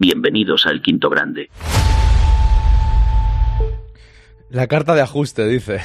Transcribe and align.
Bienvenidos 0.00 0.64
al 0.66 0.80
Quinto 0.80 1.10
Grande. 1.10 1.50
La 4.48 4.68
carta 4.68 4.94
de 4.94 5.00
ajuste 5.00 5.44
dice. 5.48 5.80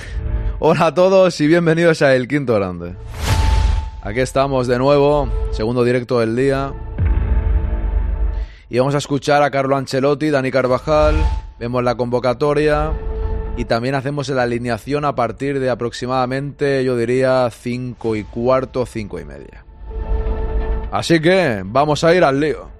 Hola 0.59 0.86
a 0.86 0.93
todos 0.93 1.42
y 1.42 1.47
bienvenidos 1.47 2.04
a 2.04 2.15
El 2.15 2.28
Quinto 2.28 2.54
Grande. 2.54 2.94
Aquí 4.04 4.20
estamos 4.20 4.68
de 4.68 4.78
nuevo, 4.78 5.31
segundo 5.52 5.84
directo 5.84 6.20
del 6.20 6.36
día. 6.36 6.73
Y 8.70 8.78
vamos 8.78 8.94
a 8.94 8.99
escuchar 8.99 9.41
a 9.41 9.49
Carlo 9.49 9.78
Ancelotti, 9.78 10.30
Dani 10.30 10.52
Carvajal, 10.52 11.16
vemos 11.57 11.84
la 11.84 11.95
convocatoria 11.95 12.91
y 13.57 13.66
también 13.66 13.95
hacemos 13.95 14.30
la 14.30 14.43
alineación 14.43 15.05
a 15.05 15.16
partir 15.16 15.59
de 15.59 15.71
aproximadamente, 15.71 16.84
yo 16.84 16.95
diría, 16.95 17.50
5 17.50 18.16
y 18.16 18.23
cuarto, 18.25 18.86
5 18.86 19.20
y 19.20 19.25
media. 19.25 19.66
Así 20.91 21.20
que 21.20 21.64
vamos 21.66 22.04
a 22.04 22.14
ir 22.14 22.23
al 22.23 22.39
lío. 22.39 22.73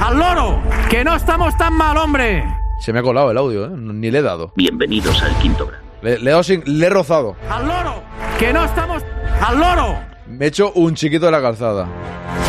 ¡Al 0.00 0.18
loro! 0.18 0.62
¡Que 0.88 1.04
no 1.04 1.14
estamos 1.14 1.56
tan 1.56 1.74
mal, 1.74 1.96
hombre! 1.96 2.44
Se 2.80 2.92
me 2.92 3.00
ha 3.00 3.02
colado 3.02 3.30
el 3.30 3.38
audio, 3.38 3.66
¿eh? 3.66 3.70
ni 3.72 4.10
le 4.10 4.18
he 4.18 4.22
dado. 4.22 4.52
Bienvenidos 4.54 5.20
al 5.22 5.34
Quinto 5.38 5.66
Grande. 5.66 5.86
Le, 6.02 6.18
le 6.18 6.30
he, 6.30 6.30
dado 6.30 6.42
sin- 6.44 6.62
le 6.66 6.86
he 6.86 6.90
rozado. 6.90 7.36
¡Al 7.50 7.66
loro! 7.66 8.02
¡Que 8.38 8.52
no 8.52 8.64
estamos... 8.64 9.02
¡Al 9.44 9.58
loro! 9.58 9.98
Me 10.28 10.44
he 10.44 10.48
hecho 10.48 10.72
un 10.72 10.94
chiquito 10.94 11.26
de 11.26 11.32
la 11.32 11.42
calzada. 11.42 11.86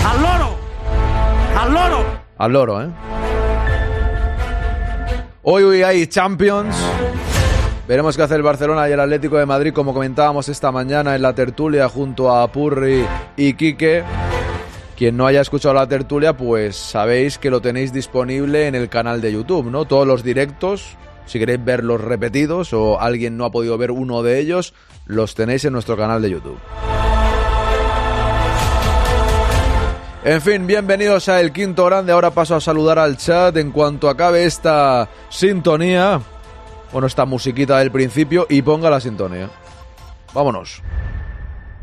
¡Al 0.07 0.21
loro! 0.21 0.55
¡Al 1.59 1.73
loro! 1.73 2.05
Al 2.37 2.51
loro, 2.53 2.81
¿eh? 2.83 2.87
Hoy, 5.41 5.63
hoy 5.63 5.81
hay 5.83 6.05
Champions. 6.07 6.75
Veremos 7.87 8.15
qué 8.15 8.21
hace 8.23 8.35
el 8.35 8.43
Barcelona 8.43 8.87
y 8.87 8.91
el 8.91 8.99
Atlético 8.99 9.37
de 9.37 9.47
Madrid, 9.47 9.73
como 9.73 9.93
comentábamos 9.95 10.47
esta 10.47 10.71
mañana 10.71 11.15
en 11.15 11.23
la 11.23 11.33
tertulia 11.33 11.89
junto 11.89 12.31
a 12.33 12.47
Purri 12.51 13.03
y 13.35 13.53
Quique. 13.53 14.03
Quien 14.99 15.15
no 15.15 15.25
haya 15.25 15.39
escuchado 15.39 15.73
la 15.75 15.87
tertulia, 15.87 16.35
pues 16.35 16.75
sabéis 16.75 17.37
que 17.37 17.49
lo 17.49 17.61
tenéis 17.61 17.93
disponible 17.93 18.67
en 18.67 18.75
el 18.75 18.89
canal 18.89 19.21
de 19.21 19.31
YouTube, 19.31 19.71
¿no? 19.71 19.85
Todos 19.85 20.05
los 20.05 20.25
directos, 20.25 20.97
si 21.25 21.39
queréis 21.39 21.63
verlos 21.63 22.01
repetidos 22.01 22.73
o 22.73 22.99
alguien 22.99 23.37
no 23.37 23.45
ha 23.45 23.49
podido 23.49 23.77
ver 23.77 23.91
uno 23.91 24.23
de 24.23 24.41
ellos, 24.41 24.73
los 25.05 25.35
tenéis 25.35 25.63
en 25.63 25.71
nuestro 25.71 25.95
canal 25.95 26.21
de 26.21 26.31
YouTube. 26.31 26.59
En 30.25 30.41
fin, 30.41 30.67
bienvenidos 30.67 31.29
a 31.29 31.39
El 31.39 31.53
Quinto 31.53 31.85
Grande. 31.85 32.11
Ahora 32.11 32.31
paso 32.31 32.57
a 32.57 32.59
saludar 32.59 32.99
al 32.99 33.15
chat 33.15 33.55
en 33.55 33.71
cuanto 33.71 34.09
acabe 34.09 34.43
esta 34.43 35.07
sintonía. 35.29 36.19
Bueno, 36.91 37.07
esta 37.07 37.23
musiquita 37.23 37.79
del 37.79 37.91
principio 37.91 38.47
y 38.49 38.61
ponga 38.63 38.89
la 38.89 38.99
sintonía. 38.99 39.49
Vámonos. 40.33 40.83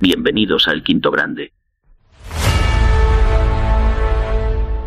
Bienvenidos 0.01 0.69
al 0.69 0.83
Quinto 0.83 1.11
Grande. 1.11 1.56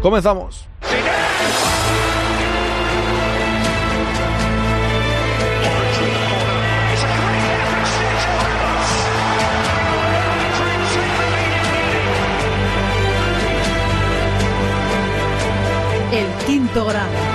Comenzamos. 0.01 0.65
El 16.11 16.45
quinto 16.45 16.85
grado. 16.85 17.28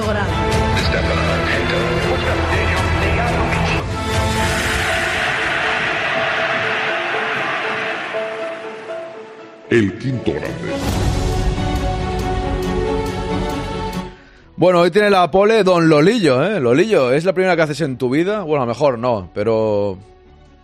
Grado. 0.00 0.30
El 9.70 9.98
quinto 9.98 10.32
grande. 10.32 10.50
Bueno, 14.56 14.80
hoy 14.80 14.90
tiene 14.90 15.10
la 15.10 15.30
pole 15.30 15.64
Don 15.64 15.88
Lolillo, 15.88 16.44
¿eh? 16.44 16.60
Lolillo, 16.60 17.12
¿es 17.12 17.24
la 17.24 17.32
primera 17.32 17.56
que 17.56 17.62
haces 17.62 17.80
en 17.80 17.96
tu 17.96 18.10
vida? 18.10 18.42
Bueno, 18.42 18.62
a 18.62 18.66
lo 18.66 18.72
mejor 18.72 18.98
no, 18.98 19.30
pero... 19.34 19.98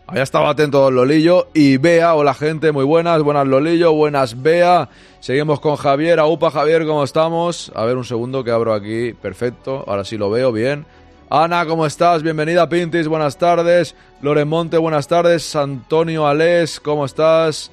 Había 0.06 0.22
estado 0.22 0.47
atento 0.47 0.81
Don 0.81 0.94
Lolillo 0.94 1.49
y 1.53 1.77
Bea, 1.77 2.15
hola 2.15 2.33
gente, 2.33 2.72
muy 2.72 2.84
buenas, 2.84 3.22
buenas 3.22 3.47
Lolillo, 3.47 3.93
buenas 3.93 4.41
Bea. 4.41 4.88
Seguimos 5.21 5.59
con 5.59 5.75
Javier, 5.75 6.21
Aupa 6.21 6.51
Javier, 6.51 6.87
¿cómo 6.87 7.03
estamos? 7.03 7.73
A 7.75 7.84
ver 7.84 7.97
un 7.97 8.05
segundo 8.05 8.45
que 8.45 8.53
abro 8.53 8.73
aquí, 8.73 9.12
perfecto, 9.15 9.84
ahora 9.89 10.05
sí 10.05 10.17
lo 10.17 10.31
veo 10.31 10.53
bien. 10.53 10.87
Ana, 11.29 11.67
¿cómo 11.67 11.87
estás? 11.87 12.23
Bienvenida 12.23 12.69
Pintis, 12.69 13.09
buenas 13.09 13.37
tardes. 13.37 13.97
Loren 14.23 14.47
Monte, 14.47 14.79
buenas 14.79 15.09
tardes. 15.09 15.56
Antonio 15.56 16.27
Alés, 16.27 16.79
¿cómo 16.79 17.05
estás? 17.05 17.73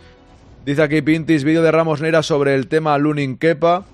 Dice 0.65 0.81
aquí 0.81 1.03
Pintis, 1.03 1.43
vídeo 1.43 1.61
de 1.61 1.71
Ramos 1.71 2.01
Neira 2.01 2.23
sobre 2.23 2.55
el 2.55 2.67
tema 2.67 2.97
Lunin 2.97 3.37
Kepa. 3.37 3.85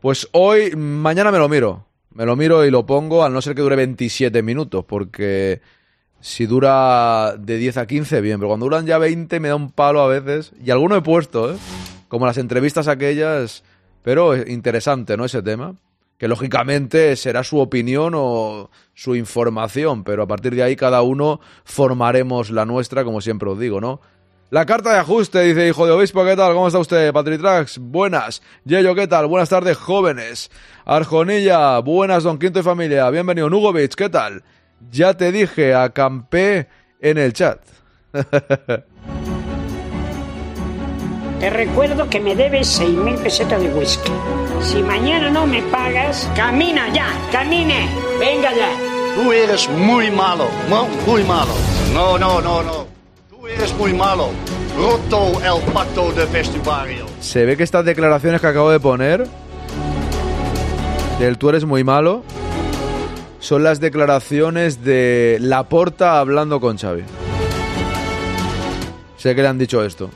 Pues 0.00 0.26
hoy, 0.32 0.74
mañana 0.74 1.30
me 1.30 1.38
lo 1.38 1.48
miro. 1.48 1.84
Me 2.14 2.24
lo 2.24 2.36
miro 2.36 2.64
y 2.64 2.70
lo 2.70 2.86
pongo, 2.86 3.22
al 3.22 3.34
no 3.34 3.42
ser 3.42 3.54
que 3.54 3.62
dure 3.62 3.76
27 3.76 4.42
minutos, 4.42 4.84
porque 4.86 5.60
si 6.20 6.46
dura 6.46 7.36
de 7.38 7.58
10 7.58 7.76
a 7.76 7.86
15, 7.86 8.20
bien, 8.22 8.38
pero 8.38 8.48
cuando 8.48 8.64
duran 8.64 8.86
ya 8.86 8.96
20 8.96 9.38
me 9.40 9.48
da 9.48 9.56
un 9.56 9.70
palo 9.70 10.00
a 10.00 10.08
veces. 10.08 10.52
Y 10.64 10.70
alguno 10.70 10.96
he 10.96 11.02
puesto, 11.02 11.52
¿eh? 11.52 11.56
Como 12.08 12.26
las 12.26 12.38
entrevistas 12.38 12.88
aquellas, 12.88 13.62
pero 14.02 14.34
es 14.34 14.48
interesante, 14.48 15.16
¿no? 15.16 15.24
Ese 15.24 15.42
tema. 15.42 15.74
Que 16.18 16.26
lógicamente 16.26 17.14
será 17.14 17.44
su 17.44 17.58
opinión 17.58 18.12
o 18.16 18.70
su 18.94 19.14
información, 19.14 20.02
pero 20.02 20.24
a 20.24 20.26
partir 20.26 20.54
de 20.54 20.64
ahí 20.64 20.74
cada 20.74 21.02
uno 21.02 21.40
formaremos 21.64 22.50
la 22.50 22.64
nuestra, 22.64 23.04
como 23.04 23.20
siempre 23.20 23.48
os 23.48 23.58
digo, 23.58 23.80
¿no? 23.80 24.00
La 24.50 24.64
carta 24.64 24.94
de 24.94 24.98
ajuste, 24.98 25.42
dice 25.42 25.68
Hijo 25.68 25.84
de 25.84 25.92
Obispo, 25.92 26.24
¿qué 26.24 26.34
tal? 26.34 26.54
¿Cómo 26.54 26.68
está 26.68 26.78
usted? 26.78 27.12
Patritrax, 27.12 27.78
buenas. 27.78 28.42
Yello, 28.64 28.94
¿qué 28.94 29.06
tal? 29.06 29.26
Buenas 29.26 29.50
tardes, 29.50 29.76
jóvenes. 29.76 30.50
Arjonilla, 30.86 31.78
buenas, 31.80 32.24
Don 32.24 32.38
Quinto 32.38 32.60
y 32.60 32.62
familia. 32.62 33.10
Bienvenido, 33.10 33.50
Nugovic, 33.50 33.94
¿qué 33.94 34.08
tal? 34.08 34.42
Ya 34.90 35.14
te 35.14 35.32
dije, 35.32 35.74
acampé 35.74 36.66
en 37.00 37.18
el 37.18 37.34
chat. 37.34 37.60
Te 41.40 41.50
recuerdo 41.50 42.08
que 42.10 42.18
me 42.20 42.34
debes 42.34 42.80
6.000 42.80 43.16
pesetas 43.22 43.62
de 43.62 43.68
whisky. 43.68 44.10
Si 44.62 44.82
mañana 44.82 45.30
no 45.30 45.46
me 45.46 45.62
pagas, 45.62 46.28
camina 46.34 46.92
ya, 46.92 47.06
camine. 47.30 47.88
Venga 48.18 48.52
ya. 48.54 48.68
Tú 49.14 49.32
eres 49.32 49.68
muy 49.70 50.10
malo, 50.10 50.46
mu- 50.68 50.88
muy 51.10 51.22
malo. 51.24 51.52
No, 51.94 52.18
no, 52.18 52.40
no, 52.40 52.62
no. 52.62 52.86
Tú 53.30 53.46
eres 53.46 53.72
muy 53.76 53.92
malo. 53.92 54.30
Roto 54.76 55.32
el 55.44 55.72
pacto 55.72 56.10
de 56.12 56.24
vestuario. 56.26 57.06
Se 57.20 57.44
ve 57.44 57.56
que 57.56 57.62
estas 57.62 57.84
declaraciones 57.84 58.40
que 58.40 58.46
acabo 58.48 58.70
de 58.70 58.80
poner, 58.80 59.24
del 61.20 61.38
tú 61.38 61.48
eres 61.50 61.64
muy 61.64 61.84
malo, 61.84 62.22
son 63.38 63.62
las 63.62 63.78
declaraciones 63.80 64.84
de 64.84 65.38
Laporta 65.40 66.18
hablando 66.18 66.60
con 66.60 66.78
Xavi. 66.78 67.02
Sé 69.16 69.34
que 69.36 69.42
le 69.42 69.48
han 69.48 69.58
dicho 69.58 69.84
esto. 69.84 70.10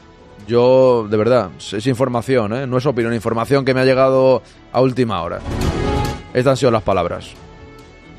Yo, 0.53 1.07
de 1.09 1.17
verdad, 1.17 1.49
es 1.59 1.87
información, 1.87 2.53
¿eh? 2.53 2.67
no 2.67 2.77
es 2.77 2.85
opinión, 2.85 3.15
información 3.15 3.65
que 3.65 3.73
me 3.73 3.81
ha 3.81 3.85
llegado 3.87 4.43
a 4.71 4.83
última 4.83 5.23
hora. 5.23 5.41
Estas 6.35 6.51
han 6.51 6.57
sido 6.59 6.71
las 6.71 6.83
palabras. 6.83 7.29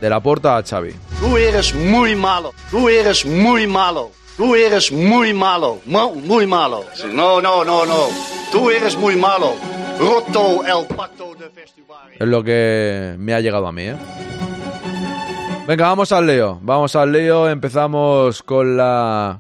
De 0.02 0.10
Laporta 0.10 0.58
a 0.58 0.64
Xavi. 0.64 0.96
Tú 1.20 1.38
eres 1.38 1.76
muy 1.76 2.16
malo. 2.16 2.52
Tú 2.72 2.90
eres 2.90 3.24
muy 3.24 3.68
malo. 3.68 4.10
Tú 4.36 4.56
eres 4.56 4.92
muy 4.92 5.32
malo. 5.32 5.78
mu- 5.86 6.16
Muy 6.16 6.48
malo. 6.48 6.86
No, 7.12 7.40
no, 7.40 7.64
no, 7.64 7.86
no. 7.86 8.08
Tú 8.52 8.72
eres 8.72 8.98
muy 8.98 9.16
malo. 9.16 9.54
Roto 10.00 10.64
el 10.66 10.88
pacto 10.96 11.36
de 11.36 11.50
vestuario. 11.50 12.18
Es 12.20 12.28
lo 12.28 12.44
que 12.44 13.14
me 13.20 13.36
ha 13.36 13.42
llegado 13.42 13.68
a 13.68 13.72
mí, 13.72 13.84
¿eh? 13.84 13.96
Venga, 15.68 15.86
vamos 15.90 16.12
al 16.12 16.26
lío. 16.26 16.58
Vamos 16.64 16.96
al 16.96 17.12
lío. 17.12 17.48
Empezamos 17.48 18.42
con 18.42 18.76
la... 18.76 19.40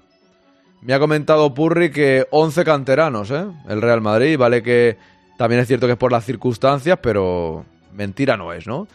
Me 0.85 0.93
ha 0.93 0.99
comentado 0.99 1.53
Purri 1.53 1.91
que 1.91 2.27
11 2.29 2.65
canteranos, 2.65 3.31
¿eh? 3.31 3.45
El 3.69 3.81
Real 3.81 4.01
Madrid. 4.01 4.37
Vale 4.37 4.61
que 4.61 4.97
también 5.37 5.61
es 5.61 5.67
cierto 5.67 5.85
que 5.87 5.93
es 5.93 5.97
por 5.97 6.11
las 6.11 6.25
circunstancias, 6.25 6.99
pero 7.01 7.65
mentira 7.93 8.35
no 8.35 8.51
es, 8.51 8.67
¿no? 8.67 8.87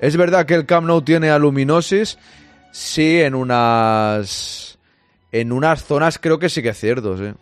Es 0.00 0.16
verdad 0.16 0.46
que 0.46 0.54
el 0.54 0.66
Camp 0.66 0.86
Nou 0.86 1.02
tiene 1.02 1.30
aluminosis. 1.30 2.18
Sí, 2.72 3.20
en 3.20 3.34
unas... 3.34 4.78
En 5.30 5.52
unas 5.52 5.84
zonas 5.84 6.18
creo 6.18 6.38
que 6.38 6.48
sí 6.48 6.62
que 6.62 6.70
es 6.70 6.78
cierto, 6.78 7.16
sí. 7.16 7.32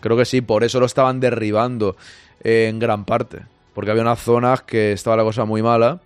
Creo 0.00 0.16
que 0.16 0.24
sí, 0.24 0.40
por 0.40 0.64
eso 0.64 0.80
lo 0.80 0.86
estaban 0.86 1.20
derribando 1.20 1.96
en 2.42 2.78
gran 2.78 3.04
parte. 3.04 3.42
Porque 3.74 3.92
había 3.92 4.02
unas 4.02 4.20
zonas 4.20 4.62
que 4.62 4.92
estaba 4.92 5.16
la 5.16 5.22
cosa 5.22 5.44
muy 5.44 5.62
mala. 5.62 6.00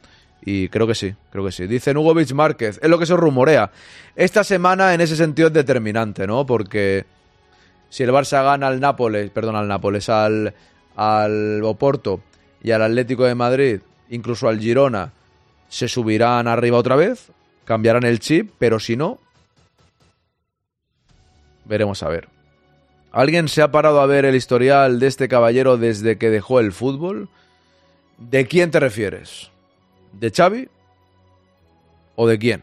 Y 0.44 0.68
creo 0.68 0.86
que 0.86 0.94
sí, 0.94 1.14
creo 1.30 1.44
que 1.44 1.52
sí. 1.52 1.66
Dice 1.66 1.94
Nugovic 1.94 2.32
Márquez, 2.32 2.78
es 2.82 2.88
lo 2.90 2.98
que 2.98 3.06
se 3.06 3.16
rumorea. 3.16 3.70
Esta 4.14 4.44
semana 4.44 4.92
en 4.92 5.00
ese 5.00 5.16
sentido 5.16 5.48
es 5.48 5.54
determinante, 5.54 6.26
¿no? 6.26 6.44
Porque 6.44 7.06
si 7.88 8.02
el 8.02 8.10
Barça 8.10 8.44
gana 8.44 8.66
al 8.66 8.78
Nápoles, 8.78 9.30
perdón, 9.30 9.56
al 9.56 9.68
Nápoles, 9.68 10.08
al, 10.10 10.52
al 10.96 11.62
Oporto 11.64 12.20
y 12.62 12.72
al 12.72 12.82
Atlético 12.82 13.24
de 13.24 13.34
Madrid, 13.34 13.80
incluso 14.10 14.48
al 14.48 14.60
Girona, 14.60 15.12
se 15.68 15.88
subirán 15.88 16.46
arriba 16.46 16.76
otra 16.76 16.96
vez, 16.96 17.32
cambiarán 17.64 18.04
el 18.04 18.20
chip, 18.20 18.52
pero 18.58 18.78
si 18.78 18.96
no, 18.96 19.18
veremos 21.64 22.02
a 22.02 22.08
ver. 22.08 22.28
¿Alguien 23.12 23.48
se 23.48 23.62
ha 23.62 23.70
parado 23.70 24.00
a 24.00 24.06
ver 24.06 24.24
el 24.24 24.34
historial 24.34 24.98
de 25.00 25.06
este 25.06 25.28
caballero 25.28 25.78
desde 25.78 26.18
que 26.18 26.30
dejó 26.30 26.60
el 26.60 26.72
fútbol? 26.72 27.28
¿De 28.18 28.46
quién 28.46 28.70
te 28.70 28.80
refieres? 28.80 29.53
¿De 30.18 30.30
Xavi? 30.30 30.68
¿O 32.16 32.26
de 32.26 32.38
quién? 32.38 32.62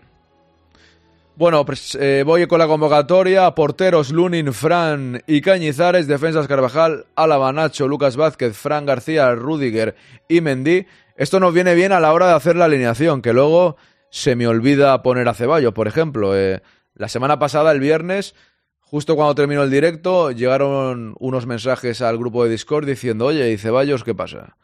Bueno, 1.35 1.65
pues 1.65 1.95
eh, 1.95 2.23
voy 2.25 2.45
con 2.45 2.59
la 2.59 2.67
convocatoria. 2.67 3.53
Porteros 3.55 4.11
Lunin, 4.11 4.53
Fran 4.53 5.23
y 5.27 5.41
Cañizares. 5.41 6.07
Defensas 6.07 6.47
Carvajal, 6.47 7.05
Álava, 7.15 7.51
Nacho, 7.51 7.87
Lucas 7.87 8.15
Vázquez, 8.15 8.55
Fran 8.55 8.85
García, 8.85 9.33
Rudiger 9.33 9.95
y 10.27 10.41
Mendy. 10.41 10.85
Esto 11.15 11.39
nos 11.39 11.53
viene 11.53 11.73
bien 11.73 11.91
a 11.91 11.99
la 11.99 12.13
hora 12.13 12.27
de 12.27 12.33
hacer 12.33 12.55
la 12.55 12.65
alineación, 12.65 13.21
que 13.21 13.33
luego 13.33 13.77
se 14.09 14.35
me 14.35 14.47
olvida 14.47 15.01
poner 15.03 15.27
a 15.27 15.33
Ceballos, 15.33 15.73
por 15.73 15.87
ejemplo. 15.87 16.37
Eh, 16.37 16.61
la 16.95 17.07
semana 17.07 17.39
pasada, 17.39 17.71
el 17.71 17.79
viernes, 17.79 18.35
justo 18.79 19.15
cuando 19.15 19.35
terminó 19.35 19.63
el 19.63 19.71
directo, 19.71 20.31
llegaron 20.31 21.15
unos 21.19 21.47
mensajes 21.47 22.01
al 22.01 22.17
grupo 22.17 22.43
de 22.43 22.51
Discord 22.51 22.85
diciendo, 22.85 23.25
oye, 23.25 23.51
¿y 23.51 23.57
Ceballos 23.57 24.03
qué 24.03 24.13
pasa? 24.13 24.57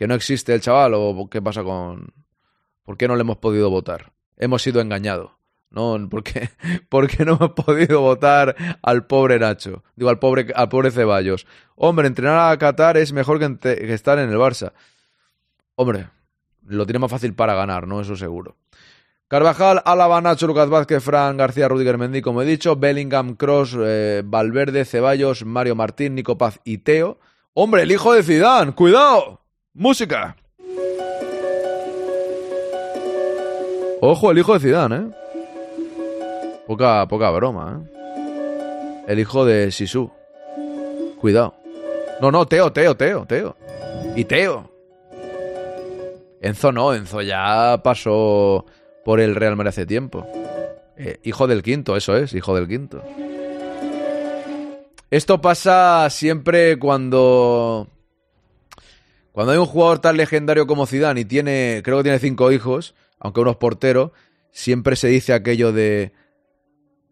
¿Que 0.00 0.08
no 0.08 0.14
existe 0.14 0.54
el 0.54 0.62
chaval 0.62 0.94
o 0.94 1.28
qué 1.28 1.42
pasa 1.42 1.62
con... 1.62 2.14
¿Por 2.84 2.96
qué 2.96 3.06
no 3.06 3.16
le 3.16 3.20
hemos 3.20 3.36
podido 3.36 3.68
votar? 3.68 4.14
Hemos 4.38 4.62
sido 4.62 4.80
engañados. 4.80 5.32
No, 5.68 5.94
porque, 6.10 6.48
porque 6.88 7.26
no 7.26 7.34
hemos 7.34 7.50
podido 7.50 8.00
votar 8.00 8.56
al 8.80 9.06
pobre 9.06 9.38
Nacho. 9.38 9.84
Digo, 9.96 10.08
al 10.08 10.18
pobre, 10.18 10.46
al 10.54 10.70
pobre 10.70 10.90
Ceballos. 10.90 11.46
Hombre, 11.74 12.06
entrenar 12.06 12.50
a 12.50 12.56
Qatar 12.56 12.96
es 12.96 13.12
mejor 13.12 13.38
que, 13.38 13.58
que 13.58 13.92
estar 13.92 14.18
en 14.18 14.30
el 14.30 14.38
Barça. 14.38 14.72
Hombre, 15.74 16.08
lo 16.66 16.86
tiene 16.86 17.00
más 17.00 17.10
fácil 17.10 17.34
para 17.34 17.52
ganar, 17.52 17.86
¿no? 17.86 18.00
Eso 18.00 18.16
seguro. 18.16 18.56
Carvajal, 19.28 19.82
Álava, 19.84 20.18
Nacho, 20.22 20.46
Lucas 20.46 20.70
Vázquez, 20.70 21.04
Fran, 21.04 21.36
García, 21.36 21.68
Rudiger, 21.68 21.98
Mendy, 21.98 22.22
como 22.22 22.40
he 22.40 22.46
dicho, 22.46 22.74
Bellingham, 22.74 23.34
Cross, 23.34 23.76
eh, 23.78 24.22
Valverde, 24.24 24.86
Ceballos, 24.86 25.44
Mario 25.44 25.76
Martín, 25.76 26.14
Nico 26.14 26.38
Paz 26.38 26.58
y 26.64 26.78
Teo. 26.78 27.18
¡Hombre, 27.52 27.82
el 27.82 27.92
hijo 27.92 28.14
de 28.14 28.22
Zidane! 28.22 28.72
¡Cuidado! 28.72 29.40
¡Música! 29.74 30.36
Ojo, 34.00 34.30
el 34.30 34.38
hijo 34.38 34.54
de 34.54 34.60
Zidane, 34.60 34.96
¿eh? 34.96 35.10
Poca, 36.66 37.06
poca 37.06 37.30
broma, 37.30 37.80
¿eh? 37.80 39.04
El 39.06 39.18
hijo 39.20 39.44
de 39.44 39.70
Sisu. 39.70 40.10
Cuidado. 41.20 41.54
No, 42.20 42.30
no, 42.30 42.46
Teo, 42.46 42.72
Teo, 42.72 42.96
Teo, 42.96 43.26
Teo. 43.26 43.56
Y 44.16 44.24
Teo. 44.24 44.70
Enzo 46.40 46.72
no, 46.72 46.92
Enzo 46.92 47.22
ya 47.22 47.80
pasó 47.84 48.66
por 49.04 49.20
el 49.20 49.36
Real 49.36 49.56
Madrid 49.56 49.68
hace 49.68 49.86
tiempo. 49.86 50.26
Eh, 50.96 51.20
hijo 51.22 51.46
del 51.46 51.62
quinto, 51.62 51.96
eso 51.96 52.16
es, 52.16 52.34
hijo 52.34 52.54
del 52.56 52.66
quinto. 52.66 53.02
Esto 55.10 55.40
pasa 55.40 56.08
siempre 56.10 56.78
cuando. 56.78 57.88
Cuando 59.32 59.52
hay 59.52 59.58
un 59.58 59.66
jugador 59.66 60.00
tan 60.00 60.16
legendario 60.16 60.66
como 60.66 60.86
Zidane 60.86 61.20
y 61.20 61.24
tiene. 61.24 61.82
Creo 61.84 61.98
que 61.98 62.04
tiene 62.04 62.18
cinco 62.18 62.50
hijos, 62.52 62.94
aunque 63.18 63.40
uno 63.40 63.52
es 63.52 63.56
portero. 63.56 64.12
Siempre 64.50 64.96
se 64.96 65.08
dice 65.08 65.32
aquello 65.32 65.72
de. 65.72 66.12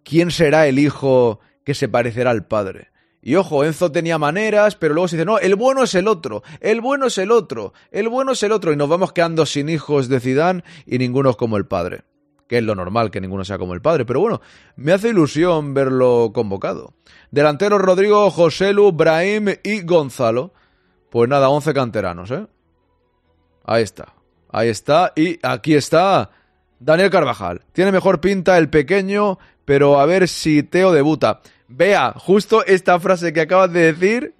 ¿Quién 0.04 0.30
será 0.30 0.66
el 0.66 0.78
hijo 0.78 1.40
que 1.64 1.74
se 1.74 1.88
parecerá 1.88 2.30
al 2.30 2.46
padre? 2.46 2.88
Y 3.20 3.34
ojo, 3.34 3.64
Enzo 3.64 3.92
tenía 3.92 4.16
maneras, 4.16 4.76
pero 4.76 4.94
luego 4.94 5.08
se 5.08 5.16
dice, 5.16 5.26
no, 5.26 5.38
el 5.38 5.56
bueno 5.56 5.82
es 5.82 5.94
el 5.94 6.06
otro, 6.06 6.42
el 6.60 6.80
bueno 6.80 7.08
es 7.08 7.18
el 7.18 7.32
otro, 7.32 7.74
el 7.90 8.08
bueno 8.08 8.32
es 8.32 8.42
el 8.42 8.52
otro, 8.52 8.72
y 8.72 8.76
nos 8.76 8.88
vamos 8.88 9.12
quedando 9.12 9.44
sin 9.44 9.68
hijos 9.68 10.08
de 10.08 10.20
Zidane 10.20 10.62
y 10.86 10.98
ninguno 10.98 11.30
es 11.30 11.36
como 11.36 11.56
el 11.56 11.66
padre. 11.66 12.04
Que 12.46 12.58
es 12.58 12.64
lo 12.64 12.74
normal 12.74 13.10
que 13.10 13.20
ninguno 13.20 13.44
sea 13.44 13.58
como 13.58 13.74
el 13.74 13.82
padre, 13.82 14.06
pero 14.06 14.20
bueno, 14.20 14.40
me 14.76 14.92
hace 14.92 15.10
ilusión 15.10 15.74
verlo 15.74 16.30
convocado. 16.32 16.94
Delanteros 17.30 17.82
Rodrigo, 17.82 18.30
Joselu, 18.30 18.92
Brahim 18.92 19.48
y 19.62 19.82
Gonzalo. 19.82 20.54
Pues 21.10 21.28
nada, 21.28 21.48
11 21.48 21.74
canteranos, 21.74 22.30
¿eh? 22.30 22.46
Ahí 23.64 23.82
está, 23.82 24.14
ahí 24.50 24.68
está, 24.68 25.12
y 25.16 25.38
aquí 25.42 25.74
está 25.74 26.30
Daniel 26.80 27.10
Carvajal. 27.10 27.62
Tiene 27.72 27.92
mejor 27.92 28.20
pinta 28.20 28.56
el 28.58 28.70
pequeño, 28.70 29.38
pero 29.64 30.00
a 30.00 30.06
ver 30.06 30.28
si 30.28 30.62
Teo 30.62 30.92
debuta. 30.92 31.40
Vea, 31.68 32.14
justo 32.16 32.64
esta 32.64 32.98
frase 32.98 33.32
que 33.32 33.42
acabas 33.42 33.72
de 33.72 33.92
decir 33.92 34.34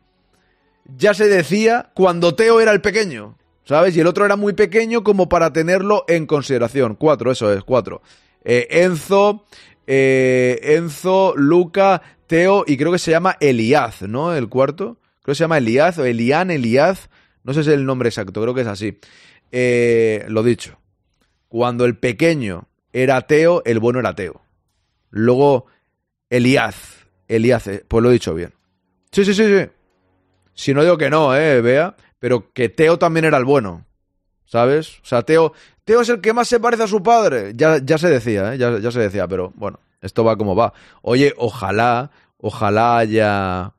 ya 0.97 1.13
se 1.15 1.29
decía 1.29 1.91
cuando 1.95 2.35
Teo 2.35 2.61
era 2.61 2.73
el 2.73 2.81
pequeño, 2.81 3.37
¿sabes? 3.65 3.97
Y 3.97 4.01
el 4.01 4.07
otro 4.07 4.25
era 4.25 4.37
muy 4.37 4.55
pequeño 4.55 5.05
como 5.05 5.29
para 5.29 5.53
tenerlo 5.53 6.05
en 6.09 6.27
consideración. 6.27 6.95
Cuatro, 6.95 7.31
eso 7.31 7.53
es, 7.53 7.63
cuatro. 7.63 8.01
Eh, 8.45 8.67
Enzo, 8.71 9.45
eh, 9.87 10.59
Enzo, 10.63 11.35
Luca, 11.37 12.01
Teo 12.27 12.65
y 12.67 12.77
creo 12.77 12.93
que 12.93 12.99
se 12.99 13.11
llama 13.11 13.37
Eliaz, 13.41 14.03
¿no? 14.03 14.35
El 14.35 14.49
cuarto. 14.49 14.97
Creo 15.29 15.35
que 15.35 15.37
se 15.41 15.45
llama 15.45 15.59
Eliaz 15.59 15.99
o 15.99 16.07
Elian, 16.07 16.51
Eliaz. 16.51 17.11
No 17.45 17.53
sé 17.53 17.63
si 17.63 17.69
es 17.69 17.75
el 17.75 17.85
nombre 17.85 18.09
exacto, 18.09 18.41
creo 18.41 18.55
que 18.55 18.63
es 18.63 18.67
así. 18.67 18.99
Eh, 19.53 20.25
lo 20.29 20.43
dicho. 20.43 20.79
Cuando 21.49 21.85
el 21.85 21.99
pequeño 21.99 22.67
era 22.95 23.21
Teo, 23.21 23.61
el 23.67 23.79
bueno 23.79 24.01
era 24.01 24.15
Teo. 24.15 24.41
Luego, 25.11 25.67
Eliaz. 26.31 27.05
Eliaz, 27.29 27.69
pues 27.89 28.03
lo 28.03 28.09
he 28.09 28.15
dicho 28.15 28.33
bien. 28.33 28.55
Sí, 29.13 29.23
sí, 29.23 29.35
sí, 29.35 29.45
sí. 29.45 29.67
Si 30.55 30.73
no 30.73 30.83
digo 30.83 30.97
que 30.97 31.11
no, 31.11 31.37
eh, 31.37 31.61
vea. 31.61 31.95
Pero 32.19 32.51
que 32.55 32.71
Teo 32.71 32.99
también 32.99 33.27
era 33.27 33.37
el 33.37 33.45
bueno. 33.45 33.85
¿Sabes? 34.47 34.99
O 35.01 35.05
sea, 35.05 35.25
Teo, 35.25 35.53
Teo 35.85 36.01
es 36.01 36.09
el 36.09 36.23
que 36.23 36.33
más 36.33 36.49
se 36.49 36.59
parece 36.59 36.85
a 36.85 36.89
su 36.89 37.03
padre. 37.03 37.53
Ya, 37.55 37.77
ya 37.85 37.99
se 37.99 38.09
decía, 38.09 38.55
¿eh? 38.55 38.57
Ya, 38.57 38.79
ya 38.79 38.91
se 38.91 39.01
decía, 39.01 39.29
pero 39.29 39.53
bueno, 39.57 39.79
esto 40.01 40.25
va 40.25 40.39
como 40.39 40.57
va. 40.57 40.73
Oye, 41.03 41.35
ojalá, 41.37 42.13
ojalá 42.39 42.97
haya. 42.97 43.75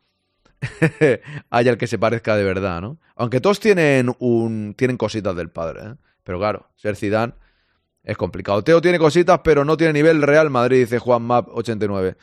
haya 1.50 1.72
el 1.72 1.78
que 1.78 1.88
se 1.88 1.98
parezca 1.98 2.36
de 2.36 2.44
verdad, 2.44 2.82
¿no? 2.82 2.98
Aunque 3.16 3.42
todos 3.42 3.60
tienen 3.60 4.14
un. 4.20 4.74
tienen 4.78 4.98
cositas 4.98 5.36
del 5.36 5.50
padre, 5.50 5.82
¿eh? 5.82 5.96
Pero 6.24 6.40
claro, 6.40 6.68
ser 6.76 6.96
Zidane 6.96 7.34
es 8.04 8.18
complicado. 8.18 8.64
Teo 8.64 8.82
tiene 8.82 9.00
cositas, 9.00 9.40
pero 9.44 9.66
no 9.66 9.78
tiene 9.78 9.94
nivel 9.94 10.22
Real 10.22 10.50
Madrid, 10.50 10.80
dice 10.80 11.00
Juan 11.00 11.24
Map 11.24 11.48
89. 11.50 12.16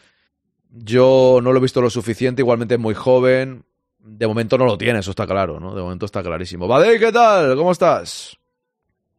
Yo 0.70 1.40
no 1.42 1.52
lo 1.52 1.58
he 1.58 1.62
visto 1.62 1.80
lo 1.80 1.90
suficiente, 1.90 2.42
igualmente 2.42 2.74
es 2.74 2.80
muy 2.80 2.94
joven. 2.94 3.64
De 3.98 4.26
momento 4.26 4.58
no 4.58 4.66
lo 4.66 4.78
tiene, 4.78 5.00
eso 5.00 5.10
está 5.10 5.26
claro, 5.26 5.58
¿no? 5.58 5.74
De 5.74 5.82
momento 5.82 6.06
está 6.06 6.22
clarísimo. 6.22 6.68
Vale, 6.68 6.98
¿qué 6.98 7.10
tal? 7.10 7.56
¿Cómo 7.56 7.72
estás? 7.72 8.36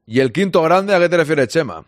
Y 0.05 0.19
el 0.19 0.31
quinto 0.31 0.61
grande, 0.61 0.95
¿a 0.95 0.99
qué 0.99 1.09
te 1.09 1.17
refieres, 1.17 1.49
Chema? 1.49 1.85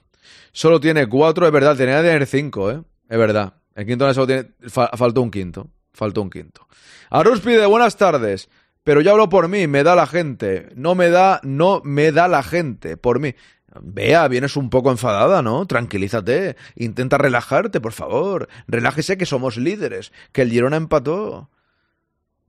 Solo 0.52 0.80
tiene 0.80 1.08
cuatro, 1.08 1.46
es 1.46 1.54
verdad, 1.54 1.78
tenía 1.78 2.02
que 2.02 2.08
tener 2.08 2.26
cinco, 2.26 2.72
¿eh? 2.72 2.82
Es 3.08 3.18
verdad. 3.18 3.54
El 3.76 3.86
quinto 3.86 4.04
grande 4.04 4.16
solo 4.16 4.28
tiene... 4.28 4.50
faltó 4.98 5.22
un 5.22 5.32
quinto. 5.32 5.70
Faltó 5.94 6.22
un 6.22 6.30
quinto. 6.30 6.68
Arus 7.10 7.42
pide 7.42 7.66
buenas 7.66 7.98
tardes. 7.98 8.50
Pero 8.84 9.02
yo 9.02 9.12
hablo 9.12 9.30
por 9.30 9.48
mí, 9.50 9.68
me 9.68 9.84
da 9.84 9.96
la 9.96 10.08
gente. 10.08 10.70
No 10.76 10.96
me 10.96 11.10
da, 11.10 11.42
no 11.44 11.82
me 11.84 12.12
da 12.12 12.28
la 12.28 12.44
gente. 12.44 12.98
Por 12.98 13.20
mí. 13.20 13.36
Vea, 13.82 14.28
vienes 14.28 14.58
un 14.58 14.70
poco 14.70 14.90
enfadada, 14.90 15.42
¿no? 15.42 15.66
Tranquilízate, 15.68 16.56
intenta 16.76 17.20
relajarte, 17.20 17.80
por 17.80 17.94
favor. 17.94 18.50
Relájese 18.68 19.18
que 19.18 19.28
somos 19.28 19.58
líderes, 19.58 20.12
que 20.32 20.42
el 20.42 20.50
Girona 20.50 20.78
empató. 20.78 21.50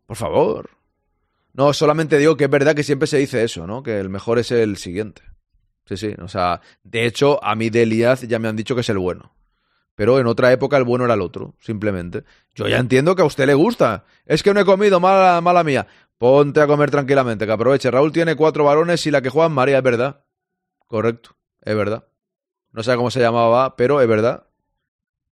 Por 0.06 0.16
favor. 0.16 0.70
No, 1.52 1.72
solamente 1.72 2.16
digo 2.16 2.36
que 2.36 2.44
es 2.44 2.50
verdad 2.50 2.74
que 2.74 2.82
siempre 2.82 3.06
se 3.06 3.18
dice 3.18 3.44
eso, 3.44 3.66
¿no? 3.66 3.82
Que 3.82 3.98
el 3.98 4.08
mejor 4.08 4.38
es 4.38 4.50
el 4.50 4.76
siguiente. 4.76 5.22
Sí, 5.84 5.96
sí, 5.96 6.14
o 6.22 6.28
sea, 6.28 6.60
de 6.84 7.04
hecho, 7.04 7.42
a 7.44 7.54
mí 7.54 7.68
de 7.68 8.16
ya 8.28 8.38
me 8.38 8.48
han 8.48 8.56
dicho 8.56 8.74
que 8.74 8.82
es 8.82 8.88
el 8.88 8.98
bueno. 8.98 9.34
Pero 10.00 10.18
en 10.18 10.26
otra 10.26 10.50
época 10.50 10.78
el 10.78 10.84
bueno 10.84 11.04
era 11.04 11.12
el 11.12 11.20
otro, 11.20 11.52
simplemente. 11.60 12.24
Yo 12.54 12.66
ya 12.66 12.78
entiendo 12.78 13.14
que 13.14 13.20
a 13.20 13.26
usted 13.26 13.44
le 13.44 13.52
gusta. 13.52 14.04
Es 14.24 14.42
que 14.42 14.54
no 14.54 14.60
he 14.60 14.64
comido, 14.64 14.98
mala, 14.98 15.42
mala 15.42 15.62
mía. 15.62 15.86
Ponte 16.16 16.62
a 16.62 16.66
comer 16.66 16.90
tranquilamente, 16.90 17.44
que 17.44 17.52
aproveche. 17.52 17.90
Raúl 17.90 18.10
tiene 18.10 18.34
cuatro 18.34 18.64
varones 18.64 19.04
y 19.04 19.10
la 19.10 19.20
que 19.20 19.28
juega 19.28 19.50
María 19.50 19.76
es 19.76 19.82
verdad. 19.82 20.24
Correcto, 20.86 21.36
es 21.60 21.76
verdad. 21.76 22.06
No 22.72 22.82
sé 22.82 22.96
cómo 22.96 23.10
se 23.10 23.20
llamaba, 23.20 23.76
pero 23.76 24.00
es 24.00 24.08
verdad 24.08 24.46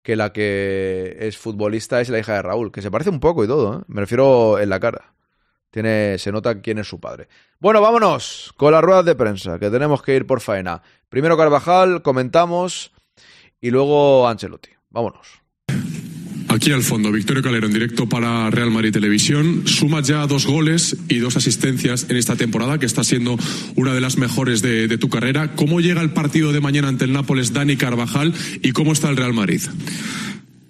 que 0.04 0.18
la 0.18 0.34
que 0.34 1.16
es 1.18 1.38
futbolista 1.38 2.02
es 2.02 2.10
la 2.10 2.20
hija 2.20 2.34
de 2.34 2.42
Raúl, 2.42 2.74
que 2.74 2.82
se 2.82 2.92
parece 2.92 3.10
un 3.10 3.22
poco 3.22 3.46
y 3.46 3.48
todo, 3.48 3.80
¿eh? 3.80 3.84
me 3.88 4.02
refiero 4.02 4.60
en 4.60 4.68
la 4.68 4.82
cara. 4.82 5.14
Tiene, 5.72 6.18
se 6.18 6.34
nota 6.34 6.60
quién 6.60 6.78
es 6.80 6.90
su 6.90 7.00
padre. 7.00 7.30
Bueno, 7.60 7.80
vámonos 7.80 8.54
con 8.58 8.74
las 8.74 8.84
ruedas 8.84 9.06
de 9.06 9.16
prensa, 9.16 9.60
que 9.60 9.70
tenemos 9.70 10.02
que 10.02 10.14
ir 10.14 10.28
por 10.28 10.42
faena. 10.42 10.82
Primero 11.08 11.38
Carvajal, 11.38 12.02
comentamos, 12.02 12.92
y 13.62 13.72
luego 13.72 14.28
Ancelotti. 14.28 14.70
Vámonos. 14.90 15.28
Aquí 16.50 16.72
al 16.72 16.82
fondo, 16.82 17.12
Victorio 17.12 17.44
Calero 17.44 17.68
en 17.68 17.74
directo 17.74 18.08
para 18.08 18.50
Real 18.50 18.72
Madrid 18.72 18.94
Televisión. 18.94 19.68
Suma 19.68 20.02
ya 20.02 20.26
dos 20.28 20.48
goles 20.48 20.96
y 21.10 21.18
dos 21.18 21.36
asistencias 21.36 22.08
en 22.10 22.16
esta 22.16 22.36
temporada, 22.36 22.80
que 22.80 22.86
está 22.86 23.04
siendo 23.04 23.38
una 23.76 23.94
de 23.94 24.02
las 24.02 24.18
mejores 24.18 24.62
de, 24.62 24.88
de 24.88 24.98
tu 24.98 25.10
carrera. 25.10 25.56
¿Cómo 25.56 25.82
llega 25.82 26.02
el 26.02 26.12
partido 26.12 26.54
de 26.54 26.62
mañana 26.62 26.88
ante 26.88 27.04
el 27.04 27.12
Nápoles 27.12 27.52
Dani 27.52 27.76
Carvajal 27.76 28.34
y 28.64 28.72
cómo 28.72 28.94
está 28.94 29.10
el 29.10 29.18
Real 29.18 29.34
Madrid? 29.34 29.62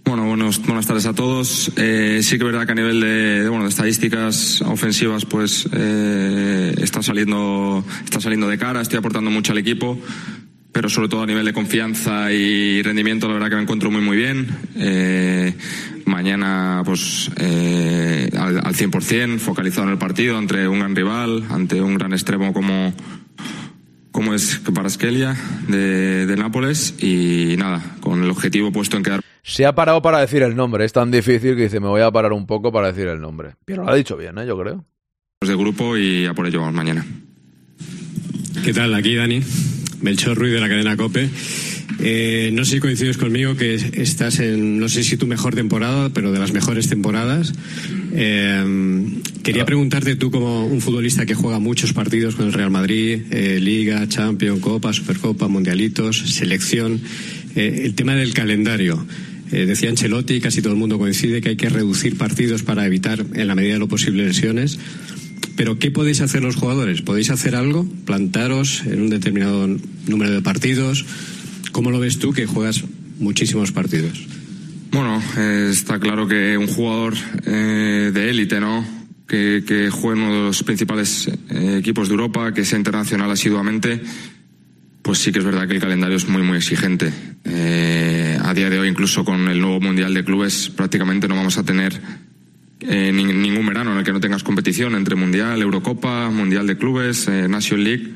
Bueno, 0.03 0.25
buenos, 0.25 0.61
buenas 0.65 0.87
tardes 0.87 1.05
a 1.05 1.13
todos. 1.13 1.71
Eh, 1.75 2.21
sí 2.23 2.37
que 2.37 2.45
es 2.45 2.51
verdad 2.51 2.65
que 2.65 2.71
a 2.71 2.75
nivel 2.75 3.01
de, 3.01 3.43
de, 3.43 3.49
bueno, 3.49 3.65
de 3.65 3.69
estadísticas 3.69 4.61
ofensivas, 4.61 5.25
pues 5.25 5.67
eh, 5.73 6.73
está 6.81 7.03
saliendo, 7.03 7.83
está 8.03 8.19
saliendo 8.21 8.47
de 8.47 8.57
cara, 8.57 8.81
estoy 8.81 8.99
aportando 8.99 9.29
mucho 9.29 9.51
al 9.51 9.57
equipo, 9.57 9.99
pero 10.77 10.89
sobre 10.89 11.09
todo 11.09 11.23
a 11.23 11.25
nivel 11.25 11.43
de 11.43 11.53
confianza 11.53 12.31
y 12.31 12.83
rendimiento, 12.83 13.27
la 13.27 13.33
verdad 13.33 13.49
que 13.49 13.55
me 13.55 13.63
encuentro 13.63 13.89
muy 13.89 13.99
muy 13.99 14.15
bien. 14.15 14.47
Eh, 14.75 15.51
mañana, 16.05 16.83
pues 16.85 17.31
eh, 17.37 18.29
al, 18.37 18.59
al 18.59 18.75
100%, 18.75 19.39
focalizado 19.39 19.87
en 19.87 19.93
el 19.93 19.97
partido, 19.97 20.37
ante 20.37 20.67
un 20.67 20.77
gran 20.77 20.95
rival, 20.95 21.45
ante 21.49 21.81
un 21.81 21.95
gran 21.95 22.13
extremo 22.13 22.53
como 22.53 22.93
como 24.11 24.35
es 24.35 24.61
Paraskelia 24.71 25.35
de, 25.67 26.27
de 26.27 26.35
Nápoles 26.35 26.93
y 27.03 27.55
nada, 27.57 27.81
con 27.99 28.23
el 28.23 28.29
objetivo 28.29 28.71
puesto 28.71 28.97
en 28.97 29.03
quedar 29.03 29.21
Se 29.41 29.65
ha 29.65 29.73
parado 29.73 30.03
para 30.03 30.19
decir 30.19 30.43
el 30.43 30.55
nombre. 30.55 30.85
Es 30.85 30.93
tan 30.93 31.09
difícil 31.09 31.55
que 31.55 31.63
dice, 31.63 31.79
me 31.79 31.87
voy 31.87 32.01
a 32.01 32.11
parar 32.11 32.33
un 32.33 32.45
poco 32.45 32.71
para 32.71 32.91
decir 32.91 33.07
el 33.07 33.19
nombre. 33.19 33.55
Pero 33.65 33.83
lo 33.83 33.89
ha 33.89 33.95
dicho 33.95 34.15
bien, 34.15 34.37
¿eh? 34.37 34.45
yo 34.45 34.55
creo. 34.59 34.85
de 35.41 35.55
grupo 35.55 35.97
y 35.97 36.27
a 36.27 36.35
por 36.35 36.45
ello 36.45 36.59
vamos 36.59 36.75
mañana. 36.75 37.03
¿Qué 38.63 38.73
tal? 38.73 38.93
Aquí 38.93 39.15
Dani, 39.15 39.41
Melchor 40.01 40.37
Ruiz 40.37 40.53
de 40.53 40.59
la 40.59 40.69
cadena 40.69 40.95
COPE. 40.95 41.29
Eh, 41.99 42.51
no 42.53 42.63
sé 42.63 42.73
si 42.73 42.79
coincides 42.79 43.17
conmigo 43.17 43.55
que 43.55 43.73
estás 43.75 44.39
en, 44.39 44.79
no 44.79 44.87
sé 44.87 45.03
si 45.03 45.17
tu 45.17 45.25
mejor 45.25 45.55
temporada, 45.55 46.09
pero 46.13 46.31
de 46.31 46.39
las 46.39 46.51
mejores 46.53 46.87
temporadas. 46.89 47.53
Eh, 48.13 49.05
quería 49.43 49.65
preguntarte 49.65 50.15
tú 50.15 50.29
como 50.29 50.65
un 50.65 50.81
futbolista 50.81 51.25
que 51.25 51.33
juega 51.33 51.59
muchos 51.59 51.93
partidos 51.93 52.35
con 52.35 52.47
el 52.47 52.53
Real 52.53 52.69
Madrid, 52.69 53.21
eh, 53.31 53.59
Liga, 53.59 54.07
Champions, 54.07 54.59
Copa, 54.59 54.93
Supercopa, 54.93 55.47
Mundialitos, 55.47 56.17
selección, 56.17 57.01
el 57.55 57.95
tema 57.95 58.13
del 58.13 58.33
calendario. 58.33 59.03
Decía 59.49 59.89
Ancelotti, 59.89 60.41
casi 60.41 60.61
todo 60.61 60.73
el 60.73 60.79
mundo 60.79 60.99
coincide 60.99 61.41
que 61.41 61.49
hay 61.49 61.55
que 61.55 61.69
reducir 61.69 62.17
partidos 62.17 62.61
para 62.63 62.85
evitar 62.85 63.25
en 63.33 63.47
la 63.47 63.55
medida 63.55 63.73
de 63.73 63.79
lo 63.79 63.87
posible 63.87 64.25
lesiones. 64.25 64.77
Pero 65.57 65.79
¿qué 65.79 65.91
podéis 65.91 66.21
hacer 66.21 66.43
los 66.43 66.55
jugadores? 66.55 67.01
¿Podéis 67.01 67.31
hacer 67.31 67.55
algo? 67.55 67.85
¿Plantaros 68.05 68.83
en 68.85 69.01
un 69.01 69.09
determinado 69.09 69.67
número 70.07 70.31
de 70.31 70.41
partidos? 70.41 71.03
¿Cómo 71.71 71.91
lo 71.91 71.99
ves 71.99 72.19
tú 72.19 72.31
que 72.31 72.45
juegas 72.45 72.83
muchísimos 73.19 73.71
partidos? 73.71 74.25
Bueno, 74.91 75.21
eh, 75.35 75.69
está 75.71 75.99
claro 75.99 76.27
que 76.27 76.57
un 76.57 76.67
jugador 76.67 77.15
eh, 77.45 78.11
de 78.13 78.29
élite, 78.29 78.59
¿no? 78.59 78.85
Que, 79.27 79.63
que 79.67 79.89
juegue 79.89 80.21
en 80.21 80.27
uno 80.27 80.35
de 80.35 80.43
los 80.43 80.63
principales 80.63 81.27
eh, 81.49 81.77
equipos 81.79 82.07
de 82.07 82.13
Europa, 82.13 82.53
que 82.53 82.63
sea 82.63 82.77
internacional 82.77 83.29
asiduamente, 83.29 83.99
pues 85.01 85.19
sí 85.19 85.31
que 85.31 85.39
es 85.39 85.45
verdad 85.45 85.67
que 85.67 85.73
el 85.73 85.81
calendario 85.81 86.17
es 86.17 86.29
muy, 86.29 86.43
muy 86.43 86.57
exigente. 86.57 87.11
Eh, 87.45 88.37
a 88.43 88.53
día 88.53 88.69
de 88.69 88.77
hoy, 88.77 88.89
incluso 88.89 89.25
con 89.25 89.47
el 89.47 89.59
nuevo 89.59 89.79
Mundial 89.81 90.13
de 90.13 90.23
Clubes, 90.23 90.69
prácticamente 90.69 91.27
no 91.27 91.35
vamos 91.35 91.57
a 91.57 91.63
tener 91.63 91.99
eh, 92.79 93.11
ni, 93.11 93.23
ningún 93.23 93.65
verano 93.65 93.91
en 93.91 93.99
el 93.99 94.03
que 94.03 94.13
no 94.13 94.19
tengas 94.19 94.43
competición 94.43 94.95
entre 94.95 95.15
Mundial, 95.15 95.61
Eurocopa, 95.61 96.29
Mundial 96.29 96.67
de 96.67 96.77
Clubes, 96.77 97.27
eh, 97.27 97.47
Nation 97.47 97.83
League. 97.83 98.13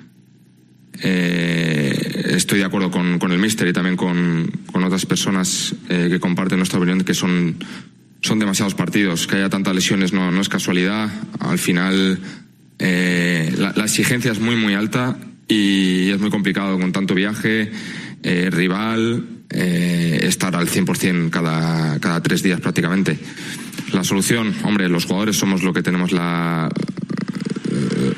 Eh, 1.01 2.33
estoy 2.35 2.59
de 2.59 2.65
acuerdo 2.65 2.91
con, 2.91 3.17
con 3.17 3.31
el 3.31 3.39
Mister 3.39 3.67
y 3.67 3.73
también 3.73 3.97
con, 3.97 4.51
con 4.71 4.83
otras 4.83 5.05
personas 5.05 5.73
que 5.87 6.19
comparten 6.19 6.59
nuestra 6.59 6.77
opinión 6.77 7.03
que 7.03 7.15
son, 7.15 7.55
son 8.21 8.37
demasiados 8.37 8.75
partidos. 8.75 9.25
Que 9.25 9.37
haya 9.37 9.49
tantas 9.49 9.73
lesiones 9.73 10.13
no, 10.13 10.39
es 10.39 10.49
casualidad. 10.49 11.09
Al 11.39 11.57
final, 11.57 12.19
la, 12.77 13.83
exigencia 13.83 14.31
es 14.31 14.39
muy, 14.39 14.55
muy 14.55 14.75
alta 14.75 15.17
y 15.47 16.09
es 16.09 16.19
muy 16.19 16.29
complicado 16.29 16.79
con 16.79 16.91
tanto 16.91 17.15
viaje, 17.15 17.71
rival, 18.21 19.25
eh, 19.51 20.19
estar 20.23 20.55
al 20.55 20.67
100% 20.67 21.29
cada, 21.29 21.99
cada 21.99 22.21
tres 22.21 22.43
días 22.43 22.59
prácticamente. 22.59 23.19
La 23.93 24.03
solución, 24.03 24.53
hombre, 24.63 24.87
los 24.89 25.05
jugadores 25.05 25.37
somos 25.37 25.63
lo 25.63 25.73
que 25.73 25.83
tenemos 25.83 26.11
la, 26.11 26.69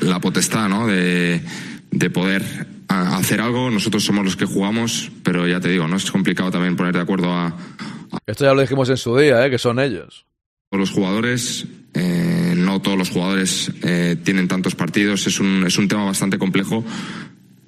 la 0.00 0.20
potestad, 0.20 0.68
¿no? 0.68 0.86
De, 0.86 1.42
de 1.90 2.10
poder 2.10 2.42
hacer 2.88 3.40
algo. 3.40 3.70
Nosotros 3.70 4.04
somos 4.04 4.24
los 4.24 4.36
que 4.36 4.44
jugamos, 4.44 5.10
pero 5.22 5.46
ya 5.46 5.60
te 5.60 5.68
digo, 5.68 5.88
no 5.88 5.96
es 5.96 6.10
complicado 6.10 6.50
también 6.50 6.76
poner 6.76 6.94
de 6.94 7.00
acuerdo 7.00 7.32
a. 7.32 7.46
a 7.46 8.18
Esto 8.26 8.44
ya 8.44 8.54
lo 8.54 8.60
dijimos 8.60 8.88
en 8.90 8.96
su 8.96 9.16
día, 9.16 9.44
¿eh? 9.46 9.50
que 9.50 9.58
son 9.58 9.78
ellos. 9.78 10.26
Los 10.70 10.90
jugadores, 10.90 11.66
eh, 11.94 12.54
no 12.56 12.82
todos 12.82 12.98
los 12.98 13.10
jugadores 13.10 13.70
eh, 13.82 14.16
tienen 14.22 14.48
tantos 14.48 14.74
partidos. 14.74 15.26
Es 15.26 15.38
un, 15.38 15.64
es 15.66 15.78
un 15.78 15.86
tema 15.88 16.04
bastante 16.04 16.38
complejo. 16.38 16.84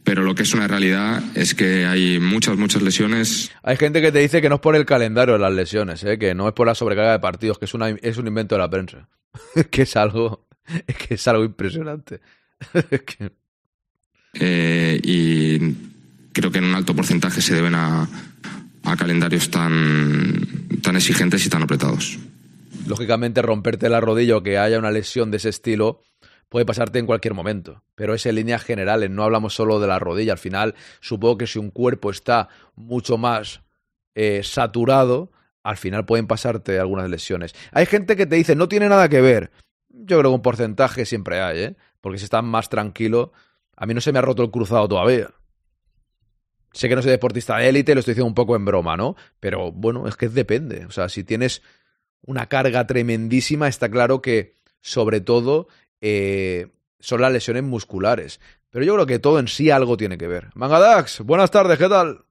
Pero 0.06 0.22
lo 0.22 0.36
que 0.36 0.44
es 0.44 0.54
una 0.54 0.68
realidad 0.68 1.20
es 1.34 1.56
que 1.56 1.84
hay 1.84 2.20
muchas, 2.20 2.56
muchas 2.56 2.80
lesiones. 2.80 3.50
Hay 3.64 3.76
gente 3.76 4.00
que 4.00 4.12
te 4.12 4.20
dice 4.20 4.40
que 4.40 4.48
no 4.48 4.54
es 4.54 4.60
por 4.60 4.76
el 4.76 4.86
calendario 4.86 5.34
de 5.34 5.40
las 5.40 5.52
lesiones, 5.52 6.04
¿eh? 6.04 6.16
que 6.16 6.32
no 6.32 6.46
es 6.46 6.54
por 6.54 6.68
la 6.68 6.76
sobrecarga 6.76 7.10
de 7.10 7.18
partidos, 7.18 7.58
que 7.58 7.64
es, 7.64 7.74
una, 7.74 7.88
es 7.88 8.16
un 8.16 8.28
invento 8.28 8.54
de 8.54 8.60
la 8.60 8.70
prensa. 8.70 9.08
que 9.70 9.82
es 9.82 9.96
algo, 9.96 10.46
que 10.86 11.14
es 11.14 11.26
algo 11.26 11.42
impresionante. 11.42 12.20
que... 12.72 13.32
eh, 14.34 15.00
y 15.02 15.74
creo 16.32 16.52
que 16.52 16.58
en 16.58 16.66
un 16.66 16.76
alto 16.76 16.94
porcentaje 16.94 17.42
se 17.42 17.56
deben 17.56 17.74
a, 17.74 18.08
a 18.84 18.96
calendarios 18.96 19.50
tan, 19.50 20.78
tan 20.82 20.94
exigentes 20.94 21.44
y 21.44 21.48
tan 21.48 21.64
apretados. 21.64 22.16
Lógicamente, 22.86 23.42
romperte 23.42 23.88
la 23.88 24.00
rodilla 24.00 24.36
o 24.36 24.42
que 24.44 24.56
haya 24.56 24.78
una 24.78 24.92
lesión 24.92 25.32
de 25.32 25.38
ese 25.38 25.48
estilo 25.48 26.00
puede 26.48 26.66
pasarte 26.66 26.98
en 26.98 27.06
cualquier 27.06 27.34
momento, 27.34 27.82
pero 27.94 28.14
es 28.14 28.26
en 28.26 28.36
líneas 28.36 28.62
generales, 28.62 29.10
no 29.10 29.24
hablamos 29.24 29.54
solo 29.54 29.80
de 29.80 29.86
la 29.86 29.98
rodilla. 29.98 30.32
Al 30.32 30.38
final, 30.38 30.74
supongo 31.00 31.38
que 31.38 31.46
si 31.46 31.58
un 31.58 31.70
cuerpo 31.70 32.10
está 32.10 32.48
mucho 32.74 33.18
más 33.18 33.62
eh, 34.14 34.42
saturado, 34.42 35.30
al 35.62 35.76
final 35.76 36.04
pueden 36.04 36.26
pasarte 36.26 36.78
algunas 36.78 37.10
lesiones. 37.10 37.54
Hay 37.72 37.86
gente 37.86 38.16
que 38.16 38.26
te 38.26 38.36
dice, 38.36 38.54
no 38.54 38.68
tiene 38.68 38.88
nada 38.88 39.08
que 39.08 39.20
ver. 39.20 39.50
Yo 39.88 40.18
creo 40.18 40.30
que 40.30 40.36
un 40.36 40.42
porcentaje 40.42 41.04
siempre 41.04 41.40
hay, 41.40 41.58
¿eh? 41.58 41.76
porque 42.00 42.18
si 42.18 42.24
estás 42.24 42.44
más 42.44 42.68
tranquilo, 42.68 43.32
a 43.76 43.86
mí 43.86 43.94
no 43.94 44.00
se 44.00 44.12
me 44.12 44.18
ha 44.18 44.22
roto 44.22 44.42
el 44.42 44.50
cruzado 44.50 44.86
todavía. 44.88 45.30
Sé 46.72 46.88
que 46.88 46.94
no 46.94 47.02
soy 47.02 47.10
deportista 47.10 47.56
de 47.56 47.68
élite, 47.68 47.94
lo 47.94 48.00
estoy 48.00 48.12
diciendo 48.12 48.28
un 48.28 48.34
poco 48.34 48.54
en 48.54 48.64
broma, 48.64 48.96
¿no? 48.96 49.16
Pero 49.40 49.72
bueno, 49.72 50.06
es 50.06 50.14
que 50.16 50.28
depende. 50.28 50.84
O 50.86 50.90
sea, 50.90 51.08
si 51.08 51.24
tienes 51.24 51.62
una 52.20 52.46
carga 52.46 52.86
tremendísima, 52.86 53.66
está 53.66 53.90
claro 53.90 54.20
que, 54.20 54.54
sobre 54.80 55.20
todo, 55.20 55.68
eh, 56.08 56.68
son 57.00 57.20
las 57.20 57.32
lesiones 57.32 57.64
musculares. 57.64 58.40
Pero 58.70 58.84
yo 58.84 58.94
creo 58.94 59.06
que 59.06 59.18
todo 59.18 59.38
en 59.38 59.48
sí 59.48 59.70
algo 59.70 59.96
tiene 59.96 60.18
que 60.18 60.28
ver. 60.28 60.50
Mangadax, 60.54 61.20
buenas 61.22 61.50
tardes, 61.50 61.78
¿qué 61.78 61.88
tal? 61.88 62.24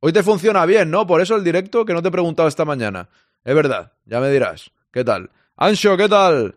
Hoy 0.00 0.12
te 0.12 0.22
funciona 0.22 0.64
bien, 0.66 0.90
¿no? 0.90 1.06
Por 1.06 1.20
eso 1.20 1.34
el 1.34 1.42
directo 1.42 1.84
que 1.84 1.92
no 1.92 2.02
te 2.02 2.08
he 2.08 2.12
preguntado 2.12 2.48
esta 2.48 2.64
mañana. 2.64 3.08
Es 3.44 3.54
verdad, 3.54 3.92
ya 4.04 4.20
me 4.20 4.30
dirás. 4.30 4.70
¿Qué 4.92 5.04
tal? 5.04 5.30
Ancho, 5.56 5.96
¿qué 5.96 6.08
tal? 6.08 6.56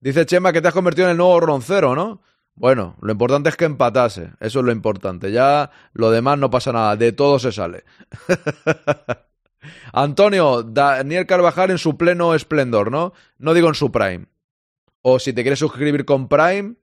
Dice 0.00 0.26
Chema 0.26 0.52
que 0.52 0.60
te 0.60 0.68
has 0.68 0.74
convertido 0.74 1.06
en 1.06 1.12
el 1.12 1.16
nuevo 1.16 1.38
roncero, 1.40 1.94
¿no? 1.94 2.22
Bueno, 2.54 2.96
lo 3.00 3.12
importante 3.12 3.50
es 3.50 3.56
que 3.56 3.66
empatase. 3.66 4.32
Eso 4.40 4.60
es 4.60 4.64
lo 4.64 4.72
importante. 4.72 5.30
Ya 5.30 5.70
lo 5.92 6.10
demás 6.10 6.38
no 6.38 6.50
pasa 6.50 6.72
nada. 6.72 6.96
De 6.96 7.12
todo 7.12 7.38
se 7.38 7.52
sale. 7.52 7.84
Antonio, 9.92 10.62
Daniel 10.64 11.26
Carvajal 11.26 11.70
en 11.70 11.78
su 11.78 11.96
pleno 11.96 12.34
esplendor, 12.34 12.90
¿no? 12.90 13.12
No 13.38 13.54
digo 13.54 13.68
en 13.68 13.74
su 13.74 13.92
prime. 13.92 14.26
O 15.02 15.18
si 15.18 15.32
te 15.32 15.42
quieres 15.42 15.58
suscribir 15.58 16.04
con 16.04 16.28
Prime, 16.28 16.74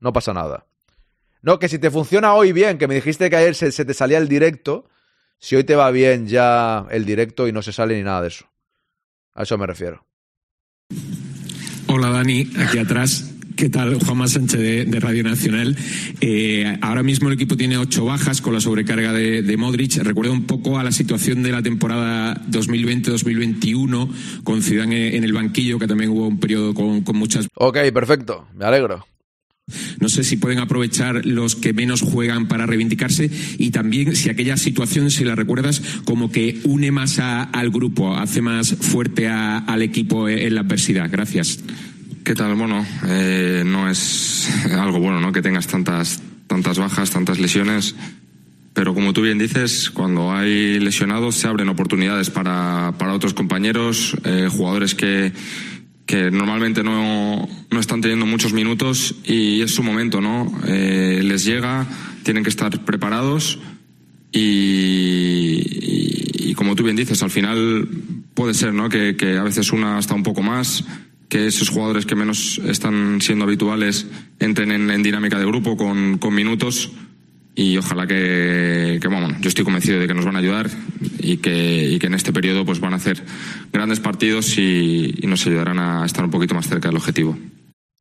no 0.00 0.12
pasa 0.12 0.32
nada. 0.32 0.66
No, 1.42 1.58
que 1.58 1.68
si 1.68 1.78
te 1.78 1.90
funciona 1.90 2.34
hoy 2.34 2.52
bien, 2.52 2.78
que 2.78 2.88
me 2.88 2.94
dijiste 2.96 3.30
que 3.30 3.36
ayer 3.36 3.54
se, 3.54 3.84
te 3.84 3.94
salía 3.94 4.18
el 4.18 4.28
directo, 4.28 4.88
si 5.38 5.54
hoy 5.56 5.64
te 5.64 5.76
va 5.76 5.90
bien 5.90 6.26
ya 6.26 6.86
el 6.90 7.04
directo 7.04 7.46
y 7.46 7.52
no 7.52 7.62
se 7.62 7.72
sale 7.72 7.96
ni 7.96 8.02
nada 8.02 8.22
de 8.22 8.28
eso. 8.28 8.46
A 9.34 9.42
eso 9.42 9.58
me 9.58 9.66
refiero. 9.66 10.06
Hola 11.88 12.10
Dani, 12.10 12.50
aquí 12.58 12.78
atrás. 12.78 13.35
¿Qué 13.56 13.70
tal? 13.70 13.94
Juanma 13.94 14.28
Sánchez 14.28 14.60
de, 14.60 14.84
de 14.84 15.00
Radio 15.00 15.22
Nacional. 15.22 15.74
Eh, 16.20 16.76
ahora 16.82 17.02
mismo 17.02 17.28
el 17.28 17.34
equipo 17.34 17.56
tiene 17.56 17.78
ocho 17.78 18.04
bajas 18.04 18.42
con 18.42 18.52
la 18.52 18.60
sobrecarga 18.60 19.14
de, 19.14 19.40
de 19.40 19.56
Modric. 19.56 19.96
Recuerda 19.96 20.30
un 20.30 20.44
poco 20.44 20.78
a 20.78 20.84
la 20.84 20.92
situación 20.92 21.42
de 21.42 21.52
la 21.52 21.62
temporada 21.62 22.38
2020-2021 22.50 24.42
con 24.44 24.62
Zidane 24.62 25.16
en 25.16 25.24
el 25.24 25.32
banquillo, 25.32 25.78
que 25.78 25.86
también 25.86 26.10
hubo 26.10 26.28
un 26.28 26.38
periodo 26.38 26.74
con, 26.74 27.00
con 27.00 27.16
muchas... 27.16 27.48
Ok, 27.54 27.78
perfecto. 27.94 28.46
Me 28.54 28.66
alegro. 28.66 29.06
No 30.00 30.10
sé 30.10 30.22
si 30.22 30.36
pueden 30.36 30.58
aprovechar 30.58 31.24
los 31.24 31.56
que 31.56 31.72
menos 31.72 32.02
juegan 32.02 32.48
para 32.48 32.66
reivindicarse 32.66 33.30
y 33.56 33.70
también 33.70 34.14
si 34.16 34.28
aquella 34.28 34.58
situación, 34.58 35.10
si 35.10 35.24
la 35.24 35.34
recuerdas, 35.34 35.80
como 36.04 36.30
que 36.30 36.60
une 36.64 36.92
más 36.92 37.18
a, 37.18 37.42
al 37.42 37.70
grupo, 37.70 38.16
hace 38.16 38.42
más 38.42 38.74
fuerte 38.74 39.28
a, 39.28 39.56
al 39.56 39.80
equipo 39.80 40.28
en 40.28 40.54
la 40.54 40.60
adversidad. 40.60 41.08
Gracias. 41.10 41.60
¿Qué 42.26 42.34
tal? 42.34 42.56
Bueno, 42.56 42.84
eh, 43.06 43.62
no 43.64 43.88
es 43.88 44.50
algo 44.72 44.98
bueno, 44.98 45.20
¿no? 45.20 45.30
Que 45.30 45.42
tengas 45.42 45.68
tantas, 45.68 46.20
tantas 46.48 46.76
bajas, 46.76 47.10
tantas 47.10 47.38
lesiones. 47.38 47.94
pero 48.72 48.94
como 48.94 49.12
tú 49.12 49.22
bien 49.22 49.38
dices, 49.38 49.90
cuando 49.90 50.32
hay 50.32 50.80
lesionados 50.80 51.36
se 51.36 51.46
abren 51.46 51.68
oportunidades 51.68 52.30
para, 52.30 52.94
para 52.98 53.14
otros 53.14 53.32
compañeros, 53.32 54.16
eh, 54.24 54.48
jugadores 54.50 54.96
que, 54.96 55.32
que 56.04 56.32
normalmente 56.32 56.82
no, 56.82 57.48
no, 57.70 57.78
están 57.78 58.00
teniendo 58.00 58.26
muchos 58.26 58.52
minutos 58.52 59.14
y 59.24 59.60
es 59.60 59.72
su 59.72 59.84
momento, 59.84 60.20
¿no? 60.20 60.52
Eh, 60.66 61.20
les 61.22 61.44
llega, 61.44 61.86
tienen 62.24 62.42
que 62.42 62.50
estar 62.50 62.84
preparados 62.84 63.60
y, 64.32 64.40
y, 64.40 66.50
y, 66.50 66.54
como 66.54 66.74
tú 66.74 66.82
bien 66.82 66.96
dices, 66.96 67.22
al 67.22 67.30
final 67.30 67.88
puede 68.34 68.52
ser, 68.52 68.74
¿no? 68.74 68.88
Que, 68.88 69.14
que 69.14 69.36
a 69.36 69.44
veces 69.44 69.72
una 69.72 70.00
está 70.00 70.14
un 70.14 70.24
poco 70.24 70.42
más, 70.42 70.84
que 71.28 71.46
esos 71.46 71.68
jugadores 71.68 72.06
que 72.06 72.14
menos 72.14 72.58
están 72.64 73.20
siendo 73.20 73.44
habituales 73.44 74.06
entren 74.38 74.70
en, 74.70 75.02
dinámica 75.02 75.38
de 75.38 75.46
grupo 75.46 75.76
con, 75.76 76.18
con 76.18 76.34
minutos 76.34 76.92
y 77.54 77.78
ojalá 77.78 78.06
que, 78.06 78.98
que 79.00 79.08
bueno, 79.08 79.34
yo 79.40 79.48
estoy 79.48 79.64
convencido 79.64 79.98
de 79.98 80.06
que 80.06 80.14
nos 80.14 80.26
van 80.26 80.36
a 80.36 80.40
ayudar 80.40 80.68
y 81.18 81.38
que, 81.38 81.84
y 81.88 81.98
que 81.98 82.06
en 82.06 82.14
este 82.14 82.32
periodo 82.32 82.66
pues 82.66 82.80
van 82.80 82.92
a 82.92 82.96
hacer 82.96 83.22
grandes 83.72 83.98
partidos 83.98 84.58
y, 84.58 85.14
y, 85.16 85.26
nos 85.26 85.46
ayudarán 85.46 85.78
a 85.78 86.04
estar 86.04 86.22
un 86.22 86.30
poquito 86.30 86.54
más 86.54 86.68
cerca 86.68 86.88
del 86.88 86.98
objetivo. 86.98 87.36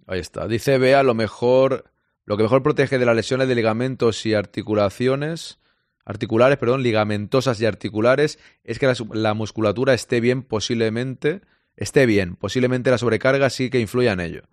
Ahí 0.07 0.19
está. 0.19 0.47
Dice 0.47 0.77
Bea, 0.77 1.03
lo 1.03 1.13
mejor, 1.13 1.85
lo 2.25 2.35
que 2.35 2.43
mejor 2.43 2.63
protege 2.63 2.99
de 2.99 3.05
las 3.05 3.15
lesiones 3.15 3.47
de 3.47 3.55
ligamentos 3.55 4.25
y 4.25 4.33
articulaciones, 4.33 5.59
articulares, 6.03 6.57
perdón, 6.57 6.83
ligamentosas 6.83 7.59
y 7.61 7.65
articulares, 7.65 8.39
es 8.65 8.77
que 8.77 8.87
la, 8.87 8.95
la 9.13 9.33
musculatura 9.33 9.93
esté 9.93 10.19
bien, 10.19 10.43
posiblemente, 10.43 11.41
esté 11.77 12.05
bien, 12.05 12.35
posiblemente 12.35 12.91
la 12.91 12.97
sobrecarga 12.97 13.49
sí 13.49 13.69
que 13.69 13.79
influya 13.79 14.13
en 14.13 14.19
ello. 14.19 14.43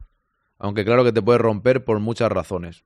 Aunque 0.59 0.85
claro 0.85 1.05
que 1.05 1.13
te 1.13 1.23
puede 1.23 1.39
romper 1.39 1.85
por 1.85 1.99
muchas 1.99 2.31
razones. 2.31 2.85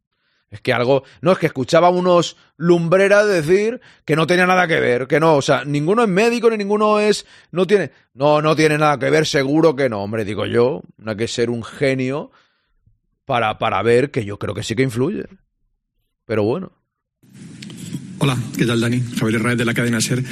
Es 0.50 0.60
que 0.60 0.72
algo. 0.72 1.02
No, 1.20 1.32
es 1.32 1.38
que 1.38 1.46
escuchaba 1.46 1.90
unos 1.90 2.36
lumbreras 2.56 3.26
decir 3.26 3.80
que 4.04 4.14
no 4.14 4.26
tenía 4.26 4.46
nada 4.46 4.68
que 4.68 4.78
ver, 4.78 5.06
que 5.08 5.18
no, 5.18 5.34
o 5.34 5.42
sea, 5.42 5.64
ninguno 5.64 6.02
es 6.02 6.08
médico 6.08 6.48
ni 6.50 6.56
ninguno 6.56 7.00
es. 7.00 7.26
No 7.50 7.66
tiene. 7.66 7.90
No, 8.14 8.40
no 8.40 8.54
tiene 8.54 8.78
nada 8.78 8.98
que 8.98 9.10
ver, 9.10 9.26
seguro 9.26 9.74
que 9.74 9.88
no. 9.88 10.02
Hombre, 10.02 10.24
digo 10.24 10.46
yo, 10.46 10.82
no 10.98 11.10
hay 11.10 11.16
que 11.16 11.28
ser 11.28 11.50
un 11.50 11.64
genio 11.64 12.30
para, 13.24 13.58
para 13.58 13.82
ver 13.82 14.10
que 14.10 14.24
yo 14.24 14.38
creo 14.38 14.54
que 14.54 14.62
sí 14.62 14.76
que 14.76 14.84
influye. 14.84 15.24
Pero 16.24 16.44
bueno. 16.44 16.72
Hola, 18.18 18.38
¿qué 18.56 18.64
tal, 18.64 18.80
Dani? 18.80 19.02
Javier 19.18 19.40
Herrera 19.40 19.56
de 19.56 19.64
la 19.64 19.74
cadena 19.74 20.00
Ser. 20.00 20.22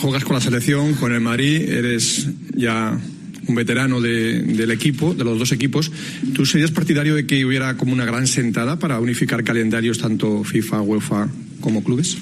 Juegas 0.00 0.24
con 0.24 0.34
la 0.34 0.40
selección, 0.40 0.94
con 0.94 1.12
el 1.12 1.20
Madrid, 1.20 1.68
eres 1.68 2.28
ya 2.54 2.98
un 3.46 3.54
veterano 3.54 4.00
de, 4.00 4.42
del 4.42 4.70
equipo, 4.70 5.14
de 5.14 5.24
los 5.24 5.38
dos 5.38 5.52
equipos, 5.52 5.90
¿tú 6.34 6.46
serías 6.46 6.70
partidario 6.70 7.14
de 7.14 7.26
que 7.26 7.44
hubiera 7.44 7.76
como 7.76 7.92
una 7.92 8.04
gran 8.04 8.26
sentada 8.26 8.78
para 8.78 9.00
unificar 9.00 9.44
calendarios 9.44 9.98
tanto 9.98 10.44
FIFA, 10.44 10.82
UEFA 10.82 11.28
como 11.60 11.82
clubes? 11.82 12.18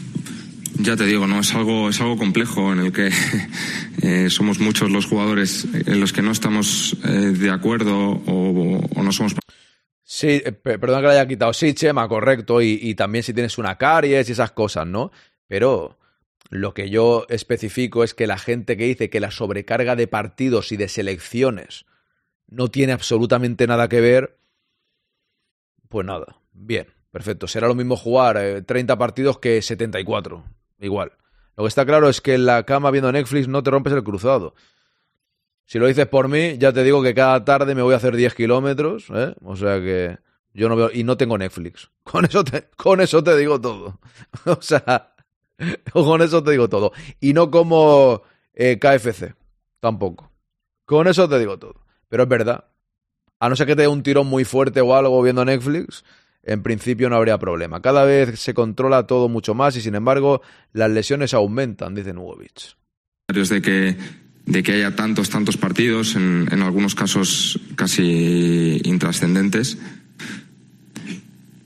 Ya 0.79 0.97
te 0.97 1.05
digo, 1.05 1.27
no 1.27 1.41
es 1.41 1.55
algo 1.55 1.91
es 1.91 2.01
algo 2.01 2.17
complejo 2.17 2.73
en 2.73 2.81
el 2.81 2.93
que 2.93 3.11
eh, 4.03 4.31
somos 4.31 4.59
muchos 4.59 4.91
los 4.91 5.07
jugadores 5.07 5.67
en 5.73 6.01
los 6.01 6.13
que 6.13 6.23
no 6.23 6.33
estamos 6.33 6.97
eh, 7.05 7.09
de 7.09 7.51
acuerdo 7.51 7.97
o, 7.97 8.81
o, 8.95 9.03
no 9.03 9.13
somos. 9.13 9.35
Sí, 10.03 10.43
eh, 10.45 10.53
perdón 10.53 11.03
que 11.03 11.09
le 11.09 11.13
haya 11.13 11.29
quitado. 11.29 11.53
Sí, 11.53 11.75
Chema, 11.75 12.09
correcto. 12.09 12.61
Y, 12.61 12.79
y 12.83 12.95
también 12.95 13.23
si 13.23 13.35
tienes 13.35 13.59
una 13.59 13.77
caries 13.77 14.29
y 14.29 14.33
esas 14.33 14.53
cosas, 14.53 14.87
¿no? 14.87 15.13
Pero 15.47 15.99
lo 16.53 16.75
que 16.75 16.91
yo 16.91 17.25
especifico 17.31 18.05
es 18.05 18.13
que 18.13 18.27
la 18.27 18.37
gente 18.37 18.77
que 18.77 18.85
dice 18.85 19.09
que 19.09 19.21
la 19.21 19.31
sobrecarga 19.31 19.97
de 19.97 20.07
partidos 20.07 20.71
y 20.71 20.77
de 20.77 20.89
selecciones 20.89 21.87
no 22.47 22.69
tiene 22.69 22.93
absolutamente 22.93 23.67
nada 23.67 23.89
que 23.89 24.03
ver, 24.03 24.39
pues 25.89 26.05
nada, 26.05 26.43
bien, 26.53 26.89
perfecto. 27.11 27.49
Será 27.49 27.69
lo 27.69 27.75
mismo 27.75 27.97
jugar 27.97 28.37
eh, 28.37 28.61
30 28.61 28.99
partidos 28.99 29.39
que 29.39 29.63
74, 29.63 30.45
igual. 30.81 31.13
Lo 31.57 31.65
que 31.65 31.69
está 31.69 31.87
claro 31.87 32.11
es 32.11 32.21
que 32.21 32.35
en 32.35 32.45
la 32.45 32.65
cama 32.65 32.91
viendo 32.91 33.11
Netflix 33.11 33.49
no 33.49 33.63
te 33.63 33.71
rompes 33.71 33.95
el 33.95 34.05
cruzado. 34.05 34.55
Si 35.65 35.79
lo 35.79 35.87
dices 35.87 36.07
por 36.07 36.29
mí, 36.29 36.59
ya 36.59 36.71
te 36.71 36.85
digo 36.85 37.03
que 37.03 37.15
cada 37.15 37.47
tarde 37.47 37.75
me 37.75 37.81
voy 37.81 37.95
a 37.95 37.97
hacer 37.97 38.15
10 38.15 38.35
kilómetros, 38.35 39.07
¿eh? 39.15 39.35
O 39.43 39.57
sea 39.57 39.81
que 39.81 40.19
yo 40.53 40.69
no 40.69 40.77
veo... 40.77 40.91
Y 40.93 41.03
no 41.03 41.17
tengo 41.17 41.39
Netflix. 41.39 41.91
Con 42.03 42.27
eso 42.27 42.45
te, 42.45 42.69
con 42.77 43.01
eso 43.01 43.25
te 43.25 43.39
digo 43.39 43.59
todo. 43.59 43.99
o 44.45 44.61
sea... 44.61 45.12
Con 45.93 46.23
eso 46.23 46.43
te 46.43 46.53
digo 46.53 46.69
todo. 46.69 46.93
Y 47.21 47.33
no 47.33 47.51
como 47.51 48.23
eh, 48.55 48.79
KFC, 48.79 49.35
tampoco. 49.81 50.31
Con 50.85 51.09
eso 51.09 51.29
te 51.29 51.39
digo 51.39 51.59
todo. 51.59 51.85
Pero 52.09 52.25
es 52.25 52.29
verdad. 52.29 52.67
A 53.41 53.49
no 53.49 53.57
ser 53.57 53.67
que 53.67 53.77
te 53.77 53.83
dé 53.83 53.89
un 53.89 54.03
tirón 54.03 54.27
muy 54.27 54.45
fuerte 54.45 54.81
o 54.81 54.95
algo 54.95 55.21
viendo 55.23 55.45
Netflix, 55.45 56.05
en 56.45 56.63
principio 56.63 57.11
no 57.11 57.17
habría 57.17 57.39
problema. 57.39 57.83
Cada 57.83 58.05
vez 58.05 58.39
se 58.39 58.55
controla 58.55 59.07
todo 59.07 59.29
mucho 59.29 59.55
más 59.55 59.77
y 59.77 59.81
sin 59.81 59.95
embargo 59.95 60.43
las 60.73 60.91
lesiones 60.91 61.35
aumentan, 61.35 61.95
dice 61.95 62.13
Nugovic. 62.13 62.77
De 63.29 63.63
que, 63.63 63.97
de 64.45 64.63
que 64.63 64.73
haya 64.73 64.95
tantos, 64.95 65.31
tantos 65.31 65.57
partidos, 65.57 66.15
en, 66.15 66.49
en 66.53 66.63
algunos 66.63 66.95
casos 66.95 67.59
casi 67.75 68.81
intrascendentes. 68.85 69.79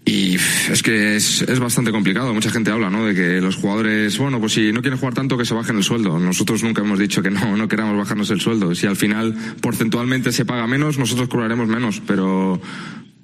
Y 0.08 0.36
es 0.36 0.84
que 0.84 1.16
es, 1.16 1.42
es, 1.42 1.58
bastante 1.58 1.90
complicado. 1.90 2.32
Mucha 2.32 2.50
gente 2.50 2.70
habla, 2.70 2.88
¿no? 2.90 3.04
De 3.04 3.12
que 3.12 3.40
los 3.40 3.56
jugadores, 3.56 4.16
bueno, 4.18 4.38
pues 4.38 4.52
si 4.52 4.72
no 4.72 4.80
quieren 4.80 5.00
jugar 5.00 5.14
tanto, 5.14 5.36
que 5.36 5.44
se 5.44 5.52
bajen 5.52 5.76
el 5.76 5.82
sueldo. 5.82 6.20
Nosotros 6.20 6.62
nunca 6.62 6.82
hemos 6.82 7.00
dicho 7.00 7.24
que 7.24 7.30
no, 7.30 7.56
no 7.56 7.66
queramos 7.66 7.98
bajarnos 7.98 8.30
el 8.30 8.40
sueldo. 8.40 8.72
Si 8.76 8.86
al 8.86 8.94
final 8.94 9.34
porcentualmente 9.60 10.30
se 10.30 10.44
paga 10.44 10.68
menos, 10.68 10.96
nosotros 10.96 11.28
cobraremos 11.28 11.66
menos. 11.66 12.00
Pero 12.06 12.62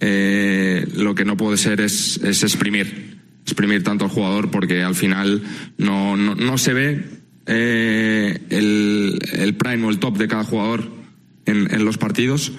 eh, 0.00 0.84
lo 0.96 1.14
que 1.14 1.24
no 1.24 1.36
puede 1.36 1.56
ser 1.56 1.80
es, 1.80 2.16
es 2.24 2.42
exprimir, 2.42 3.16
exprimir 3.44 3.84
tanto 3.84 4.06
al 4.06 4.10
jugador, 4.10 4.50
porque 4.50 4.82
al 4.82 4.96
final 4.96 5.40
no, 5.78 6.16
no, 6.16 6.34
no 6.34 6.58
se 6.58 6.72
ve 6.72 7.04
eh, 7.46 8.40
el, 8.50 9.20
el 9.34 9.54
prime 9.54 9.86
o 9.86 9.90
el 9.90 10.00
top 10.00 10.18
de 10.18 10.26
cada 10.26 10.42
jugador 10.42 10.90
en, 11.46 11.72
en 11.72 11.84
los 11.84 11.96
partidos 11.96 12.50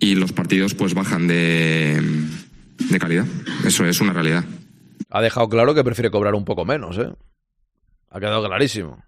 y 0.00 0.14
los 0.14 0.32
partidos 0.32 0.74
pues 0.74 0.94
bajan 0.94 1.26
de 1.26 2.02
de 2.78 2.98
calidad. 2.98 3.26
Eso 3.64 3.84
es 3.84 4.00
una 4.00 4.12
realidad. 4.12 4.44
Ha 5.10 5.22
dejado 5.22 5.48
claro 5.48 5.74
que 5.74 5.84
prefiere 5.84 6.10
cobrar 6.10 6.34
un 6.34 6.44
poco 6.44 6.64
menos, 6.64 6.98
¿eh? 6.98 7.10
Ha 8.10 8.20
quedado 8.20 8.44
clarísimo. 8.46 9.02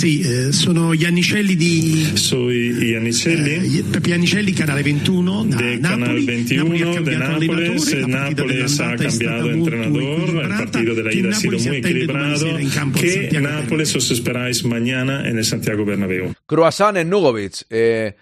Sì, 0.00 0.20
eh, 0.22 0.52
sono 0.52 0.94
Iannicelli 0.94 1.56
di 1.56 2.16
Soy 2.16 2.72
Iannicelli 2.90 3.80
eh, 3.80 3.82
Pepe 3.82 4.08
Iannicelli, 4.08 4.52
canale 4.52 4.82
21 4.82 5.44
da 5.44 5.56
de 5.56 5.76
Napoli. 5.76 6.24
Canal 6.24 6.24
21 6.24 7.02
de 7.02 7.16
Nápoles. 7.16 8.06
Nápoles 8.06 8.80
ha 8.80 8.96
cambiado 8.96 9.48
de 9.48 9.52
entrenador. 9.52 10.42
El 10.42 10.48
partido 10.48 10.94
de 10.94 11.02
la 11.02 11.12
ida 11.12 11.28
ha 11.28 11.32
sido 11.34 11.58
muy 11.58 11.76
equilibrado. 11.76 12.46
¿Qué 12.98 13.40
Nápoles 13.42 13.94
os 13.94 14.10
esperáis 14.10 14.64
mañana 14.64 15.28
en 15.28 15.36
el 15.36 15.44
Santiago 15.44 15.84
Bernabéu? 15.84 16.32
Croissant 16.46 16.96
en 16.96 17.10
Nugovic. 17.10 17.66
Eh, 17.68 18.14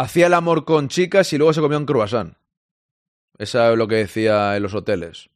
hacía 0.00 0.26
el 0.26 0.34
amor 0.34 0.64
con 0.64 0.88
chicas 0.88 1.32
y 1.32 1.38
luego 1.38 1.52
se 1.52 1.60
comía 1.60 1.78
un 1.78 1.86
croissant. 1.86 2.34
Esa 3.38 3.70
es 3.70 3.78
lo 3.78 3.86
que 3.86 3.96
decía 3.96 4.56
en 4.56 4.62
los 4.62 4.74
hoteles. 4.74 5.30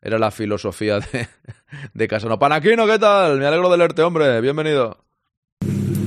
Era 0.00 0.18
la 0.18 0.30
filosofía 0.30 1.00
de, 1.00 1.28
de 1.94 2.08
Casano. 2.08 2.38
Panaquino, 2.38 2.86
¿qué 2.86 2.98
tal? 2.98 3.38
Me 3.38 3.46
alegro 3.46 3.70
de 3.70 3.78
leerte, 3.78 4.02
hombre. 4.02 4.40
Bienvenido. 4.40 5.04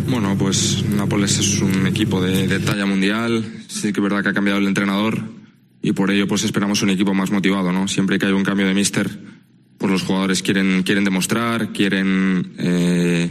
Bueno, 0.10 0.36
pues 0.38 0.86
Nápoles 0.90 1.38
es 1.38 1.62
un 1.62 1.86
equipo 1.86 2.22
de, 2.22 2.48
de, 2.48 2.60
talla 2.60 2.86
mundial. 2.86 3.44
Sí 3.68 3.92
que 3.92 4.00
es 4.00 4.04
verdad 4.04 4.24
que 4.24 4.30
ha 4.30 4.34
cambiado 4.34 4.60
el 4.60 4.68
entrenador 4.68 5.18
y 5.82 5.92
por 5.92 6.10
ello 6.10 6.28
pues 6.28 6.44
esperamos 6.44 6.82
un 6.82 6.90
equipo 6.92 7.14
más 7.14 7.32
motivado, 7.32 7.74
¿no? 7.74 7.88
Siempre 7.88 8.18
que 8.20 8.26
hay 8.26 8.32
un 8.32 8.44
cambio 8.44 8.68
de 8.68 8.74
míster, 8.74 9.10
pues 9.78 9.92
los 9.92 10.04
jugadores 10.04 10.42
quieren, 10.42 10.84
quieren 10.84 11.04
demostrar, 11.04 11.74
quieren 11.74 12.54
eh, 12.58 13.30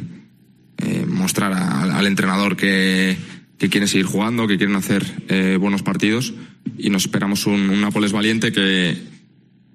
eh, 0.79 1.07
mostrar 1.07 1.53
al 1.55 2.07
entrenador 2.07 2.57
que, 2.57 3.17
que 3.59 3.71
quieren 3.71 3.89
seguir 3.89 4.07
jugando, 4.07 4.47
que 4.47 4.59
quieren 4.59 4.77
hacer 4.77 5.05
eh, 5.29 5.57
buenos 5.59 5.83
partidos 5.83 6.35
y 6.77 6.91
nos 6.91 7.05
esperamos 7.05 7.47
un, 7.47 7.81
Nápoles 7.81 8.13
valiente 8.13 8.53
que, 8.53 8.97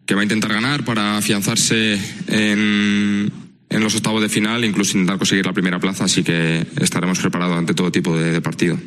que, 0.06 0.15
va 0.15 0.22
a 0.22 0.24
intentar 0.24 0.54
ganar 0.54 0.84
para 0.86 1.17
afianzarse 1.17 2.00
en, 2.28 3.32
en, 3.70 3.84
los 3.84 3.96
octavos 3.96 4.22
de 4.22 4.30
final, 4.30 4.65
incluso 4.65 4.98
intentar 4.98 5.17
conseguir 5.17 5.46
la 5.46 5.54
primera 5.54 5.80
plaza, 5.80 6.06
así 6.06 6.24
que 6.24 6.65
estaremos 6.80 7.20
preparados 7.20 7.58
ante 7.58 7.74
todo 7.74 7.91
tipo 7.91 8.17
de, 8.17 8.41
partido. 8.41 8.78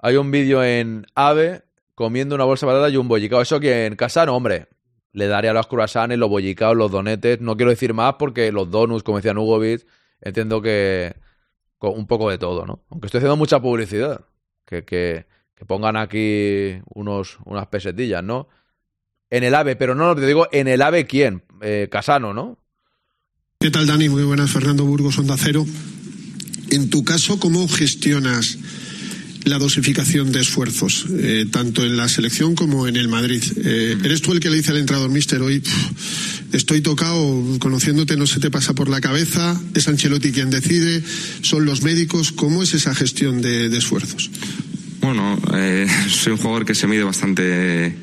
Hay 0.00 0.16
un 0.16 0.30
vídeo 0.30 0.62
en 0.62 1.06
AVE 1.14 1.62
comiendo 1.94 2.34
una 2.34 2.44
bolsa 2.44 2.66
de 2.66 2.72
patata 2.72 2.90
y 2.90 2.96
un 2.96 3.08
bollicao. 3.08 3.42
Eso 3.42 3.60
que 3.60 3.86
en 3.86 3.96
casa 3.96 4.24
no, 4.26 4.36
hombre. 4.36 4.68
Le 5.12 5.26
daría 5.26 5.54
los 5.54 5.66
croissants, 5.66 6.16
los 6.16 6.28
bollicaos, 6.28 6.76
los 6.76 6.90
donetes. 6.90 7.40
No 7.40 7.56
quiero 7.56 7.70
decir 7.70 7.94
más 7.94 8.14
porque 8.18 8.52
los 8.52 8.70
donuts, 8.70 9.02
como 9.02 9.18
decía 9.18 9.32
Nugovic, 9.32 9.86
entiendo 10.20 10.60
que, 10.60 11.16
un 11.80 12.06
poco 12.06 12.30
de 12.30 12.38
todo, 12.38 12.66
¿no? 12.66 12.84
Aunque 12.90 13.06
estoy 13.06 13.18
haciendo 13.18 13.36
mucha 13.36 13.60
publicidad. 13.60 14.24
Que, 14.64 14.84
que, 14.84 15.26
que 15.54 15.64
pongan 15.64 15.96
aquí 15.96 16.80
unos, 16.94 17.38
unas 17.44 17.68
pesetillas, 17.68 18.22
¿no? 18.22 18.48
En 19.30 19.44
el 19.44 19.54
AVE, 19.54 19.76
pero 19.76 19.94
no, 19.94 20.14
te 20.14 20.26
digo, 20.26 20.48
en 20.52 20.68
el 20.68 20.82
AVE 20.82 21.06
quién? 21.06 21.44
Eh, 21.60 21.88
Casano, 21.90 22.34
¿no? 22.34 22.58
¿Qué 23.58 23.70
tal, 23.70 23.86
Dani? 23.86 24.08
Muy 24.08 24.24
buenas, 24.24 24.50
Fernando 24.50 24.84
Burgos, 24.84 25.18
Onda 25.18 25.36
Cero. 25.38 25.64
En 26.70 26.90
tu 26.90 27.04
caso, 27.04 27.38
¿cómo 27.38 27.66
gestionas 27.68 28.58
la 29.46 29.58
dosificación 29.58 30.32
de 30.32 30.40
esfuerzos, 30.40 31.06
eh, 31.08 31.46
tanto 31.50 31.84
en 31.84 31.96
la 31.96 32.08
selección 32.08 32.56
como 32.56 32.88
en 32.88 32.96
el 32.96 33.06
Madrid. 33.06 33.42
Eh, 33.64 33.96
¿Eres 34.02 34.20
tú 34.20 34.32
el 34.32 34.40
que 34.40 34.50
le 34.50 34.56
dice 34.56 34.72
al 34.72 34.78
entrenador, 34.78 35.08
mister, 35.08 35.40
hoy 35.40 35.62
estoy 36.52 36.80
tocado, 36.80 37.44
conociéndote 37.60 38.16
no 38.16 38.26
se 38.26 38.40
te 38.40 38.50
pasa 38.50 38.74
por 38.74 38.88
la 38.88 39.00
cabeza, 39.00 39.58
es 39.74 39.86
Ancelotti 39.86 40.32
quien 40.32 40.50
decide, 40.50 41.00
son 41.42 41.64
los 41.64 41.82
médicos, 41.82 42.32
¿cómo 42.32 42.64
es 42.64 42.74
esa 42.74 42.92
gestión 42.92 43.40
de, 43.40 43.66
esfuerzos? 43.66 44.32
Bueno, 45.00 45.38
eh, 45.54 45.86
soy 46.08 46.32
un 46.32 46.38
jugador 46.38 46.64
que 46.64 46.74
se 46.74 46.88
mide 46.88 47.04
bastante, 47.04 47.96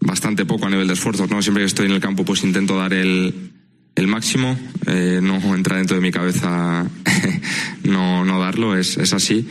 bastante 0.00 0.46
poco 0.46 0.66
a 0.66 0.70
nivel 0.70 0.88
de 0.88 0.94
esfuerzos, 0.94 1.30
¿no? 1.30 1.40
Siempre 1.42 1.62
que 1.62 1.68
estoy 1.68 1.86
en 1.86 1.92
el 1.92 2.00
campo 2.00 2.24
pues 2.24 2.42
intento 2.42 2.76
dar 2.76 2.92
el, 2.92 3.52
el 3.94 4.06
máximo, 4.08 4.58
eh, 4.86 5.20
no 5.22 5.54
entra 5.54 5.76
dentro 5.76 5.94
de 5.94 6.02
mi 6.02 6.10
cabeza 6.10 6.90
no, 7.84 8.24
no 8.24 8.40
darlo, 8.40 8.76
es, 8.76 8.96
es 8.96 9.12
así 9.12 9.46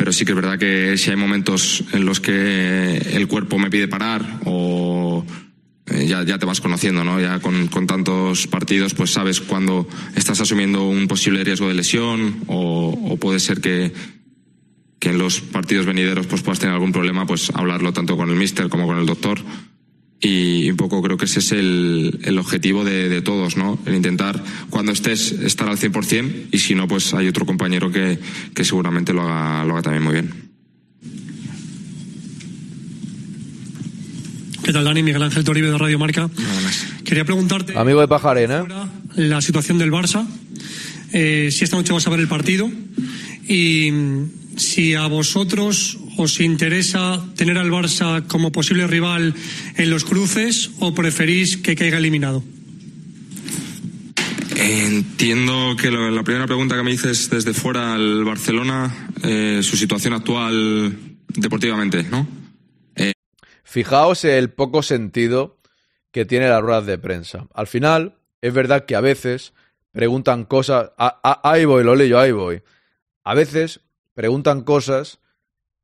pero 0.00 0.14
sí 0.14 0.24
que 0.24 0.32
es 0.32 0.36
verdad 0.36 0.58
que 0.58 0.96
si 0.96 1.10
hay 1.10 1.16
momentos 1.16 1.84
en 1.92 2.06
los 2.06 2.20
que 2.20 2.96
el 2.96 3.28
cuerpo 3.28 3.58
me 3.58 3.68
pide 3.68 3.86
parar 3.86 4.40
o 4.46 5.26
eh, 5.84 6.06
ya, 6.06 6.24
te 6.24 6.46
vas 6.46 6.62
conociendo, 6.62 7.04
¿no? 7.04 7.20
Ya 7.20 7.38
con, 7.40 7.68
con, 7.68 7.86
tantos 7.86 8.46
partidos, 8.46 8.94
pues 8.94 9.12
sabes 9.12 9.42
cuando 9.42 9.86
estás 10.16 10.40
asumiendo 10.40 10.88
un 10.88 11.06
posible 11.06 11.44
riesgo 11.44 11.68
de 11.68 11.74
lesión 11.74 12.44
o, 12.46 12.98
o 13.10 13.18
puede 13.18 13.40
ser 13.40 13.60
que, 13.60 13.92
que 14.98 15.10
en 15.10 15.18
los 15.18 15.42
partidos 15.42 15.84
venideros 15.84 16.26
pues 16.26 16.40
puedas 16.40 16.60
tener 16.60 16.72
algún 16.72 16.92
problema, 16.92 17.26
pues 17.26 17.50
hablarlo 17.52 17.92
tanto 17.92 18.16
con 18.16 18.30
el 18.30 18.36
míster 18.36 18.70
como 18.70 18.86
con 18.86 18.96
el 18.96 19.04
doctor 19.04 19.38
y 20.20 20.70
un 20.70 20.76
poco 20.76 21.00
creo 21.00 21.16
que 21.16 21.24
ese 21.24 21.38
es 21.38 21.52
el, 21.52 22.20
el 22.22 22.38
objetivo 22.38 22.84
de, 22.84 23.08
de, 23.08 23.22
todos, 23.22 23.56
¿no? 23.56 23.78
El 23.86 23.94
intentar, 23.94 24.42
cuando 24.68 24.92
estés, 24.92 25.32
estar 25.32 25.68
al 25.68 25.78
100% 25.78 26.48
y 26.52 26.58
si 26.58 26.74
no, 26.74 26.86
pues 26.86 27.14
hay 27.14 27.26
otro 27.26 27.46
compañero 27.46 27.90
que, 27.90 28.18
que 28.54 28.64
seguramente 28.64 29.14
lo 29.14 29.22
haga, 29.22 29.64
lo 29.64 29.72
haga 29.72 29.82
también 29.82 30.04
muy 30.04 30.12
bien. 30.12 30.50
¿Qué 34.62 34.74
tal, 34.74 34.84
Dani? 34.84 35.02
Miguel 35.02 35.22
Ángel 35.22 35.42
Toribio 35.42 35.72
de 35.72 35.78
Radio 35.78 35.98
Marca. 35.98 36.28
Quería 37.04 37.24
preguntarte... 37.24 37.76
Amigo 37.76 38.00
de 38.00 38.08
Pajarena. 38.08 38.66
La 39.16 39.40
situación 39.40 39.78
del 39.78 39.90
Barça. 39.90 40.26
Eh, 41.12 41.48
si 41.50 41.64
esta 41.64 41.76
noche 41.76 41.92
vas 41.92 42.06
a 42.06 42.10
ver 42.10 42.20
el 42.20 42.28
partido 42.28 42.70
y 43.48 43.90
si 44.56 44.94
a 44.94 45.06
vosotros 45.08 45.98
os 46.20 46.40
interesa 46.40 47.24
tener 47.36 47.56
al 47.56 47.70
Barça 47.70 48.26
como 48.28 48.52
posible 48.52 48.86
rival 48.86 49.34
en 49.76 49.90
los 49.90 50.04
cruces 50.04 50.70
o 50.80 50.94
preferís 50.94 51.56
que 51.56 51.74
caiga 51.74 51.98
eliminado. 51.98 52.44
Entiendo 54.56 55.74
que 55.80 55.90
lo, 55.90 56.10
la 56.10 56.22
primera 56.22 56.46
pregunta 56.46 56.76
que 56.76 56.82
me 56.82 56.90
dices 56.90 57.30
desde 57.30 57.54
fuera 57.54 57.94
al 57.94 58.24
Barcelona, 58.24 59.08
eh, 59.22 59.60
su 59.62 59.76
situación 59.76 60.12
actual 60.12 60.94
deportivamente, 61.28 62.02
¿no? 62.02 62.28
Eh... 62.94 63.12
Fijaos 63.64 64.24
el 64.24 64.50
poco 64.50 64.82
sentido 64.82 65.58
que 66.12 66.26
tiene 66.26 66.48
las 66.48 66.60
ruedas 66.60 66.84
de 66.84 66.98
prensa. 66.98 67.46
Al 67.54 67.68
final, 67.68 68.16
es 68.42 68.52
verdad 68.52 68.84
que 68.84 68.96
a 68.96 69.00
veces 69.00 69.54
preguntan 69.92 70.44
cosas. 70.44 70.90
A, 70.98 71.20
a, 71.22 71.50
ahí 71.50 71.64
voy, 71.64 71.82
lo 71.82 71.94
leo, 71.94 72.18
ahí 72.18 72.32
voy. 72.32 72.62
A 73.24 73.34
veces 73.34 73.80
preguntan 74.12 74.62
cosas 74.62 75.19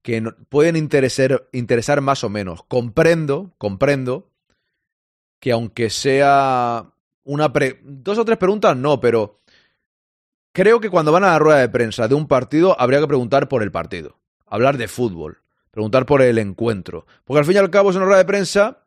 que 0.07 0.23
pueden 0.49 0.77
interesar, 0.77 1.49
interesar 1.51 2.01
más 2.01 2.23
o 2.23 2.29
menos. 2.29 2.63
Comprendo, 2.69 3.57
comprendo 3.59 4.31
que 5.41 5.51
aunque 5.51 5.91
sea 5.91 6.93
una 7.25 7.53
pre 7.53 7.81
dos 7.83 8.17
o 8.17 8.25
tres 8.25 8.39
preguntas, 8.39 8.77
no, 8.77 9.01
pero 9.01 9.41
creo 10.53 10.79
que 10.79 10.91
cuando 10.91 11.11
van 11.11 11.25
a 11.25 11.33
la 11.33 11.41
rueda 11.41 11.59
de 11.59 11.69
prensa 11.69 12.07
de 12.07 12.15
un 12.15 12.29
partido 12.29 12.81
habría 12.81 13.01
que 13.01 13.09
preguntar 13.09 13.49
por 13.49 13.65
el 13.65 13.73
partido, 13.73 14.17
hablar 14.47 14.77
de 14.77 14.87
fútbol, 14.87 15.43
preguntar 15.73 16.07
por 16.07 16.23
el 16.23 16.39
encuentro. 16.39 17.05
Porque 17.25 17.41
al 17.41 17.45
fin 17.45 17.57
y 17.57 17.59
al 17.59 17.71
cabo 17.71 17.91
es 17.91 17.97
una 17.97 18.05
rueda 18.05 18.19
de 18.19 18.27
prensa 18.27 18.85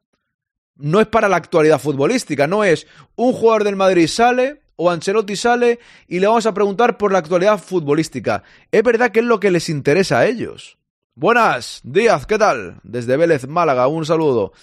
no 0.77 1.01
es 1.01 1.07
para 1.07 1.27
la 1.27 1.35
actualidad 1.35 1.81
futbolística, 1.81 2.47
no 2.47 2.63
es 2.63 2.87
un 3.17 3.33
jugador 3.33 3.65
del 3.65 3.75
Madrid 3.75 4.07
sale 4.07 4.61
o 4.77 4.89
Ancelotti 4.89 5.35
sale 5.35 5.79
y 6.07 6.21
le 6.21 6.27
vamos 6.27 6.45
a 6.45 6.53
preguntar 6.53 6.97
por 6.97 7.11
la 7.11 7.19
actualidad 7.19 7.59
futbolística. 7.59 8.43
Es 8.71 8.83
verdad 8.83 9.11
que 9.11 9.19
es 9.19 9.25
lo 9.25 9.41
que 9.41 9.51
les 9.51 9.67
interesa 9.67 10.19
a 10.19 10.25
ellos. 10.25 10.78
Buenas, 11.19 11.81
Díaz, 11.83 12.25
¿qué 12.25 12.37
tal? 12.37 12.79
Desde 12.81 13.17
Vélez, 13.17 13.45
Málaga, 13.45 13.87
un 13.87 14.05
saludo. 14.05 14.53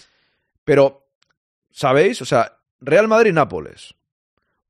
Pero, 0.64 1.06
¿sabéis? 1.70 2.22
O 2.22 2.24
sea, 2.24 2.60
Real 2.80 3.08
Madrid-Nápoles. 3.08 3.94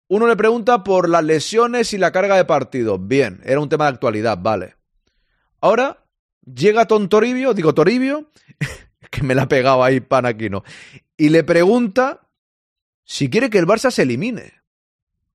Uno 0.09 0.27
le 0.27 0.35
pregunta 0.35 0.83
por 0.83 1.09
las 1.09 1.23
lesiones 1.23 1.93
y 1.93 1.99
la 1.99 2.11
carga 2.11 2.35
de 2.35 2.45
partido. 2.45 2.99
Bien, 2.99 3.41
era 3.45 3.61
un 3.61 3.69
tema 3.69 3.85
de 3.85 3.91
actualidad, 3.91 4.37
vale. 4.37 4.75
Ahora 5.61 6.05
llega 6.45 6.89
Tontoribio, 6.89 7.55
digo 7.55 7.73
Toribio, 7.73 8.33
que 9.13 9.23
me 9.23 9.37
la 9.37 9.43
ha 9.43 9.49
pegado 9.49 9.85
ahí 9.85 10.01
Panaquino, 10.01 10.65
y 11.17 11.29
le 11.29 11.45
pregunta 11.45 12.29
si 13.05 13.31
quiere 13.31 13.49
que 13.49 13.59
el 13.59 13.67
Barça 13.69 13.93
se 13.93 14.03
elimine. 14.03 14.55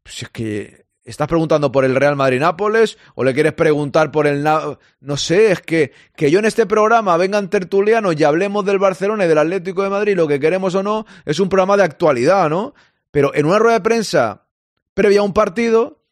Pues 0.03 0.23
es 0.23 0.29
que 0.29 0.85
estás 1.11 1.27
preguntando 1.27 1.71
por 1.71 1.85
el 1.85 1.95
Real 1.95 2.15
Madrid-Nápoles 2.15 2.97
o 3.15 3.23
le 3.23 3.33
quieres 3.33 3.53
preguntar 3.53 4.11
por 4.11 4.27
el... 4.27 4.43
No 4.43 5.17
sé, 5.17 5.51
es 5.51 5.61
que, 5.61 5.91
que 6.15 6.31
yo 6.31 6.39
en 6.39 6.45
este 6.45 6.65
programa 6.65 7.15
vengan 7.17 7.49
tertulianos 7.49 8.19
y 8.19 8.23
hablemos 8.23 8.65
del 8.65 8.79
Barcelona 8.79 9.25
y 9.25 9.27
del 9.27 9.37
Atlético 9.37 9.83
de 9.83 9.89
Madrid, 9.89 10.15
lo 10.15 10.27
que 10.27 10.39
queremos 10.39 10.75
o 10.75 10.83
no, 10.83 11.05
es 11.25 11.39
un 11.39 11.49
programa 11.49 11.77
de 11.77 11.83
actualidad, 11.83 12.49
¿no? 12.49 12.73
Pero 13.11 13.35
en 13.35 13.45
una 13.45 13.59
rueda 13.59 13.75
de 13.75 13.81
prensa 13.81 14.47
previa 14.93 15.19
a 15.19 15.23
un 15.23 15.33
partido, 15.33 16.03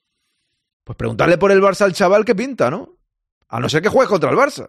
pues 0.84 0.98
preguntarle 0.98 1.38
por 1.38 1.52
el 1.52 1.62
Barça 1.62 1.82
al 1.82 1.94
chaval 1.94 2.26
que 2.26 2.36
pinta, 2.36 2.70
¿no? 2.70 2.98
A 3.48 3.60
no 3.60 3.70
ser 3.70 3.82
que 3.82 3.90
juegue 3.90 4.10
contra 4.10 4.30
el 4.30 4.38
Barça. 4.38 4.68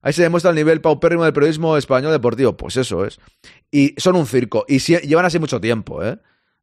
Ahí 0.00 0.12
se 0.12 0.22
demuestra 0.22 0.50
el 0.50 0.56
nivel 0.56 0.80
paupérrimo 0.80 1.24
del 1.24 1.32
periodismo 1.32 1.76
español 1.76 2.12
deportivo. 2.12 2.56
Pues 2.56 2.76
eso 2.76 3.04
es. 3.04 3.18
Y 3.70 3.94
son 3.98 4.16
un 4.16 4.26
circo. 4.26 4.64
Y 4.68 4.78
llevan 4.78 5.24
así 5.24 5.38
mucho 5.38 5.60
tiempo, 5.60 6.04
¿eh? 6.04 6.18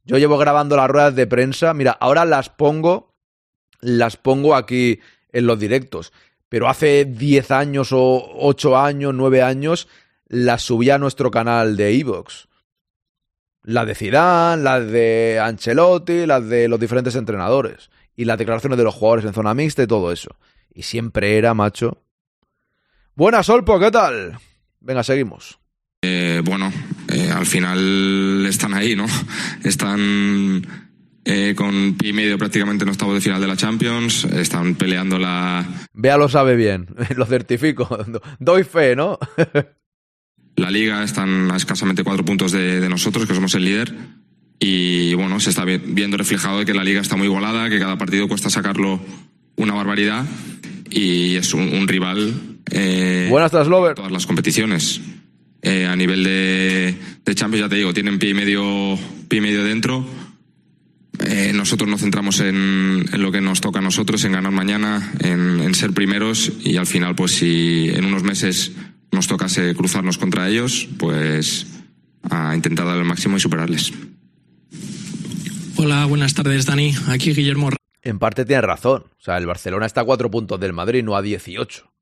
Yo 0.06 0.18
llevo 0.20 0.38
grabando 0.38 0.78
las 0.78 0.89
ruedas 0.89 1.15
de 1.15 1.28
prensa. 1.28 1.74
Mira, 1.74 1.91
ahora 1.91 2.26
las 2.26 2.50
pongo, 2.50 3.15
las 3.82 4.18
pongo 4.18 4.56
aquí 4.56 5.00
en 5.32 5.48
los 5.48 5.60
directos. 5.60 6.13
Pero 6.48 6.70
hace 6.70 7.06
10 7.06 7.52
años 7.52 7.89
o 7.91 8.24
8 8.39 8.78
años, 8.78 9.13
9 9.15 9.41
años, 9.41 9.88
las 10.28 10.62
subí 10.62 10.91
a 10.91 11.00
nuestro 11.00 11.32
canal 11.32 11.76
de 11.76 12.00
Evox. 12.00 12.48
Las 13.63 13.88
de 13.88 13.96
Zidane, 13.96 14.62
las 14.62 14.88
de 14.88 15.39
Ancelotti, 15.41 16.28
las 16.28 16.48
de 16.48 16.68
los 16.68 16.80
diferentes 16.80 17.15
entrenadores. 17.15 17.89
Y 18.15 18.26
las 18.26 18.38
declaraciones 18.38 18.78
de 18.78 18.84
los 18.84 18.94
jugadores 18.94 19.26
en 19.26 19.34
zona 19.34 19.56
mixta 19.56 19.82
y 19.82 19.88
todo 19.88 20.12
eso. 20.12 20.38
Y 20.72 20.84
siempre 20.84 21.38
era, 21.38 21.56
macho. 21.56 22.04
Buenas, 23.15 23.50
Olpo, 23.50 23.80
¿qué 23.80 23.89
tal? 23.89 24.38
Venga, 24.82 25.04
seguimos. 25.04 25.58
Eh, 26.08 26.41
bueno, 26.44 26.72
eh, 27.08 27.32
al 27.32 27.48
final 27.48 28.46
están 28.48 28.76
ahí, 28.76 28.96
¿no? 28.96 29.06
Están 29.63 30.65
eh, 31.24 31.56
con 31.56 31.96
pie 31.96 32.10
y 32.10 32.13
medio 32.13 32.38
prácticamente 32.38 32.84
en 32.84 32.91
octavos 32.91 33.15
de 33.15 33.22
final 33.22 33.41
de 33.41 33.48
la 33.48 33.58
Champions, 33.58 34.26
están 34.26 34.76
peleando 34.76 35.18
la... 35.18 35.65
Vea 35.94 36.18
lo 36.18 36.30
sabe 36.30 36.56
bien, 36.56 36.88
lo 37.15 37.26
certifico, 37.26 38.06
doy 38.39 38.63
fe, 38.63 38.96
¿no? 38.96 39.18
la 40.56 40.70
liga 40.70 41.04
están 41.04 41.50
a 41.52 41.58
escasamente 41.58 42.04
cuatro 42.04 42.24
puntos 42.24 42.52
de, 42.52 42.80
de, 42.80 42.88
nosotros, 42.89 43.26
que 43.26 43.34
somos 43.34 43.56
el 43.56 43.65
líder, 43.65 43.94
y 44.60 45.15
bueno, 45.15 45.39
se 45.39 45.50
está 45.50 45.65
viendo 45.65 46.18
reflejado 46.18 46.60
de 46.60 46.65
que 46.65 46.74
la 46.76 46.84
liga 46.84 47.02
está 47.02 47.15
muy 47.15 47.26
igualada, 47.26 47.70
que 47.70 47.80
cada 47.80 47.98
partido 47.98 48.28
cuesta 48.28 48.52
sacarlo 48.52 49.02
una 49.56 49.74
barbaridad, 49.74 50.26
y 50.91 51.36
es 51.36 51.54
un, 51.56 51.74
un 51.74 51.88
rival... 51.88 52.60
Eh, 52.72 53.28
Buenas 53.30 53.52
Lover. 53.68 53.96
Todas 53.96 54.12
las 54.12 54.26
competiciones. 54.26 55.02
Eh, 55.67 55.88
a 55.88 55.95
nivel 55.95 56.23
de, 56.23 56.95
de, 57.25 57.36
Champions, 57.36 57.65
ya 57.65 57.69
te 57.69 57.75
digo, 57.78 57.91
tienen 57.91 58.19
pie 58.19 58.30
y 58.30 58.34
medio, 58.36 58.99
pie 59.28 59.39
y 59.39 59.41
medio 59.41 59.63
dentro. 59.63 60.06
Eh, 61.25 61.54
nosotros 61.56 61.89
nos 61.89 62.01
centramos 62.01 62.39
en, 62.39 63.04
en, 63.12 63.21
lo 63.23 63.32
que 63.32 63.41
nos 63.41 63.62
toca 63.62 63.80
a 63.80 63.82
nosotros, 63.82 64.23
en 64.25 64.34
ganar 64.34 64.51
mañana, 64.51 65.12
en, 65.21 65.62
en, 65.62 65.73
ser 65.73 65.91
primeros 65.91 66.51
y 66.63 66.78
al 66.78 66.86
final, 66.86 67.15
pues 67.15 67.32
si 67.32 67.89
en 67.89 68.06
unos 68.06 68.21
meses 68.21 68.73
nos 69.12 69.25
tocase 69.25 69.73
cruzarnos 69.73 70.19
contra 70.19 70.47
ellos, 70.47 70.88
pues 70.99 71.65
a 72.30 72.56
intentar 72.56 72.86
dar 72.86 72.97
el 72.97 73.06
máximo 73.06 73.38
y 73.38 73.39
superarles. 73.39 73.91
Hola, 75.78 76.06
buenas 76.06 76.36
tardes, 76.36 76.67
Dani. 76.67 76.93
Aquí 77.08 77.34
Guillermo. 77.34 77.71
En 78.04 78.19
parte 78.19 78.45
tiene 78.45 78.62
razón. 78.62 79.06
O 79.17 79.23
sea, 79.23 79.39
el 79.39 79.47
Barcelona 79.47 79.88
está 79.88 80.01
a 80.01 80.06
cuatro 80.06 80.30
puntos 80.30 80.60
del 80.60 80.73
Madrid, 80.73 81.04
no 81.04 81.15
a 81.15 81.23
18. 81.23 81.94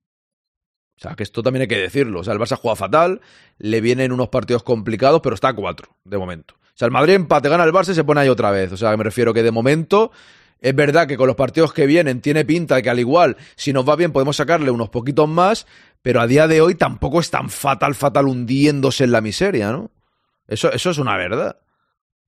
O 0.97 1.01
sea, 1.01 1.15
que 1.15 1.23
esto 1.23 1.41
también 1.43 1.61
hay 1.61 1.67
que 1.67 1.77
decirlo. 1.77 2.19
O 2.21 2.23
sea, 2.23 2.33
el 2.33 2.39
Barça 2.39 2.57
juega 2.57 2.75
fatal, 2.75 3.21
le 3.57 3.81
vienen 3.81 4.11
unos 4.11 4.29
partidos 4.29 4.63
complicados, 4.63 5.21
pero 5.21 5.35
está 5.35 5.49
a 5.49 5.53
cuatro, 5.53 5.95
de 6.03 6.17
momento. 6.17 6.55
O 6.55 6.75
sea, 6.77 6.85
el 6.85 6.91
Madrid 6.91 7.13
empate, 7.13 7.49
gana 7.49 7.63
el 7.63 7.71
Barça 7.71 7.91
y 7.91 7.95
se 7.95 8.03
pone 8.03 8.21
ahí 8.21 8.29
otra 8.29 8.51
vez. 8.51 8.71
O 8.71 8.77
sea, 8.77 8.95
me 8.97 9.03
refiero 9.03 9.33
que 9.33 9.43
de 9.43 9.51
momento 9.51 10.11
es 10.63 10.73
verdad 10.73 11.07
que 11.07 11.17
con 11.17 11.27
los 11.27 11.35
partidos 11.35 11.73
que 11.73 11.85
vienen 11.85 12.21
tiene 12.21 12.45
pinta 12.45 12.75
de 12.75 12.83
que 12.83 12.89
al 12.89 12.99
igual, 12.99 13.37
si 13.55 13.73
nos 13.73 13.87
va 13.87 13.97
bien, 13.97 14.13
podemos 14.13 14.37
sacarle 14.37 14.71
unos 14.71 14.89
poquitos 14.89 15.27
más, 15.27 15.67
pero 16.01 16.21
a 16.21 16.27
día 16.27 16.47
de 16.47 16.61
hoy 16.61 16.75
tampoco 16.75 17.19
es 17.19 17.29
tan 17.29 17.49
fatal, 17.49 17.95
fatal 17.95 18.27
hundiéndose 18.27 19.03
en 19.03 19.11
la 19.11 19.19
miseria, 19.19 19.71
¿no? 19.71 19.91
Eso, 20.47 20.71
eso 20.71 20.89
es 20.89 20.97
una 20.97 21.17
verdad. 21.17 21.57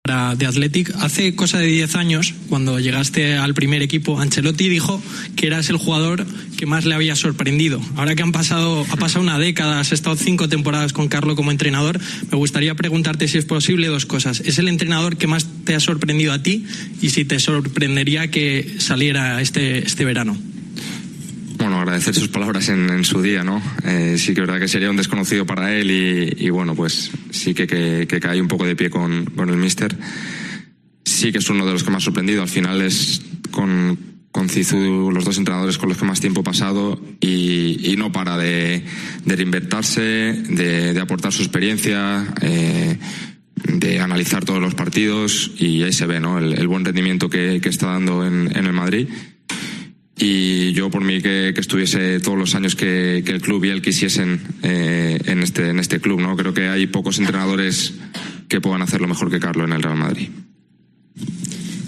De 0.05 0.45
Athletic. 0.45 0.93
Hace 1.01 1.33
cosa 1.33 1.57
de 1.57 1.65
10 1.65 1.95
años, 1.95 2.35
cuando 2.47 2.79
llegaste 2.79 3.37
al 3.37 3.55
primer 3.55 3.81
equipo, 3.81 4.19
Ancelotti 4.19 4.69
dijo 4.69 5.01
que 5.35 5.47
eras 5.47 5.69
el 5.69 5.77
jugador 5.77 6.27
que 6.57 6.67
más 6.67 6.85
le 6.85 6.93
había 6.93 7.15
sorprendido. 7.15 7.81
Ahora 7.95 8.13
que 8.13 8.21
han 8.21 8.31
pasado, 8.31 8.85
ha 8.91 8.97
pasado 8.97 9.23
una 9.23 9.39
década, 9.39 9.79
has 9.79 9.91
estado 9.91 10.15
cinco 10.15 10.47
temporadas 10.47 10.93
con 10.93 11.07
Carlo 11.07 11.35
como 11.35 11.49
entrenador, 11.49 11.99
me 12.31 12.37
gustaría 12.37 12.75
preguntarte 12.75 13.27
si 13.27 13.39
es 13.39 13.45
posible 13.45 13.87
dos 13.87 14.05
cosas. 14.05 14.41
¿Es 14.45 14.59
el 14.59 14.67
entrenador 14.67 15.17
que 15.17 15.25
más 15.25 15.47
te 15.63 15.73
ha 15.73 15.79
sorprendido 15.79 16.33
a 16.33 16.43
ti 16.43 16.65
y 17.01 17.09
si 17.09 17.25
te 17.25 17.39
sorprendería 17.39 18.29
que 18.29 18.75
saliera 18.77 19.41
este, 19.41 19.79
este 19.79 20.05
verano? 20.05 20.37
Bueno, 21.57 21.79
agradecer 21.79 22.13
sus 22.13 22.27
palabras 22.27 22.67
en, 22.69 23.03
su 23.05 23.21
día, 23.21 23.43
¿no? 23.43 23.61
Eh, 23.85 24.15
sí 24.17 24.33
que 24.33 24.41
verdad 24.41 24.59
que 24.59 24.67
sería 24.67 24.89
un 24.89 24.97
desconocido 24.97 25.45
para 25.45 25.73
él 25.73 25.89
y, 26.37 26.49
bueno, 26.49 26.75
pues 26.75 27.11
sí 27.31 27.53
que, 27.53 27.65
que, 27.67 28.19
cae 28.19 28.41
un 28.41 28.47
poco 28.47 28.65
de 28.65 28.75
pie 28.75 28.89
con, 28.89 29.31
el 29.37 29.57
míster. 29.57 29.95
Sí 31.05 31.31
que 31.31 31.37
es 31.37 31.49
uno 31.49 31.65
de 31.65 31.71
los 31.71 31.83
que 31.83 31.93
ha 31.93 31.99
sorprendido. 31.99 32.41
Al 32.41 32.49
final 32.49 32.81
es 32.81 33.21
con, 33.51 33.97
con 34.31 34.49
Cizu 34.49 35.11
los 35.11 35.23
dos 35.23 35.37
entrenadores 35.37 35.77
con 35.77 35.87
los 35.87 35.97
que 35.97 36.05
más 36.05 36.19
tiempo 36.19 36.41
he 36.41 36.43
pasado 36.43 37.01
y, 37.21 37.95
no 37.97 38.11
para 38.11 38.37
de, 38.37 38.83
reinventarse, 39.25 40.01
de, 40.01 40.99
aportar 40.99 41.31
su 41.31 41.41
experiencia. 41.41 42.33
Eh, 42.41 42.97
de 43.63 43.99
analizar 43.99 44.43
todos 44.43 44.61
los 44.61 44.75
partidos 44.75 45.49
y 45.57 45.81
ahí 45.81 45.93
se 45.93 46.05
ve 46.05 46.19
¿no? 46.19 46.37
el, 46.37 46.67
buen 46.67 46.85
rendimiento 46.85 47.29
que, 47.29 47.55
está 47.63 47.87
dando 47.87 48.23
en 48.25 48.51
el 48.53 48.73
Madrid 48.73 49.07
y 50.17 50.71
yo 50.73 50.89
por 50.89 51.03
mí 51.03 51.21
que, 51.21 51.49
estuviese 51.49 52.19
todos 52.19 52.37
los 52.37 52.55
años 52.55 52.75
que, 52.75 53.17
el 53.17 53.41
club 53.41 53.65
y 53.65 53.69
él 53.69 53.81
quisiesen 53.81 54.41
eh, 54.63 55.19
en, 55.25 55.43
este, 55.43 55.69
en 55.69 55.79
este 55.79 55.99
club. 55.99 56.21
¿no? 56.21 56.35
Creo 56.37 56.53
que 56.53 56.69
hay 56.69 56.87
pocos 56.87 57.19
entrenadores 57.19 57.93
que 58.47 58.61
puedan 58.61 58.81
hacerlo 58.81 59.07
mejor 59.07 59.29
que 59.29 59.39
Carlos 59.39 59.67
en 59.67 59.73
el 59.73 59.83
Real 59.83 59.97
Madrid. 59.97 60.29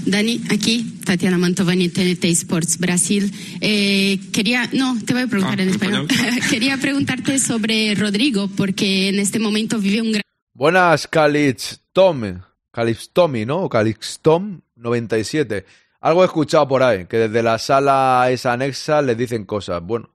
Dani, 0.05 0.41
aquí, 0.49 0.99
Tatiana 1.03 1.37
Mantovani, 1.37 1.89
TNT 1.89 2.25
Sports 2.25 2.77
Brasil. 2.77 3.31
Eh, 3.59 4.19
quería, 4.31 4.69
no, 4.71 4.97
te 5.05 5.13
voy 5.13 5.23
a 5.23 5.27
preguntar 5.27 5.59
ah, 5.59 5.63
en 5.63 5.69
español. 5.69 6.07
quería 6.49 6.77
preguntarte 6.77 7.39
sobre 7.39 7.93
Rodrigo, 7.93 8.49
porque 8.55 9.09
en 9.09 9.19
este 9.19 9.37
momento 9.37 9.79
vive 9.79 10.01
un 10.01 10.11
gran... 10.13 10.23
Buenas, 10.53 11.07
Calix 11.07 11.81
Tom, 11.91 12.41
Calix 12.71 13.09
Tommy, 13.11 13.45
¿no? 13.45 13.67
Calix 13.67 14.19
Tom 14.21 14.61
97. 14.75 15.65
Algo 15.99 16.23
he 16.23 16.25
escuchado 16.25 16.67
por 16.67 16.83
ahí, 16.83 17.05
que 17.05 17.17
desde 17.17 17.43
la 17.43 17.57
sala 17.57 18.27
esa 18.29 18.53
anexa 18.53 19.01
les 19.01 19.17
dicen 19.17 19.45
cosas. 19.45 19.81
Bueno, 19.81 20.13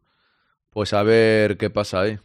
pues 0.70 0.92
a 0.92 1.02
ver 1.02 1.56
qué 1.56 1.70
pasa 1.70 2.00
ahí. 2.00 2.18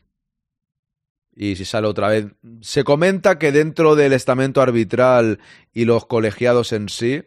Y 1.36 1.56
si 1.56 1.66
sale 1.66 1.88
otra 1.88 2.10
vez. 2.10 2.28
Se 2.62 2.84
comenta 2.84 3.38
que 3.38 3.52
dentro 3.52 3.96
del 3.96 4.14
estamento 4.14 4.62
arbitral 4.62 5.40
y 5.72 5.86
los 5.86 6.06
colegiados 6.06 6.72
en 6.74 6.90
sí, 6.90 7.24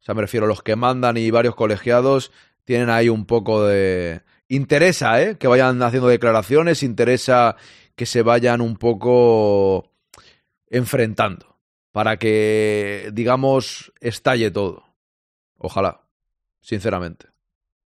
o 0.00 0.04
sea, 0.04 0.14
me 0.14 0.22
refiero 0.22 0.46
a 0.46 0.48
los 0.48 0.62
que 0.62 0.76
mandan 0.76 1.16
y 1.16 1.30
varios 1.30 1.54
colegiados, 1.54 2.30
tienen 2.64 2.90
ahí 2.90 3.08
un 3.08 3.26
poco 3.26 3.66
de... 3.66 4.22
Interesa, 4.48 5.22
¿eh? 5.22 5.38
Que 5.38 5.46
vayan 5.46 5.82
haciendo 5.82 6.08
declaraciones, 6.08 6.82
interesa 6.82 7.56
que 7.96 8.06
se 8.06 8.22
vayan 8.22 8.60
un 8.60 8.76
poco 8.76 9.90
enfrentando 10.68 11.58
para 11.92 12.18
que, 12.18 13.10
digamos, 13.12 13.92
estalle 14.00 14.50
todo. 14.50 14.83
Ojalá, 15.64 15.98
sinceramente. 16.60 17.26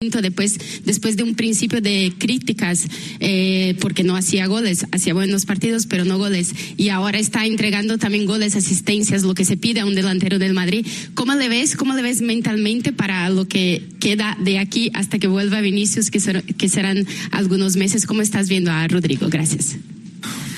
Después, 0.01 0.59
después 0.85 1.17
de 1.17 1.25
un 1.25 1.35
principio 1.35 1.81
de 1.81 2.13
críticas, 2.19 2.87
eh, 3.19 3.75
porque 3.81 4.05
no 4.05 4.15
hacía 4.15 4.47
goles, 4.47 4.87
hacía 4.93 5.13
buenos 5.13 5.45
partidos, 5.45 5.87
pero 5.87 6.05
no 6.05 6.19
goles, 6.19 6.53
y 6.77 6.91
ahora 6.91 7.19
está 7.19 7.47
entregando 7.47 7.99
también 7.99 8.27
goles, 8.27 8.55
asistencias, 8.55 9.25
lo 9.25 9.35
que 9.35 9.45
se 9.45 9.57
pide 9.57 9.81
a 9.81 9.87
un 9.87 9.95
delantero 9.97 10.39
del 10.39 10.55
Madrid. 10.55 10.87
¿Cómo 11.15 11.35
le 11.35 11.49
ves, 11.49 11.75
cómo 11.75 11.95
le 11.95 12.03
ves 12.03 12.21
mentalmente 12.21 12.93
para 12.93 13.29
lo 13.29 13.49
que 13.49 13.83
queda 13.99 14.37
de 14.41 14.59
aquí 14.59 14.93
hasta 14.95 15.19
que 15.19 15.27
vuelva 15.27 15.61
Vinicius, 15.61 16.13
que, 16.13 16.21
que 16.21 16.69
serán 16.69 17.07
algunos 17.33 17.75
meses? 17.75 18.07
¿Cómo 18.07 18.23
estás 18.23 18.49
viendo 18.49 18.71
a 18.71 18.87
Rodrigo? 18.87 19.29
Gracias. 19.31 19.79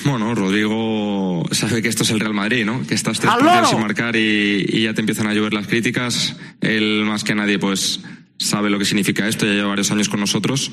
Bueno, 0.07 0.33
Rodrigo 0.33 1.43
sabe 1.51 1.81
que 1.81 1.89
esto 1.89 2.03
es 2.03 2.11
el 2.11 2.21
Real 2.21 2.33
Madrid, 2.33 2.65
¿no? 2.65 2.87
Que 2.87 2.95
estás 2.95 3.19
tres 3.19 3.33
partidos 3.33 3.69
sin 3.69 3.81
marcar 3.81 4.15
y, 4.15 4.81
ya 4.81 4.93
te 4.93 5.01
empiezan 5.01 5.27
a 5.27 5.33
llover 5.33 5.53
las 5.53 5.67
críticas. 5.67 6.37
Él, 6.61 7.03
más 7.05 7.25
que 7.25 7.35
nadie, 7.35 7.59
pues 7.59 7.99
sabe 8.37 8.69
lo 8.69 8.79
que 8.79 8.85
significa 8.85 9.27
esto, 9.27 9.45
ya 9.45 9.51
lleva 9.51 9.67
varios 9.67 9.91
años 9.91 10.07
con 10.07 10.21
nosotros 10.21 10.71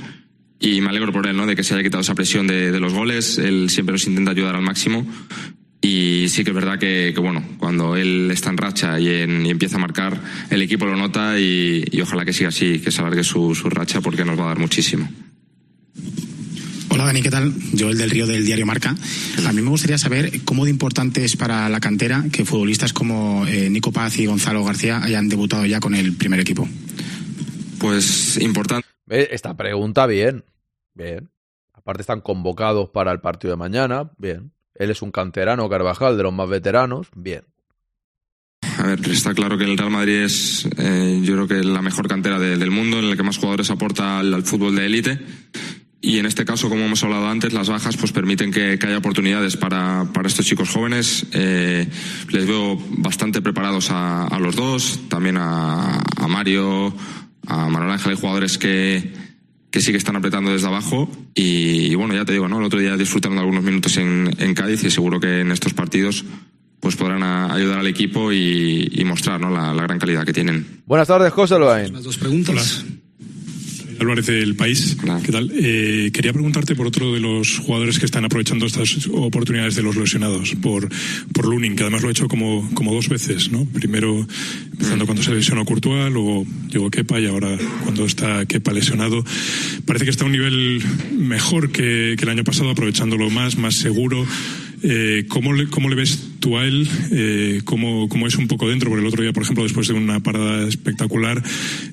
y 0.60 0.80
me 0.80 0.90
alegro 0.90 1.12
por 1.12 1.26
él, 1.26 1.36
¿no? 1.36 1.46
De 1.46 1.56
que 1.56 1.64
se 1.64 1.74
haya 1.74 1.82
quitado 1.82 2.02
esa 2.02 2.14
presión 2.14 2.46
de, 2.46 2.78
los 2.78 2.92
goles. 2.92 3.38
Él 3.38 3.70
siempre 3.70 3.94
nos 3.94 4.06
intenta 4.06 4.30
ayudar 4.30 4.54
al 4.54 4.62
máximo. 4.62 5.04
Y 5.80 6.26
sí 6.28 6.44
que 6.44 6.50
es 6.50 6.54
verdad 6.54 6.78
que, 6.78 7.12
bueno, 7.18 7.42
cuando 7.58 7.96
él 7.96 8.30
está 8.30 8.50
en 8.50 8.56
racha 8.56 9.00
y, 9.00 9.08
empieza 9.08 9.76
a 9.76 9.80
marcar, 9.80 10.20
el 10.48 10.62
equipo 10.62 10.86
lo 10.86 10.94
nota 10.94 11.40
y, 11.40 12.00
ojalá 12.00 12.24
que 12.24 12.32
siga 12.32 12.50
así, 12.50 12.78
que 12.78 12.92
se 12.92 13.00
alargue 13.00 13.24
su, 13.24 13.52
su 13.56 13.68
racha 13.68 14.00
porque 14.00 14.24
nos 14.24 14.38
va 14.38 14.44
a 14.44 14.48
dar 14.48 14.60
muchísimo. 14.60 15.08
Hola 16.94 17.06
Dani, 17.06 17.22
¿qué 17.22 17.30
tal? 17.30 17.52
Yo 17.72 17.90
el 17.90 17.98
del 17.98 18.08
Río 18.08 18.24
del 18.24 18.46
diario 18.46 18.66
Marca. 18.66 18.94
A 19.48 19.52
mí 19.52 19.62
me 19.62 19.68
gustaría 19.68 19.98
saber 19.98 20.44
cómo 20.44 20.64
de 20.64 20.70
importante 20.70 21.24
es 21.24 21.36
para 21.36 21.68
la 21.68 21.80
cantera 21.80 22.22
que 22.30 22.44
futbolistas 22.44 22.92
como 22.92 23.44
eh, 23.48 23.68
Nico 23.68 23.90
Paz 23.90 24.16
y 24.20 24.26
Gonzalo 24.26 24.62
García 24.62 25.02
hayan 25.02 25.28
debutado 25.28 25.66
ya 25.66 25.80
con 25.80 25.96
el 25.96 26.16
primer 26.16 26.38
equipo. 26.38 26.68
Pues 27.80 28.36
importante. 28.36 28.86
Esta 29.08 29.56
pregunta 29.56 30.06
bien, 30.06 30.44
bien. 30.94 31.30
Aparte 31.72 32.02
están 32.02 32.20
convocados 32.20 32.90
para 32.90 33.10
el 33.10 33.18
partido 33.18 33.54
de 33.54 33.56
mañana, 33.56 34.12
bien. 34.16 34.52
Él 34.76 34.92
es 34.92 35.02
un 35.02 35.10
canterano 35.10 35.68
Carvajal 35.68 36.16
de 36.16 36.22
los 36.22 36.32
más 36.32 36.48
veteranos, 36.48 37.08
bien. 37.16 37.42
A 38.78 38.86
ver, 38.86 39.00
está 39.10 39.34
claro 39.34 39.58
que 39.58 39.64
el 39.64 39.76
Real 39.76 39.90
Madrid 39.90 40.22
es, 40.22 40.68
eh, 40.78 41.20
yo 41.24 41.34
creo 41.34 41.48
que 41.48 41.66
la 41.66 41.82
mejor 41.82 42.06
cantera 42.06 42.38
del 42.38 42.70
mundo, 42.70 43.00
en 43.00 43.10
la 43.10 43.16
que 43.16 43.24
más 43.24 43.38
jugadores 43.38 43.68
aporta 43.70 44.20
al 44.20 44.44
fútbol 44.44 44.76
de 44.76 44.86
élite 44.86 45.18
y 46.04 46.18
en 46.18 46.26
este 46.26 46.44
caso, 46.44 46.68
como 46.68 46.84
hemos 46.84 47.02
hablado 47.02 47.28
antes, 47.28 47.54
las 47.54 47.70
bajas 47.70 47.96
pues 47.96 48.12
permiten 48.12 48.52
que, 48.52 48.78
haya 48.80 48.98
oportunidades 48.98 49.56
para, 49.56 50.06
para, 50.12 50.28
estos 50.28 50.44
chicos 50.44 50.68
jóvenes. 50.68 51.26
Eh, 51.32 51.88
les 52.30 52.46
veo 52.46 52.78
bastante 52.98 53.40
preparados 53.40 53.90
a, 53.90 54.26
a 54.26 54.38
los 54.38 54.54
dos, 54.54 55.00
también 55.08 55.38
a, 55.38 56.02
a, 56.16 56.28
Mario, 56.28 56.94
a 57.46 57.68
Manuel 57.68 57.92
Ángel, 57.92 58.10
hay 58.10 58.20
jugadores 58.20 58.58
que, 58.58 59.14
que 59.70 59.80
sí 59.80 59.92
que 59.92 59.98
están 59.98 60.16
apretando 60.16 60.52
desde 60.52 60.66
abajo 60.66 61.10
y, 61.34 61.94
bueno, 61.94 62.14
ya 62.14 62.26
te 62.26 62.32
digo, 62.32 62.48
¿no? 62.48 62.58
El 62.58 62.64
otro 62.64 62.80
día 62.80 62.98
disfrutaron 62.98 63.36
de 63.36 63.40
algunos 63.40 63.64
minutos 63.64 63.96
en, 63.96 64.30
en 64.38 64.54
Cádiz 64.54 64.84
y 64.84 64.90
seguro 64.90 65.18
que 65.18 65.40
en 65.40 65.52
estos 65.52 65.72
partidos 65.72 66.24
pues 66.80 66.96
podrán 66.96 67.22
ayudar 67.22 67.78
al 67.78 67.86
equipo 67.86 68.30
y, 68.30 69.02
mostrar 69.06 69.40
¿no? 69.40 69.48
la, 69.48 69.72
gran 69.72 69.98
calidad 69.98 70.26
que 70.26 70.34
tienen. 70.34 70.82
Buenas 70.84 71.08
tardes, 71.08 71.32
José 71.32 71.58
Luain. 71.58 71.94
Las 71.94 72.04
dos 72.04 72.18
preguntas. 72.18 72.84
Álvarez 74.00 74.26
del 74.26 74.54
País. 74.56 74.96
¿Qué 75.24 75.32
tal? 75.32 75.50
Eh, 75.54 76.10
quería 76.12 76.32
preguntarte 76.32 76.74
por 76.74 76.86
otro 76.86 77.12
de 77.12 77.20
los 77.20 77.58
jugadores 77.58 77.98
que 77.98 78.06
están 78.06 78.24
aprovechando 78.24 78.66
estas 78.66 79.08
oportunidades 79.12 79.74
de 79.74 79.82
los 79.82 79.96
lesionados, 79.96 80.54
por, 80.62 80.88
por 81.32 81.46
Lunin, 81.46 81.76
que 81.76 81.82
además 81.82 82.02
lo 82.02 82.08
ha 82.08 82.10
hecho 82.10 82.28
como, 82.28 82.68
como 82.74 82.94
dos 82.94 83.08
veces, 83.08 83.50
¿no? 83.50 83.64
Primero 83.66 84.26
empezando 84.72 85.06
cuando 85.06 85.22
se 85.22 85.34
lesionó 85.34 85.64
Courtois, 85.64 86.12
luego 86.12 86.46
llegó 86.68 86.90
Kepa 86.90 87.20
y 87.20 87.26
ahora 87.26 87.56
cuando 87.82 88.04
está 88.04 88.44
Kepa 88.46 88.72
lesionado. 88.72 89.24
Parece 89.86 90.04
que 90.04 90.10
está 90.10 90.24
a 90.24 90.26
un 90.26 90.32
nivel 90.32 90.82
mejor 91.12 91.70
que, 91.70 92.14
que 92.16 92.24
el 92.24 92.28
año 92.28 92.44
pasado, 92.44 92.70
aprovechándolo 92.70 93.30
más, 93.30 93.56
más 93.56 93.74
seguro. 93.74 94.26
Eh, 94.86 95.24
¿cómo, 95.28 95.54
le, 95.54 95.66
¿Cómo 95.68 95.88
le 95.88 95.94
ves 95.94 96.32
tú 96.40 96.58
a 96.58 96.66
él? 96.66 96.86
Eh, 97.10 97.62
¿cómo, 97.64 98.06
¿cómo, 98.10 98.26
es 98.26 98.36
un 98.36 98.48
poco 98.48 98.68
dentro? 98.68 98.90
Porque 98.90 99.00
el 99.00 99.08
otro 99.08 99.22
día, 99.22 99.32
por 99.32 99.42
ejemplo, 99.42 99.64
después 99.64 99.88
de 99.88 99.94
una 99.94 100.20
parada 100.20 100.68
espectacular, 100.68 101.42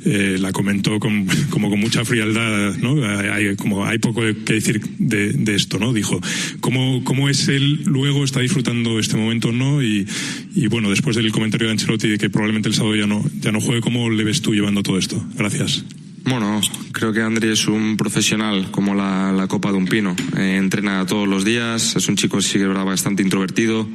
eh, 0.04 0.36
la 0.38 0.52
comentó 0.52 1.00
con, 1.00 1.26
como 1.50 1.70
con 1.70 1.80
mucha 1.80 2.04
frialdad, 2.04 2.76
¿no? 2.78 3.02
Hay, 3.06 3.56
como, 3.56 3.86
hay 3.86 3.98
poco 4.00 4.22
que 4.44 4.54
decir 4.54 4.82
de, 5.00 5.56
esto, 5.56 5.80
¿no? 5.80 5.94
Dijo, 5.94 6.20
¿cómo, 6.60 7.02
¿cómo 7.06 7.30
es 7.30 7.48
él 7.48 7.84
luego? 7.86 8.26
¿Está 8.26 8.42
disfrutando 8.42 9.00
este 9.00 9.16
momento 9.16 9.54
no? 9.54 9.82
Y, 9.82 10.06
y 10.54 10.68
bueno, 10.68 10.90
después 10.90 11.16
del 11.16 11.32
comentario 11.32 11.68
de 11.68 11.72
Ancelotti 11.72 12.10
de 12.10 12.18
que 12.18 12.30
probablemente 12.30 12.68
el 12.68 12.76
sábado 12.76 12.98
ya 12.98 13.08
no, 13.08 13.24
ya 13.40 13.54
no 13.54 13.62
juegue, 13.62 13.80
¿cómo 13.80 14.10
le 14.10 14.26
ves 14.26 14.42
tú 14.42 14.54
llevando 14.54 14.84
todo 14.84 14.98
esto? 14.98 15.26
Gracias. 15.38 15.86
Bueno, 16.24 16.62
creo 16.92 17.12
que 17.14 17.22
André 17.22 17.52
es 17.52 17.68
un 17.68 17.98
profesional 17.98 18.70
como 18.72 18.94
la, 18.94 19.46
copa 19.50 19.72
de 19.72 19.78
un 19.78 19.86
pino. 19.86 20.16
Eh, 20.38 20.58
entrena 20.58 21.06
todos 21.06 21.28
los 21.28 21.44
días, 21.44 21.96
es 21.96 22.08
un 22.08 22.16
chico, 22.16 22.42
sí 22.42 22.60
que 22.60 22.68
bastante 22.68 23.24
introvertido, 23.24 23.88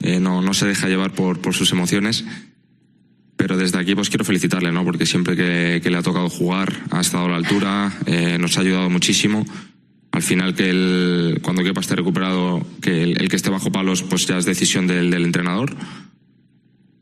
eh, 0.00 0.20
no, 0.20 0.40
no 0.40 0.54
se 0.54 0.66
deja 0.66 0.88
llevar 0.88 1.12
por, 1.12 1.40
por 1.40 1.54
sus 1.54 1.72
emociones. 1.72 2.24
Pero 3.36 3.56
desde 3.56 3.78
aquí 3.78 3.94
pues 3.94 4.08
quiero 4.08 4.24
felicitarle, 4.24 4.70
¿no? 4.70 4.84
Porque 4.84 5.04
siempre 5.04 5.34
que, 5.36 5.90
le 5.90 5.96
ha 5.96 6.02
tocado 6.02 6.30
jugar 6.30 6.72
ha 6.90 7.00
estado 7.00 7.26
a 7.26 7.30
la 7.30 7.36
altura, 7.36 7.92
eh, 8.06 8.38
nos 8.38 8.56
ha 8.56 8.60
ayudado 8.60 8.88
muchísimo. 8.88 9.44
Al 10.12 10.22
final 10.22 10.54
que 10.54 10.70
él, 10.70 11.40
cuando 11.42 11.64
Kepa 11.64 11.80
esté 11.80 11.96
recuperado, 11.96 12.64
que 12.80 13.02
el, 13.02 13.28
que 13.28 13.34
esté 13.34 13.50
bajo 13.50 13.72
palos 13.72 14.04
pues 14.04 14.26
ya 14.26 14.38
es 14.38 14.44
decisión 14.44 14.86
del, 14.86 15.12
entrenador. 15.12 15.74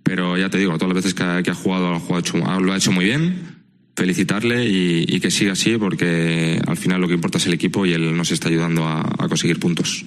Pero 0.02 0.38
ya 0.38 0.48
te 0.48 0.56
digo, 0.56 0.72
todas 0.78 0.94
las 0.94 1.04
veces 1.04 1.14
que 1.14 1.22
ha, 1.22 1.40
lo 1.40 1.50
ha, 1.50 1.54
jugado, 1.54 2.60
lo 2.60 2.72
ha 2.72 2.76
hecho 2.76 2.90
muy 2.90 3.04
bien 3.04 3.61
felicitarle 3.94 4.66
y, 4.68 5.20
que 5.20 5.30
siga 5.30 5.52
así 5.52 5.76
porque 5.76 6.60
al 6.66 6.76
final 6.76 7.00
lo 7.00 7.08
que 7.08 7.14
importa 7.14 7.38
es 7.38 7.46
el 7.46 7.54
equipo 7.54 7.86
y 7.86 7.92
él 7.92 8.16
nos 8.16 8.30
está 8.30 8.48
ayudando 8.48 8.86
a, 8.86 9.28
conseguir 9.28 9.58
puntos. 9.58 10.04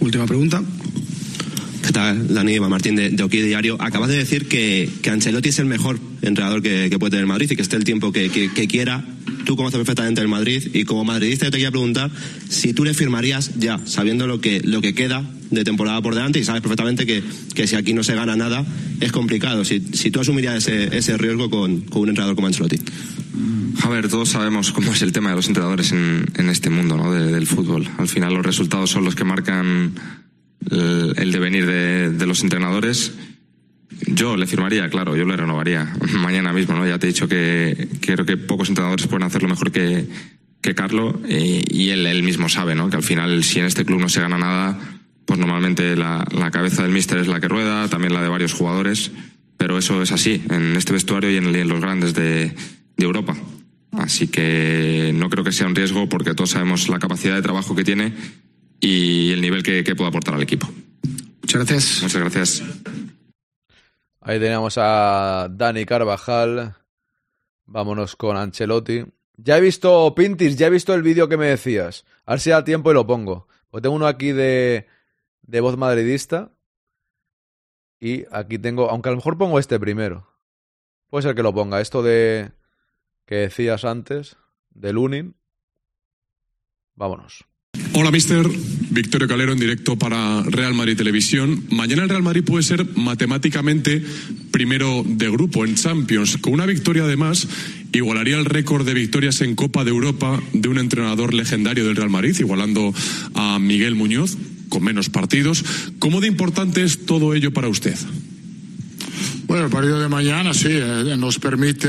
Última 0.00 0.26
pregunta. 0.26 0.62
¿Qué 1.88 1.94
tal, 1.94 2.34
Dani? 2.34 2.52
Eva 2.52 2.68
Martín 2.68 2.96
de, 2.96 3.08
de 3.08 3.42
Diario. 3.46 3.80
Acabas 3.80 4.10
de 4.10 4.18
decir 4.18 4.46
que, 4.46 4.90
que 5.00 5.08
Ancelotti 5.08 5.48
es 5.48 5.58
el 5.58 5.64
mejor 5.64 5.98
entrenador 6.20 6.60
que, 6.60 6.94
puede 6.98 7.12
tener 7.12 7.24
Madrid 7.24 7.50
y 7.50 7.56
que 7.56 7.62
esté 7.62 7.76
el 7.76 7.84
tiempo 7.84 8.12
que, 8.12 8.28
quiera. 8.68 9.02
Tú 9.46 9.56
conoces 9.56 9.78
perfectamente 9.78 10.20
el 10.20 10.28
Madrid 10.28 10.68
y 10.74 10.84
como 10.84 11.06
madridista 11.06 11.46
yo 11.46 11.50
te 11.50 11.56
quería 11.56 11.70
preguntar 11.70 12.10
si 12.50 12.74
tú 12.74 12.84
le 12.84 12.92
firmarías 12.92 13.52
ya, 13.56 13.80
sabiendo 13.86 14.26
lo 14.26 14.38
que, 14.38 14.60
lo 14.62 14.82
que 14.82 14.92
queda 14.92 15.24
de 15.50 15.64
temporada 15.64 16.02
por 16.02 16.14
delante 16.14 16.38
y 16.38 16.44
sabes 16.44 16.60
perfectamente 16.60 17.06
que, 17.06 17.22
que 17.54 17.66
si 17.66 17.74
aquí 17.74 17.94
no 17.94 18.02
se 18.02 18.14
gana 18.14 18.36
nada 18.36 18.66
es 19.00 19.10
complicado. 19.10 19.64
Si, 19.64 19.80
si 19.94 20.10
tú 20.10 20.20
asumirías 20.20 20.56
ese, 20.56 20.94
ese 20.94 21.16
riesgo 21.16 21.48
con, 21.48 21.80
con 21.80 22.02
un 22.02 22.10
entrenador 22.10 22.34
como 22.34 22.48
Ancelotti. 22.48 22.80
A 23.82 23.88
ver, 23.88 24.08
todos 24.08 24.28
sabemos 24.28 24.72
cómo 24.72 24.92
es 24.92 25.00
el 25.00 25.12
tema 25.12 25.30
de 25.30 25.36
los 25.36 25.48
entrenadores 25.48 25.92
en, 25.92 26.50
este 26.50 26.68
mundo 26.68 26.98
¿no? 26.98 27.14
de, 27.14 27.32
del 27.32 27.46
fútbol. 27.46 27.88
Al 27.96 28.08
final 28.08 28.34
los 28.34 28.44
resultados 28.44 28.90
son 28.90 29.06
los 29.06 29.14
que 29.14 29.24
marcan 29.24 29.94
el, 30.70 31.14
el 31.16 31.32
devenir 31.32 31.66
de, 31.66 32.26
los 32.26 32.42
entrenadores. 32.42 33.12
Yo 34.06 34.36
le 34.36 34.46
firmaría, 34.46 34.88
claro, 34.90 35.16
yo 35.16 35.24
le 35.24 35.36
renovaría 35.36 35.92
mañana 36.14 36.52
mismo, 36.52 36.74
¿no? 36.76 36.86
Ya 36.86 36.98
te 36.98 37.06
he 37.06 37.12
dicho 37.12 37.28
que, 37.28 37.88
creo 38.00 38.24
que 38.24 38.36
pocos 38.36 38.68
entrenadores 38.68 39.06
pueden 39.06 39.24
hacerlo 39.24 39.48
mejor 39.48 39.72
que, 39.72 40.06
que 40.60 40.74
Carlo 40.74 41.20
y, 41.28 41.88
él, 41.90 42.22
mismo 42.22 42.48
sabe, 42.48 42.74
¿no? 42.74 42.90
Que 42.90 42.96
al 42.96 43.02
final, 43.02 43.42
si 43.44 43.60
en 43.60 43.66
este 43.66 43.84
club 43.84 44.00
no 44.00 44.08
se 44.08 44.20
gana 44.20 44.38
nada, 44.38 44.78
pues 45.24 45.38
normalmente 45.38 45.96
la, 45.96 46.24
cabeza 46.52 46.82
del 46.82 46.92
míster 46.92 47.18
es 47.18 47.28
la 47.28 47.40
que 47.40 47.48
rueda, 47.48 47.88
también 47.88 48.14
la 48.14 48.22
de 48.22 48.28
varios 48.28 48.52
jugadores, 48.52 49.10
pero 49.56 49.78
eso 49.78 50.02
es 50.02 50.12
así 50.12 50.42
en 50.50 50.76
este 50.76 50.92
vestuario 50.92 51.30
y 51.30 51.36
en, 51.36 51.68
los 51.68 51.80
grandes 51.80 52.14
de, 52.14 52.54
de 52.96 53.04
Europa. 53.04 53.36
Así 53.92 54.28
que 54.28 55.12
no 55.14 55.30
creo 55.30 55.44
que 55.44 55.52
sea 55.52 55.66
un 55.66 55.74
riesgo 55.74 56.08
porque 56.08 56.34
todos 56.34 56.50
sabemos 56.50 56.88
la 56.88 56.98
capacidad 56.98 57.34
de 57.34 57.42
trabajo 57.42 57.74
que 57.74 57.84
tiene 57.84 58.12
y 58.80 59.32
el 59.32 59.40
nivel 59.40 59.62
que, 59.62 59.82
que 59.84 59.94
puede 59.96 60.08
aportar 60.08 60.34
al 60.34 60.42
equipo. 60.42 60.68
Muchas 61.42 61.64
gracias. 61.64 62.02
Muchas 62.02 62.20
gracias. 62.20 62.62
Ahí 64.20 64.38
teníamos 64.38 64.76
a 64.76 65.48
Dani 65.50 65.86
Carvajal. 65.86 66.76
Vámonos 67.64 68.16
con 68.16 68.36
Ancelotti. 68.36 69.04
Ya 69.36 69.56
he 69.56 69.60
visto 69.60 70.14
Pintis, 70.14 70.56
ya 70.56 70.66
he 70.66 70.70
visto 70.70 70.94
el 70.94 71.02
vídeo 71.02 71.28
que 71.28 71.36
me 71.36 71.46
decías. 71.46 72.04
A 72.26 72.32
ver 72.32 72.40
si 72.40 72.50
da 72.50 72.64
tiempo 72.64 72.90
y 72.90 72.94
lo 72.94 73.06
pongo. 73.06 73.48
Pues 73.70 73.82
tengo 73.82 73.96
uno 73.96 74.06
aquí 74.06 74.32
de, 74.32 74.86
de 75.42 75.60
voz 75.60 75.76
madridista. 75.76 76.52
Y 78.00 78.24
aquí 78.30 78.58
tengo, 78.58 78.90
aunque 78.90 79.08
a 79.08 79.12
lo 79.12 79.16
mejor 79.16 79.38
pongo 79.38 79.58
este 79.58 79.78
primero. 79.78 80.28
Puede 81.08 81.22
ser 81.22 81.34
que 81.34 81.42
lo 81.42 81.54
ponga. 81.54 81.80
Esto 81.80 82.02
de 82.02 82.52
que 83.26 83.36
decías 83.36 83.84
antes, 83.84 84.36
de 84.70 84.92
Lunin. 84.92 85.36
Vámonos. 86.94 87.46
Hola, 87.92 88.10
mister. 88.10 88.48
Victorio 88.90 89.28
Calero 89.28 89.52
en 89.52 89.58
directo 89.58 89.96
para 89.96 90.42
Real 90.44 90.74
Madrid 90.74 90.96
Televisión. 90.96 91.64
Mañana 91.70 92.04
el 92.04 92.08
Real 92.08 92.22
Madrid 92.22 92.42
puede 92.42 92.62
ser 92.62 92.86
matemáticamente 92.96 94.02
primero 94.50 95.04
de 95.06 95.30
grupo 95.30 95.64
en 95.64 95.74
Champions. 95.74 96.38
Con 96.38 96.54
una 96.54 96.66
victoria, 96.66 97.04
además, 97.04 97.46
igualaría 97.92 98.38
el 98.38 98.44
récord 98.44 98.86
de 98.86 98.94
victorias 98.94 99.40
en 99.40 99.54
Copa 99.54 99.84
de 99.84 99.90
Europa 99.90 100.40
de 100.52 100.68
un 100.68 100.78
entrenador 100.78 101.34
legendario 101.34 101.84
del 101.86 101.96
Real 101.96 102.10
Madrid, 102.10 102.34
igualando 102.38 102.94
a 103.34 103.58
Miguel 103.58 103.94
Muñoz, 103.94 104.36
con 104.68 104.82
menos 104.82 105.10
partidos. 105.10 105.64
¿Cómo 105.98 106.20
de 106.20 106.28
importante 106.28 106.82
es 106.82 107.04
todo 107.06 107.34
ello 107.34 107.52
para 107.52 107.68
usted? 107.68 107.96
Bueno, 109.46 109.66
el 109.66 109.70
partido 109.70 110.00
de 110.00 110.08
mañana 110.08 110.54
sí, 110.54 110.68
eh, 110.70 111.14
nos 111.18 111.38
permite 111.38 111.88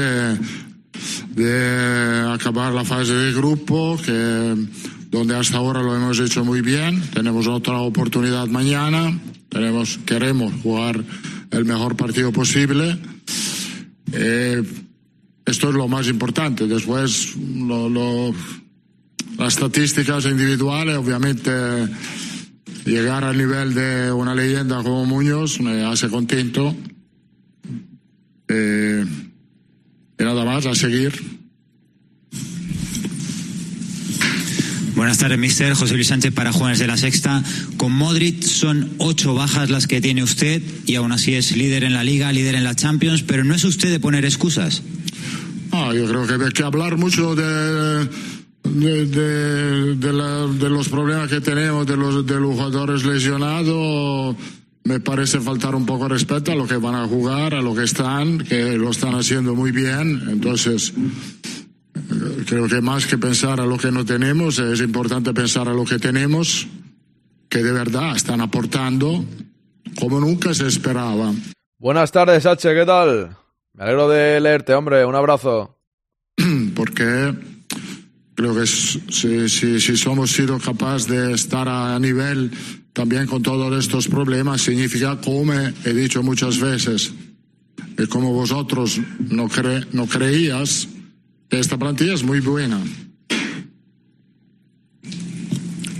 de 1.35 2.31
acabar 2.31 2.73
la 2.73 2.83
fase 2.83 3.13
de 3.13 3.33
grupo, 3.33 3.99
que 4.03 4.55
donde 5.09 5.35
hasta 5.35 5.57
ahora 5.57 5.81
lo 5.81 5.95
hemos 5.95 6.19
hecho 6.19 6.45
muy 6.45 6.61
bien. 6.61 7.01
Tenemos 7.13 7.47
otra 7.47 7.79
oportunidad 7.79 8.47
mañana. 8.47 9.19
Tenemos, 9.49 9.97
queremos 10.05 10.53
jugar 10.61 11.03
el 11.51 11.65
mejor 11.65 11.95
partido 11.95 12.31
posible. 12.31 12.97
Eh, 14.11 14.63
esto 15.45 15.69
es 15.69 15.75
lo 15.75 15.87
más 15.87 16.07
importante. 16.07 16.67
Después, 16.67 17.35
lo, 17.35 18.33
las 19.37 19.53
estadísticas 19.55 20.25
individuales, 20.25 20.95
obviamente, 20.97 21.51
llegar 22.85 23.23
al 23.23 23.37
nivel 23.37 23.73
de 23.73 24.11
una 24.11 24.35
leyenda 24.35 24.83
como 24.83 25.05
Muñoz 25.05 25.59
me 25.59 25.83
hace 25.85 26.07
contento. 26.07 26.75
Eh, 28.47 29.05
y 30.19 30.23
nada 30.23 30.45
más, 30.45 30.67
a 30.67 30.75
seguir. 30.75 31.38
Buenas 34.99 35.17
tardes, 35.17 35.39
mister. 35.39 35.73
José 35.75 35.93
Luis 35.93 36.07
Sánchez 36.07 36.33
para 36.33 36.51
Juanes 36.51 36.77
de 36.77 36.85
la 36.85 36.97
Sexta. 36.97 37.41
Con 37.77 37.93
Modric 37.93 38.43
son 38.43 38.89
ocho 38.97 39.33
bajas 39.33 39.69
las 39.69 39.87
que 39.87 40.01
tiene 40.01 40.23
usted 40.23 40.61
y 40.85 40.95
aún 40.95 41.13
así 41.13 41.35
es 41.35 41.55
líder 41.55 41.85
en 41.85 41.93
la 41.93 42.03
Liga, 42.03 42.33
líder 42.33 42.55
en 42.55 42.65
la 42.65 42.75
Champions, 42.75 43.23
pero 43.23 43.45
no 43.45 43.55
es 43.55 43.63
usted 43.63 43.91
de 43.91 44.01
poner 44.01 44.25
excusas. 44.25 44.83
Ah, 45.71 45.93
yo 45.95 46.05
creo 46.05 46.27
que 46.27 46.43
hay 46.43 46.51
que 46.51 46.63
hablar 46.63 46.97
mucho 46.97 47.33
de, 47.33 48.09
de, 48.65 49.05
de, 49.05 49.95
de, 49.95 50.11
la, 50.13 50.47
de 50.47 50.69
los 50.69 50.89
problemas 50.89 51.29
que 51.29 51.39
tenemos, 51.39 51.87
de 51.87 51.95
los, 51.95 52.25
de 52.25 52.37
los 52.37 52.55
jugadores 52.55 53.05
lesionados. 53.05 54.35
Me 54.83 54.99
parece 54.99 55.39
faltar 55.39 55.75
un 55.75 55.85
poco 55.85 56.09
de 56.09 56.15
respeto 56.15 56.51
a 56.51 56.55
lo 56.55 56.67
que 56.67 56.75
van 56.75 56.95
a 56.95 57.07
jugar, 57.07 57.53
a 57.53 57.61
lo 57.61 57.73
que 57.73 57.85
están, 57.85 58.39
que 58.39 58.77
lo 58.77 58.91
están 58.91 59.15
haciendo 59.15 59.55
muy 59.55 59.71
bien. 59.71 60.23
Entonces, 60.27 60.91
creo 62.45 62.67
que 62.67 62.81
más 62.81 63.05
que 63.05 63.17
pensar 63.17 63.59
a 63.59 63.65
lo 63.65 63.77
que 63.77 63.91
no 63.91 64.05
tenemos, 64.05 64.59
es 64.59 64.81
importante 64.81 65.33
pensar 65.33 65.67
a 65.67 65.73
lo 65.73 65.85
que 65.85 65.99
tenemos, 65.99 66.67
que 67.49 67.63
de 67.63 67.71
verdad 67.71 68.15
están 68.15 68.41
aportando 68.41 69.25
como 69.99 70.19
nunca 70.19 70.53
se 70.53 70.67
esperaba. 70.67 71.33
Buenas 71.77 72.11
tardes, 72.11 72.45
H, 72.45 72.73
¿qué 72.73 72.85
tal? 72.85 73.35
Me 73.73 73.83
alegro 73.83 74.09
de 74.09 74.39
leerte, 74.39 74.73
hombre, 74.73 75.05
un 75.05 75.15
abrazo. 75.15 75.77
Porque 76.75 77.33
creo 78.35 78.55
que 78.55 78.65
si, 78.67 79.49
si, 79.49 79.79
si 79.79 79.97
somos 79.97 80.31
sido 80.31 80.59
capaces 80.59 81.07
de 81.07 81.33
estar 81.33 81.67
a 81.67 81.97
nivel 81.99 82.51
también 82.93 83.27
con 83.27 83.43
todos 83.43 83.77
estos 83.77 84.07
problemas, 84.07 84.61
significa, 84.61 85.19
como 85.21 85.53
he 85.53 85.93
dicho 85.93 86.23
muchas 86.23 86.59
veces, 86.59 87.13
y 87.97 88.07
como 88.07 88.33
vosotros 88.33 88.99
no, 89.29 89.47
cre 89.47 89.85
no 89.91 90.07
creías, 90.07 90.87
esta 91.49 91.77
plantilla 91.77 92.13
es 92.13 92.23
muy 92.23 92.39
buena. 92.39 92.79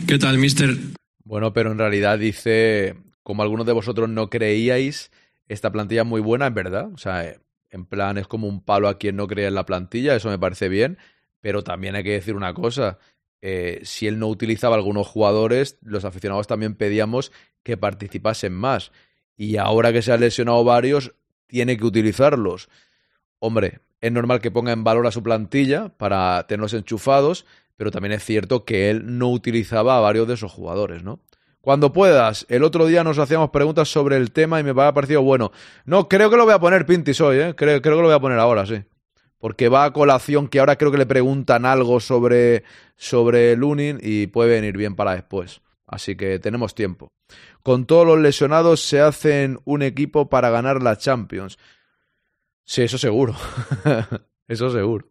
¿Qué 0.08 0.18
tal, 0.18 0.38
mister? 0.38 0.76
Bueno, 1.24 1.54
pero 1.54 1.72
en 1.72 1.78
realidad 1.78 2.18
dice, 2.18 2.96
como 3.24 3.44
algunos 3.44 3.66
de 3.66 3.74
vosotros 3.74 4.10
no 4.10 4.30
creíais, 4.30 5.12
esta 5.48 5.72
plantilla 5.72 6.02
es 6.02 6.08
muy 6.08 6.22
buena, 6.22 6.48
en 6.48 6.54
verdad. 6.54 6.92
O 6.94 6.98
sea, 6.98 7.36
en 7.70 7.86
plan 7.86 8.18
es 8.18 8.28
como 8.28 8.48
un 8.48 8.64
palo 8.64 8.88
a 8.88 8.98
quien 8.98 9.16
no 9.16 9.28
creía 9.28 9.48
en 9.48 9.56
la 9.56 9.66
plantilla, 9.66 10.16
eso 10.16 10.30
me 10.30 10.40
parece 10.40 10.70
bien. 10.70 10.98
Pero 11.42 11.64
también 11.64 11.96
hay 11.96 12.04
que 12.04 12.12
decir 12.12 12.36
una 12.36 12.54
cosa, 12.54 12.98
eh, 13.42 13.82
si 13.84 14.08
él 14.08 14.20
no 14.20 14.28
utilizaba 14.28 14.76
algunos 14.76 15.08
jugadores, 15.08 15.78
los 15.82 16.06
aficionados 16.06 16.48
también 16.48 16.76
pedíamos 16.76 17.32
que 17.64 17.78
participasen 17.78 18.54
más. 18.54 18.92
Y 19.38 19.58
ahora 19.58 19.94
que 19.94 20.02
se 20.02 20.12
han 20.12 20.20
lesionado 20.20 20.64
varios, 20.64 21.14
tiene 21.48 21.78
que 21.78 21.86
utilizarlos. 21.86 22.70
Hombre, 23.40 23.80
es 24.02 24.12
normal 24.12 24.42
que 24.42 24.52
ponga 24.52 24.72
en 24.72 24.84
valor 24.84 25.08
a 25.08 25.12
su 25.12 25.24
plantilla 25.24 25.90
para 25.90 26.46
tenerlos 26.48 26.74
enchufados, 26.74 27.46
pero 27.78 27.92
también 27.92 28.14
es 28.14 28.24
cierto 28.24 28.66
que 28.66 28.90
él 28.90 29.18
no 29.18 29.30
utilizaba 29.30 29.98
a 29.98 30.02
varios 30.02 30.28
de 30.28 30.36
esos 30.36 30.52
jugadores, 30.52 31.04
¿no? 31.04 31.20
Cuando 31.62 31.92
puedas, 31.92 32.46
el 32.50 32.64
otro 32.64 32.86
día 32.86 33.04
nos 33.04 33.20
hacíamos 33.20 33.50
preguntas 33.50 33.90
sobre 33.90 34.16
el 34.16 34.32
tema 34.32 34.60
y 34.60 34.64
me 34.64 34.72
ha 34.82 34.94
parecido 34.94 35.22
bueno. 35.22 35.52
No, 35.84 36.08
creo 36.08 36.30
que 36.30 36.38
lo 36.38 36.46
voy 36.46 36.54
a 36.54 36.60
poner 36.60 36.86
Pintis 36.86 37.20
hoy, 37.20 37.38
¿eh? 37.38 37.54
Creo, 37.56 37.82
creo 37.82 37.98
que 37.98 38.02
lo 38.02 38.08
voy 38.08 38.16
a 38.16 38.22
poner 38.22 38.40
ahora, 38.40 38.66
sí. 38.66 38.84
Porque 39.38 39.68
va 39.68 39.84
a 39.84 39.94
colación 39.94 40.48
que 40.48 40.60
ahora 40.60 40.78
creo 40.78 40.92
que 40.92 40.98
le 40.98 41.06
preguntan 41.06 41.66
algo 41.66 42.00
sobre, 42.00 42.64
sobre 42.96 43.56
Lunin 43.56 44.00
y 44.02 44.28
puede 44.28 44.52
venir 44.52 44.78
bien 44.78 44.96
para 44.96 45.16
después. 45.16 45.62
Así 45.86 46.16
que 46.16 46.40
tenemos 46.40 46.76
tiempo. 46.76 47.12
Con 47.62 47.86
todos 47.86 48.06
los 48.06 48.20
lesionados 48.20 48.82
se 48.82 49.02
hacen 49.02 49.60
un 49.66 49.82
equipo 49.82 50.30
para 50.30 50.50
ganar 50.50 50.82
la 50.82 50.98
Champions. 50.98 51.58
Sí, 52.70 52.84
eso 52.84 53.00
seguro. 53.00 53.36
eso 54.48 54.70
seguro. 54.70 55.08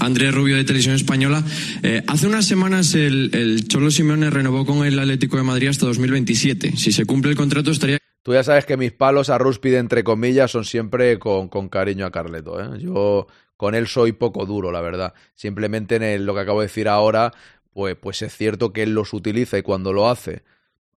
Andrés 0.00 0.34
Rubio 0.34 0.56
de 0.56 0.64
Televisión 0.64 0.94
Española. 0.94 1.44
Eh, 1.82 2.02
hace 2.06 2.26
unas 2.26 2.46
semanas 2.46 2.94
el, 2.94 3.28
el, 3.34 3.68
Cholo 3.68 3.90
Simeone 3.90 4.30
renovó 4.30 4.64
con 4.64 4.86
el 4.86 4.98
Atlético 4.98 5.36
de 5.36 5.42
Madrid 5.42 5.68
hasta 5.68 5.84
2027. 5.84 6.74
Si 6.78 6.90
se 6.90 7.04
cumple 7.04 7.32
el 7.32 7.36
contrato 7.36 7.70
estaría... 7.70 7.98
Tú 8.22 8.32
ya 8.32 8.42
sabes 8.42 8.64
que 8.64 8.78
mis 8.78 8.92
palos 8.92 9.28
a 9.28 9.36
Rúspide, 9.36 9.76
entre 9.76 10.04
comillas, 10.04 10.50
son 10.50 10.64
siempre 10.64 11.18
con, 11.18 11.50
con 11.50 11.68
cariño 11.68 12.06
a 12.06 12.10
Carleto. 12.10 12.58
¿eh? 12.62 12.78
Yo 12.78 13.26
con 13.58 13.74
él 13.74 13.86
soy 13.86 14.12
poco 14.12 14.46
duro, 14.46 14.72
la 14.72 14.80
verdad. 14.80 15.12
Simplemente 15.34 15.96
en 15.96 16.02
el, 16.02 16.24
lo 16.24 16.32
que 16.34 16.40
acabo 16.40 16.60
de 16.62 16.68
decir 16.68 16.88
ahora, 16.88 17.30
pues, 17.74 17.94
pues 17.94 18.22
es 18.22 18.34
cierto 18.34 18.72
que 18.72 18.84
él 18.84 18.94
los 18.94 19.12
utiliza 19.12 19.58
y 19.58 19.62
cuando 19.62 19.92
lo 19.92 20.08
hace 20.08 20.44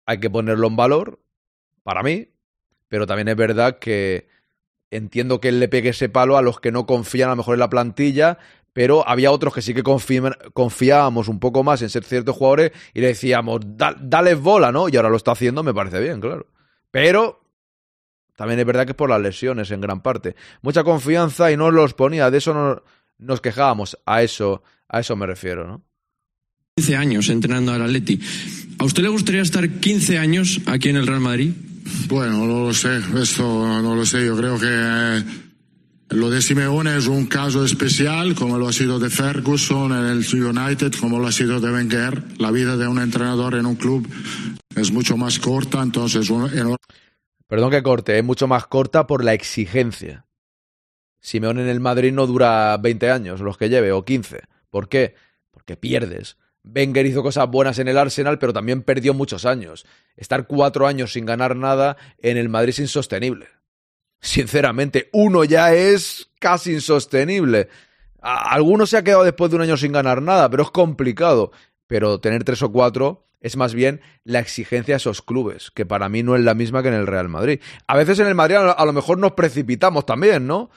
hay 0.07 0.21
que 0.21 0.31
ponerlo 0.31 0.69
en 0.69 0.77
valor, 0.77 1.19
para 1.83 2.05
mí, 2.05 2.29
pero 2.87 3.09
también 3.09 3.27
es 3.27 3.37
verdad 3.37 3.81
que 3.81 4.33
entiendo 4.97 5.41
que 5.41 5.49
él 5.49 5.61
le 5.61 5.69
pegue 5.69 5.91
ese 5.91 6.09
palo 6.09 6.37
a 6.37 6.43
los 6.43 6.61
que 6.61 6.73
no 6.73 6.87
confían 6.87 7.29
a 7.29 7.33
lo 7.33 7.37
mejor 7.37 7.55
en 7.55 7.61
la 7.61 7.71
plantilla, 7.71 8.39
pero 8.73 9.09
había 9.09 9.31
otros 9.31 9.55
que 9.55 9.63
sí 9.63 9.73
que 9.73 9.83
confiábamos 9.83 11.29
un 11.29 11.39
poco 11.39 11.63
más 11.63 11.81
en 11.83 11.91
ser 11.91 12.05
ciertos 12.05 12.37
jugadores 12.37 12.73
y 12.93 13.01
le 13.01 13.09
decíamos, 13.09 13.61
dale 13.65 14.35
bola, 14.35 14.73
¿no? 14.73 14.89
Y 14.89 14.97
ahora 14.97 15.09
lo 15.09 15.17
está 15.17 15.33
haciendo, 15.33 15.63
me 15.63 15.73
parece 15.73 16.01
bien, 16.01 16.21
claro. 16.21 16.47
Pero 16.91 17.45
también 18.37 18.59
es 18.59 18.67
verdad 18.67 18.85
que 18.85 18.93
es 18.93 18.97
por 18.97 19.11
las 19.11 19.21
lesiones 19.21 19.71
en 19.71 19.81
gran 19.81 20.03
parte. 20.03 20.35
Mucha 20.63 20.83
confianza 20.83 21.53
y 21.53 21.57
no 21.57 21.71
los 21.71 21.95
ponía, 21.95 22.31
de 22.31 22.39
eso 22.39 22.53
no, 22.53 22.83
nos 23.19 23.41
quejábamos, 23.41 23.99
a 24.07 24.23
eso, 24.23 24.65
a 24.89 25.01
eso 25.01 25.15
me 25.15 25.27
refiero, 25.27 25.67
¿no? 25.67 25.83
15 26.77 26.97
años 26.97 27.29
entrenando 27.29 27.73
al 27.73 27.83
Atleti. 27.83 28.21
¿A 28.79 28.85
usted 28.85 29.05
le 29.05 29.09
gustaría 29.09 29.43
estar 29.43 29.69
15 29.69 30.19
años 30.19 30.61
aquí 30.67 30.89
en 30.89 30.97
el 30.97 31.07
Real 31.07 31.21
Madrid? 31.21 31.53
Bueno, 32.09 32.47
no 32.47 32.67
lo 32.67 32.75
sé, 32.75 32.99
esto 33.21 33.43
no 33.83 33.95
lo 33.95 34.07
sé, 34.07 34.25
yo 34.25 34.37
creo 34.37 34.59
que 34.59 34.69
eh, 34.69 35.25
lo 36.11 36.31
de 36.31 36.41
Simeone 36.41 36.97
es 36.97 37.07
un 37.07 37.27
caso 37.27 37.65
especial, 37.65 38.35
como 38.35 38.59
lo 38.59 38.69
ha 38.69 38.73
sido 38.73 38.99
de 38.99 39.11
Ferguson 39.11 39.93
en 39.93 40.05
el 40.05 40.45
United, 40.45 40.93
como 41.01 41.19
lo 41.19 41.27
ha 41.27 41.33
sido 41.33 41.61
de 41.61 41.73
Wenger. 41.73 42.39
La 42.39 42.51
vida 42.51 42.77
de 42.77 42.87
un 42.87 43.01
entrenador 43.01 43.55
en 43.55 43.67
un 43.67 43.75
club 43.75 44.09
es 44.77 44.93
mucho 44.93 45.17
más 45.17 45.39
corta, 45.39 45.83
entonces... 45.83 46.31
Perdón 47.47 47.71
que 47.71 47.83
corte, 47.83 48.19
es 48.19 48.25
mucho 48.25 48.47
más 48.47 48.67
corta 48.67 49.07
por 49.07 49.25
la 49.25 49.35
exigencia. 49.35 50.27
Simeone 51.21 51.63
en 51.63 51.69
el 51.69 51.81
Madrid 51.81 52.13
no 52.13 52.27
dura 52.27 52.77
20 52.77 53.11
años, 53.11 53.41
los 53.41 53.57
que 53.57 53.69
lleve, 53.69 53.93
o 53.93 54.05
15. 54.05 54.43
¿Por 54.71 54.89
qué? 54.89 55.15
Porque 55.51 55.77
pierdes. 55.77 56.37
Wenger 56.65 57.07
hizo 57.07 57.23
cosas 57.23 57.49
buenas 57.49 57.79
en 57.79 57.89
el 57.89 57.99
Arsenal, 57.99 58.39
pero 58.39 58.53
también 58.53 58.83
perdió 58.83 59.15
muchos 59.15 59.45
años. 59.45 59.87
Estar 60.17 60.47
cuatro 60.47 60.87
años 60.87 61.13
sin 61.13 61.27
ganar 61.27 61.57
nada 61.57 61.97
en 62.19 62.37
el 62.37 62.49
Madrid 62.49 62.71
es 62.71 62.79
insostenible. 62.79 63.49
Sinceramente, 64.21 65.11
uno 65.13 65.45
ya 65.45 65.75
es 65.75 66.31
casi 66.39 66.73
insostenible. 66.73 67.69
Alguno 68.23 68.87
se 68.87 68.97
ha 68.97 69.05
quedado 69.05 69.25
después 69.25 69.51
de 69.51 69.57
un 69.57 69.63
año 69.63 69.77
sin 69.77 69.93
ganar 69.93 70.23
nada, 70.23 70.49
pero 70.49 70.63
es 70.63 70.71
complicado. 70.71 71.53
Pero 71.87 72.19
tener 72.21 72.43
tres 72.45 72.63
o 72.63 72.73
cuatro 72.73 73.27
es 73.41 73.59
más 73.59 73.75
bien 73.75 74.01
la 74.25 74.39
exigencia 74.39 74.95
a 74.95 74.97
esos 74.97 75.21
clubes, 75.21 75.71
que 75.71 75.85
para 75.85 76.09
mí 76.09 76.23
no 76.23 76.35
es 76.35 76.43
la 76.43 76.55
misma 76.55 76.83
que 76.83 76.89
en 76.89 76.95
el 76.95 77.07
Real 77.07 77.29
Madrid. 77.29 77.61
A 77.87 77.95
veces 77.99 78.19
en 78.19 78.27
el 78.27 78.35
Madrid 78.35 78.57
a 78.57 78.85
lo 78.87 78.93
mejor 78.95 79.19
nos 79.19 79.33
precipitamos 79.33 80.07
también, 80.07 80.47
¿no? 80.47 80.71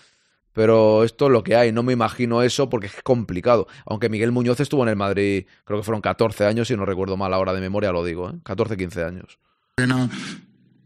Pero 0.57 1.03
esto 1.03 1.27
es 1.27 1.31
lo 1.31 1.43
que 1.43 1.55
hay, 1.55 1.71
no 1.71 1.83
me 1.83 1.93
imagino 1.93 2.41
eso 2.41 2.67
porque 2.67 2.87
es 2.87 2.93
complicado. 3.03 3.67
Aunque 3.85 4.09
Miguel 4.09 4.31
Muñoz 4.31 4.59
estuvo 4.59 4.81
en 4.81 4.89
el 4.89 4.95
Madrid, 4.95 5.45
creo 5.65 5.77
que 5.77 5.83
fueron 5.83 6.01
14 6.01 6.45
años, 6.45 6.67
si 6.67 6.75
no 6.75 6.83
recuerdo 6.83 7.15
mal 7.15 7.31
ahora 7.31 7.53
de 7.53 7.61
memoria 7.61 7.91
lo 7.91 8.03
digo, 8.03 8.31
¿eh? 8.31 8.33
14, 8.41 8.75
15 8.75 9.03
años. 9.03 9.37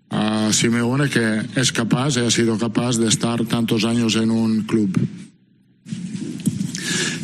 A 0.09 0.51
Simeone 0.51 1.09
que 1.09 1.43
es 1.55 1.71
capaz, 1.71 2.17
ha 2.17 2.29
sido 2.29 2.57
capaz 2.57 2.97
de 2.97 3.07
estar 3.07 3.45
tantos 3.45 3.85
años 3.85 4.17
en 4.17 4.31
un 4.31 4.63
club. 4.63 4.99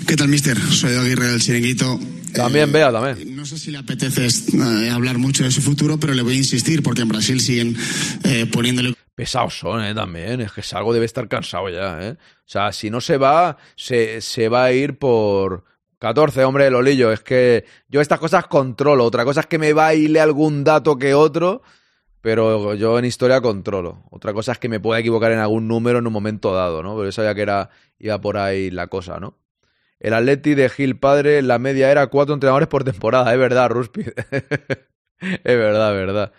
¿Qué 0.08 0.16
tal, 0.16 0.30
mister? 0.30 0.58
Soy 0.58 0.96
Aguirre 0.96 1.28
del 1.28 1.42
Chiringuito. 1.42 2.00
También, 2.34 2.72
vea, 2.72 2.94
también. 2.94 3.36
No 3.36 3.46
sé 3.46 3.58
si 3.58 3.72
le 3.72 3.80
apetece 3.80 4.26
eh, 4.26 4.90
hablar 4.90 5.18
mucho 5.18 5.44
de 5.44 5.52
su 5.52 5.62
futuro, 5.62 6.00
pero 6.00 6.14
le 6.14 6.22
voy 6.22 6.36
a 6.36 6.38
insistir 6.38 6.82
porque 6.82 7.02
en 7.02 7.10
Brasil 7.10 7.42
siguen 7.42 7.76
eh, 8.24 8.46
poniéndole 8.50 8.94
pesados 9.18 9.58
son, 9.58 9.84
¿eh? 9.84 9.96
También. 9.96 10.42
Es 10.42 10.52
que 10.52 10.62
algo 10.76 10.94
debe 10.94 11.08
estar 11.08 11.28
cansado 11.28 11.70
ya, 11.70 12.00
¿eh? 12.04 12.12
O 12.12 12.46
sea, 12.46 12.72
si 12.72 12.92
no 12.92 13.02
se 13.02 13.18
va, 13.18 13.58
se, 13.76 14.22
se 14.22 14.48
va 14.48 14.66
a 14.66 14.72
ir 14.72 15.00
por 15.00 15.64
14, 15.98 16.44
hombre, 16.46 16.70
Lolillo. 16.70 17.12
Es 17.12 17.22
que 17.22 17.66
yo 17.90 18.00
estas 18.00 18.20
cosas 18.20 18.46
controlo. 18.46 19.04
Otra 19.04 19.26
cosa 19.26 19.40
es 19.40 19.48
que 19.48 19.58
me 19.58 19.74
baile 19.74 20.20
algún 20.22 20.64
dato 20.64 21.00
que 21.00 21.16
otro, 21.16 21.64
pero 22.22 22.76
yo 22.76 23.00
en 23.00 23.06
historia 23.06 23.42
controlo. 23.42 24.04
Otra 24.12 24.34
cosa 24.34 24.52
es 24.52 24.60
que 24.60 24.70
me 24.70 24.80
pueda 24.80 25.00
equivocar 25.00 25.32
en 25.32 25.40
algún 25.40 25.68
número 25.68 25.98
en 25.98 26.06
un 26.06 26.14
momento 26.14 26.54
dado, 26.54 26.84
¿no? 26.84 26.96
Pero 26.96 27.10
eso 27.10 27.24
ya 27.24 27.34
que 27.34 27.42
era, 27.42 27.72
iba 27.98 28.22
por 28.22 28.38
ahí 28.38 28.70
la 28.70 28.86
cosa, 28.86 29.20
¿no? 29.20 29.36
El 30.00 30.14
Atleti 30.14 30.54
de 30.54 30.70
Gil 30.70 31.00
Padre, 31.00 31.42
la 31.42 31.58
media 31.58 31.90
era 31.90 32.06
cuatro 32.06 32.36
entrenadores 32.36 32.68
por 32.68 32.84
temporada. 32.84 33.34
Es 33.34 33.40
verdad, 33.40 33.70
Ruspi. 33.70 34.02
es 35.22 35.44
verdad, 35.44 36.00
es 36.00 36.06
verdad 36.06 36.34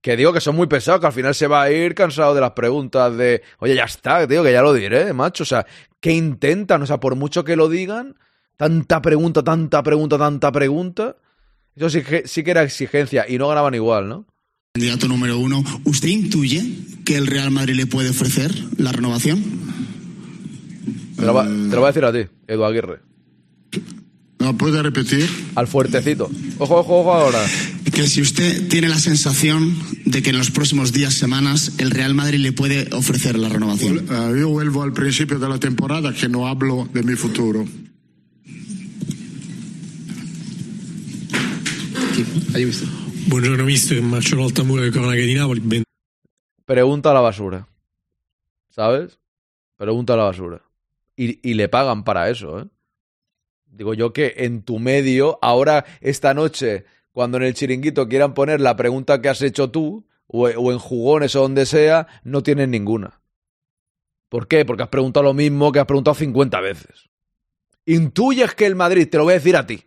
que 0.00 0.16
digo 0.16 0.32
que 0.32 0.40
son 0.40 0.56
muy 0.56 0.66
pesados, 0.66 1.00
que 1.00 1.06
al 1.06 1.12
final 1.12 1.34
se 1.34 1.46
va 1.46 1.62
a 1.62 1.70
ir 1.70 1.94
cansado 1.94 2.34
de 2.34 2.40
las 2.40 2.52
preguntas 2.52 3.16
de, 3.16 3.42
oye, 3.58 3.74
ya 3.74 3.84
está, 3.84 4.26
digo 4.26 4.42
que 4.42 4.52
ya 4.52 4.62
lo 4.62 4.72
diré, 4.72 5.12
macho. 5.12 5.42
O 5.42 5.46
sea, 5.46 5.66
¿qué 6.00 6.12
intentan? 6.12 6.82
O 6.82 6.86
sea, 6.86 6.98
por 6.98 7.16
mucho 7.16 7.44
que 7.44 7.56
lo 7.56 7.68
digan, 7.68 8.16
tanta 8.56 9.02
pregunta, 9.02 9.42
tanta 9.42 9.82
pregunta, 9.82 10.18
tanta 10.18 10.52
pregunta. 10.52 11.16
Eso 11.76 11.90
sí 11.90 12.02
que, 12.02 12.26
sí 12.26 12.42
que 12.42 12.50
era 12.50 12.62
exigencia 12.62 13.26
y 13.28 13.38
no 13.38 13.48
ganaban 13.48 13.74
igual, 13.74 14.08
¿no? 14.08 14.26
Candidato 14.72 15.08
número 15.08 15.38
uno, 15.38 15.64
¿usted 15.84 16.08
intuye 16.08 16.62
que 17.04 17.16
el 17.16 17.26
Real 17.26 17.50
Madrid 17.50 17.74
le 17.74 17.86
puede 17.86 18.10
ofrecer 18.10 18.52
la 18.78 18.92
renovación? 18.92 19.42
Te 21.16 21.26
lo, 21.26 21.34
va, 21.34 21.44
te 21.44 21.50
lo 21.50 21.80
voy 21.80 21.84
a 21.84 21.86
decir 21.88 22.04
a 22.04 22.12
ti, 22.12 22.26
Edu 22.46 22.64
Aguirre. 22.64 23.00
¿No 24.40 24.56
puede 24.56 24.82
repetir? 24.82 25.28
Al 25.54 25.68
fuertecito. 25.68 26.30
Ojo, 26.58 26.80
ojo, 26.80 27.00
ojo 27.00 27.12
ahora. 27.12 27.44
Que 27.92 28.06
si 28.06 28.22
usted 28.22 28.68
tiene 28.68 28.88
la 28.88 28.98
sensación 28.98 29.76
de 30.06 30.22
que 30.22 30.30
en 30.30 30.38
los 30.38 30.50
próximos 30.50 30.92
días, 30.92 31.12
semanas, 31.12 31.72
el 31.76 31.90
Real 31.90 32.14
Madrid 32.14 32.38
le 32.38 32.52
puede 32.52 32.88
ofrecer 32.94 33.38
la 33.38 33.50
renovación. 33.50 34.08
Uh, 34.08 34.34
yo 34.34 34.48
vuelvo 34.48 34.82
al 34.82 34.94
principio 34.94 35.38
de 35.38 35.46
la 35.46 35.58
temporada 35.58 36.14
que 36.14 36.28
no 36.28 36.48
hablo 36.48 36.88
de 36.90 37.02
mi 37.02 37.16
futuro. 37.16 37.66
Buongiorno 43.26 43.64
mister, 43.64 44.00
Marcello 44.00 44.44
Altamura 44.44 44.82
de 44.82 44.90
Cronache 44.90 45.20
di 45.20 45.34
Napoli. 45.34 45.60
Ben... 45.62 45.84
Pregunta 46.64 47.10
a 47.10 47.14
la 47.14 47.20
basura. 47.20 47.68
¿Sabes? 48.70 49.18
Pregunta 49.76 50.14
a 50.14 50.16
la 50.16 50.24
basura. 50.24 50.62
Y, 51.14 51.46
y 51.48 51.54
le 51.54 51.68
pagan 51.68 52.04
para 52.04 52.30
eso, 52.30 52.60
¿eh? 52.60 52.64
Digo 53.70 53.94
yo 53.94 54.12
que 54.12 54.34
en 54.38 54.62
tu 54.62 54.78
medio, 54.78 55.38
ahora, 55.42 55.84
esta 56.00 56.34
noche, 56.34 56.84
cuando 57.12 57.38
en 57.38 57.44
el 57.44 57.54
chiringuito 57.54 58.08
quieran 58.08 58.34
poner 58.34 58.60
la 58.60 58.76
pregunta 58.76 59.22
que 59.22 59.28
has 59.28 59.42
hecho 59.42 59.70
tú, 59.70 60.06
o, 60.26 60.48
en 60.48 60.78
jugones 60.78 61.34
o 61.34 61.42
donde 61.42 61.66
sea, 61.66 62.06
no 62.22 62.42
tienen 62.42 62.70
ninguna. 62.70 63.20
¿Por 64.28 64.46
qué? 64.46 64.64
Porque 64.64 64.84
has 64.84 64.88
preguntado 64.88 65.24
lo 65.24 65.34
mismo 65.34 65.72
que 65.72 65.80
has 65.80 65.86
preguntado 65.86 66.14
50 66.14 66.60
veces. 66.60 67.10
Intuyes 67.86 68.54
que 68.54 68.66
el 68.66 68.76
Madrid, 68.76 69.08
te 69.10 69.18
lo 69.18 69.24
voy 69.24 69.32
a 69.32 69.38
decir 69.38 69.56
a 69.56 69.66
ti. 69.66 69.82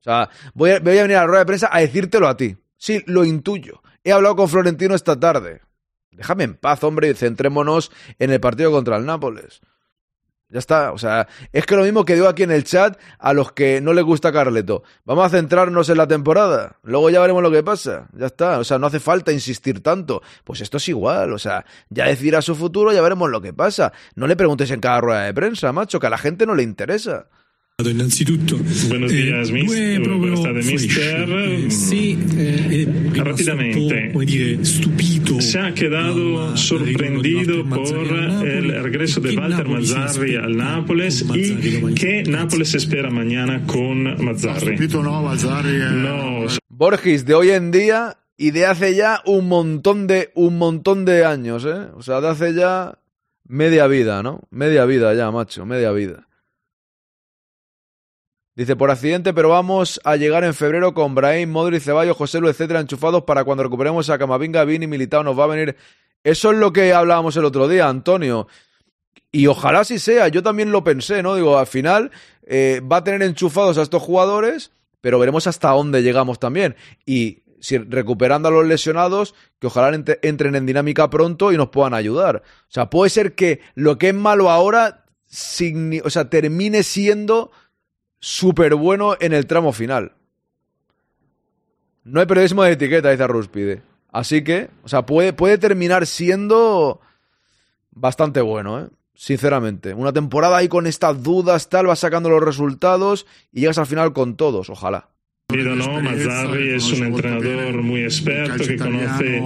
O 0.00 0.02
sea, 0.02 0.30
voy 0.54 0.70
a, 0.70 0.80
voy 0.80 0.96
a 0.96 1.02
venir 1.02 1.16
a 1.16 1.20
la 1.20 1.26
rueda 1.26 1.40
de 1.40 1.46
prensa 1.46 1.68
a 1.70 1.80
decírtelo 1.80 2.28
a 2.28 2.36
ti. 2.36 2.56
Sí, 2.76 3.02
lo 3.06 3.24
intuyo. 3.24 3.82
He 4.04 4.12
hablado 4.12 4.36
con 4.36 4.48
Florentino 4.48 4.94
esta 4.94 5.18
tarde. 5.18 5.60
Déjame 6.10 6.44
en 6.44 6.54
paz, 6.54 6.82
hombre, 6.84 7.10
y 7.10 7.14
centrémonos 7.14 7.92
en 8.18 8.30
el 8.30 8.40
partido 8.40 8.70
contra 8.70 8.96
el 8.96 9.04
Nápoles. 9.04 9.60
Ya 10.48 10.60
está, 10.60 10.92
o 10.92 10.98
sea, 10.98 11.26
es 11.52 11.66
que 11.66 11.74
lo 11.74 11.82
mismo 11.82 12.04
que 12.04 12.14
digo 12.14 12.28
aquí 12.28 12.44
en 12.44 12.52
el 12.52 12.62
chat 12.62 12.96
a 13.18 13.32
los 13.32 13.50
que 13.50 13.80
no 13.80 13.92
les 13.92 14.04
gusta 14.04 14.30
Carleto. 14.30 14.84
Vamos 15.04 15.26
a 15.26 15.30
centrarnos 15.30 15.88
en 15.88 15.96
la 15.96 16.06
temporada, 16.06 16.76
luego 16.84 17.10
ya 17.10 17.20
veremos 17.20 17.42
lo 17.42 17.50
que 17.50 17.64
pasa. 17.64 18.06
Ya 18.12 18.26
está, 18.26 18.60
o 18.60 18.64
sea, 18.64 18.78
no 18.78 18.86
hace 18.86 19.00
falta 19.00 19.32
insistir 19.32 19.82
tanto. 19.82 20.22
Pues 20.44 20.60
esto 20.60 20.76
es 20.76 20.88
igual, 20.88 21.32
o 21.32 21.38
sea, 21.38 21.64
ya 21.88 22.06
decidirá 22.06 22.42
su 22.42 22.54
futuro, 22.54 22.92
ya 22.92 23.02
veremos 23.02 23.28
lo 23.28 23.40
que 23.40 23.52
pasa. 23.52 23.92
No 24.14 24.28
le 24.28 24.36
preguntes 24.36 24.70
en 24.70 24.78
cada 24.78 25.00
rueda 25.00 25.22
de 25.24 25.34
prensa, 25.34 25.72
macho, 25.72 25.98
que 25.98 26.06
a 26.06 26.10
la 26.10 26.18
gente 26.18 26.46
no 26.46 26.54
le 26.54 26.62
interesa. 26.62 27.26
Innanzitutto, 27.84 28.56
buenos 28.88 29.12
eh, 29.12 29.16
días, 29.16 29.50
mister. 29.50 30.00
Buenas 30.00 30.42
tardes, 30.42 30.64
mister. 30.64 31.70
Sí, 31.70 32.18
eh, 32.38 33.12
Rápidamente, 33.12 34.12
se 35.40 35.58
ha 35.58 35.74
quedado 35.74 36.56
sorprendido 36.56 37.68
por 37.68 37.86
el 38.46 38.82
regreso 38.82 39.20
de 39.20 39.36
Walter 39.36 39.68
Mazzarri 39.68 40.36
al 40.36 40.56
Nápoles 40.56 41.22
y 41.34 41.94
qué 41.94 42.22
Nápoles 42.22 42.74
espera 42.74 43.10
mañana 43.10 43.66
con 43.66 44.24
Mazzarri. 44.24 44.78
no, 44.88 45.22
Mazzarri. 45.22 45.78
No. 45.78 46.46
Borges 46.70 47.26
de 47.26 47.34
hoy 47.34 47.50
en 47.50 47.72
día 47.72 48.16
y 48.38 48.52
de 48.52 48.64
hace 48.64 48.94
ya 48.94 49.20
un 49.26 49.48
montón 49.48 50.06
de 50.06 50.30
un 50.34 50.56
montón 50.56 51.04
de 51.04 51.26
años, 51.26 51.66
¿eh? 51.66 51.88
O 51.94 52.02
sea, 52.02 52.22
de 52.22 52.28
hace 52.28 52.54
ya 52.54 52.98
media 53.46 53.86
vida, 53.86 54.22
¿no? 54.22 54.40
Media 54.50 54.86
vida 54.86 55.12
ya, 55.12 55.30
macho, 55.30 55.66
media 55.66 55.92
vida. 55.92 56.25
Dice, 58.56 58.74
por 58.74 58.90
accidente, 58.90 59.34
pero 59.34 59.50
vamos 59.50 60.00
a 60.02 60.16
llegar 60.16 60.42
en 60.42 60.54
febrero 60.54 60.94
con 60.94 61.14
Brahim, 61.14 61.50
Modric, 61.50 61.82
Ceballos, 61.82 62.16
José 62.16 62.40
Lu, 62.40 62.48
etcétera, 62.48 62.80
enchufados 62.80 63.24
para 63.24 63.44
cuando 63.44 63.62
recuperemos 63.62 64.08
a 64.08 64.16
Camavinga, 64.16 64.64
Vini, 64.64 64.86
Militao, 64.86 65.22
nos 65.22 65.38
va 65.38 65.44
a 65.44 65.48
venir. 65.48 65.76
Eso 66.24 66.52
es 66.52 66.56
lo 66.56 66.72
que 66.72 66.94
hablábamos 66.94 67.36
el 67.36 67.44
otro 67.44 67.68
día, 67.68 67.86
Antonio. 67.86 68.48
Y 69.30 69.46
ojalá 69.46 69.84
sí 69.84 69.98
sea, 69.98 70.28
yo 70.28 70.42
también 70.42 70.72
lo 70.72 70.82
pensé, 70.82 71.22
¿no? 71.22 71.34
Digo, 71.34 71.58
al 71.58 71.66
final 71.66 72.10
eh, 72.46 72.80
va 72.80 72.96
a 72.96 73.04
tener 73.04 73.22
enchufados 73.22 73.76
a 73.76 73.82
estos 73.82 74.02
jugadores, 74.02 74.72
pero 75.02 75.18
veremos 75.18 75.46
hasta 75.46 75.72
dónde 75.72 76.02
llegamos 76.02 76.38
también. 76.38 76.76
Y 77.04 77.42
si 77.60 77.76
recuperando 77.76 78.48
a 78.48 78.52
los 78.52 78.66
lesionados, 78.66 79.34
que 79.58 79.66
ojalá 79.66 79.94
entren 80.22 80.54
en 80.54 80.64
dinámica 80.64 81.10
pronto 81.10 81.52
y 81.52 81.58
nos 81.58 81.68
puedan 81.68 81.92
ayudar. 81.92 82.42
O 82.62 82.70
sea, 82.72 82.88
puede 82.88 83.10
ser 83.10 83.34
que 83.34 83.60
lo 83.74 83.98
que 83.98 84.08
es 84.08 84.14
malo 84.14 84.50
ahora, 84.50 85.04
o 86.02 86.26
termine 86.26 86.82
siendo 86.82 87.50
súper 88.26 88.74
bueno 88.74 89.16
en 89.20 89.32
el 89.32 89.46
tramo 89.46 89.72
final. 89.72 90.12
No 92.02 92.18
hay 92.18 92.26
periodismo 92.26 92.64
de 92.64 92.72
etiqueta, 92.72 93.10
dice 93.10 93.24
Ruspide. 93.28 93.82
Así 94.10 94.42
que, 94.42 94.68
o 94.82 94.88
sea, 94.88 95.06
puede, 95.06 95.32
puede 95.32 95.58
terminar 95.58 96.06
siendo 96.06 97.00
bastante 97.92 98.40
bueno, 98.40 98.80
¿eh? 98.80 98.88
Sinceramente. 99.14 99.94
Una 99.94 100.12
temporada 100.12 100.56
ahí 100.56 100.66
con 100.66 100.88
estas 100.88 101.22
dudas, 101.22 101.68
tal, 101.68 101.86
vas 101.86 102.00
sacando 102.00 102.28
los 102.28 102.42
resultados 102.42 103.26
y 103.52 103.60
llegas 103.60 103.78
al 103.78 103.86
final 103.86 104.12
con 104.12 104.36
todos, 104.36 104.70
ojalá. 104.70 105.08
No, 105.54 106.02
Mazzarri 106.02 106.70
es 106.70 106.92
un 106.92 107.04
entrenador 107.04 107.80
muy 107.80 108.02
experto 108.02 108.64
que 108.64 108.76
conoce 108.76 109.40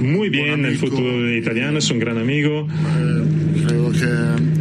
muy 0.00 0.30
bien 0.30 0.64
el 0.64 0.78
fútbol 0.78 1.36
italiano, 1.36 1.76
es 1.78 1.90
un 1.90 1.98
gran 1.98 2.16
amigo. 2.16 2.66
Creo 3.66 3.92
que 3.92 4.06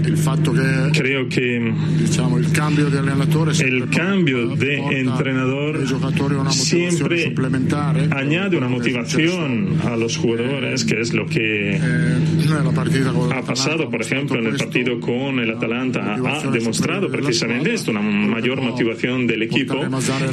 el 0.09 0.17
fatto 0.17 0.53
que 0.53 0.61
Creo 0.93 1.27
que 1.29 1.57
el 1.57 1.73
cambio 3.89 4.55
de 4.55 4.77
entrenador 4.99 5.79
siempre 6.51 7.33
añade 8.11 8.57
una 8.57 8.67
motivación 8.67 9.79
a 9.85 9.95
los 9.95 10.17
jugadores, 10.17 10.83
que 10.85 10.99
es 10.99 11.13
lo 11.13 11.25
que 11.25 11.79
ha 13.33 13.41
pasado, 13.41 13.89
por 13.89 14.01
ejemplo, 14.01 14.39
en 14.39 14.47
el 14.47 14.57
partido 14.57 14.99
con 14.99 15.39
el 15.39 15.51
Atalanta. 15.51 16.15
Ha 16.15 16.51
demostrado 16.51 17.09
precisamente 17.09 17.73
esto, 17.73 17.91
una 17.91 18.01
mayor 18.01 18.61
motivación 18.61 19.25
del 19.25 19.43
equipo. 19.43 19.75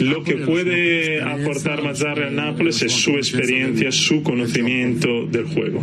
Lo 0.00 0.24
que 0.24 0.47
puede 0.48 1.20
aportar 1.20 1.82
Mazzarri 1.82 2.22
al 2.22 2.34
Nápoles 2.34 2.80
es 2.80 2.92
su 2.92 3.10
experiencia, 3.12 3.92
su 3.92 4.22
conocimiento 4.22 5.26
del 5.26 5.44
juego. 5.44 5.82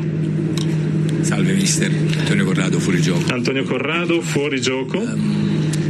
Salve 1.22 1.54
mister, 1.54 1.92
Antonio 2.20 2.46
Corrado 2.46 2.80
fuori 2.80 3.00
gioco. 3.02 3.32
Antonio 3.32 3.64
Corrado 3.66 4.22
fuori 4.24 4.60
gioco. 4.60 5.04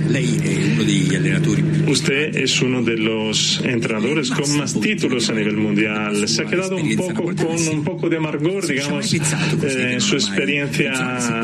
Lei 0.08 0.40
è 0.42 0.72
uno 0.74 0.84
degli 0.84 1.16
allenatori 1.16 1.76
Usted 1.88 2.36
es 2.36 2.62
uno 2.62 2.82
de 2.82 2.98
los 2.98 3.62
entrenadores 3.64 4.32
con 4.32 4.58
más 4.58 4.80
títulos 4.80 5.30
a 5.30 5.34
nivel 5.34 5.56
mundial. 5.56 6.28
Se 6.28 6.42
ha 6.42 6.46
quedado 6.46 6.78
un 6.78 6.96
poco 6.96 7.24
con 7.36 7.68
un 7.68 7.84
poco 7.84 8.10
de 8.10 8.18
amargor, 8.18 8.66
digamos, 8.66 9.14
eh, 9.14 9.94
en 9.94 10.02
su 10.02 10.16
experiencia 10.16 10.92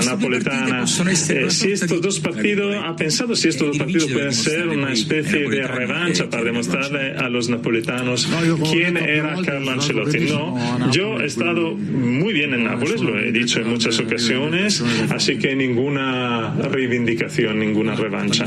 napoletana. 0.05 0.83
Eh, 0.83 1.49
si 1.51 1.71
estos 1.71 2.01
dos 2.01 2.19
partidos, 2.19 2.75
ha 2.83 2.95
pensado 2.95 3.35
si 3.35 3.49
estos 3.49 3.67
dos 3.67 3.77
partidos 3.77 4.11
pueden 4.11 4.33
ser 4.33 4.67
una 4.67 4.91
especie 4.91 5.47
de 5.47 5.67
revancha 5.67 6.27
para 6.29 6.43
demostrarle 6.43 7.13
a 7.13 7.29
los 7.29 7.49
napoletanos 7.49 8.27
quién 8.71 8.97
era 8.97 9.35
Carlo 9.45 9.71
Ancelotti. 9.71 10.21
No, 10.21 10.91
yo 10.91 11.19
he 11.19 11.25
estado 11.25 11.75
muy 11.75 12.33
bien 12.33 12.53
en 12.53 12.63
Nápoles, 12.63 13.01
lo 13.01 13.19
he 13.19 13.31
dicho 13.31 13.59
en 13.59 13.69
muchas 13.69 13.99
ocasiones, 13.99 14.83
así 15.09 15.37
que 15.37 15.55
ninguna 15.55 16.55
reivindicación, 16.55 17.59
ninguna 17.59 17.95
revancha. 17.95 18.45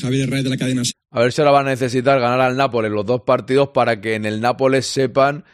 Javier 0.00 0.30
Rey 0.30 0.42
de 0.42 0.50
la 0.50 0.56
cadena. 0.56 0.82
A 1.10 1.20
ver 1.20 1.32
si 1.32 1.40
ahora 1.40 1.52
van 1.52 1.66
a 1.66 1.70
necesitar 1.70 2.20
ganar 2.20 2.40
al 2.40 2.56
Nápoles 2.56 2.90
los 2.90 3.04
dos 3.04 3.22
partidos 3.22 3.70
para 3.70 4.00
que 4.00 4.14
en 4.14 4.24
el 4.24 4.40
Nápoles 4.40 4.86
sepan 4.86 5.44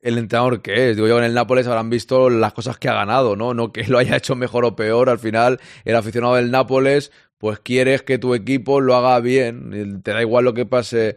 el 0.00 0.18
entrenador 0.18 0.60
que 0.60 0.90
es. 0.90 0.96
Digo 0.96 1.08
yo, 1.08 1.18
en 1.18 1.24
el 1.24 1.34
Nápoles 1.34 1.66
habrán 1.66 1.88
visto 1.90 2.28
las 2.28 2.52
cosas 2.52 2.78
que 2.78 2.88
ha 2.88 2.94
ganado, 2.94 3.36
¿no? 3.36 3.54
No 3.54 3.72
que 3.72 3.84
lo 3.84 3.98
haya 3.98 4.16
hecho 4.18 4.36
mejor 4.36 4.64
o 4.64 4.76
peor. 4.76 5.08
Al 5.08 5.18
final, 5.18 5.60
el 5.84 5.96
aficionado 5.96 6.34
del 6.34 6.50
Nápoles, 6.50 7.10
pues 7.38 7.58
quieres 7.58 8.02
que 8.02 8.18
tu 8.18 8.34
equipo 8.34 8.80
lo 8.80 8.94
haga 8.96 9.18
bien. 9.20 10.02
Te 10.02 10.10
da 10.12 10.20
igual 10.20 10.44
lo 10.44 10.54
que 10.54 10.66
pase 10.66 11.16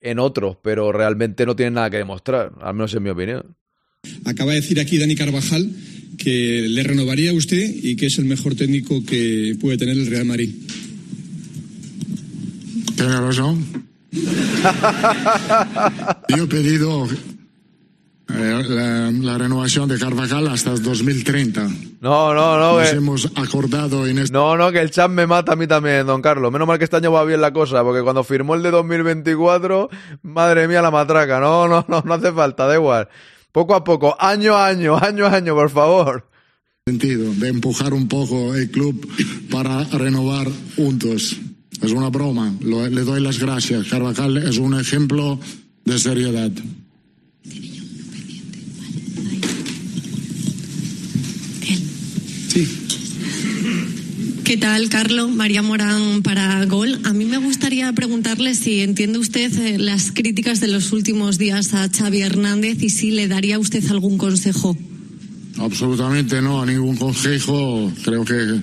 en 0.00 0.18
otros, 0.18 0.56
pero 0.62 0.92
realmente 0.92 1.46
no 1.46 1.56
tienen 1.56 1.74
nada 1.74 1.90
que 1.90 1.98
demostrar, 1.98 2.52
al 2.60 2.74
menos 2.74 2.94
en 2.94 3.02
mi 3.02 3.10
opinión. 3.10 3.56
Acaba 4.24 4.52
de 4.52 4.60
decir 4.60 4.78
aquí 4.80 4.98
Dani 4.98 5.16
Carvajal 5.16 5.70
que 6.18 6.66
le 6.68 6.82
renovaría 6.82 7.30
a 7.30 7.34
usted 7.34 7.70
y 7.82 7.96
que 7.96 8.06
es 8.06 8.18
el 8.18 8.24
mejor 8.24 8.54
técnico 8.54 9.04
que 9.04 9.56
puede 9.60 9.78
tener 9.78 9.96
el 9.96 10.06
Real 10.06 10.24
Madrid. 10.24 10.50
Tiene 12.98 13.20
razón. 13.20 13.64
Yo 16.28 16.44
he 16.44 16.46
pedido 16.46 17.06
eh, 18.30 18.62
la, 18.68 19.10
la 19.10 19.38
renovación 19.38 19.88
de 19.88 19.98
Carvajal 19.98 20.48
hasta 20.48 20.70
2030. 20.74 21.68
No, 22.00 22.34
no, 22.34 22.58
no. 22.58 22.78
Nos 22.78 22.90
que- 22.90 22.96
hemos 22.96 23.26
acordado 23.36 24.06
en 24.06 24.18
este 24.18 24.32
No, 24.32 24.56
no, 24.56 24.70
que 24.72 24.80
el 24.80 24.90
chat 24.90 25.10
me 25.10 25.26
mata 25.26 25.52
a 25.52 25.56
mí 25.56 25.66
también, 25.66 26.06
don 26.06 26.22
Carlos. 26.22 26.52
Menos 26.52 26.68
mal 26.68 26.78
que 26.78 26.84
este 26.84 26.96
año 26.96 27.12
va 27.12 27.24
bien 27.24 27.40
la 27.40 27.52
cosa, 27.52 27.82
porque 27.82 28.02
cuando 28.02 28.24
firmó 28.24 28.54
el 28.54 28.62
de 28.62 28.70
2024, 28.70 29.88
madre 30.22 30.68
mía 30.68 30.82
la 30.82 30.90
matraca. 30.90 31.40
No, 31.40 31.68
no, 31.68 31.84
no, 31.88 32.02
no 32.04 32.14
hace 32.14 32.32
falta, 32.32 32.66
da 32.66 32.74
igual. 32.74 33.08
Poco 33.52 33.74
a 33.74 33.82
poco, 33.84 34.14
año 34.20 34.54
a 34.54 34.66
año, 34.66 34.96
año 34.96 35.26
a 35.26 35.34
año, 35.34 35.54
por 35.54 35.70
favor. 35.70 36.28
sentido 36.86 37.32
de 37.34 37.48
empujar 37.48 37.92
un 37.94 38.06
poco 38.08 38.54
el 38.54 38.70
club 38.70 39.06
para 39.50 39.84
renovar 39.84 40.46
juntos. 40.76 41.36
Es 41.82 41.92
una 41.92 42.08
broma, 42.10 42.54
lo- 42.60 42.88
le 42.88 43.02
doy 43.02 43.20
las 43.20 43.38
gracias. 43.38 43.86
Carvajal 43.88 44.36
es 44.38 44.58
un 44.58 44.78
ejemplo 44.78 45.38
de 45.84 45.98
seriedad. 45.98 46.50
¿Qué 54.44 54.56
tal, 54.56 54.88
Carlos? 54.88 55.30
María 55.30 55.60
Morán 55.62 56.22
para 56.22 56.64
Gol. 56.64 57.00
A 57.04 57.12
mí 57.12 57.26
me 57.26 57.36
gustaría 57.36 57.92
preguntarle 57.92 58.54
si 58.54 58.80
entiende 58.80 59.18
usted 59.18 59.52
eh, 59.60 59.78
las 59.78 60.10
críticas 60.10 60.60
de 60.60 60.68
los 60.68 60.92
últimos 60.92 61.36
días 61.36 61.74
a 61.74 61.90
Xavi 61.90 62.22
Hernández 62.22 62.82
y 62.82 62.88
si 62.88 63.10
le 63.10 63.28
daría 63.28 63.58
usted 63.58 63.84
algún 63.90 64.16
consejo. 64.16 64.76
Absolutamente 65.58 66.40
no, 66.40 66.64
ningún 66.64 66.96
consejo. 66.96 67.92
Creo 68.04 68.24
que 68.24 68.60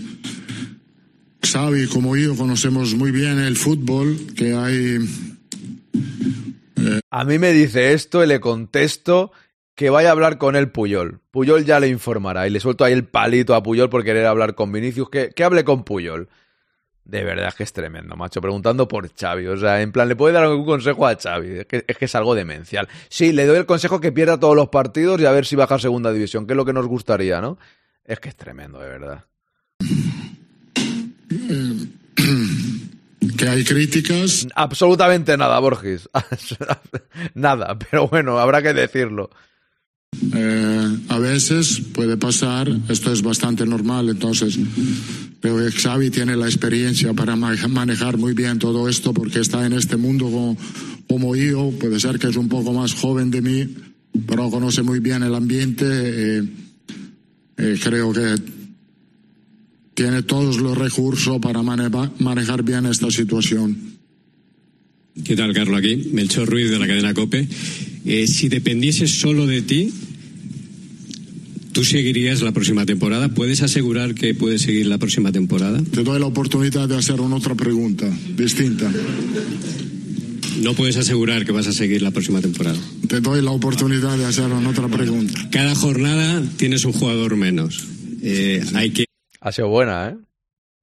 Xavi 1.46 1.88
como 1.88 2.16
yo 2.16 2.36
conocemos 2.36 2.96
muy 2.96 3.12
bien 3.12 3.40
el 3.40 3.56
fútbol, 3.56 4.18
que 4.36 4.54
hay 4.54 4.98
A 7.12 7.24
mí 7.24 7.38
me 7.38 7.54
dice 7.54 7.94
esto 7.94 8.24
y 8.24 8.28
le 8.28 8.40
contesto 8.40 9.32
que 9.76 9.90
vaya 9.90 10.10
a 10.10 10.12
hablar 10.14 10.38
con 10.38 10.56
el 10.56 10.72
Puyol. 10.72 11.20
Puyol 11.30 11.64
ya 11.64 11.80
le 11.80 11.88
informará 11.88 12.48
y 12.48 12.50
le 12.50 12.60
suelto 12.60 12.84
ahí 12.84 12.94
el 12.94 13.06
palito 13.06 13.54
a 13.54 13.62
Puyol 13.62 13.90
por 13.90 14.04
querer 14.04 14.26
hablar 14.26 14.56
con 14.56 14.72
Vinicius. 14.72 15.10
Que, 15.10 15.30
que 15.30 15.44
hable 15.44 15.64
con 15.64 15.84
Puyol. 15.84 16.30
De 17.04 17.24
verdad 17.24 17.54
que 17.54 17.64
es 17.64 17.74
tremendo, 17.74 18.16
macho. 18.16 18.42
Preguntando 18.42 18.88
por 18.88 19.14
Xavi. 19.14 19.46
O 19.48 19.58
sea, 19.58 19.82
en 19.82 19.92
plan, 19.92 20.08
¿le 20.08 20.16
puede 20.16 20.34
dar 20.34 20.46
algún 20.46 20.66
consejo 20.66 21.06
a 21.06 21.16
Xavi? 21.16 21.60
Es 21.60 21.66
que, 21.68 21.86
es 21.88 21.98
que 21.98 22.06
es 22.06 22.16
algo 22.16 22.34
demencial. 22.34 22.88
Sí, 23.10 23.34
le 23.34 23.46
doy 23.46 23.58
el 23.58 23.68
consejo 23.68 24.00
que 24.00 24.12
pierda 24.12 24.40
todos 24.40 24.56
los 24.56 24.70
partidos 24.70 25.22
y 25.22 25.26
a 25.26 25.32
ver 25.32 25.46
si 25.46 25.56
baja 25.56 25.76
a 25.76 25.80
segunda 25.80 26.12
división, 26.12 26.48
que 26.48 26.54
es 26.54 26.58
lo 26.58 26.66
que 26.66 26.74
nos 26.74 26.88
gustaría, 26.88 27.40
¿no? 27.42 27.60
Es 28.04 28.20
que 28.20 28.30
es 28.30 28.36
tremendo, 28.36 28.80
de 28.80 28.90
verdad. 28.90 29.26
que 33.38 33.48
hay 33.48 33.64
críticas. 33.64 34.48
Absolutamente 34.56 35.38
nada, 35.38 35.60
Borges. 35.60 36.10
nada, 37.36 37.78
pero 37.78 38.08
bueno, 38.08 38.40
habrá 38.40 38.62
que 38.62 38.74
decirlo. 38.74 39.30
Eh, 40.34 40.98
a 41.10 41.20
veces 41.20 41.82
puede 41.94 42.16
pasar, 42.16 42.70
esto 42.88 43.12
es 43.12 43.22
bastante 43.22 43.66
normal, 43.66 44.08
entonces 44.10 44.58
creo 45.42 45.58
que 45.58 45.72
Xavi 45.72 46.10
tiene 46.10 46.38
la 46.38 46.46
experiencia 46.46 47.14
para 47.14 47.36
ma- 47.36 47.54
manejar 47.68 48.18
muy 48.18 48.34
bien 48.34 48.58
todo 48.58 48.88
esto 48.88 49.14
porque 49.14 49.42
está 49.42 49.66
en 49.66 49.74
este 49.74 49.98
mundo 49.98 50.26
como, 50.26 50.58
como 51.10 51.36
yo, 51.36 51.70
puede 51.82 52.00
ser 52.00 52.18
que 52.18 52.28
es 52.28 52.38
un 52.38 52.48
poco 52.48 52.72
más 52.72 52.94
joven 52.94 53.30
de 53.30 53.42
mí, 53.42 53.76
pero 54.26 54.50
conoce 54.50 54.84
muy 54.84 55.00
bien 55.02 55.22
el 55.22 55.36
ambiente. 55.36 55.84
eh, 55.86 56.44
eh, 57.58 57.78
creo 57.84 58.14
que 58.14 58.36
tiene 59.96 60.22
todos 60.24 60.58
los 60.58 60.78
recursos 60.78 61.40
para 61.40 61.64
mane- 61.64 61.90
manejar 62.20 62.64
bien 62.64 62.86
esta 62.86 63.10
situación. 63.10 63.96
¿Qué 65.24 65.36
tal, 65.36 65.54
Carlos? 65.54 65.80
Aquí, 65.80 66.10
Melchor 66.12 66.50
Ruiz 66.50 66.70
de 66.70 66.78
la 66.78 66.88
cadena 66.88 67.14
COPE. 67.14 67.48
Eh, 68.06 68.28
si 68.28 68.50
dependiese 68.50 69.08
solo 69.08 69.48
de 69.48 69.62
ti, 69.62 69.90
¿tú 71.72 71.86
seguirías 71.86 72.42
la 72.42 72.52
próxima 72.52 72.86
temporada? 72.86 73.30
¿Puedes 73.30 73.62
asegurar 73.62 74.14
que 74.14 74.36
puedes 74.36 74.62
seguir 74.62 74.88
la 74.88 74.98
próxima 74.98 75.32
temporada? 75.32 75.82
Te 75.92 76.04
doy 76.04 76.20
la 76.20 76.26
oportunidad 76.26 76.90
de 76.90 76.98
hacer 76.98 77.22
una 77.22 77.38
otra 77.38 77.56
pregunta 77.56 78.06
distinta. 78.36 78.92
No 80.62 80.74
puedes 80.74 80.98
asegurar 80.98 81.46
que 81.46 81.52
vas 81.54 81.68
a 81.68 81.74
seguir 81.74 82.02
la 82.02 82.12
próxima 82.12 82.42
temporada. 82.42 82.78
Te 83.08 83.22
doy 83.22 83.42
la 83.42 83.52
oportunidad 83.52 84.18
de 84.18 84.26
hacer 84.26 84.46
una 84.52 84.70
otra 84.70 84.88
pregunta. 84.90 85.50
Cada 85.52 85.76
jornada 85.76 86.44
tienes 86.58 86.84
un 86.86 86.94
jugador 86.94 87.36
menos. 87.38 87.86
Eh, 88.22 88.64
hay 88.74 88.90
que 88.92 89.06
Ha 89.46 89.52
sido 89.52 89.68
buena, 89.68 90.10
¿eh? 90.10 90.18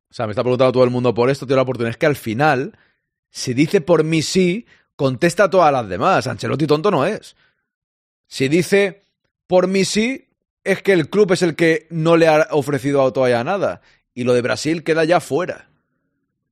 O 0.08 0.14
sea, 0.14 0.26
me 0.26 0.30
está 0.30 0.44
preguntando 0.44 0.70
todo 0.70 0.84
el 0.84 0.90
mundo 0.90 1.12
por 1.12 1.30
esto, 1.30 1.48
tío, 1.48 1.56
la 1.56 1.62
oportunidad. 1.62 1.90
Es 1.90 1.96
que 1.96 2.06
al 2.06 2.14
final, 2.14 2.78
si 3.28 3.54
dice 3.54 3.80
por 3.80 4.04
mí 4.04 4.22
sí, 4.22 4.66
contesta 4.94 5.44
a 5.44 5.50
todas 5.50 5.72
las 5.72 5.88
demás. 5.88 6.28
Ancelotti 6.28 6.68
tonto 6.68 6.92
no 6.92 7.04
es. 7.04 7.34
Si 8.28 8.46
dice 8.46 9.02
por 9.48 9.66
mí 9.66 9.84
sí, 9.84 10.28
es 10.62 10.80
que 10.80 10.92
el 10.92 11.10
club 11.10 11.32
es 11.32 11.42
el 11.42 11.56
que 11.56 11.88
no 11.90 12.16
le 12.16 12.28
ha 12.28 12.46
ofrecido 12.52 13.12
todavía 13.12 13.42
nada. 13.42 13.80
Y 14.14 14.22
lo 14.22 14.32
de 14.32 14.42
Brasil 14.42 14.84
queda 14.84 15.02
ya 15.02 15.18
fuera. 15.18 15.68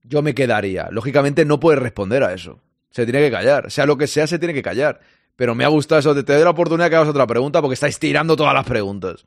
Yo 0.02 0.20
me 0.20 0.34
quedaría. 0.34 0.88
Lógicamente 0.90 1.44
no 1.44 1.61
puede 1.61 1.78
responder 1.78 2.24
a 2.24 2.32
eso. 2.32 2.58
Se 2.90 3.04
tiene 3.04 3.20
que 3.20 3.30
callar. 3.30 3.70
Sea 3.70 3.86
lo 3.86 3.96
que 3.96 4.08
sea, 4.08 4.26
se 4.26 4.40
tiene 4.40 4.54
que 4.54 4.62
callar. 4.62 4.98
Pero 5.36 5.54
me 5.54 5.62
ha 5.64 5.68
gustado 5.68 6.00
eso. 6.00 6.24
Te 6.24 6.32
doy 6.32 6.42
la 6.42 6.50
oportunidad 6.50 6.90
que 6.90 6.96
hagas 6.96 7.08
otra 7.08 7.28
pregunta 7.28 7.61
porque 7.61 7.74
estáis 7.74 8.00
tirando 8.00 8.34
todas 8.34 8.52
las 8.52 8.66
preguntas. 8.66 9.24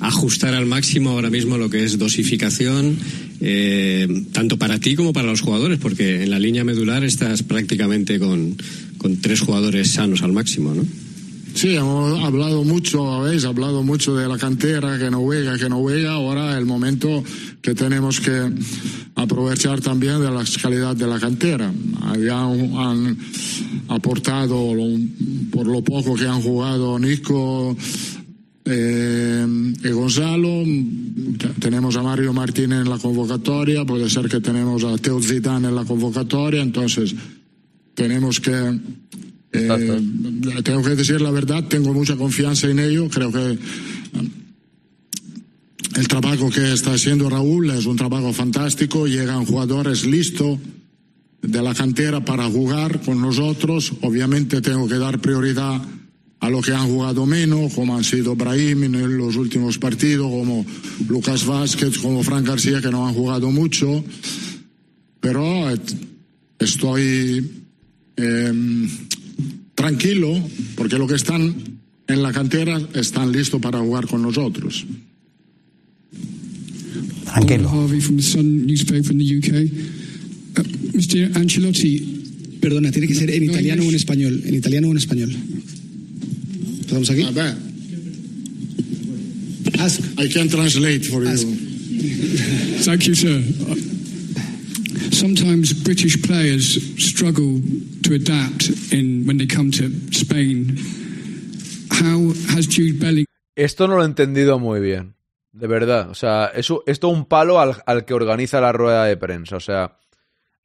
Ajustar 0.00 0.52
al 0.54 0.66
máximo 0.66 1.08
ahora 1.08 1.30
mismo 1.30 1.56
lo 1.56 1.70
que 1.70 1.82
es 1.82 1.96
dosificación, 1.96 2.98
eh, 3.40 4.06
tanto 4.32 4.58
para 4.58 4.78
ti 4.78 4.94
como 4.94 5.14
para 5.14 5.28
los 5.28 5.40
jugadores, 5.40 5.78
porque 5.78 6.22
en 6.22 6.28
la 6.30 6.38
línea 6.38 6.62
medular 6.62 7.04
estás 7.04 7.42
prácticamente 7.42 8.18
con, 8.18 8.54
con 8.98 9.16
tres 9.16 9.40
jugadores 9.40 9.92
sanos 9.92 10.20
al 10.20 10.34
máximo, 10.34 10.74
¿no? 10.74 10.84
Sí, 11.54 11.74
hemos 11.74 12.22
hablado 12.22 12.64
mucho, 12.64 13.12
habéis 13.14 13.46
hablado 13.46 13.82
mucho 13.82 14.14
de 14.14 14.28
la 14.28 14.36
cantera, 14.36 14.98
que 14.98 15.10
no 15.10 15.20
juega, 15.20 15.58
que 15.58 15.70
no 15.70 15.78
juega. 15.78 16.12
Ahora 16.12 16.56
el 16.58 16.66
momento 16.66 17.24
que 17.62 17.74
tenemos 17.74 18.20
que 18.20 18.52
aprovechar 19.14 19.80
también 19.80 20.20
de 20.20 20.30
la 20.30 20.44
calidad 20.62 20.94
de 20.94 21.06
la 21.06 21.18
cantera. 21.18 21.72
Ya 22.24 22.44
han 22.44 23.18
aportado, 23.88 24.74
por 25.50 25.66
lo 25.66 25.82
poco 25.82 26.14
que 26.14 26.26
han 26.26 26.40
jugado 26.40 26.98
Nico 26.98 27.76
eh, 28.70 29.46
y 29.84 29.88
Gonzalo, 29.90 30.64
Te- 31.38 31.60
tenemos 31.60 31.96
a 31.96 32.02
Mario 32.02 32.32
Martínez 32.32 32.80
en 32.82 32.88
la 32.88 32.98
convocatoria, 32.98 33.84
puede 33.84 34.08
ser 34.08 34.28
que 34.28 34.40
tenemos 34.40 34.84
a 34.84 34.96
Teo 34.98 35.20
Zidane 35.20 35.68
en 35.68 35.74
la 35.74 35.84
convocatoria, 35.84 36.62
entonces 36.62 37.14
tenemos 37.94 38.40
que 38.40 38.78
eh, 39.52 40.00
tengo 40.62 40.82
que 40.82 40.94
decir 40.94 41.20
la 41.20 41.30
verdad, 41.32 41.64
tengo 41.68 41.92
mucha 41.92 42.16
confianza 42.16 42.70
en 42.70 42.78
ello. 42.78 43.08
Creo 43.08 43.32
que 43.32 43.58
el 45.96 46.08
trabajo 46.08 46.50
que 46.50 46.72
está 46.72 46.92
haciendo 46.92 47.28
Raúl 47.28 47.70
es 47.70 47.86
un 47.86 47.96
trabajo 47.96 48.32
fantástico. 48.32 49.06
Llegan 49.08 49.44
jugadores 49.44 50.06
listos 50.06 50.58
de 51.42 51.62
la 51.62 51.74
cantera 51.74 52.24
para 52.24 52.44
jugar 52.48 53.00
con 53.02 53.20
nosotros. 53.20 53.92
Obviamente 54.02 54.60
tengo 54.60 54.86
que 54.86 54.98
dar 54.98 55.20
prioridad 55.20 55.82
a 56.40 56.48
los 56.48 56.64
que 56.64 56.72
han 56.72 56.88
jugado 56.88 57.26
menos, 57.26 57.72
como 57.74 57.96
han 57.96 58.04
sido 58.04 58.34
Brahim 58.34 58.84
en 58.84 59.18
los 59.18 59.36
últimos 59.36 59.78
partidos, 59.78 60.30
como 60.30 60.64
Lucas 61.08 61.44
Vázquez, 61.46 61.98
como 61.98 62.22
Frank 62.22 62.46
García, 62.46 62.80
que 62.80 62.90
no 62.90 63.06
han 63.06 63.14
jugado 63.14 63.50
mucho. 63.50 64.02
Pero 65.20 65.70
eh, 65.70 65.76
estoy 66.58 67.46
eh, 68.16 68.88
tranquilo, 69.74 70.42
porque 70.76 70.98
los 70.98 71.08
que 71.08 71.16
están 71.16 71.54
en 72.06 72.22
la 72.22 72.32
cantera 72.32 72.80
están 72.94 73.32
listos 73.32 73.60
para 73.60 73.78
jugar 73.78 74.06
con 74.06 74.22
nosotros. 74.22 74.86
Paul 77.24 77.66
Harvey 77.66 78.00
from 78.00 78.16
the 78.16 78.22
Sun 78.22 78.66
newspaper 78.66 79.12
in 79.12 79.18
the 79.18 79.38
UK. 79.38 79.50
Uh, 80.58 80.62
Mr. 80.96 81.36
Ancelotti. 81.36 82.58
Perdona, 82.60 82.90
tiene 82.90 83.06
que 83.06 83.14
ser 83.14 83.30
en 83.30 83.46
No, 83.46 83.52
italiano 83.52 83.84
o 83.84 83.88
en 83.88 83.94
español. 83.94 84.42
En 84.44 84.54
italiano 84.54 84.88
o 84.88 84.90
en 84.90 84.98
español. 84.98 85.34
¿Estamos 86.90 87.10
aquí? 87.10 87.22
Ask. 89.78 90.00
I 90.18 90.28
can 90.28 90.48
translate 90.48 91.06
for 91.06 91.22
you. 91.22 91.54
Thank 92.82 93.06
you, 93.06 93.14
sir. 93.14 93.40
Sometimes 95.12 95.72
British 95.84 96.20
players 96.20 96.82
struggle 96.98 97.62
to 98.02 98.14
adapt 98.14 98.70
in 98.92 99.24
when 99.24 99.38
they 99.38 99.46
come 99.46 99.70
to 99.70 99.88
Spain. 100.10 100.76
How 101.92 102.34
has 102.56 102.66
Jude 102.66 102.98
Bellingham? 102.98 103.26
Esto 103.54 103.86
no 103.86 103.94
lo 103.94 104.02
he 104.02 104.06
entendido 104.06 104.58
muy 104.58 104.80
bien. 104.80 105.14
De 105.52 105.68
verdad. 105.68 106.10
O 106.10 106.14
sea, 106.14 106.50
eso, 106.56 106.82
esto 106.86 107.08
un 107.08 107.26
palo 107.26 107.60
al, 107.60 107.80
al 107.86 108.04
que 108.04 108.14
organiza 108.14 108.60
la 108.60 108.72
rueda 108.72 109.04
de 109.04 109.16
prensa. 109.16 109.56
O 109.56 109.60
sea, 109.60 109.96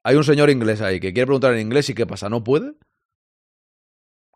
hay 0.02 0.16
un 0.16 0.24
señor 0.24 0.50
inglés 0.50 0.82
ahí 0.82 1.00
que 1.00 1.14
quiere 1.14 1.28
preguntar 1.28 1.54
en 1.54 1.62
inglés 1.62 1.88
y 1.92 1.94
¿qué 1.94 2.08
pasa? 2.08 2.30
¿No 2.30 2.44
puede? 2.44 2.74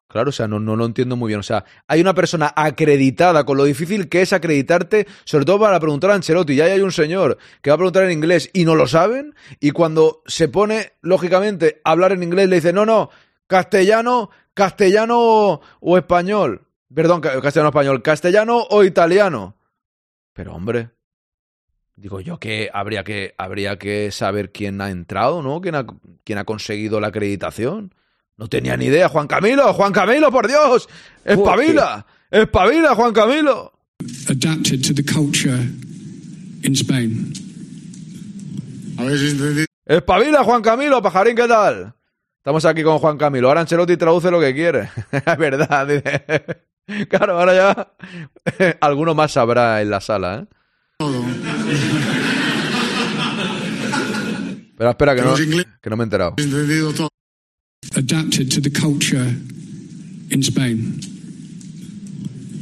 Claro, 0.10 0.30
o 0.30 0.32
sea, 0.32 0.48
no, 0.48 0.60
no 0.60 0.76
lo 0.76 0.86
entiendo 0.88 1.16
muy 1.16 1.28
bien. 1.28 1.40
O 1.40 1.44
sea, 1.44 1.66
hay 1.88 2.02
una 2.02 2.16
persona 2.16 2.52
acreditada 2.56 3.44
con 3.46 3.58
lo 3.58 3.64
difícil 3.66 4.10
que 4.10 4.24
es 4.24 4.34
acreditarte, 4.34 5.06
sobre 5.24 5.46
todo 5.46 5.60
para 5.60 5.80
preguntar 5.80 6.10
a 6.10 6.16
Ancelotti. 6.16 6.54
Y 6.54 6.62
ahí 6.62 6.72
hay 6.72 6.82
un 6.82 6.92
señor 6.92 7.38
que 7.62 7.70
va 7.70 7.76
a 7.76 7.78
preguntar 7.78 8.06
en 8.06 8.12
inglés 8.14 8.50
y 8.52 8.66
no 8.66 8.74
lo 8.74 8.88
saben. 8.88 9.36
Y 9.60 9.70
cuando 9.70 10.24
se 10.26 10.48
pone, 10.48 10.94
lógicamente, 11.02 11.80
a 11.84 11.92
hablar 11.92 12.12
en 12.12 12.24
inglés, 12.24 12.50
le 12.50 12.56
dice, 12.56 12.74
no, 12.74 12.88
no, 12.88 13.12
castellano, 13.46 14.32
castellano 14.56 15.62
o, 15.80 15.98
español. 15.98 16.66
Perdón, 16.92 17.22
ca- 17.22 17.40
castellano 17.40 17.70
español, 17.70 18.02
castellano 18.02 18.66
o 18.68 18.84
italiano. 18.84 19.58
Pero 20.34 20.56
hombre, 20.56 20.90
digo 21.96 22.20
yo 22.20 22.40
que 22.40 22.72
habría 22.74 23.04
que, 23.04 23.36
habría 23.38 23.78
que 23.78 24.10
saber 24.10 24.52
quién 24.52 24.82
ha 24.82 24.90
entrado, 24.90 25.44
¿no? 25.44 25.62
¿Quién 25.62 25.76
ha, 25.76 25.86
quién 26.24 26.40
ha 26.40 26.46
conseguido 26.46 27.00
la 27.00 27.10
acreditación? 27.10 27.94
No 28.40 28.48
tenía 28.48 28.78
ni 28.78 28.86
idea. 28.86 29.10
Juan 29.10 29.28
Camilo, 29.28 29.74
Juan 29.74 29.92
Camilo, 29.92 30.32
por 30.32 30.48
Dios. 30.48 30.88
Espabila, 31.26 32.06
espabila, 32.32 32.96
Juan 32.96 33.14
Camilo. 33.14 33.74
adapted 34.30 34.82
to 34.82 34.94
the 34.94 35.04
culture 35.04 35.60
in 36.64 36.74
Spain? 36.74 37.34
¿Habéis 38.98 39.34
entendido? 39.34 39.66
Espabila, 39.86 40.46
Juan 40.46 40.62
Camilo, 40.62 41.02
pajarín, 41.02 41.36
¿qué 41.36 41.50
tal? 41.50 41.94
Estamos 42.38 42.64
aquí 42.64 42.82
con 42.82 43.00
Juan 43.00 43.18
Camilo. 43.18 43.50
Ahora 43.50 43.60
Ancelotti 43.60 43.98
traduce 43.98 44.32
lo 44.32 44.40
que 44.40 44.54
quiere. 44.54 44.90
Es 45.12 45.38
verdad, 45.38 45.88
dice. 45.88 47.08
Claro, 47.10 47.38
ahora 47.38 47.54
ya 47.54 48.78
alguno 48.82 49.14
más 49.16 49.34
sabrá 49.34 49.82
en 49.82 49.90
la 49.90 50.00
sala, 50.00 50.40
¿eh? 50.40 50.48
Pero 54.78 54.90
espera, 54.92 55.14
que 55.14 55.22
no, 55.22 55.36
que 55.36 55.90
no 55.90 55.98
me 55.98 56.04
he 56.04 56.06
enterado. 56.06 56.36
¿Habéis 56.38 56.54
entendido 56.54 56.94
todo? 56.94 57.10
Adapted 58.00 58.52
to 58.52 58.62
the 58.62 58.70
culture 58.70 59.34
in 60.32 60.42
Spain. 60.42 61.02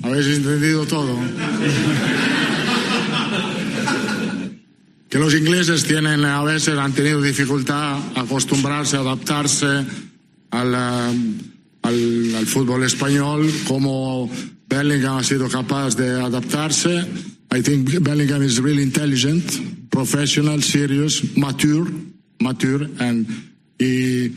¿Habéis 0.01 0.28
entendido 0.28 0.86
todo? 0.88 1.15
Que 5.09 5.20
los 5.20 5.34
ingleses 5.36 5.84
tienen, 5.84 6.26
a 6.26 6.43
veces 6.43 6.78
han 6.78 6.93
tenido 6.93 7.22
dificultad 7.22 7.99
acostumbrarse, 8.15 8.97
adaptarse 8.97 9.86
al, 10.51 10.74
eh, 10.74 11.32
al, 11.84 12.36
al 12.36 12.45
fútbol 12.45 12.84
español, 12.84 13.51
como 13.68 14.30
Bellingham 14.68 15.18
ha 15.18 15.24
sido 15.24 15.49
capaz 15.49 15.95
de 15.95 16.20
adaptarse. 16.20 17.05
I 17.51 17.61
think 17.61 18.01
Bellingham 18.01 18.43
is 18.43 18.59
really 18.59 18.82
intelligent, 18.82 19.89
professional, 19.91 20.61
serious, 20.61 21.22
mature, 21.38 21.88
mature, 22.39 22.88
and 22.99 23.28
he 23.78 24.32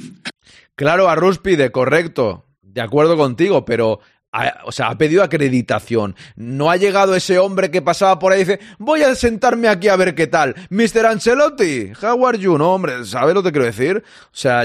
Claro, 0.81 1.11
a 1.11 1.15
Ruspide, 1.15 1.71
correcto. 1.71 2.47
De 2.63 2.81
acuerdo 2.81 3.15
contigo, 3.19 3.67
pero. 3.67 4.01
ha- 4.33 4.61
o 4.65 4.73
sea, 4.73 4.89
ha 4.89 4.97
pedido 4.97 5.23
acreditación. 5.23 6.15
No 6.37 6.71
ha 6.71 6.77
llegado 6.79 7.15
ese 7.15 7.39
hombre 7.39 7.71
que 7.71 7.83
pasaba 7.83 8.19
por 8.19 8.33
ahí 8.33 8.41
y 8.41 8.45
dice: 8.45 8.61
Voy 8.79 9.03
a 9.03 9.15
sentarme 9.15 9.69
aquí 9.69 9.89
a 9.89 9.97
ver 9.97 10.15
qué 10.15 10.27
tal. 10.27 10.55
Mr. 10.71 11.05
Ancelotti, 11.05 11.93
how 12.03 12.27
are 12.27 12.39
you? 12.39 12.57
No, 12.57 12.73
hombre, 12.75 13.05
¿sabes 13.05 13.35
lo 13.35 13.43
que 13.43 13.51
quiero 13.53 13.67
decir? 13.67 14.03
O 14.27 14.31
sea, 14.33 14.63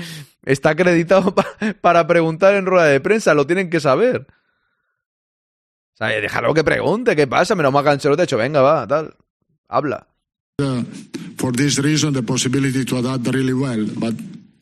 está 0.42 0.70
acreditado 0.70 1.34
pa- 1.34 1.46
para 1.82 2.06
preguntar 2.06 2.54
en 2.54 2.64
rueda 2.64 2.86
de 2.86 3.00
prensa, 3.00 3.34
lo 3.34 3.46
tienen 3.46 3.68
que 3.68 3.80
saber. 3.80 4.26
O 5.92 5.96
sea, 5.98 6.06
déjalo 6.08 6.54
que 6.54 6.64
pregunte, 6.64 7.14
¿qué 7.14 7.26
pasa? 7.26 7.54
Menos 7.56 7.72
mal 7.74 7.84
que 7.84 7.90
Ancelotti 7.90 8.22
ha 8.22 8.24
dicho: 8.24 8.38
Venga, 8.38 8.62
va, 8.62 8.86
tal. 8.86 9.14
Habla. 9.68 10.06
uh, 10.62 10.82
for 11.36 11.52
this 11.54 11.78
reason 11.78 12.12
the 12.14 12.22
possibility 12.22 12.84
to 12.84 12.96
adapt 12.98 13.26
really 13.28 13.52
well. 13.52 13.86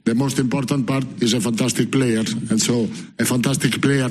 The 0.06 0.14
most 0.14 0.38
important 0.38 0.86
part 0.86 1.04
is 1.20 1.34
a 1.34 1.40
fantastic 1.40 1.90
player, 1.90 2.24
and 2.50 2.58
so 2.62 2.88
a 3.18 3.24
fantastic 3.24 3.80
player 3.82 4.08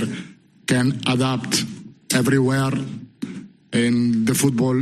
can 0.68 1.00
adapt 1.08 1.64
everywhere 2.14 2.74
in 3.72 4.26
the 4.26 4.36
football 4.36 4.76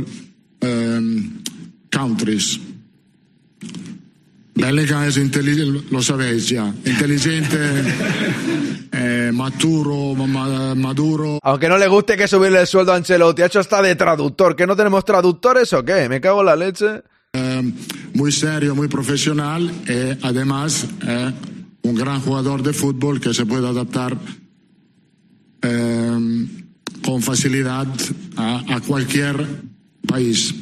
um, 0.62 1.42
countries. 1.90 2.58
Bellingham 4.56 5.04
es 5.04 5.16
inteligente, 5.16 5.86
lo 5.90 6.00
sabéis 6.02 6.48
ya, 6.48 6.72
inteligente, 6.84 7.58
eh, 8.92 9.30
maturo, 9.32 10.14
ma- 10.14 10.74
maduro. 10.74 11.38
Aunque 11.42 11.68
no 11.68 11.76
le 11.78 11.86
guste 11.88 12.16
que 12.16 12.28
subirle 12.28 12.60
el 12.60 12.66
sueldo 12.66 12.92
a 12.92 12.96
Ancelotti, 12.96 13.42
ha 13.42 13.46
hecho 13.46 13.60
hasta 13.60 13.82
de 13.82 13.94
traductor. 13.96 14.54
¿Que 14.56 14.66
no 14.66 14.76
tenemos 14.76 15.04
traductores 15.04 15.72
o 15.72 15.84
qué? 15.84 16.08
Me 16.08 16.20
cago 16.20 16.40
en 16.40 16.46
la 16.46 16.56
leche. 16.56 17.02
Eh, 17.34 17.62
muy 18.14 18.30
serio, 18.30 18.76
muy 18.76 18.86
profesional 18.86 19.68
y 19.88 20.24
además 20.24 20.86
eh, 21.04 21.32
un 21.82 21.94
gran 21.96 22.20
jugador 22.20 22.62
de 22.62 22.72
fútbol 22.72 23.20
que 23.20 23.34
se 23.34 23.44
puede 23.44 23.66
adaptar 23.66 24.16
eh, 25.62 26.46
con 27.04 27.22
facilidad 27.22 27.88
a, 28.36 28.80
cualquier 28.86 29.44
país. 30.06 30.54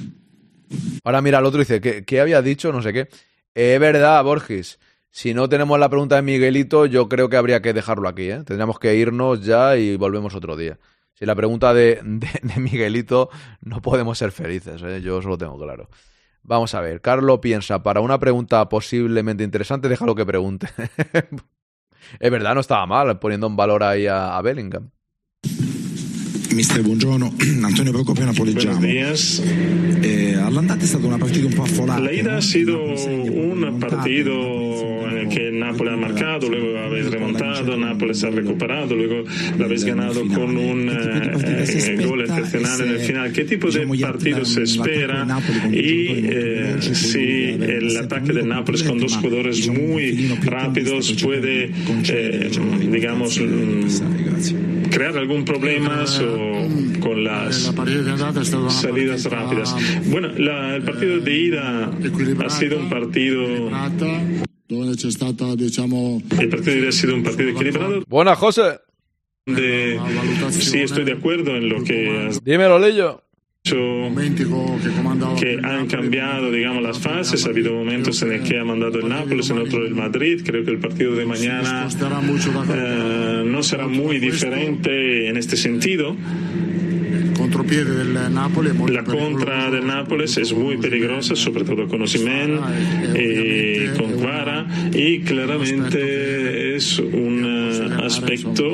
Ahora 1.05 1.21
mira, 1.21 1.41
el 1.41 1.45
otro 1.45 1.61
dice, 1.61 1.81
¿qué, 1.81 2.21
había 2.21 2.41
dicho? 2.41 2.73
No 2.73 2.81
sé 2.81 2.95
qué. 2.95 3.09
Es 3.55 3.79
verdad, 3.79 4.25
Borges. 4.25 4.79
Si 5.11 5.35
no 5.35 5.51
tenemos 5.51 5.79
la 5.79 5.91
pregunta 5.91 6.17
de 6.17 6.23
Miguelito, 6.23 6.87
yo 6.87 7.07
creo 7.07 7.29
que 7.29 7.37
habría 7.37 7.61
que 7.61 7.75
dejarlo 7.75 8.09
aquí, 8.09 8.31
¿eh? 8.31 8.43
Tendríamos 8.47 8.79
que 8.79 8.97
irnos 8.97 9.45
ya 9.45 9.77
y 9.77 9.97
volvemos 9.99 10.35
otro 10.35 10.57
día. 10.57 10.79
Si 11.13 11.27
la 11.27 11.35
pregunta 11.35 11.75
de 11.75 12.01
Miguelito, 12.57 13.29
no 13.61 13.83
podemos 13.83 14.17
ser 14.17 14.33
felices, 14.33 14.81
¿eh? 14.83 15.03
Yo 15.03 15.19
eso 15.19 15.29
lo 15.29 15.37
tengo 15.37 15.59
claro. 15.59 15.91
Vamos 16.45 16.75
a 16.75 16.81
ver, 16.81 17.01
Carlos 17.01 17.39
piensa, 17.41 17.83
para 17.83 18.01
una 18.01 18.19
pregunta 18.19 18.69
posiblemente 18.69 19.45
interesante, 19.45 19.89
déjalo 19.89 20.15
que 20.15 20.27
pregunte. 20.27 20.69
es 22.19 22.31
verdad, 22.31 22.55
no 22.55 22.61
estaba 22.61 22.85
mal 22.87 23.19
poniendo 23.21 23.47
en 23.47 23.57
valor 23.57 23.83
ahí 23.85 24.07
a, 24.07 24.37
a 24.37 24.43
Bellingham. 24.43 24.91
Mister, 26.55 26.83
buongiorno. 26.83 27.33
Antonio 27.63 27.93
Procopio 27.93 28.25
Napoleggiano. 28.25 28.79
Buenos 28.79 29.41
días. 29.41 29.43
Eh, 30.03 30.35
all'andata 30.35 30.85
è 30.85 30.87
stata 30.87 31.07
una 31.07 31.17
partita 31.17 31.47
un 31.47 31.55
po' 31.55 31.63
affolata. 31.63 32.01
La 32.01 32.11
ida 32.11 32.37
ha 32.37 32.41
sido 32.41 32.83
un 32.83 33.77
partido 33.79 35.09
en 35.09 35.19
eh, 35.19 35.29
que 35.29 35.49
el 35.49 35.59
Nápoles 35.59 35.95
ha 35.95 35.97
marcado, 35.97 36.49
luego 36.49 36.79
habéis 36.79 37.11
remontado, 37.11 37.77
Nápoles 37.77 38.23
ha 38.25 38.31
recuperado, 38.31 38.95
luego 38.95 39.25
lo 39.57 39.65
habéis 39.65 39.85
ganado 39.85 40.27
con 40.27 40.57
un 40.57 40.89
eh, 40.91 42.07
gol 42.07 42.23
excepcional 42.23 42.81
en 42.83 42.89
el 42.89 42.99
final. 43.01 43.33
¿Qué 43.33 43.45
tipo 43.45 43.71
de 43.71 43.87
partido 43.99 44.45
se 44.45 44.63
espera? 44.63 45.27
Y 45.73 46.09
eh, 46.25 46.77
si 46.81 47.57
el 47.61 47.97
ataque 47.97 48.33
del 48.33 48.49
Nápoles 48.49 48.83
con 48.83 48.99
dos 48.99 49.17
jugadores 49.17 49.69
muy 49.69 50.29
rápidos 50.43 51.13
puede, 51.23 51.71
eh, 52.09 52.51
digamos, 52.91 53.41
mm, 53.41 54.91
crear 54.91 55.17
algún 55.17 55.45
problema 55.45 56.05
o 56.05 56.42
con 57.03 57.25
las 57.25 57.73
salidas 58.71 59.25
rápidas. 59.25 59.75
Bueno, 60.07 60.29
la, 60.37 60.77
el 60.77 60.83
partido 60.83 61.19
de 61.19 61.37
ida 61.37 61.91
ha 62.45 62.51
sido 62.51 62.79
un 62.79 62.89
partido 62.89 63.71
el 66.39 66.49
partido 66.49 66.75
de 66.75 66.79
ida 66.79 66.89
ha 66.89 66.93
sido 66.93 67.15
un 67.15 67.23
partido 67.23 67.51
equilibrado. 67.51 68.03
Buena, 68.09 68.35
José. 68.37 68.79
de 69.47 70.01
sí 70.51 70.81
estoy 70.81 71.05
de 71.05 71.13
acuerdo 71.13 71.57
en 71.57 71.69
lo 71.69 71.83
que 71.85 72.27
has 72.29 72.43
Dímelo, 72.43 72.79
Lillo. 72.79 73.23
que 73.65 75.59
han 75.63 75.87
cambiado 75.87 76.51
digamos 76.51 76.83
las 76.83 76.99
fases. 76.99 77.45
Ha 77.47 77.51
habido 77.51 77.75
momentos 77.75 78.23
en 78.23 78.33
el 78.33 78.43
que 78.43 78.59
ha 78.59 78.65
mandado 78.65 78.99
el 78.99 79.09
Nápoles 79.09 79.51
en 79.51 79.59
otro 79.59 79.85
el 79.85 79.95
Madrid. 79.95 80.43
Creo 80.45 80.65
que 80.65 80.71
el 80.71 80.79
partido 80.79 81.15
de 81.15 81.27
mañana 81.27 81.87
eh, 82.75 83.43
no 83.45 83.63
será 83.63 83.87
muy 83.87 84.19
diferente 84.19 85.29
en 85.29 85.37
este 85.37 85.57
sentido 85.57 86.17
contropiede 87.57 87.95
del 87.97 88.33
Napoli 88.33 88.71
è 88.71 88.73
molto 88.73 88.95
La 88.95 89.03
contra 89.03 89.69
del 89.71 89.85
Nápoles 89.85 90.39
es 90.39 90.53
muy 90.55 90.79
peligrosa, 90.79 91.35
sobre 91.37 91.65
todo 91.65 91.87
con 91.87 92.01
Osimhen 92.01 92.59
y 93.15 93.89
con 93.99 94.13
Guara, 94.17 94.67
y 94.95 95.21
claramente 95.21 96.75
es 96.75 96.99
un 96.99 97.45
eh, 97.45 98.05
aspecto 98.05 98.65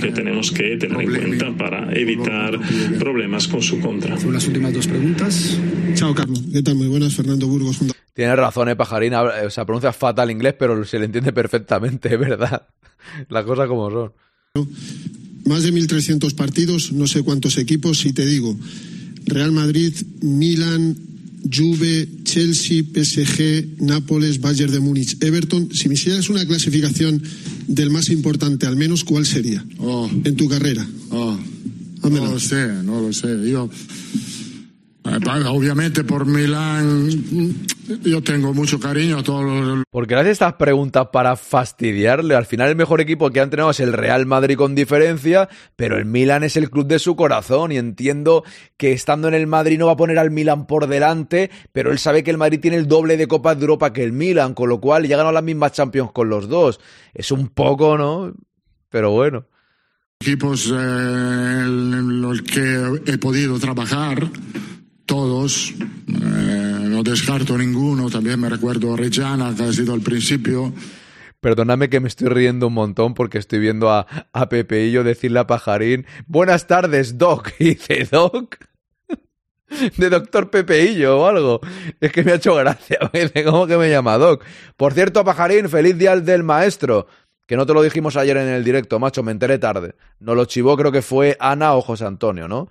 que 0.00 0.12
tenemos 0.12 0.50
que 0.50 0.76
tener 0.78 1.00
en 1.02 1.10
cuenta 1.14 1.52
para 1.58 1.92
evitar 1.92 2.58
problemas 2.98 3.46
con 3.48 3.60
su 3.60 3.78
contra. 3.80 4.16
Las 4.16 4.46
últimas 4.46 4.72
dos 4.72 4.86
preguntas. 4.86 5.58
Chao, 5.94 6.14
Carlos. 6.14 6.42
¿Qué 6.52 6.62
tal? 6.62 6.76
Muy 6.76 6.88
buenas. 6.88 7.14
Fernando 7.14 7.46
Burgos. 7.46 7.76
junto- 7.76 7.94
Tiene 8.14 8.34
razón, 8.34 8.70
eh, 8.70 8.76
Pajarín. 8.76 9.12
habla- 9.12 9.46
O 9.46 9.50
sea, 9.50 9.66
pronuncia 9.66 9.92
fatal 9.92 10.30
inglés, 10.30 10.54
pero 10.58 10.82
se 10.86 10.98
le 10.98 11.04
entiende 11.04 11.32
perfectamente, 11.34 12.16
verdad. 12.16 12.66
Las 13.28 13.44
cosas 13.44 13.68
como 13.68 13.90
son. 13.90 14.12
Más 15.44 15.62
de 15.64 15.72
1.300 15.72 16.34
partidos, 16.34 16.92
no 16.92 17.06
sé 17.06 17.22
cuántos 17.22 17.58
equipos, 17.58 18.04
y 18.06 18.12
te 18.12 18.24
digo, 18.24 18.56
Real 19.26 19.52
Madrid, 19.52 19.92
Milan, 20.20 20.96
Juve, 21.52 22.08
Chelsea, 22.24 22.82
PSG, 22.82 23.82
Nápoles, 23.82 24.40
Bayern 24.40 24.72
de 24.72 24.80
Múnich, 24.80 25.16
Everton. 25.20 25.70
Si 25.74 25.88
me 25.88 25.94
hicieras 25.94 26.28
una 26.28 26.46
clasificación 26.46 27.22
del 27.66 27.90
más 27.90 28.10
importante, 28.10 28.66
al 28.66 28.76
menos, 28.76 29.04
¿cuál 29.04 29.26
sería 29.26 29.64
en 30.24 30.36
tu 30.36 30.48
carrera? 30.48 30.88
Oh, 31.10 31.38
no 32.02 32.32
lo 32.32 32.40
sé, 32.40 32.68
no 32.84 33.00
lo 33.00 33.12
sé. 33.12 33.28
Pa- 35.20 35.50
ovviamente 35.50 36.04
por 36.04 36.26
Milán, 36.26 37.08
yo 38.04 38.22
tengo 38.22 38.54
mucho 38.54 38.78
cariño 38.78 39.18
a 39.18 39.22
todos 39.22 39.44
los 39.44 39.84
Porque 39.90 40.14
hace 40.14 40.30
estas 40.30 40.54
preguntas 40.54 41.08
para 41.12 41.36
fastidiarle. 41.36 42.34
Al 42.34 42.46
final 42.46 42.68
el 42.68 42.76
mejor 42.76 43.00
equipo 43.00 43.30
que 43.30 43.40
han 43.40 43.44
entrenado 43.44 43.70
es 43.70 43.80
el 43.80 43.92
Real 43.92 44.26
Madrid 44.26 44.56
con 44.56 44.74
diferencia, 44.74 45.48
pero 45.76 45.96
el 45.98 46.04
Milan 46.04 46.44
es 46.44 46.56
el 46.56 46.70
club 46.70 46.86
de 46.86 46.98
su 46.98 47.16
corazón 47.16 47.72
y 47.72 47.76
entiendo 47.78 48.44
que 48.76 48.92
estando 48.92 49.28
en 49.28 49.34
el 49.34 49.46
Madrid 49.46 49.78
no 49.78 49.86
va 49.86 49.92
a 49.92 49.96
poner 49.96 50.18
al 50.18 50.30
Milan 50.30 50.66
por 50.66 50.86
delante, 50.86 51.50
pero 51.72 51.90
él 51.92 51.98
sabe 51.98 52.22
que 52.22 52.30
el 52.30 52.38
Madrid 52.38 52.60
tiene 52.60 52.76
el 52.76 52.88
doble 52.88 53.16
de 53.16 53.26
Copas 53.26 53.56
de 53.56 53.62
Europa 53.62 53.92
que 53.92 54.04
el 54.04 54.12
Milan, 54.12 54.54
con 54.54 54.68
lo 54.68 54.80
cual 54.80 55.06
ya 55.06 55.16
ganó 55.16 55.32
las 55.32 55.42
mismas 55.44 55.72
Champions 55.72 56.12
con 56.12 56.28
los 56.28 56.48
dos. 56.48 56.80
Es 57.14 57.30
un 57.32 57.48
poco, 57.48 57.98
¿no? 57.98 58.32
Pero 58.88 59.10
bueno. 59.10 59.44
equipos 60.20 60.66
eh, 60.70 60.74
en 60.76 62.20
los 62.20 62.42
que 62.42 63.00
he 63.06 63.18
podido 63.18 63.58
trabajar, 63.58 64.28
todos, 65.06 65.72
eh, 65.72 66.86
no 66.88 67.02
descarto 67.02 67.56
ninguno, 67.58 68.10
también 68.10 68.40
me 68.40 68.48
recuerdo 68.48 68.94
a 68.94 68.96
Reggiana, 68.96 69.54
que 69.54 69.64
ha 69.64 69.72
sido 69.72 69.94
al 69.94 70.00
principio. 70.00 70.72
Perdóname 71.40 71.90
que 71.90 71.98
me 72.00 72.08
estoy 72.08 72.28
riendo 72.28 72.68
un 72.68 72.74
montón 72.74 73.14
porque 73.14 73.38
estoy 73.38 73.58
viendo 73.58 73.90
a, 73.90 74.06
a 74.32 74.48
Pepeillo 74.48 75.02
decirle 75.02 75.40
a 75.40 75.46
Pajarín, 75.46 76.06
buenas 76.26 76.66
tardes, 76.66 77.18
Doc. 77.18 77.50
Y 77.58 77.70
dice, 77.70 78.08
Doc, 78.10 78.56
de 79.96 80.10
doctor 80.10 80.50
Pepeillo 80.50 81.20
o 81.20 81.26
algo. 81.26 81.60
Es 82.00 82.12
que 82.12 82.22
me 82.22 82.32
ha 82.32 82.36
hecho 82.36 82.54
gracia. 82.54 82.98
¿cómo 83.44 83.66
que 83.66 83.76
me 83.76 83.90
llama 83.90 84.18
Doc? 84.18 84.44
Por 84.76 84.92
cierto, 84.94 85.24
Pajarín, 85.24 85.68
feliz 85.68 85.96
día 85.98 86.16
del 86.16 86.42
maestro. 86.42 87.06
Que 87.46 87.56
no 87.56 87.66
te 87.66 87.74
lo 87.74 87.82
dijimos 87.82 88.16
ayer 88.16 88.36
en 88.36 88.48
el 88.48 88.64
directo, 88.64 88.98
macho, 88.98 89.22
me 89.22 89.32
enteré 89.32 89.58
tarde. 89.58 89.94
Nos 90.20 90.36
lo 90.36 90.44
chivó, 90.44 90.76
creo 90.76 90.92
que 90.92 91.02
fue 91.02 91.36
Ana 91.40 91.74
o 91.74 91.82
José 91.82 92.06
Antonio, 92.06 92.48
¿no? 92.48 92.68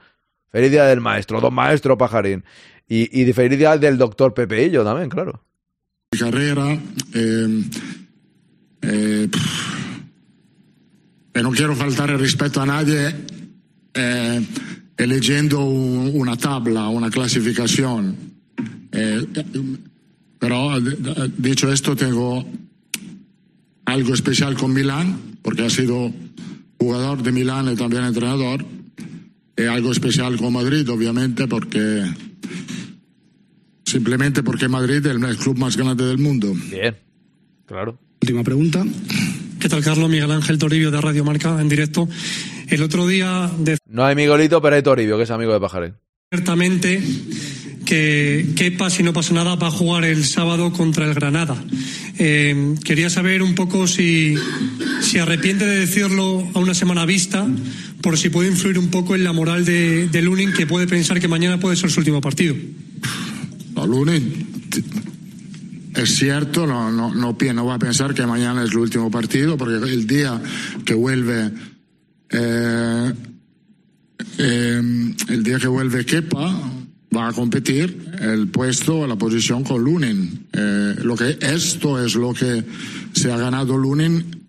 Feliz 0.51 0.71
día 0.71 0.85
del 0.85 0.99
maestro, 1.01 1.39
don 1.39 1.53
maestro 1.53 1.97
Pajarín. 1.97 2.43
Y, 2.87 3.21
y 3.21 3.31
feliz 3.33 3.57
día 3.57 3.77
del 3.77 3.97
doctor 3.97 4.33
Pepeillo 4.33 4.83
también, 4.83 5.09
claro. 5.09 5.43
Mi 6.11 6.19
carrera, 6.19 6.73
eh, 7.13 7.63
eh, 8.81 9.27
pff, 9.31 9.99
e 11.33 11.41
non 11.41 11.53
quiero 11.55 11.73
faltare 11.73 12.17
rispetto 12.17 12.59
a 12.59 12.65
nadie 12.65 13.15
eh, 13.93 14.41
eleggendo 14.97 15.63
un- 15.63 16.11
una 16.13 16.35
tabla, 16.35 16.89
una 16.89 17.09
clasificación. 17.09 18.15
Eh, 18.91 19.25
pero 20.37 20.75
dicho 21.37 21.71
esto, 21.71 21.95
tengo 21.95 22.43
algo 23.85 24.13
especial 24.13 24.55
con 24.57 24.73
Milán, 24.73 25.37
porque 25.41 25.63
ha 25.65 25.69
sido 25.69 26.11
jugador 26.77 27.23
de 27.23 27.31
Milán 27.31 27.71
y 27.71 27.75
también 27.77 28.03
entrenador. 28.03 28.65
Y 29.61 29.67
algo 29.67 29.91
especial 29.91 30.37
con 30.37 30.53
Madrid, 30.53 30.89
obviamente, 30.89 31.47
porque 31.47 32.03
simplemente 33.85 34.41
porque 34.41 34.67
Madrid 34.67 35.05
es 35.05 35.15
el 35.15 35.37
club 35.37 35.57
más 35.59 35.77
grande 35.77 36.05
del 36.05 36.17
mundo. 36.17 36.53
Bien, 36.71 36.97
claro. 37.65 37.99
Última 38.21 38.43
pregunta. 38.43 38.83
¿Qué 39.59 39.69
tal, 39.69 39.83
Carlos? 39.83 40.09
Miguel 40.09 40.31
Ángel 40.31 40.57
Toribio 40.57 40.89
de 40.89 40.99
Radio 40.99 41.23
Marca 41.23 41.61
en 41.61 41.69
directo. 41.69 42.09
El 42.69 42.81
otro 42.81 43.05
día 43.05 43.51
No 43.85 44.03
hay 44.03 44.15
Miguelito, 44.15 44.61
pero 44.61 44.75
hay 44.75 44.81
Toribio, 44.81 45.17
que 45.17 45.23
es 45.23 45.31
amigo 45.31 45.53
de 45.53 45.59
Pajarín. 45.59 45.93
ciertamente 46.33 47.03
que 47.91 48.53
Kepa, 48.55 48.89
si 48.89 49.03
no 49.03 49.11
pasa 49.11 49.33
nada, 49.33 49.55
va 49.55 49.67
a 49.67 49.71
jugar 49.71 50.05
el 50.05 50.23
sábado 50.23 50.71
contra 50.71 51.03
el 51.05 51.13
Granada. 51.13 51.61
Eh, 52.17 52.75
quería 52.85 53.09
saber 53.09 53.43
un 53.43 53.53
poco 53.53 53.85
si, 53.85 54.35
si 55.01 55.17
arrepiente 55.17 55.65
de 55.65 55.79
decirlo 55.79 56.47
a 56.53 56.59
una 56.59 56.73
semana 56.73 57.05
vista, 57.05 57.45
por 58.01 58.17
si 58.17 58.29
puede 58.29 58.47
influir 58.47 58.79
un 58.79 58.87
poco 58.87 59.13
en 59.13 59.25
la 59.25 59.33
moral 59.33 59.65
de, 59.65 60.07
de 60.07 60.21
Lunin, 60.21 60.53
que 60.53 60.65
puede 60.65 60.87
pensar 60.87 61.19
que 61.19 61.27
mañana 61.27 61.59
puede 61.59 61.75
ser 61.75 61.91
su 61.91 61.99
último 61.99 62.21
partido. 62.21 62.55
No, 63.75 63.85
Lunin 63.85 64.47
es 65.93 66.15
cierto, 66.15 66.65
no, 66.65 66.93
no, 66.93 67.13
no, 67.13 67.35
no 67.53 67.65
va 67.65 67.73
a 67.73 67.79
pensar 67.79 68.13
que 68.13 68.25
mañana 68.25 68.63
es 68.63 68.71
el 68.71 68.77
último 68.77 69.11
partido, 69.11 69.57
porque 69.57 69.75
el 69.75 70.07
día 70.07 70.41
que 70.85 70.93
vuelve, 70.93 71.51
eh, 72.29 73.13
eh, 74.37 74.81
el 75.27 75.43
día 75.43 75.59
que 75.59 75.67
vuelve 75.67 76.05
Kepa, 76.05 76.80
va 77.15 77.27
a 77.27 77.33
competir 77.33 78.11
el 78.19 78.47
puesto, 78.47 79.05
la 79.07 79.15
posición 79.15 79.63
con 79.63 79.83
Lunin. 79.83 80.47
Eh, 80.53 80.95
lo 81.03 81.15
que 81.15 81.37
esto 81.41 82.03
es 82.03 82.15
lo 82.15 82.33
que 82.33 82.63
se 83.13 83.31
ha 83.31 83.37
ganado 83.37 83.77
Lunin 83.77 84.47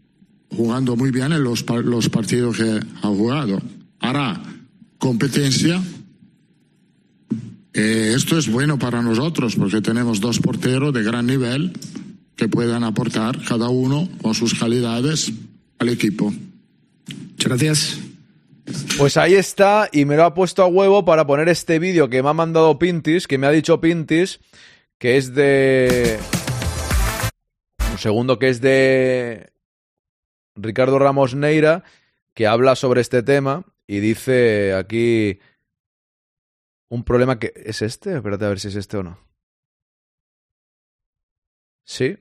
jugando 0.49 0.97
muy 0.97 1.11
bien 1.11 1.33
en 1.33 1.43
los, 1.43 1.65
los 1.85 2.09
partidos 2.09 2.57
que 2.57 2.81
ha 3.03 3.09
jugado. 3.09 3.61
Hará 4.01 4.43
competencia 4.99 5.83
eh, 7.75 8.13
esto 8.15 8.37
es 8.37 8.51
bueno 8.51 8.79
para 8.79 9.01
nosotros 9.01 9.57
porque 9.57 9.81
tenemos 9.81 10.21
dos 10.21 10.39
porteros 10.41 10.93
de 10.93 11.03
gran 11.03 11.27
nivel 11.27 11.73
que 12.37 12.49
puedan 12.49 12.85
aportar 12.85 13.43
cada 13.43 13.69
uno 13.69 14.09
con 14.21 14.35
sus 14.35 14.55
calidades 14.55 15.33
al 15.79 15.89
equipo. 15.89 16.33
Muchas 16.33 17.49
gracias. 17.49 18.12
Pues 18.99 19.17
ahí 19.17 19.35
está, 19.35 19.89
y 19.91 20.05
me 20.05 20.17
lo 20.17 20.25
ha 20.25 20.35
puesto 20.35 20.63
a 20.63 20.67
huevo 20.67 21.05
para 21.05 21.27
poner 21.27 21.49
este 21.49 21.79
vídeo 21.79 22.09
que 22.09 22.23
me 22.23 22.29
ha 22.29 22.35
mandado 22.35 22.79
Pintis, 22.79 23.27
que 23.27 23.39
me 23.39 23.47
ha 23.47 23.51
dicho 23.51 23.81
Pintis, 23.81 24.41
que 24.99 25.17
es 25.17 25.35
de. 25.35 26.21
Un 27.91 27.99
segundo, 27.99 28.39
que 28.39 28.49
es 28.49 28.61
de. 28.61 29.51
Ricardo 30.55 30.99
Ramos 30.99 31.35
Neira, 31.35 31.83
que 32.35 32.47
habla 32.47 32.77
sobre 32.77 33.01
este 33.01 33.23
tema 33.23 33.65
y 33.87 34.01
dice 34.01 34.75
aquí. 34.75 35.41
Un 36.89 37.03
problema 37.03 37.39
que. 37.39 37.53
¿Es 37.57 37.83
este? 37.83 38.15
Espérate 38.17 38.45
a 38.45 38.49
ver 38.51 38.61
si 38.61 38.69
es 38.69 38.77
este 38.77 38.99
o 38.99 39.03
no. 39.03 39.19
Sí. 41.85 42.19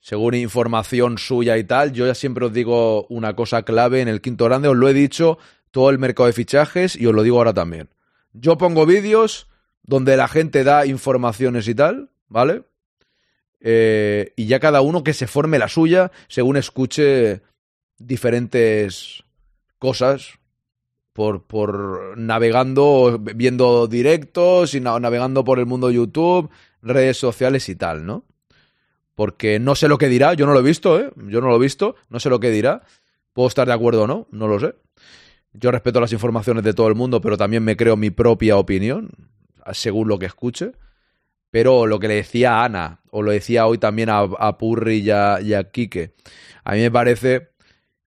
Según 0.00 0.34
información 0.34 1.18
suya 1.18 1.58
y 1.58 1.64
tal, 1.64 1.92
yo 1.92 2.06
ya 2.06 2.14
siempre 2.14 2.46
os 2.46 2.52
digo 2.52 3.06
una 3.08 3.34
cosa 3.34 3.64
clave 3.64 4.00
en 4.00 4.08
el 4.08 4.20
quinto 4.20 4.44
grande, 4.44 4.68
os 4.68 4.76
lo 4.76 4.88
he 4.88 4.94
dicho 4.94 5.36
todo 5.76 5.90
el 5.90 5.98
mercado 5.98 6.26
de 6.26 6.32
fichajes 6.32 6.96
y 6.96 7.04
os 7.06 7.12
lo 7.14 7.22
digo 7.22 7.36
ahora 7.36 7.52
también. 7.52 7.90
Yo 8.32 8.56
pongo 8.56 8.86
vídeos 8.86 9.46
donde 9.82 10.16
la 10.16 10.26
gente 10.26 10.64
da 10.64 10.86
informaciones 10.86 11.68
y 11.68 11.74
tal, 11.74 12.08
¿vale? 12.28 12.62
eh, 13.60 14.32
y 14.36 14.46
ya 14.46 14.58
cada 14.58 14.80
uno 14.80 15.04
que 15.04 15.12
se 15.12 15.26
forme 15.26 15.58
la 15.58 15.68
suya 15.68 16.12
según 16.28 16.56
escuche 16.56 17.42
diferentes 17.98 19.22
cosas 19.78 20.38
por, 21.12 21.44
por 21.44 22.16
navegando, 22.16 23.18
viendo 23.20 23.86
directos 23.86 24.72
y 24.74 24.80
na- 24.80 24.98
navegando 24.98 25.44
por 25.44 25.58
el 25.58 25.66
mundo 25.66 25.90
YouTube, 25.90 26.48
redes 26.80 27.18
sociales 27.18 27.68
y 27.68 27.76
tal, 27.76 28.06
¿no? 28.06 28.24
Porque 29.14 29.58
no 29.58 29.74
sé 29.74 29.88
lo 29.88 29.98
que 29.98 30.08
dirá, 30.08 30.32
yo 30.32 30.46
no 30.46 30.54
lo 30.54 30.60
he 30.60 30.62
visto, 30.62 30.98
¿eh? 30.98 31.10
Yo 31.28 31.42
no 31.42 31.48
lo 31.48 31.56
he 31.56 31.60
visto, 31.60 31.96
no 32.08 32.18
sé 32.18 32.30
lo 32.30 32.40
que 32.40 32.50
dirá. 32.50 32.82
Puedo 33.34 33.48
estar 33.48 33.66
de 33.66 33.74
acuerdo 33.74 34.04
o 34.04 34.06
no, 34.06 34.26
no 34.30 34.48
lo 34.48 34.58
sé. 34.58 34.74
Yo 35.58 35.70
respeto 35.70 36.00
las 36.00 36.12
informaciones 36.12 36.64
de 36.64 36.74
todo 36.74 36.88
el 36.88 36.94
mundo, 36.94 37.20
pero 37.20 37.36
también 37.36 37.64
me 37.64 37.76
creo 37.76 37.96
mi 37.96 38.10
propia 38.10 38.56
opinión, 38.56 39.10
según 39.72 40.08
lo 40.08 40.18
que 40.18 40.26
escuche. 40.26 40.72
Pero 41.50 41.86
lo 41.86 41.98
que 41.98 42.08
le 42.08 42.16
decía 42.16 42.58
a 42.60 42.64
Ana, 42.64 43.00
o 43.10 43.22
lo 43.22 43.30
decía 43.30 43.66
hoy 43.66 43.78
también 43.78 44.10
a, 44.10 44.58
Purri 44.58 44.98
y 44.98 45.10
a, 45.10 45.40
y 45.40 45.54
a 45.54 45.70
Quique, 45.70 46.14
a 46.64 46.72
mí 46.72 46.80
me 46.80 46.90
parece 46.90 47.50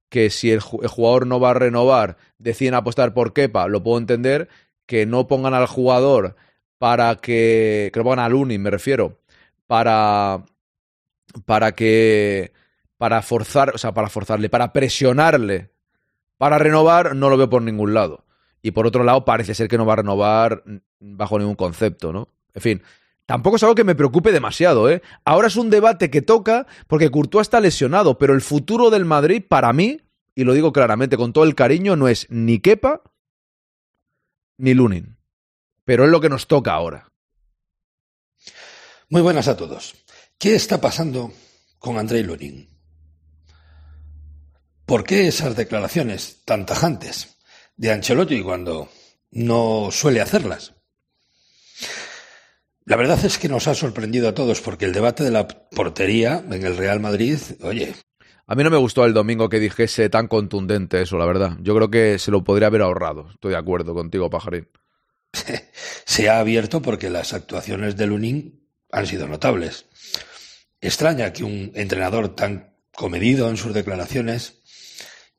que 0.08 0.30
si 0.30 0.50
el, 0.52 0.60
ju- 0.60 0.80
el 0.82 0.88
jugador 0.88 1.26
no 1.26 1.40
va 1.40 1.50
a 1.50 1.54
renovar, 1.54 2.16
deciden 2.38 2.74
apostar 2.74 3.12
por 3.14 3.32
Kepa, 3.32 3.68
lo 3.68 3.82
puedo 3.82 3.98
entender, 3.98 4.48
que 4.86 5.06
no 5.06 5.26
pongan 5.26 5.54
al 5.54 5.66
jugador 5.66 6.36
para 6.78 7.16
que, 7.16 7.90
que 7.92 7.98
lo 8.00 8.04
pongan 8.04 8.20
a 8.20 8.28
Lunin, 8.28 8.62
me 8.62 8.70
refiero, 8.70 9.18
para, 9.66 10.44
para 11.44 11.72
que, 11.72 12.52
para 12.96 13.22
forzar, 13.22 13.74
o 13.74 13.78
sea, 13.78 13.92
para 13.92 14.08
forzarle, 14.08 14.48
para 14.48 14.72
presionarle, 14.72 15.70
para 16.44 16.58
renovar, 16.58 17.16
no 17.16 17.30
lo 17.30 17.38
veo 17.38 17.48
por 17.48 17.62
ningún 17.62 17.94
lado. 17.94 18.26
Y 18.60 18.72
por 18.72 18.86
otro 18.86 19.02
lado, 19.02 19.24
parece 19.24 19.54
ser 19.54 19.66
que 19.66 19.78
no 19.78 19.86
va 19.86 19.94
a 19.94 19.96
renovar 19.96 20.62
bajo 21.00 21.38
ningún 21.38 21.54
concepto, 21.54 22.12
¿no? 22.12 22.28
En 22.52 22.60
fin, 22.60 22.82
tampoco 23.24 23.56
es 23.56 23.62
algo 23.62 23.74
que 23.74 23.82
me 23.82 23.94
preocupe 23.94 24.30
demasiado, 24.30 24.90
¿eh? 24.90 25.00
Ahora 25.24 25.48
es 25.48 25.56
un 25.56 25.70
debate 25.70 26.10
que 26.10 26.20
toca 26.20 26.66
porque 26.86 27.10
Courtois 27.10 27.46
está 27.46 27.60
lesionado, 27.60 28.18
pero 28.18 28.34
el 28.34 28.42
futuro 28.42 28.90
del 28.90 29.06
Madrid, 29.06 29.42
para 29.48 29.72
mí, 29.72 30.02
y 30.34 30.44
lo 30.44 30.52
digo 30.52 30.70
claramente 30.70 31.16
con 31.16 31.32
todo 31.32 31.44
el 31.44 31.54
cariño, 31.54 31.96
no 31.96 32.08
es 32.08 32.26
ni 32.28 32.58
Kepa 32.58 33.00
ni 34.58 34.74
Lunin. 34.74 35.16
Pero 35.86 36.04
es 36.04 36.10
lo 36.10 36.20
que 36.20 36.28
nos 36.28 36.46
toca 36.46 36.74
ahora. 36.74 37.10
Muy 39.08 39.22
buenas 39.22 39.48
a 39.48 39.56
todos. 39.56 39.94
¿Qué 40.36 40.54
está 40.54 40.78
pasando 40.78 41.32
con 41.78 41.96
Andrei 41.96 42.22
Lunin? 42.22 42.73
¿Por 44.86 45.04
qué 45.04 45.26
esas 45.26 45.56
declaraciones 45.56 46.42
tan 46.44 46.66
tajantes 46.66 47.38
de 47.76 47.90
Ancelotti 47.90 48.42
cuando 48.42 48.90
no 49.30 49.88
suele 49.90 50.20
hacerlas? 50.20 50.74
La 52.84 52.96
verdad 52.96 53.24
es 53.24 53.38
que 53.38 53.48
nos 53.48 53.66
ha 53.66 53.74
sorprendido 53.74 54.28
a 54.28 54.34
todos 54.34 54.60
porque 54.60 54.84
el 54.84 54.92
debate 54.92 55.24
de 55.24 55.30
la 55.30 55.48
portería 55.48 56.44
en 56.50 56.66
el 56.66 56.76
Real 56.76 57.00
Madrid, 57.00 57.38
oye, 57.62 57.94
A 58.46 58.54
mí 58.54 58.62
no 58.62 58.70
me 58.70 58.76
gustó 58.76 59.06
el 59.06 59.14
domingo 59.14 59.48
que 59.48 59.58
dijese 59.58 60.10
tan 60.10 60.28
contundente 60.28 61.00
eso, 61.00 61.16
la 61.16 61.24
verdad. 61.24 61.56
Yo 61.62 61.74
creo 61.74 61.90
que 61.90 62.18
se 62.18 62.30
lo 62.30 62.44
podría 62.44 62.66
haber 62.66 62.82
ahorrado. 62.82 63.30
Estoy 63.30 63.52
de 63.52 63.58
acuerdo 63.58 63.94
contigo, 63.94 64.28
Pajarín. 64.28 64.68
se 66.04 66.28
ha 66.28 66.40
abierto 66.40 66.82
porque 66.82 67.08
las 67.08 67.32
actuaciones 67.32 67.96
de 67.96 68.06
Lunin 68.06 68.68
han 68.92 69.06
sido 69.06 69.26
notables. 69.28 69.86
Extraña 70.82 71.32
que 71.32 71.42
un 71.42 71.72
entrenador 71.74 72.34
tan 72.34 72.76
comedido 72.94 73.48
en 73.48 73.56
sus 73.56 73.72
declaraciones 73.72 74.62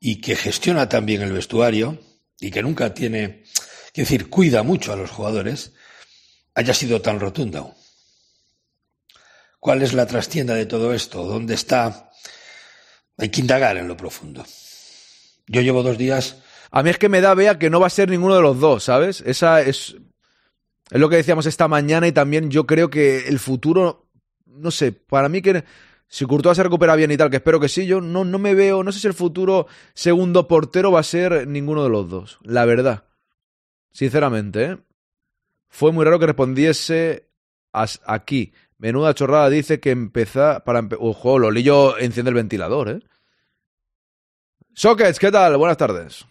y 0.08 0.18
que 0.18 0.36
gestiona 0.36 0.88
tan 0.88 1.04
bien 1.08 1.24
el 1.24 1.32
vestuario 1.34 1.98
y 2.40 2.52
que 2.52 2.62
nunca 2.62 2.94
tiene, 2.94 3.42
que 3.92 4.02
decir, 4.02 4.30
cuida 4.30 4.62
mucho 4.62 4.94
a 4.94 4.96
los 4.96 5.10
jugadores, 5.10 5.74
haya 6.54 6.76
sido 6.76 7.02
tan 7.02 7.20
rotundo. 7.20 7.74
¿Cuál 9.60 9.82
es 9.82 9.94
la 9.94 10.06
trastienda 10.06 10.54
de 10.54 10.68
todo 10.68 10.94
esto? 10.94 11.24
¿Dónde 11.24 11.56
está? 11.56 12.12
Hay 13.18 13.30
que 13.30 13.42
indagar 13.42 13.78
en 13.78 13.88
lo 13.88 13.98
profundo. 13.98 14.46
Yo 15.48 15.62
llevo 15.62 15.82
dos 15.82 15.98
días 15.98 16.38
A 16.70 16.84
mí 16.84 16.92
es 16.92 17.00
que 17.00 17.10
me 17.10 17.22
da 17.22 17.34
vea 17.34 17.58
que 17.58 17.72
no 17.72 17.80
va 17.80 17.88
a 17.88 17.90
ser 17.90 18.08
ninguno 18.08 18.36
de 18.36 18.44
los 18.44 18.60
dos, 18.60 18.84
¿sabes? 18.84 19.22
Esa 19.22 19.64
es. 19.64 19.96
Es 20.92 21.00
lo 21.00 21.10
que 21.10 21.16
decíamos 21.16 21.48
esta 21.48 21.68
mañana 21.68 22.08
y 22.08 22.12
también 22.12 22.52
yo 22.52 22.68
creo 22.68 22.92
que 22.92 23.28
el 23.28 23.40
futuro. 23.40 24.12
No 24.46 24.70
sé, 24.70 24.92
para 24.92 25.30
mí 25.30 25.42
que. 25.42 25.64
Si 26.08 26.26
Courtois 26.26 26.56
se 26.56 26.64
recupera 26.64 26.96
bien 26.96 27.12
y 27.12 27.18
tal, 27.18 27.30
que 27.30 27.38
espero 27.38 27.60
que 27.60 27.70
sí, 27.70 27.86
yo 27.86 28.00
no, 28.02 28.24
no 28.24 28.40
me 28.40 28.54
veo. 28.54 28.84
No 28.84 28.92
sé 28.92 29.00
si 29.00 29.08
el 29.08 29.14
futuro 29.14 29.68
segundo 29.94 30.48
portero 30.48 30.92
va 30.92 31.00
a 31.00 31.04
ser 31.04 31.48
ninguno 31.48 31.84
de 31.84 31.90
los 31.90 32.10
dos. 32.10 32.40
La 32.44 32.66
verdad. 32.66 33.06
Sinceramente, 33.92 34.64
¿eh? 34.64 34.78
Fue 35.68 35.92
muy 35.92 36.06
raro 36.06 36.20
que 36.20 36.28
respondiese 36.28 37.30
aquí. 38.06 38.54
Menuda 38.78 39.14
chorrada 39.14 39.50
dice 39.50 39.80
que 39.80 39.92
empezar 39.92 40.64
para 40.64 40.80
empe 40.80 40.96
Ojo, 41.00 41.40
Lolillo 41.40 41.98
enciende 41.98 42.30
el 42.30 42.36
ventilador, 42.36 42.90
¿eh? 42.90 43.00
Sockets, 44.74 45.20
¿qué 45.20 45.32
tal? 45.32 45.56
Buenas 45.58 45.78
tardes. 45.78 46.26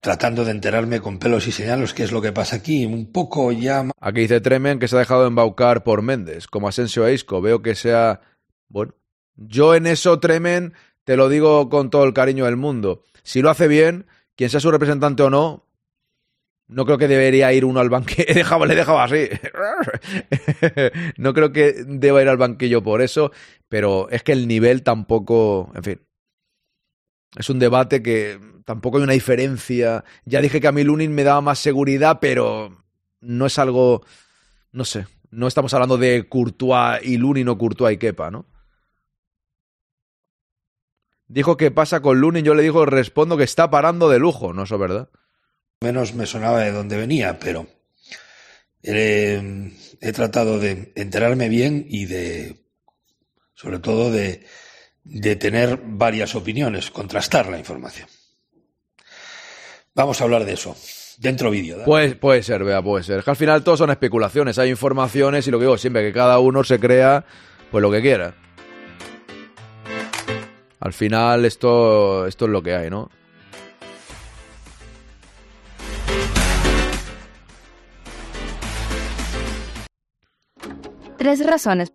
tratando 0.00 0.44
de 0.44 0.50
enterarme 0.50 1.00
con 1.00 1.18
pelos 1.18 1.46
y 1.46 1.52
señalos 1.52 1.94
qué 1.94 2.02
es 2.02 2.10
lo 2.10 2.20
que 2.20 2.32
pasa 2.32 2.56
aquí, 2.56 2.84
un 2.84 3.12
poco 3.12 3.52
ya 3.52 3.84
Aquí 4.00 4.22
dice 4.22 4.40
Tremen 4.40 4.80
que 4.80 4.88
se 4.88 4.96
ha 4.96 4.98
dejado 4.98 5.28
embaucar 5.28 5.84
por 5.84 6.02
Méndez, 6.02 6.48
como 6.48 6.66
Asensio 6.66 7.04
a 7.04 7.12
Isco. 7.12 7.40
Veo 7.40 7.62
que 7.62 7.76
sea. 7.76 8.20
Bueno, 8.72 8.94
yo 9.36 9.74
en 9.74 9.86
eso, 9.86 10.18
Tremen, 10.18 10.72
te 11.04 11.16
lo 11.16 11.28
digo 11.28 11.68
con 11.68 11.90
todo 11.90 12.04
el 12.04 12.14
cariño 12.14 12.46
del 12.46 12.56
mundo. 12.56 13.04
Si 13.22 13.42
lo 13.42 13.50
hace 13.50 13.68
bien, 13.68 14.06
quien 14.34 14.48
sea 14.48 14.60
su 14.60 14.70
representante 14.70 15.22
o 15.22 15.30
no, 15.30 15.68
no 16.68 16.86
creo 16.86 16.96
que 16.96 17.06
debería 17.06 17.52
ir 17.52 17.66
uno 17.66 17.80
al 17.80 17.90
banquillo. 17.90 18.24
Le 18.66 18.74
dejaba, 18.74 19.04
así. 19.04 19.28
no 21.18 21.34
creo 21.34 21.52
que 21.52 21.84
deba 21.86 22.22
ir 22.22 22.28
al 22.28 22.38
banquillo 22.38 22.82
por 22.82 23.02
eso, 23.02 23.30
pero 23.68 24.08
es 24.08 24.22
que 24.22 24.32
el 24.32 24.48
nivel 24.48 24.82
tampoco. 24.82 25.70
En 25.74 25.82
fin. 25.82 26.00
Es 27.36 27.50
un 27.50 27.58
debate 27.58 28.02
que 28.02 28.40
tampoco 28.64 28.96
hay 28.96 29.04
una 29.04 29.12
diferencia. 29.12 30.02
Ya 30.24 30.40
dije 30.40 30.62
que 30.62 30.68
a 30.68 30.72
mí 30.72 30.82
Lunin 30.82 31.14
me 31.14 31.24
daba 31.24 31.42
más 31.42 31.58
seguridad, 31.58 32.18
pero 32.22 32.84
no 33.20 33.44
es 33.44 33.58
algo. 33.58 34.02
No 34.72 34.86
sé. 34.86 35.06
No 35.30 35.46
estamos 35.46 35.74
hablando 35.74 35.98
de 35.98 36.26
Courtois 36.26 37.00
y 37.02 37.18
Lunin 37.18 37.48
o 37.48 37.58
Courtois 37.58 37.94
y 37.94 37.98
Kepa, 37.98 38.30
¿no? 38.30 38.46
Dijo 41.32 41.56
que 41.56 41.70
pasa 41.70 42.00
con 42.00 42.20
Lunin, 42.20 42.44
yo 42.44 42.54
le 42.54 42.62
digo, 42.62 42.84
respondo 42.84 43.38
que 43.38 43.44
está 43.44 43.70
parando 43.70 44.10
de 44.10 44.18
lujo, 44.18 44.52
¿no 44.52 44.64
eso 44.64 44.74
es 44.74 44.80
verdad? 44.80 45.08
menos 45.82 46.14
me 46.14 46.26
sonaba 46.26 46.60
de 46.60 46.72
dónde 46.72 46.96
venía, 46.96 47.38
pero 47.38 47.66
eh, 48.82 49.72
he 50.00 50.12
tratado 50.12 50.58
de 50.58 50.92
enterarme 50.94 51.48
bien 51.48 51.84
y 51.88 52.06
de, 52.06 52.56
sobre 53.54 53.80
todo, 53.80 54.10
de, 54.10 54.46
de 55.04 55.36
tener 55.36 55.80
varias 55.82 56.34
opiniones, 56.34 56.90
contrastar 56.90 57.48
la 57.48 57.58
información. 57.58 58.08
Vamos 59.94 60.20
a 60.20 60.24
hablar 60.24 60.44
de 60.44 60.54
eso. 60.54 60.74
Dentro 61.18 61.50
vídeo. 61.50 61.78
¿da? 61.78 61.84
Pues, 61.84 62.14
puede 62.14 62.42
ser, 62.42 62.64
vea, 62.64 62.82
puede 62.82 63.04
ser. 63.04 63.18
Es 63.18 63.24
que 63.24 63.30
al 63.30 63.36
final 63.36 63.62
todo 63.62 63.76
son 63.76 63.90
especulaciones, 63.90 64.58
hay 64.58 64.70
informaciones 64.70 65.46
y 65.46 65.50
lo 65.50 65.58
que 65.58 65.64
digo 65.64 65.78
siempre, 65.78 66.02
que 66.02 66.12
cada 66.12 66.38
uno 66.38 66.64
se 66.64 66.78
crea 66.80 67.24
pues 67.70 67.82
lo 67.82 67.90
que 67.90 68.00
quiera. 68.00 68.34
Al 70.82 70.92
final 70.92 71.44
esto, 71.44 72.26
esto 72.26 72.46
es 72.46 72.50
lo 72.50 72.60
que 72.60 72.74
hay, 72.74 72.90
¿no? 72.90 73.08
Tres 81.16 81.46
razones. 81.46 81.92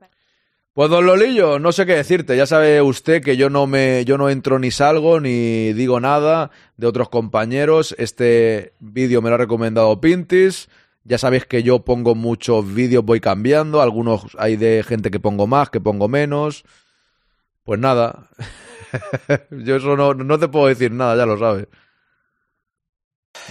Pues 0.71 0.89
don 0.89 1.05
Lolillo, 1.05 1.59
no 1.59 1.73
sé 1.73 1.85
qué 1.85 1.95
decirte. 1.95 2.37
Ya 2.37 2.45
sabe 2.45 2.81
usted 2.81 3.21
que 3.21 3.35
yo 3.35 3.49
no 3.49 3.67
me, 3.67 4.05
yo 4.05 4.17
no 4.17 4.29
entro 4.29 4.57
ni 4.57 4.71
salgo 4.71 5.19
ni 5.19 5.73
digo 5.73 5.99
nada 5.99 6.51
de 6.77 6.87
otros 6.87 7.09
compañeros. 7.09 7.93
Este 7.97 8.71
vídeo 8.79 9.21
me 9.21 9.27
lo 9.27 9.35
ha 9.35 9.39
recomendado 9.39 9.99
Pintis. 9.99 10.69
Ya 11.03 11.17
sabéis 11.17 11.45
que 11.45 11.61
yo 11.61 11.79
pongo 11.79 12.15
muchos 12.15 12.73
vídeos, 12.73 13.03
voy 13.03 13.19
cambiando. 13.19 13.81
Algunos 13.81 14.27
hay 14.39 14.55
de 14.55 14.81
gente 14.87 15.11
que 15.11 15.19
pongo 15.19 15.45
más, 15.45 15.69
que 15.69 15.81
pongo 15.81 16.07
menos. 16.07 16.63
Pues 17.67 17.81
nada. 17.81 18.29
yo 19.51 19.75
eso 19.75 19.97
no, 19.97 20.13
no 20.13 20.39
te 20.39 20.47
puedo 20.47 20.67
decir 20.67 20.89
nada, 20.93 21.17
ya 21.17 21.25
lo 21.25 21.37
sabes. 21.37 21.67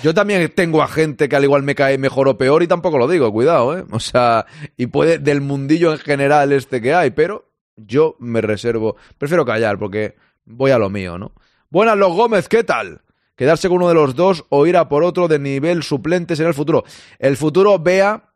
Yo 0.03 0.14
también 0.14 0.51
tengo 0.55 0.83
a 0.83 0.89
gente 0.89 1.29
que 1.29 1.37
al 1.37 1.45
igual 1.45 1.64
me 1.64 1.75
cae 1.75 1.99
mejor 1.99 2.27
o 2.29 2.39
peor 2.39 2.62
y 2.62 2.67
tampoco 2.67 2.97
lo 2.97 3.09
digo, 3.09 3.31
cuidado, 3.31 3.77
¿eh? 3.77 3.85
O 3.91 4.01
sea, 4.01 4.47
y 4.75 4.87
puede 4.87 5.19
del 5.19 5.43
mundillo 5.43 5.93
en 5.93 5.99
general 5.99 6.53
este 6.53 6.81
que 6.81 6.95
hay, 6.95 7.11
pero 7.11 7.53
yo 7.77 8.17
me 8.19 8.41
reservo, 8.41 8.97
prefiero 9.19 9.45
callar 9.45 9.79
porque 9.79 10.17
voy 10.47 10.71
a 10.71 10.79
lo 10.79 10.89
mío, 10.89 11.19
¿no? 11.19 11.33
Buenas 11.69 11.99
los 11.99 12.14
Gómez, 12.14 12.49
¿qué 12.49 12.64
tal? 12.64 13.03
Quedarse 13.37 13.69
con 13.69 13.77
uno 13.77 13.89
de 13.89 13.95
los 13.97 14.17
dos 14.17 14.47
o 14.49 14.67
ir 14.67 14.79
a 14.79 14.89
por 14.89 15.05
otro 15.05 15.29
de 15.29 15.39
nivel 15.39 15.83
suplentes 15.83 16.41
en 16.41 16.47
el 16.47 16.55
futuro. 16.55 16.85
El 17.19 17.37
futuro, 17.37 17.79
vea, 17.79 18.33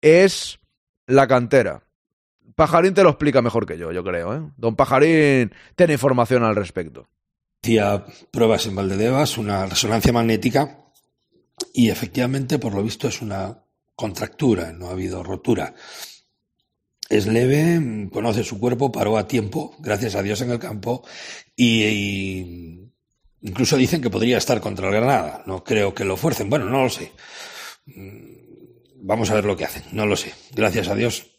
es 0.00 0.58
la 1.06 1.28
cantera. 1.28 1.82
Pajarín 2.58 2.92
te 2.92 3.04
lo 3.04 3.10
explica 3.10 3.40
mejor 3.40 3.66
que 3.66 3.78
yo, 3.78 3.92
yo 3.92 4.02
creo, 4.02 4.34
¿eh? 4.34 4.42
Don 4.56 4.74
Pajarín 4.74 5.52
tiene 5.76 5.92
información 5.92 6.42
al 6.42 6.56
respecto. 6.56 7.08
Hacía 7.62 8.04
pruebas 8.32 8.66
en 8.66 8.74
Valdedevas, 8.74 9.38
una 9.38 9.64
resonancia 9.66 10.12
magnética, 10.12 10.78
y 11.72 11.88
efectivamente, 11.90 12.58
por 12.58 12.74
lo 12.74 12.82
visto, 12.82 13.06
es 13.06 13.22
una 13.22 13.62
contractura, 13.94 14.72
no 14.72 14.88
ha 14.88 14.90
habido 14.90 15.22
rotura. 15.22 15.74
es 17.08 17.26
leve, 17.26 18.08
conoce 18.12 18.42
su 18.42 18.58
cuerpo, 18.58 18.90
paró 18.90 19.16
a 19.16 19.28
tiempo, 19.28 19.76
gracias 19.78 20.16
a 20.16 20.22
Dios 20.22 20.40
en 20.40 20.50
el 20.50 20.58
campo, 20.58 21.04
y, 21.54 21.84
y 21.84 22.90
incluso 23.42 23.76
dicen 23.76 24.02
que 24.02 24.10
podría 24.10 24.36
estar 24.38 24.60
contra 24.60 24.88
el 24.88 24.94
Granada. 24.94 25.44
No 25.46 25.62
creo 25.62 25.94
que 25.94 26.04
lo 26.04 26.16
fuercen. 26.16 26.50
Bueno, 26.50 26.64
no 26.66 26.82
lo 26.82 26.90
sé. 26.90 27.12
Mm, 27.86 28.38
Vamos 29.00 29.30
a 29.30 29.34
ver 29.34 29.44
lo 29.44 29.56
que 29.56 29.64
hacen. 29.64 29.84
No 29.92 30.06
lo 30.06 30.16
sé. 30.16 30.34
Gracias 30.54 30.88
a 30.88 30.94
Dios. 30.96 31.37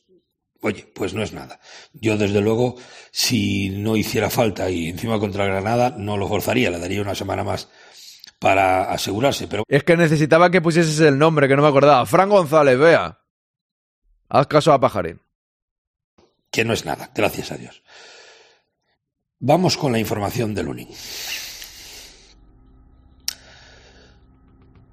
Oye, 0.61 0.85
pues 0.93 1.13
no 1.13 1.23
es 1.23 1.31
nada. 1.33 1.59
Yo, 1.93 2.17
desde 2.17 2.41
luego, 2.41 2.75
si 3.11 3.69
no 3.69 3.95
hiciera 3.95 4.29
falta 4.29 4.69
y 4.69 4.89
encima 4.89 5.19
contra 5.19 5.45
Granada, 5.45 5.95
no 5.97 6.17
lo 6.17 6.27
forzaría. 6.27 6.69
Le 6.69 6.79
daría 6.79 7.01
una 7.01 7.15
semana 7.15 7.43
más 7.45 7.69
para 8.39 8.91
asegurarse. 8.91 9.47
Pero 9.47 9.63
Es 9.67 9.83
que 9.83 9.95
necesitaba 9.95 10.51
que 10.51 10.61
pusieses 10.61 10.99
el 10.99 11.17
nombre, 11.17 11.47
que 11.47 11.55
no 11.55 11.61
me 11.61 11.69
acordaba. 11.69 12.05
Fran 12.05 12.29
González, 12.29 12.77
vea. 12.77 13.19
Haz 14.27 14.47
caso 14.47 14.73
a 14.73 14.79
Pajarín. 14.79 15.21
que 16.51 16.65
no 16.65 16.73
es 16.73 16.83
nada. 16.85 17.11
Gracias 17.15 17.51
a 17.51 17.57
Dios. 17.57 17.81
Vamos 19.39 19.77
con 19.77 19.91
la 19.93 19.99
información 19.99 20.53
de 20.53 20.63
Lunin. 20.63 20.89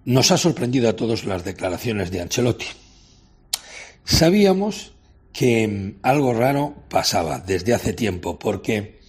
Nos 0.04 0.30
ha 0.30 0.36
sorprendido 0.38 0.88
a 0.88 0.94
todos 0.94 1.24
las 1.24 1.44
declaraciones 1.44 2.10
de 2.10 2.20
Ancelotti. 2.20 2.66
Sabíamos 4.04 4.92
que 5.36 5.68
mm, 5.68 5.98
algo 6.02 6.32
raro 6.32 6.74
pasaba 6.88 7.38
desde 7.38 7.74
hace 7.74 7.92
tiempo, 7.92 8.38
porque 8.38 9.00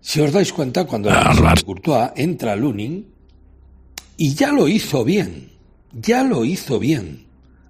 si 0.00 0.20
os 0.20 0.32
dais 0.32 0.50
cuenta, 0.52 0.86
cuando 0.86 1.10
la 1.10 1.54
de 1.54 1.62
Courtois 1.62 2.12
entra 2.16 2.56
Lunin, 2.56 3.12
y 4.16 4.34
ya 4.34 4.50
lo 4.50 4.66
hizo 4.66 5.04
bien, 5.04 5.52
ya 5.92 6.22
lo 6.22 6.46
hizo 6.46 6.78
bien, 6.78 7.26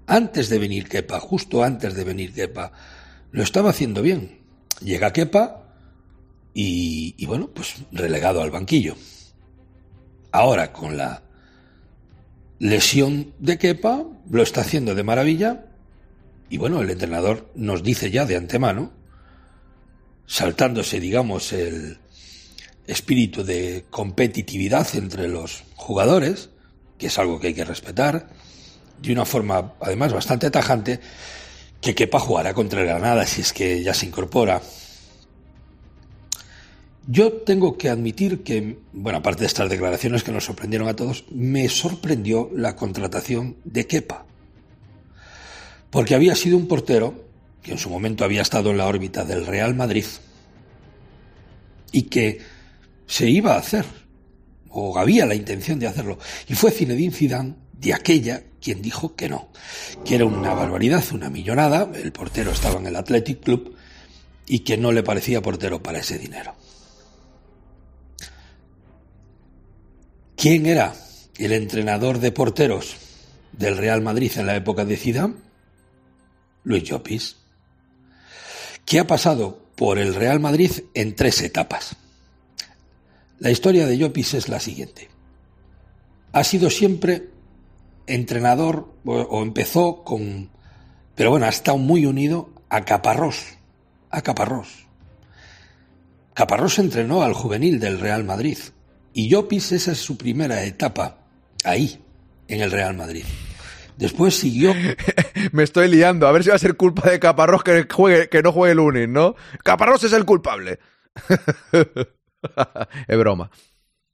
antes 0.07 0.49
de 0.49 0.61
venir 0.61 0.89
Kepa, 0.89 1.19
justo 1.19 1.65
antes 1.65 1.95
de 1.95 2.05
venir 2.05 2.33
Kepa, 2.33 2.71
lo 3.33 3.43
estaba 3.43 3.71
haciendo 3.71 4.01
bien. 4.01 4.39
Llega 4.81 5.13
Kepa 5.13 5.65
y, 6.55 7.17
y 7.19 7.27
bueno, 7.27 7.51
pues 7.53 7.75
relegado 7.91 8.43
al 8.43 8.53
banquillo. 8.53 8.95
Ahora, 10.31 10.73
con 10.73 10.97
la 10.97 11.25
lesión 12.61 13.33
de 13.41 13.59
Kepa, 13.59 14.05
lo 14.31 14.43
está 14.43 14.61
haciendo 14.61 14.95
de 14.95 15.03
maravilla. 15.03 15.67
Y 16.49 16.59
bueno, 16.59 16.81
el 16.81 16.91
entrenador 16.91 17.51
nos 17.55 17.83
dice 17.83 18.11
ya 18.11 18.25
de 18.25 18.37
antemano, 18.37 18.93
saltándose, 20.27 21.01
digamos, 21.01 21.53
el 21.53 21.99
espíritu 22.87 23.45
de 23.45 23.85
competitividad 23.91 24.87
entre 24.95 25.29
los 25.29 25.65
jugadores, 25.75 26.51
que 26.99 27.07
es 27.07 27.19
algo 27.19 27.41
que 27.41 27.49
hay 27.49 27.55
que 27.55 27.65
respetar, 27.65 28.29
de 29.01 29.13
una 29.13 29.25
forma 29.25 29.75
además 29.81 30.13
bastante 30.13 30.51
tajante, 30.51 31.01
que 31.81 31.95
Kepa 31.95 32.19
jugará 32.19 32.55
contra 32.55 32.83
Granada 32.83 33.27
si 33.27 33.43
es 33.43 33.53
que 33.53 33.83
ya 33.83 33.93
se 33.93 34.07
incorpora. 34.07 34.63
Yo 37.09 37.33
tengo 37.33 37.79
que 37.79 37.89
admitir 37.89 38.43
que, 38.43 38.79
bueno, 38.93 39.19
aparte 39.19 39.43
de 39.43 39.47
estas 39.47 39.71
declaraciones 39.71 40.25
que 40.25 40.33
nos 40.33 40.45
sorprendieron 40.45 40.89
a 40.89 40.97
todos, 40.97 41.25
me 41.31 41.69
sorprendió 41.69 42.51
la 42.53 42.75
contratación 42.75 43.57
de 43.65 43.87
Kepa. 43.87 44.27
Porque 45.91 46.15
había 46.15 46.35
sido 46.35 46.57
un 46.57 46.69
portero 46.69 47.27
que 47.63 47.73
en 47.73 47.79
su 47.79 47.91
momento 47.91 48.25
había 48.25 48.43
estado 48.43 48.71
en 48.71 48.79
la 48.79 48.87
órbita 48.87 49.25
del 49.25 49.47
Real 49.47 49.75
Madrid 49.75 50.05
y 51.93 52.03
que 52.03 52.41
se 53.07 53.29
iba 53.29 53.55
a 53.55 53.59
hacer, 53.59 53.85
o 54.69 54.99
había 54.99 55.27
la 55.27 55.35
intención 55.35 55.79
de 55.79 55.87
hacerlo. 55.87 56.19
Y 56.49 56.55
fue 56.55 56.71
Zinedine 56.71 57.13
Zidane 57.13 57.55
de 57.73 57.95
aquella 57.95 58.43
quien 58.61 58.83
dijo 58.83 59.15
que 59.15 59.29
no, 59.29 59.49
que 60.05 60.17
era 60.17 60.25
una 60.25 60.53
barbaridad, 60.53 61.05
una 61.13 61.31
millonada, 61.31 61.91
el 61.95 62.13
portero 62.13 62.51
estaba 62.51 62.81
en 62.81 62.87
el 62.87 62.97
Athletic 62.97 63.41
Club 63.43 63.77
y 64.47 64.61
que 64.61 64.77
no 64.77 64.93
le 64.93 65.03
parecía 65.03 65.43
portero 65.43 65.83
para 65.83 66.01
ese 66.01 66.19
dinero. 66.19 66.55
¿Quién 70.37 70.67
era 70.67 70.95
el 71.39 71.53
entrenador 71.53 72.19
de 72.19 72.33
porteros 72.33 72.97
del 73.53 73.77
Real 73.77 74.03
Madrid 74.03 74.33
en 74.37 74.47
la 74.47 74.57
época 74.57 74.85
de 74.85 74.97
Zidane? 74.97 75.46
Luis 76.67 76.83
Llopis, 76.83 77.37
que 78.85 78.99
ha 78.99 79.07
pasado 79.07 79.63
por 79.77 79.99
el 79.99 80.17
Real 80.17 80.41
Madrid 80.41 80.73
en 80.95 81.15
tres 81.15 81.41
etapas. 81.43 81.95
La 83.39 83.53
historia 83.53 83.87
de 83.87 83.97
Llopis 83.97 84.35
es 84.35 84.49
la 84.49 84.59
siguiente. 84.59 85.09
Ha 86.33 86.43
sido 86.43 86.69
siempre 86.69 87.31
entrenador, 88.09 88.93
o, 89.05 89.43
empezó 89.43 90.03
con, 90.03 90.51
pero 91.15 91.31
bueno, 91.31 91.47
ha 91.47 91.51
estado 91.51 91.79
muy 91.79 92.05
unido 92.05 92.51
a 92.69 92.85
Caparrós, 92.85 93.45
a 94.11 94.23
Caparrós. 94.23 94.87
Caparrós 96.35 96.81
entrenó 96.81 97.23
al 97.23 97.33
juvenil 97.33 97.79
del 97.79 98.01
Real 98.01 98.25
Madrid 98.25 98.59
y 99.13 99.29
Llopis 99.29 99.71
esa 99.71 99.93
es 99.93 99.99
su 99.99 100.19
primera 100.19 100.65
etapa 100.65 101.19
ahí, 101.63 102.03
en 102.49 102.61
el 102.61 102.73
Real 102.73 102.97
Madrid. 102.97 103.25
Después 103.97 104.37
siguió. 104.39 104.75
Me 105.53 105.63
estoy 105.63 105.89
liando. 105.89 106.27
A 106.27 106.33
ver 106.33 106.43
si 106.43 106.51
va 106.51 106.57
a 106.57 106.61
ser 106.61 106.77
culpa 106.77 107.11
de 107.11 107.19
Caparrós 107.19 107.63
que, 107.63 107.87
juegue, 107.91 108.29
que 108.29 108.43
no 108.43 108.53
juegue 108.53 108.73
el 108.73 108.81
Unin, 108.81 109.13
¿no? 109.13 109.35
Caparrós 109.65 110.05
es 110.05 110.13
el 110.13 110.25
culpable. 110.25 110.79
es 113.09 113.19
broma. 113.19 113.51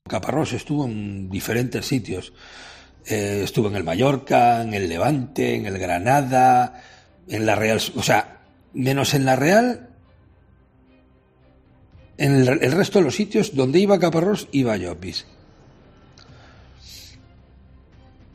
Caparrós 0.09 0.53
estuvo 0.53 0.87
en 0.87 1.28
diferentes 1.28 1.87
sitios. 1.87 2.33
Eh, 3.07 3.41
estuvo 3.43 3.68
en 3.68 3.76
el 3.76 3.85
Mallorca, 3.85 4.62
en 4.62 4.74
el 4.74 4.89
Levante, 4.89 5.57
en 5.57 5.66
el 5.66 5.78
Granada, 5.78 6.80
en 7.26 7.45
la 7.45 7.57
Real. 7.57 7.80
O 7.97 8.03
sea, 8.03 8.41
menos 8.72 9.14
en 9.14 9.24
la 9.24 9.35
Real. 9.35 9.89
En 12.18 12.35
el, 12.37 12.49
el 12.49 12.72
resto 12.72 13.01
de 13.01 13.05
los 13.05 13.16
sitios 13.16 13.57
donde 13.57 13.80
iba 13.80 13.99
Caparrós, 13.99 14.49
iba 14.53 14.76
Llopis. 14.76 15.26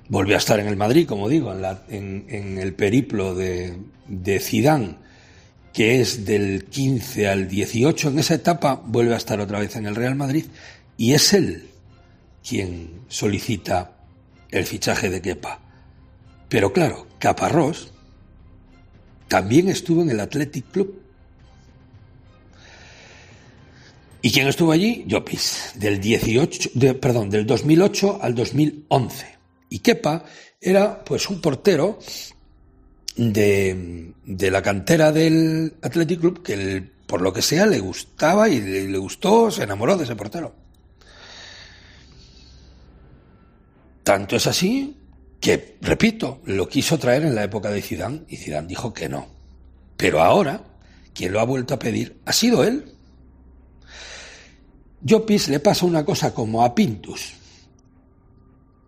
Volvió 0.09 0.35
a 0.35 0.37
estar 0.37 0.59
en 0.59 0.67
el 0.67 0.77
Madrid, 0.77 1.07
como 1.07 1.27
digo, 1.27 1.51
en, 1.51 1.61
la, 1.61 1.83
en, 1.89 2.57
el 2.57 2.73
periplo 2.73 3.35
de, 3.35 3.77
de 4.07 4.39
Zidane, 4.39 4.95
que 5.73 5.99
es 5.99 6.25
del 6.25 6.65
15 6.65 7.27
al 7.27 7.47
18. 7.47 8.09
En 8.09 8.19
esa 8.19 8.35
etapa 8.35 8.81
vuelve 8.85 9.13
a 9.13 9.17
estar 9.17 9.39
otra 9.39 9.59
vez 9.59 9.75
en 9.75 9.85
el 9.85 9.95
Real 9.95 10.15
Madrid 10.15 10.45
y 10.95 11.13
es 11.13 11.33
él 11.33 11.67
quien 12.47 13.01
solicita 13.09 13.91
el 14.49 14.65
fichaje 14.65 15.09
de 15.09 15.21
Kepa. 15.21 15.59
Pero 16.49 16.71
claro, 16.71 17.07
Caparrós 17.19 17.91
también 19.27 19.67
estuvo 19.67 20.01
en 20.01 20.09
el 20.09 20.19
Athletic 20.19 20.71
Club. 20.71 21.01
¿Y 24.21 24.31
quién 24.31 24.47
estuvo 24.47 24.71
allí? 24.71 25.03
Llopis, 25.07 25.73
del 25.75 25.99
18, 25.99 26.71
de, 26.73 26.93
perdón, 26.95 27.29
del 27.29 27.45
2008 27.45 28.19
al 28.21 28.35
2011. 28.35 29.36
Y 29.69 29.79
Kepa 29.79 30.23
era 30.61 31.03
pues 31.03 31.29
un 31.29 31.41
portero 31.41 31.99
de, 33.15 34.13
de 34.25 34.51
la 34.51 34.61
cantera 34.61 35.11
del 35.11 35.75
Athletic 35.81 36.19
Club 36.19 36.43
que 36.43 36.89
por 37.05 37.21
lo 37.21 37.33
que 37.33 37.41
sea 37.41 37.65
le 37.65 37.79
gustaba 37.79 38.49
y 38.49 38.59
le, 38.61 38.87
le, 38.87 38.97
gustó, 38.97 39.49
se 39.49 39.63
enamoró 39.63 39.97
de 39.97 40.03
ese 40.03 40.15
portero. 40.15 40.53
Tanto 44.03 44.35
es 44.35 44.47
así 44.47 44.97
que, 45.39 45.77
repito, 45.81 46.41
lo 46.45 46.67
quiso 46.67 46.97
traer 46.97 47.23
en 47.23 47.35
la 47.35 47.43
época 47.43 47.69
de 47.69 47.81
Zidane 47.81 48.23
y 48.27 48.37
Zidane 48.37 48.67
dijo 48.67 48.93
que 48.93 49.09
no. 49.09 49.27
Pero 49.95 50.21
ahora, 50.21 50.63
quien 51.13 51.33
lo 51.33 51.39
ha 51.39 51.45
vuelto 51.45 51.73
a 51.73 51.79
pedir 51.79 52.19
ha 52.25 52.33
sido 52.33 52.63
él. 52.63 52.93
Llopis 55.01 55.49
le 55.49 55.59
pasa 55.59 55.85
una 55.85 56.03
cosa 56.05 56.33
como 56.33 56.63
a 56.63 56.73
Pintus 56.73 57.36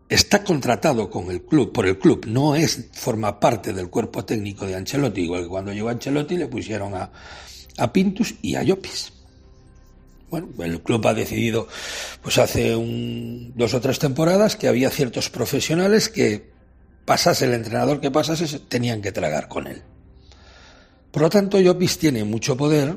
está 0.10 0.43
contratado 0.43 1.10
con 1.10 1.30
el 1.30 1.43
club, 1.43 1.72
por 1.72 1.86
el 1.86 1.99
club, 1.99 2.26
no 2.26 2.55
es, 2.55 2.88
forma 2.93 3.39
parte 3.39 3.74
del 3.74 3.89
cuerpo 3.89 4.26
técnico 4.26 4.66
de 4.66 4.76
Ancelotti, 4.76 5.22
igual 5.22 5.43
que 5.43 5.49
cuando 5.49 5.72
llegó 5.72 5.89
Ancelotti 5.89 6.36
le 6.36 6.47
pusieron 6.47 6.95
a, 6.95 7.12
a 7.78 7.93
Pintus 7.93 8.34
y 8.41 8.55
a 8.55 8.64
Llopis. 8.64 9.14
Bueno, 10.32 10.49
el 10.60 10.82
club 10.82 11.07
ha 11.07 11.14
decidido, 11.14 11.68
pues 12.22 12.38
hace 12.38 12.76
un, 12.76 13.53
dos 13.55 13.74
o 13.74 13.82
tres 13.82 13.99
temporadas, 13.99 14.55
que 14.55 14.68
había 14.68 14.89
ciertos 14.89 15.30
profesionales 15.30 16.10
que 16.10 16.49
pasase 17.05 17.45
el 17.45 17.53
entrenador 17.53 17.99
que 18.01 18.12
pasase, 18.12 18.60
tenían 18.60 19.01
que 19.01 19.12
tragar 19.12 19.47
con 19.47 19.68
él. 19.68 19.82
Por 21.12 21.24
lo 21.24 21.30
tanto, 21.30 21.60
Llopis 21.60 21.97
tiene 21.97 22.24
mucho 22.24 22.55
poder 22.55 22.95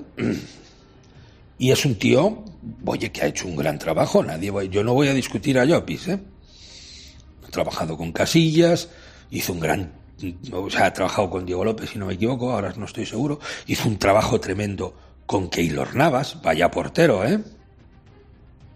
y 1.58 1.70
es 1.70 1.84
un 1.86 1.94
tío, 1.94 2.44
oye, 2.84 3.10
que 3.10 3.22
ha 3.22 3.26
hecho 3.26 3.48
un 3.48 3.56
gran 3.56 3.78
trabajo. 3.78 4.22
Nadie, 4.22 4.52
yo 4.70 4.84
no 4.84 4.92
voy 4.92 5.08
a 5.08 5.14
discutir 5.14 5.58
a 5.58 5.64
Llopis, 5.64 6.08
¿eh? 6.08 6.18
Trabajado 7.52 7.96
con 7.96 8.10
Casillas, 8.10 8.88
hizo 9.30 9.52
un 9.52 9.60
gran, 9.60 9.92
o 10.50 10.68
sea, 10.68 10.86
ha 10.86 10.92
trabajado 10.92 11.30
con 11.30 11.46
Diego 11.46 11.64
López, 11.64 11.90
si 11.90 11.98
no 11.98 12.06
me 12.06 12.14
equivoco, 12.14 12.50
ahora 12.50 12.74
no 12.76 12.86
estoy 12.86 13.06
seguro, 13.06 13.38
hizo 13.68 13.88
un 13.88 13.98
trabajo 13.98 14.40
tremendo 14.40 14.96
con 15.26 15.48
Keylor 15.48 15.94
Navas, 15.94 16.42
vaya 16.42 16.70
portero, 16.70 17.24
¿eh? 17.24 17.38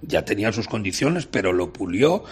Ya 0.03 0.25
tenía 0.25 0.53
sus 0.53 0.69
condiciones, 0.69 1.27
pero 1.27 1.53
lo 1.53 1.73
pulió 1.73 2.23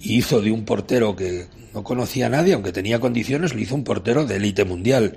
y 0.00 0.16
hizo 0.16 0.42
de 0.42 0.52
un 0.52 0.64
portero 0.64 1.16
que 1.16 1.46
no 1.72 1.82
conocía 1.82 2.26
a 2.26 2.30
nadie, 2.30 2.54
aunque 2.54 2.72
tenía 2.72 3.00
condiciones, 3.00 3.54
lo 3.54 3.60
hizo 3.60 3.74
un 3.74 3.84
portero 3.84 4.26
de 4.26 4.36
élite 4.36 4.64
mundial. 4.64 5.16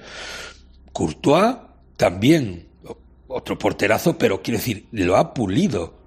Courtois 0.94 1.58
también 1.98 2.68
otro 3.28 3.58
porterazo, 3.58 4.18
pero 4.18 4.42
quiero 4.42 4.60
decir, 4.60 4.88
lo 4.92 5.18
ha 5.18 5.34
pulido. 5.34 5.98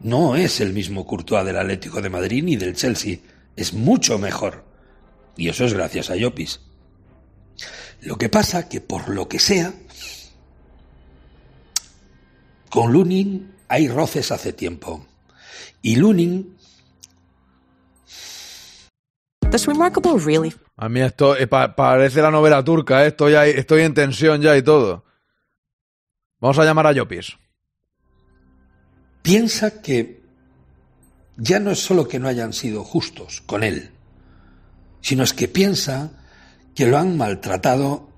No 0.00 0.36
es 0.36 0.60
el 0.60 0.72
mismo 0.72 1.06
Courtois 1.06 1.44
del 1.44 1.58
Atlético 1.58 2.00
de 2.00 2.10
Madrid 2.10 2.42
ni 2.42 2.56
del 2.56 2.74
Chelsea, 2.74 3.18
es 3.56 3.72
mucho 3.72 4.18
mejor. 4.18 4.64
Y 5.36 5.48
eso 5.48 5.64
es 5.64 5.74
gracias 5.74 6.10
a 6.10 6.16
Llopis. 6.16 6.60
Lo 8.00 8.16
que 8.16 8.28
pasa 8.28 8.68
que 8.68 8.80
por 8.80 9.08
lo 9.08 9.28
que 9.28 9.38
sea, 9.38 9.72
con 12.70 12.92
Lunin 12.92 13.54
hay 13.68 13.88
roces 13.88 14.30
hace 14.30 14.52
tiempo. 14.52 15.06
Y 15.82 15.96
Lunin 15.96 16.54
Remarkable 19.66 20.18
really... 20.18 20.52
A 20.76 20.88
mí 20.88 21.00
esto 21.00 21.36
eh, 21.36 21.46
pa 21.46 21.76
parece 21.76 22.20
la 22.20 22.30
novela 22.32 22.64
turca, 22.64 23.04
¿eh? 23.04 23.08
estoy, 23.08 23.36
ahí, 23.36 23.52
estoy 23.54 23.82
en 23.82 23.94
tensión 23.94 24.42
ya 24.42 24.56
y 24.56 24.62
todo. 24.62 25.04
Vamos 26.40 26.58
a 26.58 26.64
llamar 26.64 26.88
a 26.88 26.92
Llopis. 26.92 27.36
Piensa 29.22 29.80
que 29.80 30.23
ya 31.36 31.58
no 31.58 31.70
es 31.70 31.80
solo 31.80 32.08
que 32.08 32.18
no 32.18 32.28
hayan 32.28 32.52
sido 32.52 32.84
justos 32.84 33.42
con 33.46 33.62
él, 33.62 33.90
sino 35.00 35.22
es 35.22 35.32
que 35.32 35.48
piensa 35.48 36.12
que 36.74 36.86
lo 36.86 36.98
han 36.98 37.16
maltratado 37.16 38.08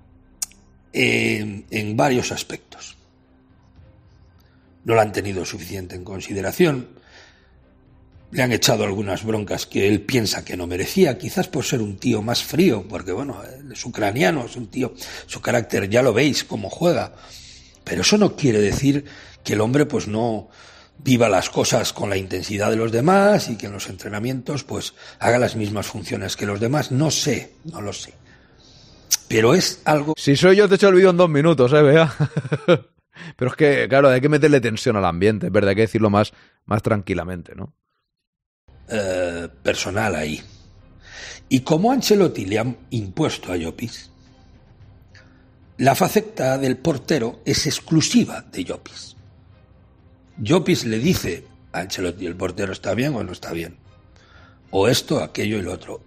en, 0.92 1.66
en 1.70 1.96
varios 1.96 2.32
aspectos. 2.32 2.96
No 4.84 4.94
lo 4.94 5.00
han 5.00 5.12
tenido 5.12 5.44
suficiente 5.44 5.96
en 5.96 6.04
consideración, 6.04 6.88
le 8.30 8.42
han 8.42 8.52
echado 8.52 8.84
algunas 8.84 9.24
broncas 9.24 9.66
que 9.66 9.88
él 9.88 10.02
piensa 10.02 10.44
que 10.44 10.56
no 10.56 10.66
merecía, 10.66 11.16
quizás 11.18 11.48
por 11.48 11.64
ser 11.64 11.80
un 11.80 11.96
tío 11.96 12.22
más 12.22 12.42
frío, 12.42 12.86
porque 12.88 13.12
bueno, 13.12 13.40
es 13.72 13.84
ucraniano, 13.84 14.46
es 14.46 14.56
un 14.56 14.66
tío, 14.66 14.94
su 15.26 15.40
carácter 15.40 15.88
ya 15.88 16.02
lo 16.02 16.12
veis 16.12 16.44
cómo 16.44 16.68
juega. 16.68 17.14
Pero 17.84 18.02
eso 18.02 18.18
no 18.18 18.34
quiere 18.36 18.60
decir 18.60 19.04
que 19.44 19.52
el 19.52 19.60
hombre 19.60 19.86
pues 19.86 20.08
no 20.08 20.48
viva 20.98 21.28
las 21.28 21.50
cosas 21.50 21.92
con 21.92 22.10
la 22.10 22.16
intensidad 22.16 22.70
de 22.70 22.76
los 22.76 22.92
demás 22.92 23.48
y 23.48 23.56
que 23.56 23.66
en 23.66 23.72
los 23.72 23.88
entrenamientos 23.88 24.64
pues 24.64 24.94
haga 25.18 25.38
las 25.38 25.56
mismas 25.56 25.86
funciones 25.86 26.36
que 26.36 26.46
los 26.46 26.60
demás. 26.60 26.90
No 26.90 27.10
sé, 27.10 27.54
no 27.64 27.80
lo 27.80 27.92
sé. 27.92 28.14
Pero 29.28 29.54
es 29.54 29.82
algo... 29.84 30.14
Si 30.16 30.36
soy 30.36 30.56
yo 30.56 30.68
te 30.68 30.76
echo 30.76 30.88
el 30.88 30.94
vídeo 30.94 31.10
en 31.10 31.16
dos 31.16 31.30
minutos, 31.30 31.72
eh, 31.72 31.82
vea. 31.82 32.14
Pero 33.36 33.50
es 33.50 33.56
que, 33.56 33.86
claro, 33.88 34.08
hay 34.08 34.20
que 34.20 34.28
meterle 34.28 34.60
tensión 34.60 34.96
al 34.96 35.04
ambiente, 35.04 35.46
es 35.46 35.52
verdad, 35.52 35.70
hay 35.70 35.76
que 35.76 35.82
decirlo 35.82 36.10
más, 36.10 36.32
más 36.66 36.82
tranquilamente, 36.82 37.54
¿no? 37.54 37.72
Eh, 38.88 39.48
personal 39.62 40.14
ahí. 40.14 40.40
Y 41.48 41.60
como 41.60 41.92
Ancelotti 41.92 42.44
le 42.44 42.58
han 42.58 42.76
impuesto 42.90 43.52
a 43.52 43.56
Llopis, 43.56 44.10
la 45.78 45.94
faceta 45.94 46.58
del 46.58 46.76
portero 46.76 47.40
es 47.44 47.66
exclusiva 47.66 48.42
de 48.42 48.64
Llopis. 48.64 49.15
Llopis 50.38 50.84
le 50.84 50.98
dice 50.98 51.44
a 51.72 51.80
Ancelotti, 51.80 52.26
¿el 52.26 52.36
portero 52.36 52.72
está 52.72 52.94
bien 52.94 53.14
o 53.14 53.24
no 53.24 53.32
está 53.32 53.52
bien? 53.52 53.76
O 54.70 54.88
esto, 54.88 55.22
aquello 55.22 55.58
y 55.58 55.62
lo 55.62 55.72
otro. 55.72 56.02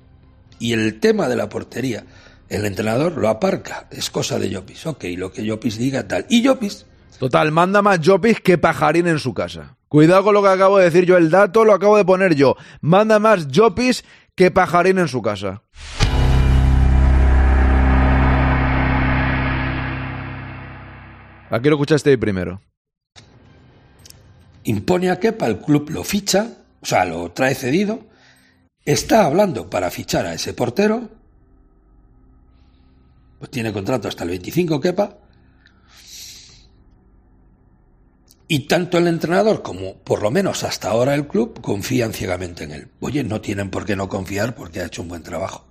Y 0.60 0.74
el 0.74 1.00
tema 1.00 1.28
de 1.28 1.36
la 1.36 1.50
portería, 1.50 2.06
el 2.48 2.66
entrenador 2.66 3.18
lo 3.18 3.30
aparca, 3.30 3.88
es 3.90 4.10
cosa 4.10 4.38
de 4.38 4.50
Llopis. 4.50 4.86
Ok, 4.86 5.06
lo 5.18 5.32
que 5.32 5.44
Llopis 5.44 5.78
diga, 5.78 6.08
tal. 6.08 6.26
Y 6.30 6.44
Llopis 6.44 6.86
Total, 7.18 7.52
manda 7.52 7.82
más 7.82 8.00
Llopis 8.00 8.40
que 8.40 8.58
pajarín 8.58 9.08
en 9.08 9.20
su 9.20 9.34
casa. 9.34 9.78
Cuidado 9.88 10.24
con 10.24 10.36
lo 10.36 10.44
que 10.44 10.50
acabo 10.50 10.78
de 10.78 10.86
decir 10.86 11.06
yo, 11.06 11.18
el 11.18 11.32
dato 11.32 11.66
lo 11.66 11.74
acabo 11.74 11.98
de 11.98 12.06
poner 12.06 12.36
yo. 12.36 12.56
Manda 12.82 13.20
más 13.20 13.48
Llopis 13.48 14.06
que 14.36 14.52
pajarín 14.52 15.00
en 15.00 15.08
su 15.08 15.22
casa. 15.22 15.64
Aquí 21.50 21.68
lo 21.68 21.76
escuchaste 21.76 22.16
primero. 22.18 22.62
Impone 24.64 25.10
a 25.10 25.20
Kepa, 25.20 25.48
el 25.48 25.60
club 25.60 25.90
lo 25.90 26.04
ficha, 26.04 26.58
o 26.82 26.86
sea, 26.86 27.06
lo 27.06 27.32
trae 27.32 27.56
cedido, 27.56 28.08
está 28.86 29.26
hablando 29.26 29.70
para 29.70 29.90
fichar 29.92 30.26
a 30.26 30.34
ese 30.34 30.54
portero, 30.54 31.10
pues 33.40 33.52
tiene 33.52 33.72
contrato 33.72 34.08
hasta 34.08 34.24
el 34.24 34.32
25 34.32 34.82
Kepa, 34.82 35.18
Y 38.52 38.62
tanto 38.62 38.98
el 38.98 39.06
entrenador 39.06 39.62
como, 39.62 39.98
por 40.00 40.24
lo 40.24 40.32
menos 40.32 40.64
hasta 40.64 40.90
ahora, 40.90 41.14
el 41.14 41.28
club 41.28 41.62
confían 41.62 42.14
ciegamente 42.14 42.64
en 42.64 42.72
él. 42.72 42.88
Oye, 43.00 43.24
no 43.24 43.42
tienen 43.42 43.70
por 43.70 43.86
qué 43.86 43.96
no 43.96 44.10
confiar 44.10 44.56
porque 44.56 44.82
ha 44.82 44.88
hecho 44.88 45.04
un 45.04 45.08
buen 45.08 45.22
trabajo. 45.22 45.69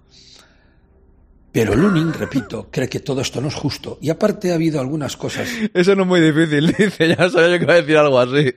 Pero 1.53 1.75
Lunin, 1.75 2.13
repito, 2.13 2.69
cree 2.71 2.89
que 2.89 3.01
todo 3.01 3.21
esto 3.21 3.41
no 3.41 3.49
es 3.49 3.55
justo. 3.55 3.99
Y 4.01 4.11
aparte 4.11 4.53
ha 4.53 4.55
habido 4.55 4.81
algunas 4.81 5.17
cosas. 5.17 5.49
Eso 5.73 5.95
no 5.95 6.03
es 6.03 6.09
muy 6.09 6.21
difícil, 6.21 6.67
dice. 6.79 7.09
Ya 7.09 7.29
sabía 7.31 7.49
yo 7.49 7.59
que 7.59 7.65
iba 7.65 7.73
a 7.75 7.81
decir 7.81 7.97
algo 7.97 8.19
así. 8.21 8.55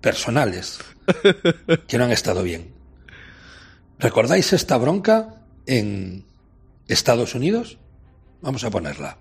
Personales. 0.00 0.80
Que 1.86 1.98
no 1.98 2.04
han 2.04 2.12
estado 2.12 2.42
bien. 2.42 2.72
¿Recordáis 3.98 4.52
esta 4.52 4.76
bronca 4.76 5.46
en 5.66 6.24
Estados 6.88 7.34
Unidos? 7.34 7.78
Vamos 8.40 8.64
a 8.64 8.70
ponerla. 8.70 9.18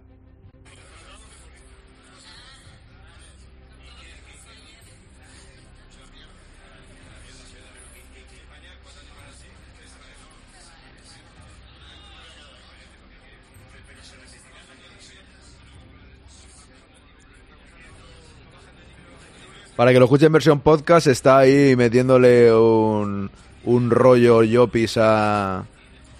Para 19.82 19.94
que 19.94 19.98
lo 19.98 20.06
escuche 20.06 20.28
en 20.28 20.32
versión 20.32 20.60
podcast, 20.60 21.08
está 21.08 21.40
ahí 21.40 21.76
metiéndole 21.76 22.54
un, 22.54 23.32
un 23.64 23.90
rollo 23.90 24.44
Yopis 24.44 24.98
a, 24.98 25.66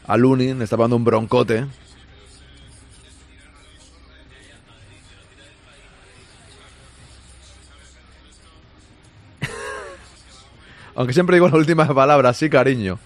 a 0.08 0.18
Lunin, 0.18 0.64
está 0.64 0.78
pagando 0.78 0.96
un 0.96 1.04
broncote. 1.04 1.68
Aunque 10.96 11.14
siempre 11.14 11.36
digo 11.36 11.48
la 11.48 11.58
última 11.58 11.88
palabra, 11.94 12.34
sí, 12.34 12.50
cariño. 12.50 12.98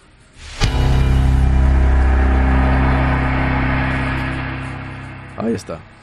Ahí 5.36 5.54
está. 5.54 5.95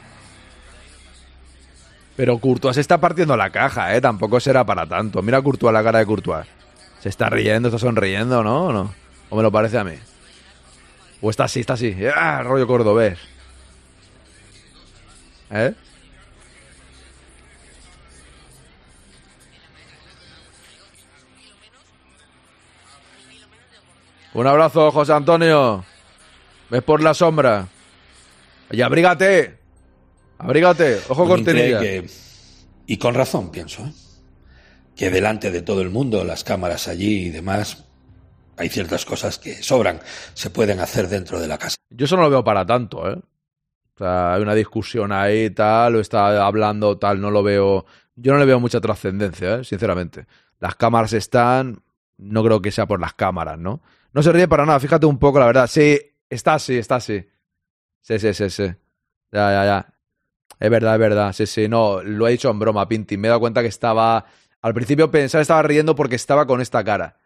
Pero 2.15 2.37
Courtois 2.37 2.75
se 2.75 2.81
está 2.81 2.99
partiendo 2.99 3.35
la 3.35 3.49
caja, 3.49 3.95
¿eh? 3.95 4.01
Tampoco 4.01 4.39
será 4.39 4.63
para 4.65 4.85
tanto. 4.85 5.21
Mira 5.21 5.41
Courtois, 5.41 5.73
la 5.73 5.83
cara 5.83 5.99
de 5.99 6.05
Courtois. 6.05 6.45
Se 6.99 7.09
está 7.09 7.29
riendo, 7.29 7.69
está 7.69 7.79
sonriendo, 7.79 8.43
¿no? 8.43 8.65
¿O 8.65 8.73
no? 8.73 8.93
¿O 9.29 9.35
me 9.35 9.43
lo 9.43 9.51
parece 9.51 9.77
a 9.77 9.83
mí? 9.83 9.95
O 11.21 11.29
está 11.29 11.45
así, 11.45 11.61
está 11.61 11.73
así. 11.73 11.95
¡Ah! 12.15 12.41
Rollo 12.43 12.67
cordobés. 12.67 13.17
¿Eh? 15.49 15.73
Un 24.33 24.47
abrazo, 24.47 24.91
José 24.91 25.13
Antonio. 25.13 25.85
Ves 26.69 26.83
por 26.83 27.01
la 27.01 27.13
sombra. 27.13 27.67
Y 28.71 28.81
abrígate. 28.81 29.62
Abrígate, 30.43 30.99
ojo 31.07 31.25
cortinilla. 31.25 31.79
Que, 31.79 32.05
y 32.85 32.97
con 32.97 33.13
razón, 33.13 33.49
pienso, 33.49 33.85
¿eh? 33.85 33.93
que 34.95 35.09
delante 35.09 35.51
de 35.51 35.61
todo 35.61 35.81
el 35.81 35.89
mundo, 35.89 36.23
las 36.23 36.43
cámaras 36.43 36.87
allí 36.87 37.27
y 37.27 37.29
demás, 37.29 37.85
hay 38.57 38.69
ciertas 38.69 39.05
cosas 39.05 39.39
que 39.39 39.63
sobran, 39.63 39.99
se 40.33 40.49
pueden 40.49 40.79
hacer 40.79 41.07
dentro 41.07 41.39
de 41.39 41.47
la 41.47 41.57
casa. 41.57 41.77
Yo 41.89 42.05
eso 42.05 42.15
no 42.17 42.23
lo 42.23 42.29
veo 42.29 42.43
para 42.43 42.65
tanto, 42.65 43.09
¿eh? 43.09 43.15
O 43.15 43.97
sea, 43.97 44.33
hay 44.33 44.41
una 44.41 44.55
discusión 44.55 45.11
ahí, 45.11 45.49
tal, 45.51 45.95
o 45.95 45.99
está 45.99 46.45
hablando, 46.45 46.97
tal, 46.97 47.21
no 47.21 47.31
lo 47.31 47.43
veo. 47.43 47.85
Yo 48.15 48.33
no 48.33 48.39
le 48.39 48.45
veo 48.45 48.59
mucha 48.59 48.81
trascendencia, 48.81 49.55
¿eh? 49.55 49.63
sinceramente. 49.63 50.25
Las 50.59 50.75
cámaras 50.75 51.13
están, 51.13 51.83
no 52.17 52.43
creo 52.43 52.61
que 52.61 52.71
sea 52.71 52.85
por 52.85 52.99
las 52.99 53.13
cámaras, 53.13 53.57
¿no? 53.59 53.81
No 54.11 54.23
se 54.23 54.31
ríe 54.31 54.47
para 54.47 54.65
nada, 54.65 54.79
fíjate 54.79 55.05
un 55.05 55.19
poco, 55.19 55.39
la 55.39 55.45
verdad. 55.45 55.67
Sí, 55.67 55.99
está 56.29 56.55
así, 56.55 56.77
está 56.77 56.95
así. 56.95 57.25
Sí, 58.01 58.19
sí, 58.19 58.33
sí, 58.33 58.49
sí. 58.49 58.65
Ya, 59.31 59.51
ya, 59.51 59.65
ya. 59.65 59.92
Es 60.63 60.69
verdad, 60.69 60.93
es 60.93 60.99
verdad. 60.99 61.33
Sí, 61.33 61.45
sí, 61.45 61.67
no, 61.67 62.01
lo 62.01 62.25
he 62.25 62.31
dicho 62.31 62.49
en 62.49 62.57
broma, 62.57 62.87
Pinti. 62.87 63.17
Me 63.17 63.27
he 63.27 63.29
dado 63.29 63.41
cuenta 63.41 63.61
que 63.61 63.67
estaba. 63.67 64.25
Al 64.61 64.73
principio 64.73 65.11
pensaba 65.11 65.41
estaba 65.41 65.61
riendo 65.61 65.93
porque 65.93 66.15
estaba 66.15 66.47
con 66.47 66.61
esta 66.61 66.81
cara. 66.85 67.17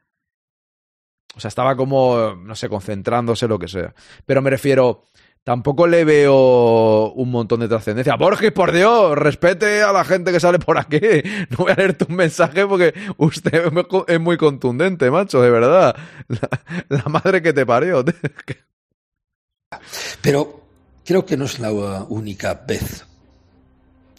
O 1.35 1.39
sea, 1.39 1.49
estaba 1.49 1.76
como, 1.76 2.35
no 2.35 2.55
sé, 2.55 2.68
concentrándose, 2.68 3.47
lo 3.47 3.59
que 3.59 3.68
sea. 3.68 3.93
Pero 4.26 4.41
me 4.41 4.49
refiero, 4.49 5.03
tampoco 5.43 5.85
le 5.85 6.03
veo 6.03 7.11
un 7.11 7.30
montón 7.30 7.59
de 7.59 7.68
trascendencia. 7.68 8.15
Borges, 8.15 8.51
por 8.51 8.72
Dios, 8.72 9.15
respete 9.15 9.84
a 9.84 9.93
la 9.93 10.03
gente 10.03 10.31
que 10.31 10.39
sale 10.39 10.57
por 10.57 10.80
aquí. 10.80 10.99
No 11.51 11.57
voy 11.57 11.73
a 11.73 11.76
leerte 11.76 12.07
un 12.09 12.15
mensaje 12.15 12.65
porque 12.65 12.95
usted 13.18 13.72
es 14.07 14.19
muy 14.19 14.38
contundente, 14.38 15.11
macho, 15.11 15.43
de 15.43 15.51
verdad. 15.51 15.95
La, 16.27 16.49
la 16.89 17.03
madre 17.03 17.43
que 17.43 17.53
te 17.53 17.68
parió. 17.68 18.03
Pero 20.23 20.68
Creo 21.07 21.26
que 21.26 21.38
no 21.38 21.45
es 21.45 21.59
la 21.59 21.72
única 22.09 22.65
vez 22.68 23.05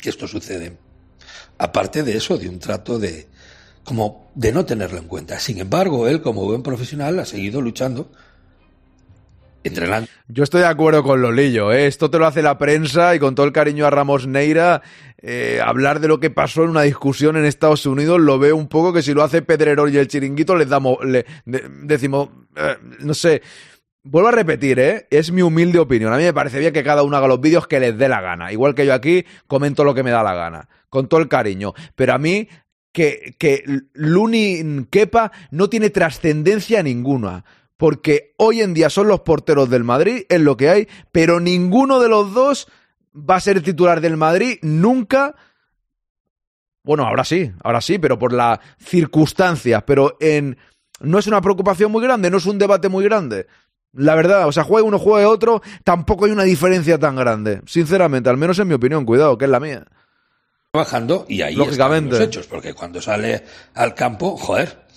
que 0.01 0.11
esto 0.11 0.27
sucede. 0.27 0.77
Aparte 1.59 2.03
de 2.03 2.17
eso, 2.17 2.39
de 2.39 2.49
un 2.49 2.59
trato 2.59 2.99
de 2.99 3.27
como 3.85 4.31
de 4.35 4.53
no 4.53 4.67
tenerlo 4.67 4.99
en 4.99 5.05
cuenta. 5.05 5.41
Sin 5.41 5.59
embargo, 5.59 6.09
él 6.09 6.21
como 6.21 6.45
buen 6.45 6.63
profesional 6.63 7.19
ha 7.19 7.25
seguido 7.25 7.61
luchando 7.63 8.11
entrenando. 9.65 10.09
Yo 10.29 10.45
estoy 10.45 10.61
de 10.61 10.67
acuerdo 10.67 11.03
con 11.03 11.21
Lolillo, 11.23 11.73
¿eh? 11.73 11.87
esto 11.87 12.11
te 12.11 12.19
lo 12.19 12.27
hace 12.27 12.43
la 12.43 12.59
prensa 12.59 13.15
y 13.15 13.19
con 13.19 13.35
todo 13.35 13.47
el 13.47 13.53
cariño 13.53 13.87
a 13.87 13.91
Ramos 13.91 14.27
Neira, 14.27 14.83
eh, 15.21 15.61
hablar 15.65 16.01
de 16.01 16.09
lo 16.09 16.21
que 16.21 16.31
pasó 16.31 16.65
en 16.65 16.71
una 16.71 16.83
discusión 16.83 17.37
en 17.37 17.45
Estados 17.45 17.87
Unidos 17.87 18.21
lo 18.21 18.39
veo 18.39 18.57
un 18.57 18.69
poco 18.69 18.93
que 18.93 19.03
si 19.03 19.15
lo 19.15 19.23
hace 19.23 19.43
Pedrerol 19.43 19.93
y 19.93 19.99
el 19.99 20.09
chiringuito 20.09 20.55
les 20.57 20.69
damos, 20.69 20.99
le, 21.05 21.27
de, 21.45 21.65
decimos, 21.83 22.29
eh, 22.57 22.77
no 23.01 23.15
sé, 23.15 23.43
Vuelvo 24.05 24.29
a 24.29 24.33
repetir, 24.33 24.79
¿eh? 24.79 25.07
es 25.11 25.33
mi 25.33 25.43
humilde 25.43 25.79
opinión. 25.79 26.13
A 26.13 26.17
mí 26.17 26.23
me 26.23 26.33
parece 26.33 26.59
bien 26.61 26.73
que 26.73 26.85
cada 26.85 27.03
uno 27.03 27.17
haga 27.17 27.29
los 27.29 27.41
vídeos 27.41 27.67
que 27.67 27.81
les 27.81 27.99
dé 27.99 28.09
la 28.09 28.21
gana. 28.21 28.53
Igual 28.53 28.75
que 28.75 28.87
yo 28.87 28.95
aquí 28.95 29.25
comento 29.47 29.85
lo 29.85 29.95
que 29.95 30.03
me 30.03 30.11
da 30.11 30.23
la 30.23 30.35
gana, 30.35 30.69
con 30.89 31.09
todo 31.09 31.21
el 31.21 31.29
cariño. 31.29 31.75
Pero 31.95 32.15
a 32.15 32.19
mí, 32.19 32.49
que, 32.93 33.35
que 33.39 33.65
Luni 33.93 34.87
Kepa 34.91 35.33
no 35.51 35.69
tiene 35.69 35.91
trascendencia 35.91 36.83
ninguna 36.83 37.45
porque 37.79 38.35
hoy 38.39 38.61
en 38.61 38.75
día 38.75 38.91
son 38.91 39.09
los 39.09 39.21
porteros 39.21 39.71
del 39.71 39.85
Madrid, 39.85 40.25
es 40.29 40.41
lo 40.41 40.57
que 40.57 40.69
hay, 40.69 40.89
pero 41.13 41.41
ninguno 41.41 42.01
de 42.01 42.09
los 42.09 42.35
dos 42.35 42.69
va 43.15 43.37
a 43.37 43.41
ser 43.41 43.63
titular 43.63 44.01
del 44.01 44.17
Madrid 44.17 44.59
nunca. 44.63 45.37
Bueno, 46.83 47.07
ahora 47.07 47.25
sí, 47.25 47.53
ahora 47.63 47.81
sí, 47.81 47.99
pero 47.99 48.19
por 48.19 48.33
las 48.33 48.59
circunstancias, 48.79 49.85
pero 49.87 50.17
en 50.21 50.59
no 51.01 51.21
es 51.21 51.29
una 51.29 51.41
preocupación 51.41 51.93
muy 51.93 52.03
grande, 52.03 52.31
no 52.31 52.39
es 52.39 52.47
un 52.47 52.59
debate 52.59 52.89
muy 52.89 53.05
grande. 53.05 53.47
La 53.93 54.15
verdad, 54.15 54.47
o 54.47 54.53
sea, 54.53 54.65
juegue 54.65 54.87
uno, 54.87 54.99
juegue 54.99 55.27
otro, 55.27 55.63
tampoco 55.83 56.27
hay 56.27 56.31
una 56.31 56.45
diferencia 56.45 56.99
tan 56.99 57.17
grande. 57.17 57.63
Sinceramente, 57.67 58.29
al 58.29 58.37
menos 58.37 58.59
en 58.59 58.69
mi 58.69 58.75
opinión, 58.75 59.05
cuidado, 59.05 59.39
que 59.39 59.47
es 59.47 59.51
la 59.51 59.61
mía. 59.61 59.85
Trabajando 60.73 61.25
y 61.29 61.41
ahí 61.41 61.55
Lógicamente. 61.55 62.11
están 62.11 62.21
los 62.21 62.29
hechos, 62.29 62.47
porque 62.47 62.75
cuando 62.75 63.01
sale 63.01 63.45
al 63.75 63.95
campo, 63.95 64.37
joder, 64.37 64.89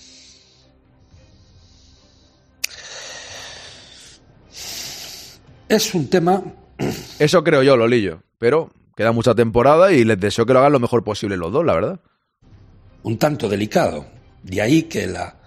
Es 5.71 5.95
un 5.95 6.09
tema. 6.09 6.43
Eso 7.19 7.45
creo 7.45 7.63
yo, 7.63 7.77
Lolillo. 7.77 8.23
Pero 8.37 8.71
queda 8.97 9.13
mucha 9.13 9.33
temporada 9.33 9.93
y 9.93 10.03
les 10.03 10.19
deseo 10.19 10.45
que 10.45 10.51
lo 10.51 10.59
hagan 10.59 10.73
lo 10.73 10.81
mejor 10.81 11.01
posible 11.01 11.37
los 11.37 11.49
dos, 11.53 11.65
la 11.65 11.73
verdad. 11.73 11.99
Un 13.03 13.17
tanto 13.17 13.47
delicado. 13.47 14.05
De 14.43 14.61
ahí 14.61 14.83
que 14.83 15.07
la 15.07 15.39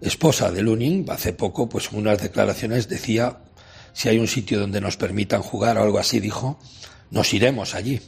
esposa 0.00 0.50
de 0.50 0.62
Lunin, 0.62 1.06
hace 1.10 1.32
poco, 1.32 1.68
pues 1.68 1.92
en 1.92 1.98
unas 1.98 2.22
declaraciones 2.22 2.88
decía: 2.88 3.38
si 3.92 4.08
hay 4.08 4.18
un 4.18 4.28
sitio 4.28 4.60
donde 4.60 4.80
nos 4.80 4.96
permitan 4.96 5.42
jugar 5.42 5.78
o 5.78 5.82
algo 5.82 5.98
así, 5.98 6.20
dijo, 6.20 6.58
nos 7.10 7.32
iremos 7.34 7.74
allí. 7.74 8.00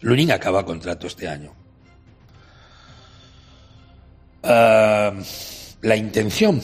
Lunin 0.00 0.32
acaba 0.32 0.64
contrato 0.64 1.06
este 1.06 1.28
año. 1.28 1.52
Ah, 4.42 5.12
la 5.82 5.96
intención 5.96 6.62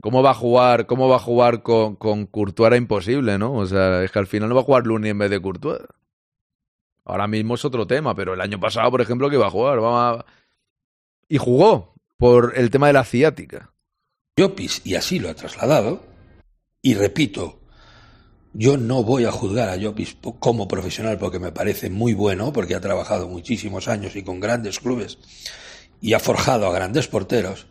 ¿Cómo 0.00 0.22
va 0.22 0.30
a 0.30 0.34
jugar, 0.34 0.86
cómo 0.86 1.08
va 1.08 1.16
a 1.16 1.20
jugar 1.20 1.62
con, 1.62 1.96
con 1.96 2.26
Courtois? 2.26 2.68
Era 2.68 2.76
imposible, 2.76 3.38
¿no? 3.38 3.52
O 3.54 3.66
sea, 3.66 4.02
es 4.02 4.10
que 4.10 4.18
al 4.18 4.26
final 4.26 4.48
no 4.48 4.54
va 4.54 4.62
a 4.62 4.64
jugar 4.64 4.86
Luni 4.86 5.10
en 5.10 5.18
vez 5.18 5.30
de 5.30 5.40
Courtois. 5.40 5.80
Ahora 7.04 7.26
mismo 7.26 7.54
es 7.54 7.64
otro 7.64 7.86
tema, 7.86 8.14
pero 8.14 8.34
el 8.34 8.40
año 8.40 8.58
pasado, 8.58 8.90
por 8.90 9.00
ejemplo, 9.00 9.28
que 9.28 9.36
iba 9.36 9.46
a 9.46 9.50
jugar. 9.50 9.80
Vamos 9.80 10.24
Y 11.28 11.38
jugó 11.38 11.94
por 12.20 12.52
el 12.56 12.70
tema 12.70 12.86
de 12.86 12.92
la 12.92 13.04
ciática. 13.04 13.72
Llopis, 14.36 14.82
y 14.84 14.94
así 14.94 15.18
lo 15.18 15.28
ha 15.28 15.34
trasladado. 15.34 16.04
Y 16.80 16.94
repito, 16.94 17.58
yo 18.52 18.76
no 18.76 19.02
voy 19.02 19.24
a 19.24 19.32
juzgar 19.32 19.68
a 19.68 19.76
Llopis 19.76 20.16
como 20.38 20.68
profesional 20.68 21.18
porque 21.18 21.40
me 21.40 21.50
parece 21.50 21.90
muy 21.90 22.14
bueno, 22.14 22.52
porque 22.52 22.76
ha 22.76 22.80
trabajado 22.80 23.28
muchísimos 23.28 23.88
años 23.88 24.14
y 24.14 24.22
con 24.22 24.38
grandes 24.38 24.78
clubes 24.78 25.18
y 26.00 26.12
ha 26.12 26.20
forjado 26.20 26.68
a 26.68 26.72
grandes 26.72 27.08
porteros 27.08 27.66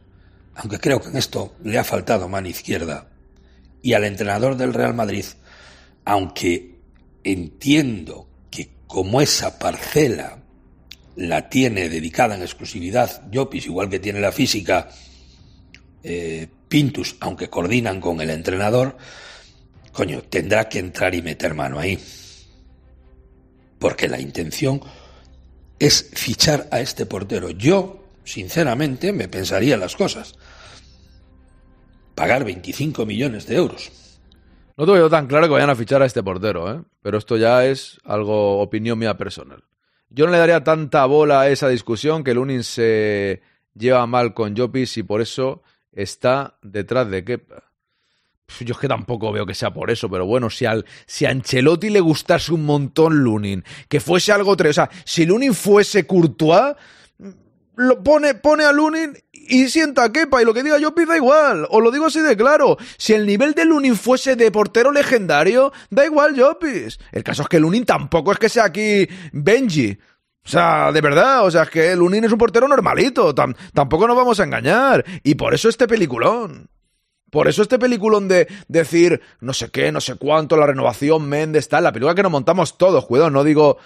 aunque 0.60 0.80
creo 0.80 1.00
que 1.00 1.08
en 1.08 1.16
esto 1.16 1.56
le 1.64 1.80
ha 1.80 1.86
faltado 1.86 2.28
mano 2.28 2.50
izquierda, 2.50 3.08
y 3.82 3.94
al 3.94 4.04
entrenador 4.04 4.58
del 4.58 4.74
Real 4.74 4.94
Madrid, 4.94 5.24
aunque 6.04 6.82
entiendo 7.24 8.28
que 8.52 8.70
como 8.86 9.22
esa 9.22 9.58
parcela 9.58 10.39
la 11.16 11.50
tiene 11.50 11.90
dedicada 11.90 12.36
en 12.36 12.42
exclusividad 12.42 13.24
Jopis, 13.34 13.66
igual 13.66 13.90
que 13.90 14.00
tiene 14.00 14.20
la 14.20 14.32
física 14.32 14.90
eh, 16.04 16.48
Pintus, 16.68 17.18
aunque 17.20 17.50
coordinan 17.50 18.00
con 18.00 18.22
el 18.22 18.30
entrenador, 18.30 18.98
coño, 19.92 20.22
tendrá 20.24 20.70
que 20.70 20.80
entrar 20.80 21.16
y 21.16 21.22
meter 21.22 21.54
mano 21.54 21.80
ahí. 21.80 22.00
Porque 23.80 24.08
la 24.08 24.20
intención 24.20 24.82
es 25.80 26.12
fichar 26.14 26.68
a 26.72 26.80
este 26.82 27.06
portero. 27.06 27.50
Yo, 27.50 28.04
sinceramente, 28.24 29.12
me 29.12 29.28
pensaría 29.28 29.78
las 29.78 29.96
cosas 29.96 30.36
pagar 32.14 32.44
25 32.44 33.06
millones 33.06 33.48
de 33.48 33.56
euros. 33.56 33.92
No 34.76 34.86
tengo 34.86 34.98
yo 34.98 35.10
tan 35.10 35.28
claro 35.28 35.48
que 35.48 35.54
vayan 35.54 35.70
a 35.70 35.76
fichar 35.76 36.02
a 36.02 36.06
este 36.06 36.22
portero, 36.22 36.74
¿eh? 36.74 36.84
pero 37.02 37.18
esto 37.18 37.38
ya 37.38 37.66
es 37.66 37.98
algo 38.04 38.60
opinión 38.60 39.00
mía 39.00 39.18
personal. 39.18 39.64
Yo 40.10 40.26
no 40.26 40.32
le 40.32 40.40
daría 40.40 40.64
tanta 40.64 41.06
bola 41.06 41.42
a 41.42 41.50
esa 41.50 41.70
discusión 41.70 42.24
que 42.24 42.34
Lunin 42.34 42.64
se 42.64 43.42
lleva 43.76 44.06
mal 44.08 44.34
con 44.34 44.58
Jopis 44.58 44.98
y 44.98 45.04
por 45.04 45.22
eso 45.22 45.62
está 45.92 46.58
detrás 46.62 47.10
de 47.10 47.24
Kepa. 47.24 47.64
Yo 48.62 48.74
es 48.74 48.80
que 48.80 48.88
tampoco 48.88 49.32
veo 49.32 49.46
que 49.46 49.54
sea 49.54 49.72
por 49.72 49.92
eso, 49.92 50.10
pero 50.10 50.26
bueno, 50.26 50.50
si, 50.50 50.66
al, 50.66 50.86
si 51.06 51.26
a 51.26 51.30
Ancelotti 51.30 51.90
le 51.92 52.00
gustase 52.00 52.52
un 52.52 52.66
montón 52.66 53.20
Lunin, 53.20 53.64
que 53.88 54.00
fuese 54.00 54.32
algo... 54.32 54.54
O 54.54 54.74
sea, 54.74 54.90
si 55.06 55.26
Lunin 55.26 55.54
fuese 55.54 56.08
Courtois, 56.08 56.76
lo 57.80 58.04
pone, 58.04 58.36
pone 58.36 58.66
a 58.66 58.74
Lunin 58.74 59.18
y 59.32 59.70
sienta 59.70 60.04
a 60.04 60.12
Kepa 60.12 60.42
y 60.42 60.46
lo 60.46 60.54
que 60.54 60.64
diga 60.64 60.78
yo 60.80 60.94
pida 60.94 61.16
igual. 61.16 61.66
Os 61.70 61.82
lo 61.82 61.92
digo 61.92 62.08
así 62.08 62.20
de 62.20 62.36
claro. 62.36 62.78
Si 62.98 63.14
el 63.14 63.26
nivel 63.26 63.54
de 63.54 63.64
Lunin 63.64 63.96
fuese 63.96 64.36
de 64.36 64.52
portero 64.52 64.92
legendario, 64.92 65.72
da 65.90 66.06
igual 66.06 66.38
Jopis. 66.38 67.00
El 67.14 67.24
caso 67.24 67.44
es 67.44 67.48
que 67.48 67.60
Lunin 67.60 67.86
tampoco 67.86 68.34
es 68.34 68.38
que 68.38 68.50
sea 68.50 68.66
aquí 68.66 69.08
Benji. 69.32 69.98
O 70.46 70.50
sea, 70.50 70.92
de 70.92 71.00
verdad, 71.00 71.46
o 71.46 71.52
sea, 71.52 71.64
es 71.64 71.70
que 71.70 71.96
Lunin 71.96 72.26
es 72.26 72.32
un 72.34 72.38
portero 72.38 72.68
normalito, 72.68 73.34
tampoco 73.34 74.08
nos 74.08 74.18
vamos 74.18 74.40
a 74.42 74.44
engañar. 74.44 75.06
Y 75.24 75.36
por 75.36 75.54
eso 75.54 75.70
este 75.70 75.88
peliculón. 75.88 76.70
Por 77.32 77.48
eso 77.48 77.62
este 77.62 77.80
peliculón 77.80 78.28
de 78.28 78.48
decir 78.68 79.22
no 79.40 79.54
sé 79.54 79.70
qué, 79.72 79.92
no 79.94 80.02
sé 80.02 80.16
cuánto, 80.16 80.58
la 80.58 80.66
renovación, 80.66 81.30
Méndez, 81.30 81.70
tal, 81.70 81.86
la 81.86 81.94
película 81.94 82.16
que 82.16 82.24
nos 82.24 82.32
montamos 82.32 82.78
todos, 82.78 83.06
cuidado, 83.06 83.30
no 83.30 83.46
digo 83.46 83.78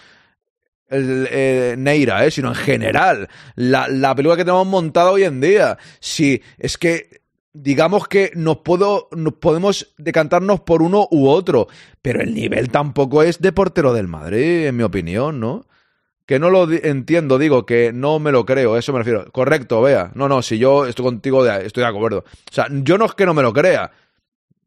eh, 0.94 1.76
Neira, 1.78 2.26
eh, 2.26 2.32
sino 2.32 2.50
en 2.50 2.56
general. 2.56 3.30
La, 3.56 3.88
la 3.88 4.16
película 4.16 4.38
que 4.38 4.46
tenemos 4.46 4.68
montada 4.68 5.12
hoy 5.12 5.24
en 5.24 5.42
día. 5.42 5.78
Si 6.00 6.42
es 6.58 6.78
que 6.78 7.24
digamos 7.54 8.08
que 8.08 8.32
nos, 8.36 8.58
puedo, 8.58 9.08
nos 9.16 9.34
podemos 9.36 9.94
decantarnos 9.98 10.62
por 10.62 10.82
uno 10.82 11.08
u 11.12 11.28
otro, 11.28 11.68
pero 12.02 12.22
el 12.22 12.34
nivel 12.34 12.70
tampoco 12.70 13.24
es 13.24 13.40
de 13.40 13.52
portero 13.52 13.94
del 13.94 14.08
Madrid, 14.08 14.68
en 14.68 14.76
mi 14.76 14.84
opinión, 14.84 15.40
¿no? 15.40 15.66
Que 16.26 16.40
no 16.40 16.50
lo 16.50 16.72
entiendo, 16.72 17.38
digo, 17.38 17.66
que 17.66 17.92
no 17.94 18.18
me 18.18 18.32
lo 18.32 18.46
creo, 18.46 18.78
eso 18.78 18.94
me 18.94 19.00
refiero. 19.00 19.30
Correcto, 19.32 19.82
vea. 19.82 20.12
No, 20.16 20.30
no, 20.30 20.42
si 20.42 20.58
yo 20.58 20.86
estoy 20.86 21.04
contigo, 21.04 21.46
estoy 21.46 21.84
de 21.84 21.90
acuerdo. 21.90 22.20
O 22.20 22.54
sea, 22.54 22.68
yo 22.70 22.98
no 22.98 23.06
es 23.06 23.14
que 23.14 23.26
no 23.26 23.34
me 23.34 23.42
lo 23.42 23.54
crea. 23.54 23.92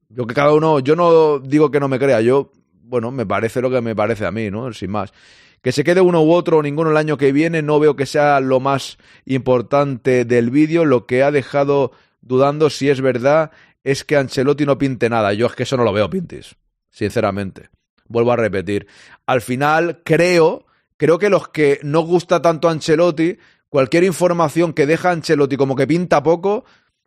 Yo 0.09 0.27
que 0.27 0.35
cada 0.35 0.53
uno, 0.53 0.79
yo 0.81 0.95
no 0.95 1.39
digo 1.41 1.71
que 1.71 1.81
no 1.81 1.89
me 1.89 1.99
crea, 1.99 2.21
yo, 2.21 2.53
bueno, 2.83 3.11
me 3.11 3.27
parece 3.27 3.61
lo 3.61 3.71
que 3.71 3.81
me 3.81 3.97
parece 3.97 4.27
a 4.27 4.31
mí, 4.31 4.51
¿no? 4.51 4.73
Sin 4.73 4.91
más. 4.91 5.13
Que 5.67 5.73
se 5.73 5.83
quede 5.83 6.01
uno 6.01 6.23
u 6.23 6.31
otro 6.31 6.59
o 6.59 6.63
ninguno 6.63 6.91
el 6.91 6.97
año 6.97 7.17
que 7.17 7.33
viene 7.33 7.61
no 7.61 7.81
veo 7.81 7.97
que 7.97 8.07
sea 8.07 8.39
lo 8.39 8.61
más 8.61 8.99
importante 9.25 10.25
del 10.25 10.51
vídeo. 10.51 10.85
Lo 10.85 11.07
que 11.07 11.25
ha 11.25 11.33
dejado 11.33 11.91
dudando 12.21 12.71
si 12.71 12.89
es 12.89 13.01
verdad 13.01 13.51
es 13.83 14.05
que 14.05 14.17
Ancelotti 14.17 14.65
no 14.65 14.79
pinte 14.79 15.11
nada. 15.11 15.33
Yo 15.33 15.47
es 15.47 15.57
que 15.57 15.65
eso 15.65 15.77
no 15.77 15.83
lo 15.83 15.93
veo, 15.93 16.09
Pintis. 16.09 16.55
Sinceramente. 16.89 17.69
Vuelvo 18.07 18.31
a 18.31 18.37
repetir. 18.37 18.87
Al 19.27 19.41
final, 19.41 20.03
creo, 20.05 20.67
creo 20.99 21.19
que 21.19 21.31
los 21.31 21.49
que 21.49 21.81
no 21.83 22.03
gusta 22.03 22.41
tanto 22.41 22.69
Ancelotti, 22.69 23.37
cualquier 23.69 24.05
información 24.05 24.73
que 24.73 24.87
deja 24.87 25.11
Ancelotti 25.11 25.57
como 25.57 25.75
que 25.75 25.89
pinta 25.89 26.23
poco, 26.23 26.65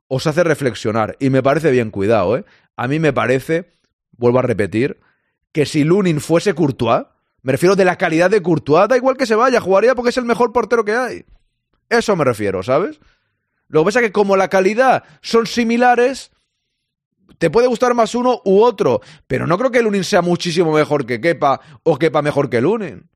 os 0.09 0.27
hace 0.27 0.43
reflexionar. 0.43 1.15
Y 1.21 1.29
me 1.29 1.41
parece 1.41 1.71
bien, 1.71 1.91
cuidado, 1.91 2.35
¿eh? 2.35 2.43
A 2.75 2.89
mí 2.89 2.99
me 2.99 3.13
parece, 3.13 3.69
vuelvo 4.17 4.39
a 4.39 4.41
repetir, 4.41 4.99
que 5.53 5.65
si 5.65 5.85
Lunin 5.85 6.19
fuese 6.19 6.53
Courtois, 6.53 7.05
me 7.41 7.51
refiero 7.51 7.75
de 7.75 7.85
la 7.85 7.97
calidad 7.97 8.29
de 8.29 8.41
Courtois. 8.41 8.87
Da 8.87 8.97
igual 8.97 9.17
que 9.17 9.25
se 9.25 9.35
vaya, 9.35 9.61
jugaría 9.61 9.95
porque 9.95 10.09
es 10.09 10.17
el 10.17 10.25
mejor 10.25 10.51
portero 10.51 10.83
que 10.83 10.93
hay. 10.93 11.25
Eso 11.89 12.15
me 12.15 12.23
refiero, 12.23 12.63
¿sabes? 12.63 12.99
Lo 13.67 13.81
que 13.81 13.85
pasa 13.85 13.99
es 13.99 14.07
que 14.07 14.11
como 14.11 14.35
la 14.35 14.49
calidad 14.49 15.03
son 15.21 15.47
similares, 15.47 16.31
te 17.37 17.49
puede 17.49 17.67
gustar 17.67 17.93
más 17.93 18.15
uno 18.15 18.41
u 18.45 18.61
otro. 18.61 19.01
Pero 19.27 19.47
no 19.47 19.57
creo 19.57 19.71
que 19.71 19.81
Lunin 19.81 20.03
sea 20.03 20.21
muchísimo 20.21 20.71
mejor 20.71 21.05
que 21.05 21.21
Kepa 21.21 21.61
o 21.83 21.97
Kepa 21.97 22.21
mejor 22.21 22.49
que 22.49 22.61
Lunin. 22.61 23.09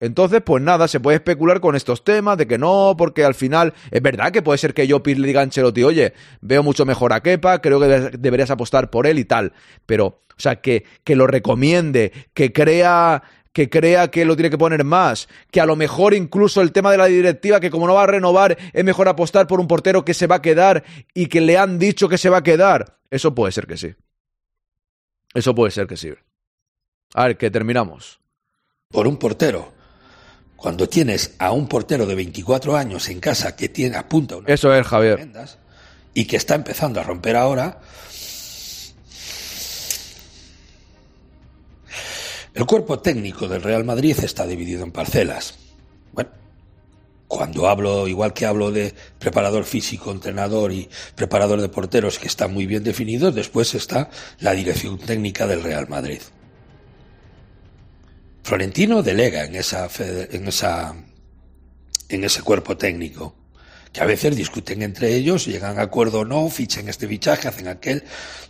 Entonces, 0.00 0.42
pues 0.42 0.62
nada, 0.62 0.86
se 0.86 1.00
puede 1.00 1.16
especular 1.16 1.60
con 1.60 1.74
estos 1.74 2.04
temas 2.04 2.38
de 2.38 2.46
que 2.46 2.56
no, 2.56 2.94
porque 2.96 3.24
al 3.24 3.34
final 3.34 3.74
es 3.90 4.00
verdad 4.00 4.30
que 4.30 4.42
puede 4.42 4.58
ser 4.58 4.72
que 4.72 4.86
yo 4.86 5.02
le 5.04 5.14
diga 5.14 5.40
a 5.40 5.42
Ancelotti, 5.42 5.82
oye, 5.82 6.14
veo 6.40 6.62
mucho 6.62 6.86
mejor 6.86 7.12
a 7.12 7.20
Kepa, 7.20 7.60
creo 7.60 7.80
que 7.80 7.86
deberías 8.16 8.50
apostar 8.50 8.90
por 8.90 9.08
él 9.08 9.18
y 9.18 9.24
tal. 9.24 9.52
Pero, 9.86 10.20
o 10.38 10.40
sea, 10.40 10.60
que, 10.60 10.84
que 11.04 11.16
lo 11.16 11.26
recomiende, 11.26 12.12
que 12.34 12.52
crea 12.52 13.22
que 13.52 13.68
crea 13.68 14.08
que 14.08 14.24
lo 14.24 14.36
tiene 14.36 14.50
que 14.50 14.58
poner 14.58 14.84
más, 14.84 15.28
que 15.50 15.60
a 15.60 15.66
lo 15.66 15.74
mejor 15.74 16.14
incluso 16.14 16.60
el 16.60 16.70
tema 16.70 16.92
de 16.92 16.98
la 16.98 17.06
directiva, 17.06 17.58
que 17.58 17.70
como 17.70 17.88
no 17.88 17.94
va 17.94 18.04
a 18.04 18.06
renovar, 18.06 18.56
es 18.72 18.84
mejor 18.84 19.08
apostar 19.08 19.48
por 19.48 19.58
un 19.58 19.66
portero 19.66 20.04
que 20.04 20.14
se 20.14 20.28
va 20.28 20.36
a 20.36 20.42
quedar 20.42 20.84
y 21.12 21.26
que 21.26 21.40
le 21.40 21.58
han 21.58 21.78
dicho 21.78 22.08
que 22.08 22.18
se 22.18 22.28
va 22.28 22.38
a 22.38 22.42
quedar. 22.44 22.98
Eso 23.10 23.34
puede 23.34 23.50
ser 23.50 23.66
que 23.66 23.76
sí. 23.76 23.94
Eso 25.34 25.56
puede 25.56 25.72
ser 25.72 25.88
que 25.88 25.96
sí. 25.96 26.12
A 27.14 27.26
ver, 27.26 27.36
que 27.36 27.50
terminamos. 27.50 28.20
Por 28.90 29.08
un 29.08 29.16
portero 29.16 29.72
cuando 30.58 30.88
tienes 30.88 31.36
a 31.38 31.52
un 31.52 31.68
portero 31.68 32.04
de 32.04 32.16
24 32.16 32.76
años 32.76 33.08
en 33.08 33.20
casa 33.20 33.54
que 33.54 33.68
tiene 33.68 33.96
apunta 33.96 34.36
una 34.36 34.52
Eso 34.52 34.74
es, 34.74 34.86
Javier. 34.86 35.28
y 36.14 36.24
que 36.26 36.36
está 36.36 36.56
empezando 36.56 37.00
a 37.00 37.04
romper 37.04 37.36
ahora, 37.36 37.80
el 42.58 42.66
cuerpo 42.66 42.98
técnico 42.98 43.46
del 43.46 43.62
Real 43.62 43.84
Madrid 43.84 44.18
está 44.20 44.44
dividido 44.44 44.82
en 44.82 44.90
parcelas. 44.90 45.54
Bueno, 46.12 46.30
cuando 47.28 47.68
hablo, 47.68 48.08
igual 48.08 48.32
que 48.32 48.46
hablo 48.46 48.72
de 48.72 48.92
preparador 49.20 49.62
físico, 49.62 50.10
entrenador 50.10 50.72
y 50.72 50.88
preparador 51.14 51.60
de 51.60 51.68
porteros 51.68 52.18
que 52.18 52.26
están 52.26 52.52
muy 52.52 52.66
bien 52.66 52.82
definidos, 52.82 53.32
después 53.32 53.76
está 53.76 54.10
la 54.40 54.54
dirección 54.54 54.98
técnica 54.98 55.46
del 55.46 55.62
Real 55.62 55.88
Madrid. 55.88 56.20
Florentino 58.42 59.04
delega 59.04 59.44
en 59.44 59.54
esa, 59.54 59.88
en 60.00 60.48
esa 60.48 60.96
en 62.08 62.24
ese 62.24 62.42
cuerpo 62.42 62.76
técnico 62.76 63.36
que 63.92 64.00
a 64.00 64.04
veces 64.04 64.34
discuten 64.34 64.82
entre 64.82 65.14
ellos, 65.14 65.46
llegan 65.46 65.78
a 65.78 65.82
acuerdo 65.82 66.20
o 66.20 66.24
no, 66.24 66.48
fichen 66.48 66.88
este 66.88 67.06
fichaje, 67.06 67.46
hacen 67.46 67.68
aquel, 67.68 68.02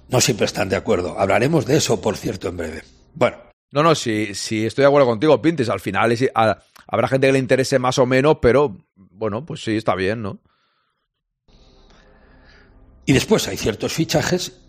no 0.08 0.22
siempre 0.22 0.46
están 0.46 0.70
de 0.70 0.76
acuerdo. 0.76 1.20
Hablaremos 1.20 1.66
de 1.66 1.76
eso, 1.76 2.00
por 2.00 2.16
cierto, 2.16 2.48
en 2.48 2.56
breve. 2.56 2.82
Bueno. 3.14 3.47
No, 3.70 3.82
no, 3.82 3.94
sí, 3.94 4.34
sí 4.34 4.64
estoy 4.64 4.82
de 4.82 4.88
acuerdo 4.88 5.06
contigo, 5.06 5.40
Pintes. 5.42 5.68
Al 5.68 5.80
final 5.80 6.16
habrá 6.86 7.08
gente 7.08 7.26
que 7.26 7.32
le 7.32 7.38
interese 7.38 7.78
más 7.78 7.98
o 7.98 8.06
menos, 8.06 8.38
pero 8.40 8.76
bueno, 8.94 9.44
pues 9.44 9.62
sí, 9.62 9.76
está 9.76 9.94
bien, 9.94 10.22
¿no? 10.22 10.40
Y 13.04 13.12
después 13.12 13.48
hay 13.48 13.56
ciertos 13.56 13.92
fichajes 13.92 14.60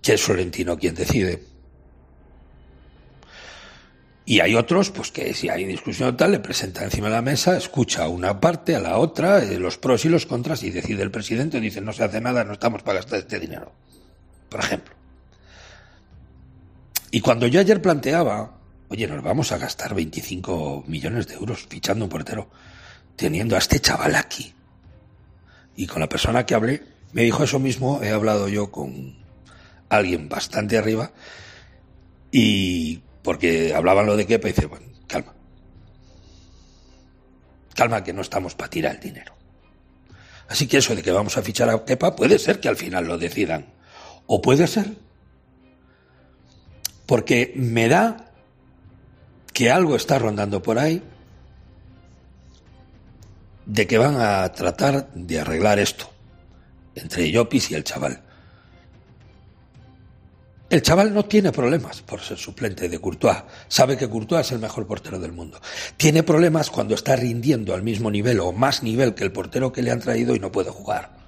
que 0.00 0.14
es 0.14 0.22
Florentino 0.22 0.76
quien 0.76 0.94
decide. 0.94 1.42
Y 4.24 4.40
hay 4.40 4.54
otros, 4.54 4.90
pues 4.90 5.10
que 5.10 5.34
si 5.34 5.48
hay 5.48 5.64
discusión 5.64 6.16
tal, 6.16 6.30
le 6.30 6.38
presenta 6.38 6.84
encima 6.84 7.08
de 7.08 7.14
la 7.14 7.22
mesa, 7.22 7.56
escucha 7.56 8.04
a 8.04 8.08
una 8.08 8.40
parte, 8.40 8.76
a 8.76 8.80
la 8.80 8.98
otra, 8.98 9.42
eh, 9.42 9.58
los 9.58 9.78
pros 9.78 10.04
y 10.04 10.08
los 10.08 10.26
contras, 10.26 10.62
y 10.62 10.70
decide 10.70 11.02
el 11.02 11.10
presidente, 11.10 11.60
dice 11.60 11.80
no 11.80 11.92
se 11.92 12.04
hace 12.04 12.20
nada, 12.20 12.44
no 12.44 12.52
estamos 12.52 12.82
para 12.82 12.98
gastar 12.98 13.18
este 13.18 13.40
dinero. 13.40 13.72
Por 14.48 14.60
ejemplo. 14.60 15.01
Y 17.14 17.20
cuando 17.20 17.46
yo 17.46 17.60
ayer 17.60 17.82
planteaba, 17.82 18.58
oye, 18.88 19.06
nos 19.06 19.22
vamos 19.22 19.52
a 19.52 19.58
gastar 19.58 19.94
25 19.94 20.84
millones 20.86 21.28
de 21.28 21.34
euros 21.34 21.66
fichando 21.68 22.06
un 22.06 22.08
portero, 22.08 22.48
teniendo 23.16 23.54
a 23.54 23.58
este 23.58 23.80
chaval 23.80 24.14
aquí. 24.14 24.54
Y 25.76 25.86
con 25.86 26.00
la 26.00 26.08
persona 26.08 26.46
que 26.46 26.54
hablé, 26.54 26.82
me 27.12 27.22
dijo 27.22 27.44
eso 27.44 27.58
mismo, 27.58 28.02
he 28.02 28.10
hablado 28.10 28.48
yo 28.48 28.72
con 28.72 29.14
alguien 29.90 30.30
bastante 30.30 30.78
arriba, 30.78 31.12
y 32.30 33.02
porque 33.22 33.74
hablaban 33.74 34.06
lo 34.06 34.16
de 34.16 34.26
Kepa 34.26 34.48
y 34.48 34.52
dice, 34.52 34.66
bueno, 34.66 34.86
calma. 35.06 35.34
Calma 37.74 38.02
que 38.02 38.14
no 38.14 38.22
estamos 38.22 38.54
para 38.54 38.70
tirar 38.70 38.94
el 38.94 39.00
dinero. 39.00 39.34
Así 40.48 40.66
que 40.66 40.78
eso 40.78 40.96
de 40.96 41.02
que 41.02 41.12
vamos 41.12 41.36
a 41.36 41.42
fichar 41.42 41.68
a 41.68 41.84
Kepa 41.84 42.16
puede 42.16 42.38
ser 42.38 42.58
que 42.58 42.68
al 42.68 42.76
final 42.76 43.06
lo 43.06 43.18
decidan. 43.18 43.66
O 44.26 44.40
puede 44.40 44.66
ser. 44.66 45.11
Porque 47.06 47.52
me 47.56 47.88
da 47.88 48.32
que 49.52 49.70
algo 49.70 49.96
está 49.96 50.18
rondando 50.18 50.62
por 50.62 50.78
ahí 50.78 51.02
de 53.66 53.86
que 53.86 53.98
van 53.98 54.16
a 54.18 54.50
tratar 54.52 55.12
de 55.14 55.40
arreglar 55.40 55.78
esto 55.78 56.10
entre 56.94 57.30
Llopis 57.30 57.70
y 57.70 57.74
el 57.74 57.84
chaval. 57.84 58.22
El 60.72 60.80
chaval 60.80 61.12
no 61.12 61.26
tiene 61.26 61.52
problemas 61.52 62.00
por 62.00 62.22
ser 62.22 62.38
suplente 62.38 62.88
de 62.88 62.98
Courtois. 62.98 63.44
Sabe 63.68 63.98
que 63.98 64.08
Courtois 64.08 64.46
es 64.46 64.52
el 64.52 64.58
mejor 64.58 64.86
portero 64.86 65.18
del 65.18 65.32
mundo. 65.32 65.60
Tiene 65.98 66.22
problemas 66.22 66.70
cuando 66.70 66.94
está 66.94 67.14
rindiendo 67.14 67.74
al 67.74 67.82
mismo 67.82 68.10
nivel 68.10 68.40
o 68.40 68.52
más 68.52 68.82
nivel 68.82 69.14
que 69.14 69.24
el 69.24 69.32
portero 69.32 69.70
que 69.70 69.82
le 69.82 69.90
han 69.90 70.00
traído 70.00 70.34
y 70.34 70.40
no 70.40 70.50
puede 70.50 70.70
jugar. 70.70 71.21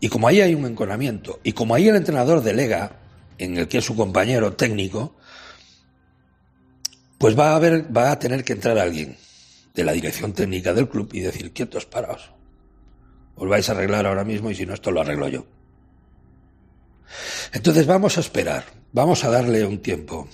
Y 0.00 0.08
como 0.08 0.28
ahí 0.28 0.40
hay 0.40 0.54
un 0.54 0.66
enconamiento, 0.66 1.40
y 1.42 1.52
como 1.52 1.74
ahí 1.74 1.88
el 1.88 1.96
entrenador 1.96 2.42
delega, 2.42 2.92
en 3.38 3.56
el 3.56 3.68
que 3.68 3.78
es 3.78 3.84
su 3.84 3.96
compañero 3.96 4.54
técnico, 4.54 5.14
pues 7.18 7.38
va 7.38 7.52
a, 7.52 7.56
haber, 7.56 7.96
va 7.96 8.12
a 8.12 8.18
tener 8.18 8.44
que 8.44 8.52
entrar 8.52 8.78
alguien 8.78 9.16
de 9.74 9.84
la 9.84 9.92
dirección 9.92 10.32
técnica 10.32 10.72
del 10.72 10.88
club 10.88 11.10
y 11.12 11.20
decir, 11.20 11.52
quietos, 11.52 11.86
paraos. 11.86 12.30
Os 13.34 13.48
vais 13.48 13.68
a 13.68 13.72
arreglar 13.72 14.06
ahora 14.06 14.24
mismo 14.24 14.50
y 14.50 14.54
si 14.54 14.66
no, 14.66 14.74
esto 14.74 14.90
lo 14.90 15.00
arreglo 15.00 15.28
yo. 15.28 15.46
Entonces 17.52 17.86
vamos 17.86 18.16
a 18.18 18.20
esperar, 18.20 18.64
vamos 18.92 19.24
a 19.24 19.30
darle 19.30 19.64
un 19.64 19.78
tiempo. 19.78 20.28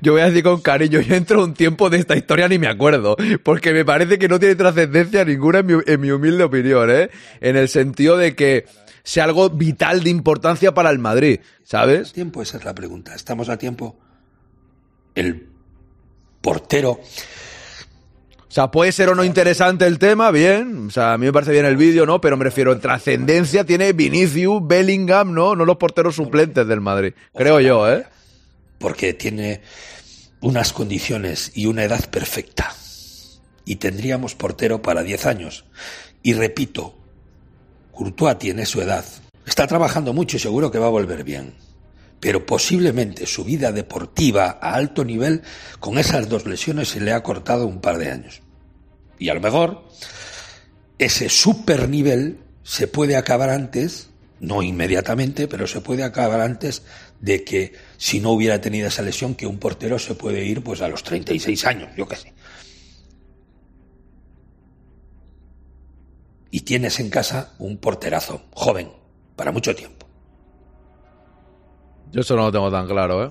Yo 0.00 0.12
voy 0.12 0.22
a 0.22 0.26
decir 0.26 0.42
con 0.42 0.60
cariño, 0.60 1.00
yo 1.00 1.14
entro 1.14 1.42
un 1.42 1.54
tiempo 1.54 1.90
de 1.90 1.98
esta 1.98 2.16
historia 2.16 2.48
ni 2.48 2.58
me 2.58 2.68
acuerdo, 2.68 3.16
porque 3.42 3.72
me 3.72 3.84
parece 3.84 4.18
que 4.18 4.28
no 4.28 4.38
tiene 4.38 4.54
trascendencia 4.54 5.24
ninguna 5.24 5.60
en 5.60 6.00
mi, 6.00 6.10
humilde 6.10 6.44
opinión, 6.44 6.90
¿eh? 6.90 7.10
En 7.40 7.56
el 7.56 7.68
sentido 7.68 8.16
de 8.16 8.34
que 8.34 8.66
sea 9.02 9.24
algo 9.24 9.50
vital 9.50 10.04
de 10.04 10.10
importancia 10.10 10.72
para 10.74 10.90
el 10.90 10.98
Madrid, 10.98 11.40
¿sabes? 11.64 12.12
tiempo? 12.12 12.42
Esa 12.42 12.58
es 12.58 12.64
la 12.64 12.74
pregunta. 12.74 13.14
¿Estamos 13.14 13.48
a 13.48 13.56
tiempo? 13.56 13.98
El 15.14 15.48
portero 16.40 17.00
o 18.52 18.54
sea, 18.54 18.70
puede 18.70 18.92
ser 18.92 19.08
o 19.08 19.14
no 19.14 19.24
interesante 19.24 19.86
el 19.86 19.98
tema, 19.98 20.30
bien. 20.30 20.88
O 20.88 20.90
sea, 20.90 21.14
a 21.14 21.16
mí 21.16 21.24
me 21.24 21.32
parece 21.32 21.52
bien 21.52 21.64
el 21.64 21.78
vídeo, 21.78 22.04
¿no? 22.04 22.20
Pero 22.20 22.36
me 22.36 22.44
refiero, 22.44 22.70
en 22.70 22.80
trascendencia 22.80 23.64
tiene 23.64 23.94
Vinicius, 23.94 24.60
Bellingham, 24.62 25.32
¿no? 25.32 25.56
No 25.56 25.64
los 25.64 25.78
porteros 25.78 26.16
suplentes 26.16 26.66
del 26.66 26.82
Madrid. 26.82 27.14
Creo 27.34 27.60
yo, 27.60 27.90
¿eh? 27.90 28.04
Porque 28.82 29.14
tiene 29.14 29.62
unas 30.42 30.74
condiciones 30.74 31.52
y 31.54 31.64
una 31.64 31.84
edad 31.84 32.10
perfecta. 32.10 32.74
Y 33.64 33.76
tendríamos 33.76 34.34
portero 34.34 34.82
para 34.82 35.02
10 35.02 35.24
años. 35.26 35.64
Y 36.22 36.34
repito, 36.34 36.98
Courtois 37.92 38.38
tiene 38.38 38.66
su 38.66 38.82
edad. 38.82 39.06
Está 39.46 39.66
trabajando 39.66 40.12
mucho 40.12 40.36
y 40.36 40.40
seguro 40.40 40.70
que 40.70 40.78
va 40.78 40.88
a 40.88 40.90
volver 40.90 41.24
bien 41.24 41.54
pero 42.22 42.46
posiblemente 42.46 43.26
su 43.26 43.42
vida 43.42 43.72
deportiva 43.72 44.60
a 44.62 44.74
alto 44.74 45.04
nivel 45.04 45.42
con 45.80 45.98
esas 45.98 46.28
dos 46.28 46.46
lesiones 46.46 46.90
se 46.90 47.00
le 47.00 47.12
ha 47.12 47.20
cortado 47.24 47.66
un 47.66 47.80
par 47.80 47.98
de 47.98 48.12
años. 48.12 48.42
Y 49.18 49.28
a 49.28 49.34
lo 49.34 49.40
mejor 49.40 49.88
ese 50.98 51.28
super 51.28 51.88
nivel 51.88 52.38
se 52.62 52.86
puede 52.86 53.16
acabar 53.16 53.50
antes, 53.50 54.10
no 54.38 54.62
inmediatamente, 54.62 55.48
pero 55.48 55.66
se 55.66 55.80
puede 55.80 56.04
acabar 56.04 56.40
antes 56.40 56.84
de 57.20 57.42
que 57.42 57.72
si 58.02 58.18
no 58.18 58.30
hubiera 58.32 58.60
tenido 58.60 58.88
esa 58.88 59.00
lesión 59.00 59.36
que 59.36 59.46
un 59.46 59.58
portero 59.58 59.96
se 59.96 60.16
puede 60.16 60.44
ir 60.44 60.60
pues 60.60 60.80
a 60.80 60.88
los 60.88 61.04
36 61.04 61.64
años, 61.66 61.90
yo 61.96 62.08
qué 62.08 62.16
sé. 62.16 62.34
Y 66.50 66.62
tienes 66.62 66.98
en 66.98 67.10
casa 67.10 67.54
un 67.60 67.76
porterazo 67.76 68.42
joven 68.54 68.90
para 69.36 69.52
mucho 69.52 69.72
tiempo. 69.76 70.04
Yo 72.10 72.22
eso 72.22 72.34
no 72.34 72.42
lo 72.42 72.50
tengo 72.50 72.72
tan 72.72 72.88
claro, 72.88 73.24
¿eh? 73.24 73.30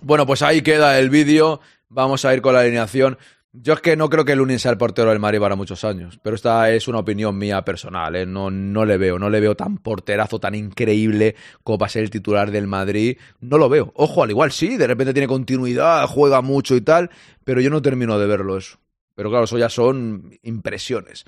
Bueno, 0.00 0.24
pues 0.24 0.40
ahí 0.40 0.62
queda 0.62 0.98
el 0.98 1.10
vídeo. 1.10 1.60
Vamos 1.90 2.24
a 2.24 2.32
ir 2.32 2.40
con 2.40 2.54
la 2.54 2.60
alineación. 2.60 3.18
Yo 3.56 3.74
es 3.74 3.80
que 3.80 3.96
no 3.96 4.10
creo 4.10 4.24
que 4.24 4.34
Lunin 4.34 4.58
sea 4.58 4.72
el 4.72 4.78
portero 4.78 5.10
del 5.10 5.20
Madrid 5.20 5.38
para 5.38 5.54
muchos 5.54 5.84
años, 5.84 6.18
pero 6.20 6.34
esta 6.34 6.72
es 6.72 6.88
una 6.88 6.98
opinión 6.98 7.38
mía 7.38 7.64
personal, 7.64 8.16
¿eh? 8.16 8.26
no, 8.26 8.50
no 8.50 8.84
le 8.84 8.96
veo, 8.96 9.16
no 9.16 9.30
le 9.30 9.38
veo 9.38 9.54
tan 9.54 9.78
porterazo, 9.78 10.40
tan 10.40 10.56
increíble 10.56 11.36
como 11.62 11.78
para 11.78 11.88
ser 11.88 12.02
el 12.02 12.10
titular 12.10 12.50
del 12.50 12.66
Madrid, 12.66 13.16
no 13.40 13.56
lo 13.56 13.68
veo. 13.68 13.92
Ojo, 13.94 14.24
al 14.24 14.30
igual 14.30 14.50
sí, 14.50 14.76
de 14.76 14.88
repente 14.88 15.12
tiene 15.12 15.28
continuidad, 15.28 16.04
juega 16.08 16.42
mucho 16.42 16.74
y 16.74 16.80
tal, 16.80 17.10
pero 17.44 17.60
yo 17.60 17.70
no 17.70 17.80
termino 17.80 18.18
de 18.18 18.26
verlo 18.26 18.58
eso. 18.58 18.78
Pero 19.14 19.30
claro, 19.30 19.44
eso 19.44 19.56
ya 19.56 19.68
son 19.68 20.36
impresiones. 20.42 21.24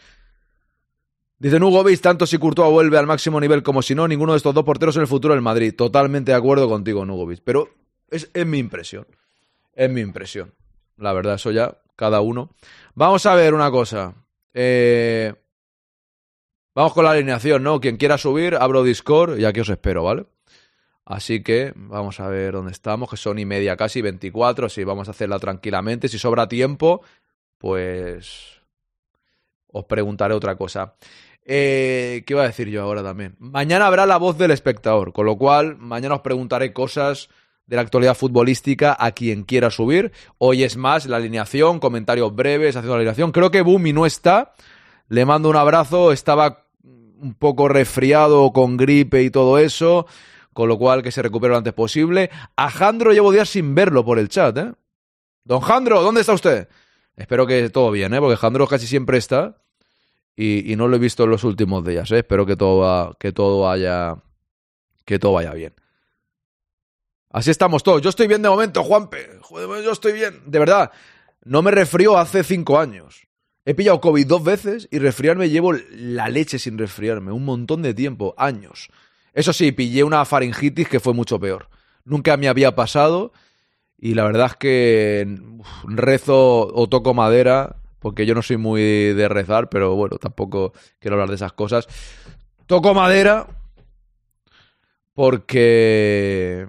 Dice 1.38 1.58
Hugo 1.58 1.84
tanto 2.02 2.26
si 2.26 2.38
Courtois 2.38 2.72
vuelve 2.72 2.98
al 2.98 3.06
máximo 3.06 3.38
nivel 3.38 3.62
como 3.62 3.82
si 3.82 3.94
no, 3.94 4.08
ninguno 4.08 4.32
de 4.32 4.38
estos 4.38 4.52
dos 4.52 4.64
porteros 4.64 4.96
en 4.96 5.02
el 5.02 5.08
futuro 5.08 5.32
del 5.32 5.42
Madrid. 5.42 5.72
Totalmente 5.76 6.32
de 6.32 6.38
acuerdo 6.38 6.68
contigo, 6.68 7.06
Nugovic. 7.06 7.42
Pero 7.44 7.68
es, 8.10 8.28
es 8.34 8.46
mi 8.46 8.58
impresión. 8.58 9.06
Es 9.74 9.88
mi 9.88 10.00
impresión. 10.00 10.54
La 10.96 11.12
verdad, 11.12 11.34
eso 11.34 11.52
ya, 11.52 11.76
cada 11.96 12.20
uno. 12.20 12.50
Vamos 12.94 13.26
a 13.26 13.34
ver 13.34 13.54
una 13.54 13.70
cosa. 13.70 14.14
Eh, 14.54 15.34
vamos 16.74 16.92
con 16.92 17.04
la 17.04 17.10
alineación, 17.10 17.62
¿no? 17.62 17.80
Quien 17.80 17.96
quiera 17.96 18.18
subir, 18.18 18.54
abro 18.54 18.82
Discord 18.82 19.38
y 19.38 19.44
aquí 19.44 19.60
os 19.60 19.68
espero, 19.68 20.04
¿vale? 20.04 20.26
Así 21.04 21.42
que 21.42 21.72
vamos 21.76 22.20
a 22.20 22.28
ver 22.28 22.52
dónde 22.52 22.72
estamos, 22.72 23.08
que 23.08 23.16
son 23.16 23.38
y 23.38 23.44
media 23.44 23.76
casi, 23.76 24.02
24. 24.02 24.68
Sí, 24.68 24.82
vamos 24.84 25.08
a 25.08 25.12
hacerla 25.12 25.38
tranquilamente. 25.38 26.08
Si 26.08 26.18
sobra 26.18 26.48
tiempo, 26.48 27.02
pues 27.58 28.60
os 29.68 29.84
preguntaré 29.84 30.34
otra 30.34 30.56
cosa. 30.56 30.96
Eh, 31.44 32.24
¿Qué 32.26 32.32
iba 32.32 32.42
a 32.42 32.48
decir 32.48 32.68
yo 32.68 32.82
ahora 32.82 33.04
también? 33.04 33.36
Mañana 33.38 33.86
habrá 33.86 34.04
la 34.04 34.16
voz 34.16 34.36
del 34.36 34.50
espectador, 34.50 35.12
con 35.12 35.26
lo 35.26 35.36
cual 35.36 35.76
mañana 35.76 36.16
os 36.16 36.22
preguntaré 36.22 36.72
cosas 36.72 37.28
de 37.66 37.76
la 37.76 37.82
actualidad 37.82 38.16
futbolística 38.16 38.96
a 38.98 39.12
quien 39.12 39.42
quiera 39.42 39.70
subir. 39.70 40.12
Hoy 40.38 40.62
es 40.62 40.76
más 40.76 41.06
la 41.06 41.16
alineación, 41.16 41.80
comentarios 41.80 42.34
breves 42.34 42.76
haciendo 42.76 42.94
la 42.94 43.00
alineación. 43.00 43.32
Creo 43.32 43.50
que 43.50 43.62
Bumi 43.62 43.92
no 43.92 44.06
está. 44.06 44.54
Le 45.08 45.24
mando 45.24 45.50
un 45.50 45.56
abrazo. 45.56 46.12
Estaba 46.12 46.66
un 46.84 47.34
poco 47.34 47.68
resfriado 47.68 48.52
con 48.52 48.76
gripe 48.76 49.22
y 49.22 49.30
todo 49.30 49.58
eso, 49.58 50.06
con 50.52 50.68
lo 50.68 50.78
cual 50.78 51.02
que 51.02 51.10
se 51.10 51.22
recupere 51.22 51.52
lo 51.52 51.58
antes 51.58 51.72
posible. 51.72 52.30
A 52.56 52.70
Jandro 52.70 53.12
llevo 53.12 53.32
días 53.32 53.48
sin 53.48 53.74
verlo 53.74 54.04
por 54.04 54.18
el 54.18 54.28
chat, 54.28 54.56
¿eh? 54.58 54.72
Don 55.44 55.60
Jandro, 55.60 56.02
¿dónde 56.02 56.20
está 56.20 56.34
usted? 56.34 56.68
Espero 57.16 57.46
que 57.46 57.70
todo 57.70 57.90
bien, 57.90 58.12
¿eh? 58.14 58.20
Porque 58.20 58.36
Jandro 58.36 58.66
casi 58.66 58.86
siempre 58.86 59.18
está 59.18 59.56
y, 60.36 60.74
no 60.76 60.86
lo 60.86 60.96
he 60.96 60.98
visto 60.98 61.24
en 61.24 61.30
los 61.30 61.44
últimos 61.44 61.84
días, 61.84 62.10
¿eh? 62.10 62.18
Espero 62.18 62.44
que 62.44 62.56
todo, 62.56 63.16
que 63.18 63.32
todo 63.32 63.60
vaya 63.60 64.16
que 65.04 65.18
todo 65.20 65.34
vaya 65.34 65.52
bien. 65.52 65.72
Así 67.36 67.50
estamos 67.50 67.82
todos. 67.82 68.00
Yo 68.00 68.08
estoy 68.08 68.28
bien 68.28 68.40
de 68.40 68.48
momento, 68.48 68.82
Juanpe. 68.82 69.28
Joder, 69.42 69.84
yo 69.84 69.92
estoy 69.92 70.14
bien. 70.14 70.40
De 70.46 70.58
verdad, 70.58 70.90
no 71.44 71.60
me 71.60 71.70
resfrío 71.70 72.16
hace 72.16 72.42
cinco 72.42 72.78
años. 72.78 73.28
He 73.66 73.74
pillado 73.74 74.00
COVID 74.00 74.26
dos 74.26 74.42
veces 74.42 74.88
y 74.90 75.00
resfriarme 75.00 75.50
llevo 75.50 75.74
la 75.74 76.30
leche 76.30 76.58
sin 76.58 76.78
resfriarme. 76.78 77.32
Un 77.32 77.44
montón 77.44 77.82
de 77.82 77.92
tiempo, 77.92 78.34
años. 78.38 78.88
Eso 79.34 79.52
sí, 79.52 79.70
pillé 79.72 80.02
una 80.02 80.24
faringitis 80.24 80.88
que 80.88 80.98
fue 80.98 81.12
mucho 81.12 81.38
peor. 81.38 81.68
Nunca 82.06 82.38
me 82.38 82.48
había 82.48 82.74
pasado 82.74 83.34
y 83.98 84.14
la 84.14 84.24
verdad 84.24 84.46
es 84.52 84.56
que 84.56 85.38
rezo 85.84 86.74
o 86.74 86.88
toco 86.88 87.12
madera, 87.12 87.76
porque 87.98 88.24
yo 88.24 88.34
no 88.34 88.40
soy 88.40 88.56
muy 88.56 88.80
de 88.80 89.28
rezar, 89.28 89.68
pero 89.68 89.94
bueno, 89.94 90.16
tampoco 90.16 90.72
quiero 91.00 91.16
hablar 91.16 91.28
de 91.28 91.34
esas 91.34 91.52
cosas. 91.52 91.86
Toco 92.64 92.94
madera 92.94 93.46
porque 95.12 96.66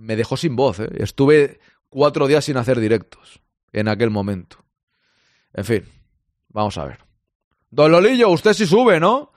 me 0.00 0.16
dejó 0.16 0.36
sin 0.36 0.56
voz. 0.56 0.80
¿eh? 0.80 0.88
Estuve 0.96 1.60
cuatro 1.88 2.26
días 2.26 2.44
sin 2.44 2.56
hacer 2.56 2.80
directos 2.80 3.40
en 3.72 3.88
aquel 3.88 4.10
momento. 4.10 4.64
En 5.52 5.64
fin, 5.64 5.84
vamos 6.48 6.78
a 6.78 6.86
ver. 6.86 6.98
Don 7.70 7.92
Lolillo, 7.92 8.30
usted 8.30 8.52
sí 8.52 8.66
sube, 8.66 8.98
¿no? 8.98 9.32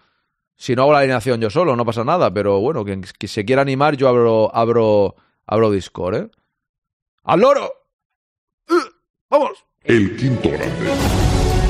Si 0.56 0.76
no 0.76 0.84
hago 0.84 0.94
la 0.94 1.00
alineación 1.00 1.42
yo 1.42 1.50
solo, 1.50 1.76
no 1.76 1.86
pasa 1.86 2.04
nada, 2.04 2.34
pero 2.34 2.60
bueno, 2.60 2.86
quien 2.86 3.04
se 3.04 3.46
quiera 3.46 3.62
animar, 3.62 3.98
yo 3.98 4.08
abro, 4.08 4.56
abro, 4.56 5.16
abro 5.46 5.72
Discord, 5.72 6.16
¿eh? 6.16 6.30
¡Al 7.24 7.40
loro! 7.40 7.72
¡Uh! 8.70 8.90
¡Vamos! 9.30 9.66
El 9.84 10.16
quinto 10.16 10.50
grande. 10.50 11.63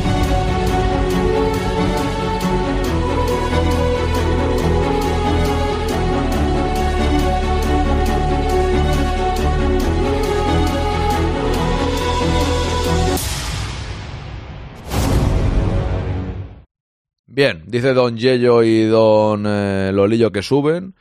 Bien, 17.36 17.64
dice 17.66 17.96
Don 17.96 18.16
Yello 18.16 18.62
y 18.62 18.86
Don 18.86 19.46
eh, 19.48 19.92
Lolillo 19.92 20.32
que 20.32 20.44
suben. 20.44 20.94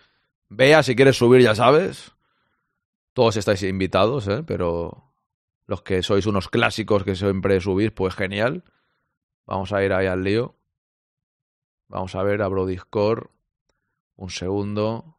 Vea, 0.48 0.82
si 0.82 0.96
quieres 0.96 1.18
subir, 1.18 1.42
ya 1.42 1.54
sabes. 1.54 2.12
Todos 3.12 3.36
estáis 3.36 3.62
invitados, 3.64 4.28
¿eh? 4.28 4.42
Pero 4.46 5.12
los 5.66 5.82
que 5.82 6.02
sois 6.02 6.24
unos 6.24 6.48
clásicos 6.48 7.04
que 7.04 7.16
siempre 7.16 7.60
subís, 7.60 7.90
pues 7.90 8.14
genial. 8.14 8.64
Vamos 9.44 9.74
a 9.74 9.84
ir 9.84 9.92
ahí 9.92 10.06
al 10.06 10.24
lío. 10.24 10.56
Vamos 11.88 12.14
a 12.14 12.22
ver, 12.22 12.40
abro 12.40 12.64
Discord. 12.64 13.26
Un 14.16 14.30
segundo. 14.30 15.18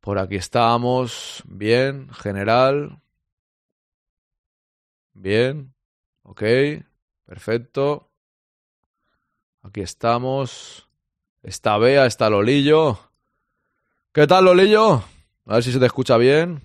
Por 0.00 0.18
aquí 0.18 0.34
estamos. 0.34 1.44
Bien, 1.46 2.08
general. 2.12 3.00
Bien. 5.12 5.72
Ok. 6.24 6.42
Perfecto. 7.26 8.10
Aquí 9.64 9.80
estamos. 9.80 10.88
Está 11.42 11.78
Bea, 11.78 12.06
está 12.06 12.28
Lolillo. 12.28 12.98
¿Qué 14.12 14.26
tal, 14.26 14.44
Lolillo? 14.44 15.02
A 15.46 15.54
ver 15.54 15.62
si 15.62 15.72
se 15.72 15.78
te 15.78 15.86
escucha 15.86 16.16
bien. 16.18 16.60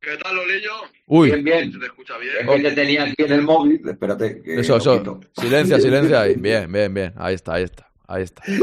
¿Qué 0.00 0.16
tal, 0.16 0.36
Lolillo? 0.36 0.72
Uy. 1.06 1.30
Bien, 1.30 1.44
bien. 1.44 1.72
¿Se 1.72 1.78
te 1.78 1.86
escucha 1.86 2.16
bien? 2.18 2.34
Es 2.40 2.46
que 2.48 2.62
te 2.62 2.72
tenía 2.72 3.02
aquí 3.04 3.14
en 3.18 3.32
el 3.32 3.42
móvil. 3.42 3.82
Espérate. 3.88 4.42
que 4.42 4.60
Eso, 4.60 4.76
eso. 4.76 5.20
Silencia, 5.32 5.80
silencia 5.80 6.20
ahí. 6.20 6.34
Bien, 6.38 6.70
bien, 6.70 6.94
bien. 6.94 7.12
Ahí 7.16 7.34
está, 7.34 7.54
ahí 7.54 7.64
está. 7.64 7.90
Ahí 8.06 8.22
está. 8.22 8.42
Es 8.46 8.60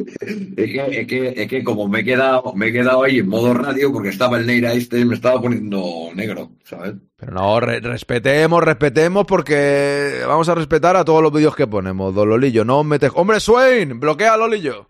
que, 0.56 1.00
es, 1.02 1.08
que, 1.08 1.34
es 1.36 1.48
que 1.48 1.64
como 1.64 1.88
me 1.88 2.02
he, 2.02 2.04
quedado, 2.04 2.54
me 2.56 2.68
he 2.68 2.72
quedado 2.72 3.04
ahí 3.04 3.20
en 3.20 3.28
modo 3.28 3.54
radio 3.56 3.92
porque 3.92 4.10
estaba 4.10 4.38
el 4.38 4.46
Neira 4.46 4.74
este 4.74 5.04
me 5.04 5.16
estaba 5.16 5.42
poniendo 5.42 6.10
negro, 6.14 6.52
¿sabes? 6.64 6.94
Pero 7.18 7.34
no, 7.34 7.60
re- 7.60 7.80
respetemos, 7.80 8.64
respetemos, 8.64 9.26
porque 9.26 10.22
vamos 10.28 10.48
a 10.50 10.54
respetar 10.56 10.96
a 10.96 11.04
todos 11.04 11.24
los 11.24 11.34
vídeos 11.34 11.56
que 11.56 11.66
ponemos, 11.68 12.14
don 12.14 12.30
Lolillo. 12.30 12.64
No 12.66 12.80
os 12.82 12.86
metes. 12.86 13.12
¡Hombre, 13.16 13.40
Swain! 13.40 14.00
¡Bloquea 14.00 14.36
a 14.36 14.38
Lolillo! 14.38 14.88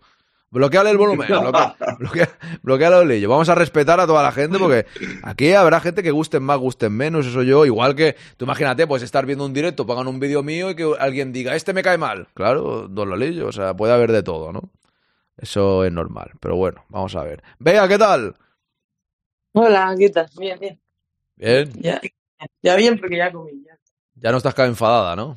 Bloqueale 0.52 0.90
el 0.90 0.98
volumen. 0.98 1.26
Bloquea, 1.28 1.76
bloquea, 1.98 2.28
bloquea 2.62 2.88
a 2.88 2.90
Lolillo. 2.90 3.30
Vamos 3.30 3.48
a 3.48 3.54
respetar 3.54 3.98
a 4.00 4.06
toda 4.06 4.22
la 4.22 4.32
gente 4.32 4.58
porque 4.58 4.84
aquí 5.22 5.54
habrá 5.54 5.80
gente 5.80 6.02
que 6.02 6.10
gusten 6.10 6.42
más, 6.42 6.58
gusten 6.58 6.92
menos. 6.92 7.26
Eso 7.26 7.42
yo, 7.42 7.64
igual 7.64 7.96
que 7.96 8.16
tú 8.36 8.44
imagínate, 8.44 8.86
pues 8.86 9.02
estar 9.02 9.24
viendo 9.24 9.46
un 9.46 9.54
directo, 9.54 9.86
pongan 9.86 10.08
un 10.08 10.20
vídeo 10.20 10.42
mío 10.42 10.68
y 10.68 10.76
que 10.76 10.92
alguien 10.98 11.32
diga, 11.32 11.56
este 11.56 11.72
me 11.72 11.82
cae 11.82 11.96
mal. 11.96 12.28
Claro, 12.34 12.86
don 12.86 13.08
Lolillo. 13.08 13.46
O 13.46 13.52
sea, 13.52 13.74
puede 13.74 13.94
haber 13.94 14.12
de 14.12 14.22
todo, 14.22 14.52
¿no? 14.52 14.68
Eso 15.38 15.86
es 15.86 15.92
normal. 15.92 16.32
Pero 16.38 16.56
bueno, 16.56 16.84
vamos 16.90 17.16
a 17.16 17.22
ver. 17.22 17.42
Vea, 17.58 17.88
¿qué 17.88 17.96
tal? 17.96 18.36
Hola, 19.54 19.94
¿qué 19.98 20.10
tal? 20.10 20.28
Bien, 20.38 20.60
bien. 20.60 20.80
Bien. 21.36 21.72
Ya, 21.80 21.98
ya 22.60 22.76
bien 22.76 22.98
porque 22.98 23.16
ya 23.16 23.32
comí. 23.32 23.52
Ya, 23.64 23.78
Ya 24.16 24.30
no 24.30 24.36
estás 24.36 24.58
enfadada, 24.58 25.16
¿no? 25.16 25.34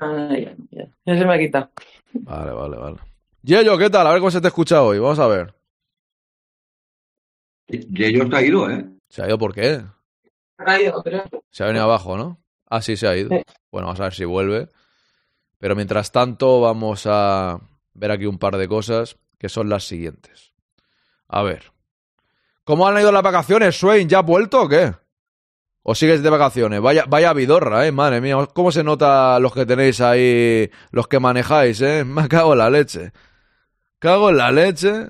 Ah, 0.00 0.30
ya, 0.32 0.52
ya, 0.72 0.88
ya 1.06 1.16
se 1.16 1.24
me 1.24 1.34
ha 1.34 1.38
quitado. 1.38 1.70
Vale, 2.12 2.50
vale, 2.50 2.76
vale. 2.76 3.07
Yello, 3.48 3.78
¿qué 3.78 3.88
tal? 3.88 4.06
A 4.06 4.10
ver 4.10 4.18
cómo 4.18 4.30
se 4.30 4.42
te 4.42 4.48
escucha 4.48 4.82
hoy. 4.82 4.98
Vamos 4.98 5.18
a 5.18 5.26
ver. 5.26 5.54
Yello 7.66 8.24
está 8.24 8.42
ido, 8.42 8.70
¿eh? 8.70 8.84
¿Se 9.08 9.22
ha 9.22 9.26
ido 9.26 9.38
por 9.38 9.54
qué? 9.54 9.82
Radio, 10.58 11.00
pero... 11.02 11.24
Se 11.50 11.62
ha 11.62 11.68
venido 11.68 11.84
abajo, 11.84 12.18
¿no? 12.18 12.38
Ah, 12.68 12.82
sí, 12.82 12.98
se 12.98 13.08
ha 13.08 13.16
ido. 13.16 13.30
Bueno, 13.72 13.86
vamos 13.86 14.00
a 14.00 14.02
ver 14.02 14.12
si 14.12 14.26
vuelve. 14.26 14.68
Pero 15.56 15.74
mientras 15.74 16.12
tanto, 16.12 16.60
vamos 16.60 17.06
a 17.06 17.58
ver 17.94 18.10
aquí 18.10 18.26
un 18.26 18.38
par 18.38 18.58
de 18.58 18.68
cosas 18.68 19.16
que 19.38 19.48
son 19.48 19.70
las 19.70 19.84
siguientes. 19.84 20.52
A 21.26 21.42
ver. 21.42 21.72
¿Cómo 22.64 22.86
han 22.86 23.00
ido 23.00 23.10
las 23.10 23.22
vacaciones, 23.22 23.78
Swain? 23.78 24.10
¿Ya 24.10 24.18
has 24.18 24.26
vuelto 24.26 24.64
o 24.64 24.68
qué? 24.68 24.92
¿O 25.84 25.94
sigues 25.94 26.22
de 26.22 26.28
vacaciones? 26.28 26.82
Vaya, 26.82 27.06
vaya 27.08 27.32
vidorra, 27.32 27.86
eh, 27.86 27.92
madre 27.92 28.20
mía. 28.20 28.46
¿Cómo 28.52 28.70
se 28.72 28.84
nota 28.84 29.40
los 29.40 29.54
que 29.54 29.64
tenéis 29.64 30.02
ahí, 30.02 30.70
los 30.90 31.08
que 31.08 31.18
manejáis, 31.18 31.80
eh? 31.80 32.04
Me 32.06 32.28
cago 32.28 32.52
en 32.52 32.58
la 32.58 32.68
leche. 32.68 33.10
Cago 33.98 34.30
en 34.30 34.36
la 34.36 34.52
leche. 34.52 35.08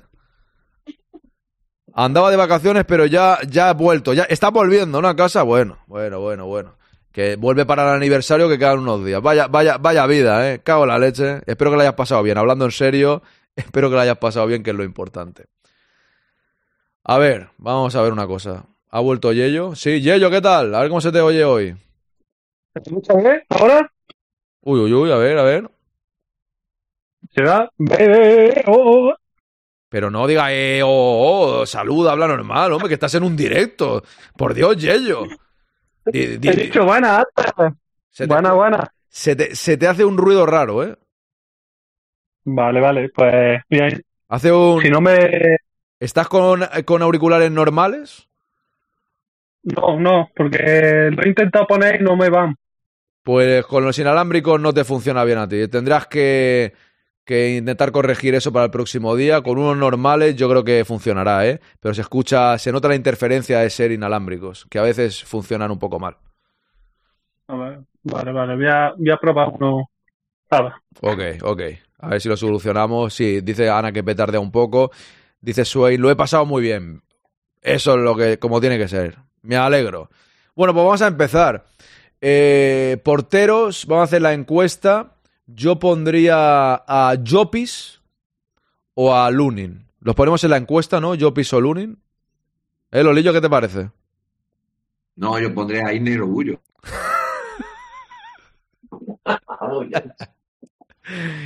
Andaba 1.93 2.31
de 2.31 2.37
vacaciones, 2.37 2.85
pero 2.85 3.05
ya, 3.05 3.39
ya 3.47 3.69
ha 3.69 3.73
vuelto. 3.73 4.13
Ya 4.13 4.23
está 4.23 4.49
volviendo. 4.49 4.99
A 4.99 5.15
casa. 5.15 5.43
Bueno, 5.43 5.79
bueno, 5.87 6.19
bueno, 6.19 6.45
bueno. 6.45 6.77
Que 7.11 7.35
vuelve 7.35 7.65
para 7.65 7.83
el 7.83 7.95
aniversario 7.95 8.47
que 8.47 8.57
quedan 8.57 8.79
unos 8.79 9.03
días. 9.03 9.21
Vaya, 9.21 9.47
vaya, 9.47 9.77
vaya 9.77 10.05
vida, 10.05 10.51
¿eh? 10.51 10.61
Cago 10.63 10.83
en 10.83 10.89
la 10.89 10.99
leche. 10.99 11.41
Espero 11.45 11.71
que 11.71 11.77
la 11.77 11.83
hayas 11.83 11.95
pasado 11.95 12.23
bien. 12.23 12.37
Hablando 12.37 12.65
en 12.65 12.71
serio, 12.71 13.21
espero 13.55 13.89
que 13.89 13.95
la 13.95 14.03
hayas 14.03 14.17
pasado 14.17 14.47
bien, 14.47 14.63
que 14.63 14.71
es 14.71 14.75
lo 14.75 14.83
importante. 14.83 15.45
A 17.03 17.17
ver, 17.17 17.49
vamos 17.57 17.95
a 17.95 18.01
ver 18.01 18.13
una 18.13 18.27
cosa. 18.27 18.65
¿Ha 18.91 18.99
vuelto 18.99 19.33
Yello? 19.33 19.75
Sí, 19.75 20.01
Yello, 20.01 20.29
¿qué 20.29 20.41
tal? 20.41 20.73
A 20.73 20.81
ver 20.81 20.89
cómo 20.89 21.01
se 21.01 21.11
te 21.11 21.21
oye 21.21 21.43
hoy. 21.43 21.75
¿Se 22.73 22.81
escucha 22.81 23.13
bien 23.15 23.43
ahora? 23.49 23.91
Uy, 24.61 24.79
uy, 24.79 24.93
uy, 24.93 25.11
a 25.11 25.15
ver, 25.15 25.37
a 25.37 25.43
ver. 25.43 25.69
¿Se 27.29 27.43
da? 27.43 27.69
Oh, 28.67 29.09
oh. 29.09 29.15
Pero 29.89 30.11
no 30.11 30.27
diga, 30.27 30.53
eh, 30.53 30.81
oh, 30.83 30.89
oh, 31.61 31.65
saluda, 31.65 32.11
habla 32.11 32.27
normal, 32.27 32.71
hombre, 32.73 32.87
que 32.89 32.93
estás 32.93 33.15
en 33.15 33.23
un 33.23 33.35
directo. 33.35 34.03
Por 34.37 34.53
Dios, 34.53 34.77
Yello. 34.77 35.23
He 36.05 36.37
dicho 36.37 36.85
buena, 36.85 37.23
se 38.09 38.23
te- 38.27 38.33
buena, 38.33 38.53
buena. 38.53 38.93
Se 39.07 39.35
te, 39.35 39.55
se 39.55 39.77
te 39.77 39.87
hace 39.87 40.05
un 40.05 40.17
ruido 40.17 40.45
raro, 40.45 40.83
¿eh? 40.83 40.95
Vale, 42.45 42.79
vale, 42.79 43.09
pues 43.09 43.61
bien. 43.69 44.01
Hace 44.27 44.51
un... 44.51 44.81
Si 44.81 44.89
no 44.89 45.01
me... 45.01 45.57
¿Estás 45.99 46.27
con, 46.27 46.61
con 46.85 47.01
auriculares 47.01 47.51
normales? 47.51 48.27
No, 49.63 49.99
no, 49.99 50.29
porque 50.35 51.09
lo 51.11 51.23
he 51.23 51.27
intentado 51.27 51.67
poner 51.67 51.99
y 51.99 52.03
no 52.03 52.15
me 52.15 52.29
van. 52.29 52.55
Pues 53.23 53.65
con 53.65 53.83
los 53.83 53.99
inalámbricos 53.99 54.59
no 54.61 54.73
te 54.73 54.83
funciona 54.85 55.23
bien 55.25 55.39
a 55.39 55.47
ti. 55.47 55.67
Tendrás 55.67 56.07
que, 56.07 56.73
que 57.29 57.57
intentar 57.57 57.91
corregir 57.91 58.33
eso 58.33 58.51
para 58.51 58.65
el 58.65 58.71
próximo 58.71 59.15
día. 59.15 59.41
Con 59.41 59.59
unos 59.59 59.77
normales 59.77 60.35
yo 60.35 60.49
creo 60.49 60.63
que 60.63 60.83
funcionará, 60.83 61.45
¿eh? 61.45 61.59
Pero 61.79 61.93
se 61.93 62.01
escucha, 62.01 62.57
se 62.57 62.71
nota 62.71 62.87
la 62.87 62.95
interferencia 62.95 63.59
de 63.59 63.69
ser 63.69 63.91
inalámbricos, 63.91 64.65
que 64.67 64.79
a 64.79 64.81
veces 64.81 65.23
funcionan 65.23 65.69
un 65.69 65.77
poco 65.77 65.99
mal. 65.99 66.17
Vale, 67.47 68.31
vale, 68.31 68.55
voy 68.55 68.67
a, 68.67 68.93
voy 68.97 69.11
a 69.11 69.17
probar 69.17 69.49
uno. 69.49 69.91
Nada. 70.49 70.81
Ok, 71.01 71.21
ok. 71.43 71.61
A 71.99 72.07
ver 72.09 72.21
si 72.21 72.29
lo 72.29 72.35
solucionamos. 72.35 73.13
Sí, 73.13 73.41
dice 73.41 73.69
Ana 73.69 73.91
que 73.91 74.03
petardea 74.03 74.39
un 74.39 74.51
poco. 74.51 74.89
Dice 75.39 75.65
Suey, 75.65 75.97
lo 75.97 76.09
he 76.09 76.15
pasado 76.15 76.47
muy 76.47 76.63
bien. 76.63 77.03
Eso 77.61 77.93
es 77.93 77.99
lo 77.99 78.15
que, 78.15 78.39
como 78.39 78.59
tiene 78.59 78.79
que 78.79 78.87
ser. 78.87 79.19
Me 79.43 79.55
alegro. 79.55 80.09
Bueno, 80.55 80.73
pues 80.73 80.83
vamos 80.83 81.01
a 81.03 81.07
empezar. 81.07 81.65
Eh, 82.21 82.97
porteros, 83.03 83.85
vamos 83.85 84.01
a 84.01 84.05
hacer 84.05 84.23
la 84.23 84.33
encuesta. 84.33 85.18
Yo 85.51 85.79
pondría 85.79 86.75
a 86.75 87.15
Jopis 87.25 88.01
o 88.93 89.15
a 89.15 89.31
Lunin. 89.31 89.87
Los 90.01 90.15
ponemos 90.15 90.43
en 90.43 90.51
la 90.51 90.57
encuesta, 90.57 90.99
¿no? 90.99 91.13
Jopis 91.19 91.51
o 91.53 91.61
Lunin. 91.61 91.97
¿Eh, 92.91 93.03
Lolillo, 93.03 93.33
qué 93.33 93.41
te 93.41 93.49
parece? 93.49 93.89
No, 95.15 95.39
yo 95.39 95.53
pondré 95.53 95.81
a 95.83 95.93
Iner 95.93 96.21
Orgullo. 96.21 96.59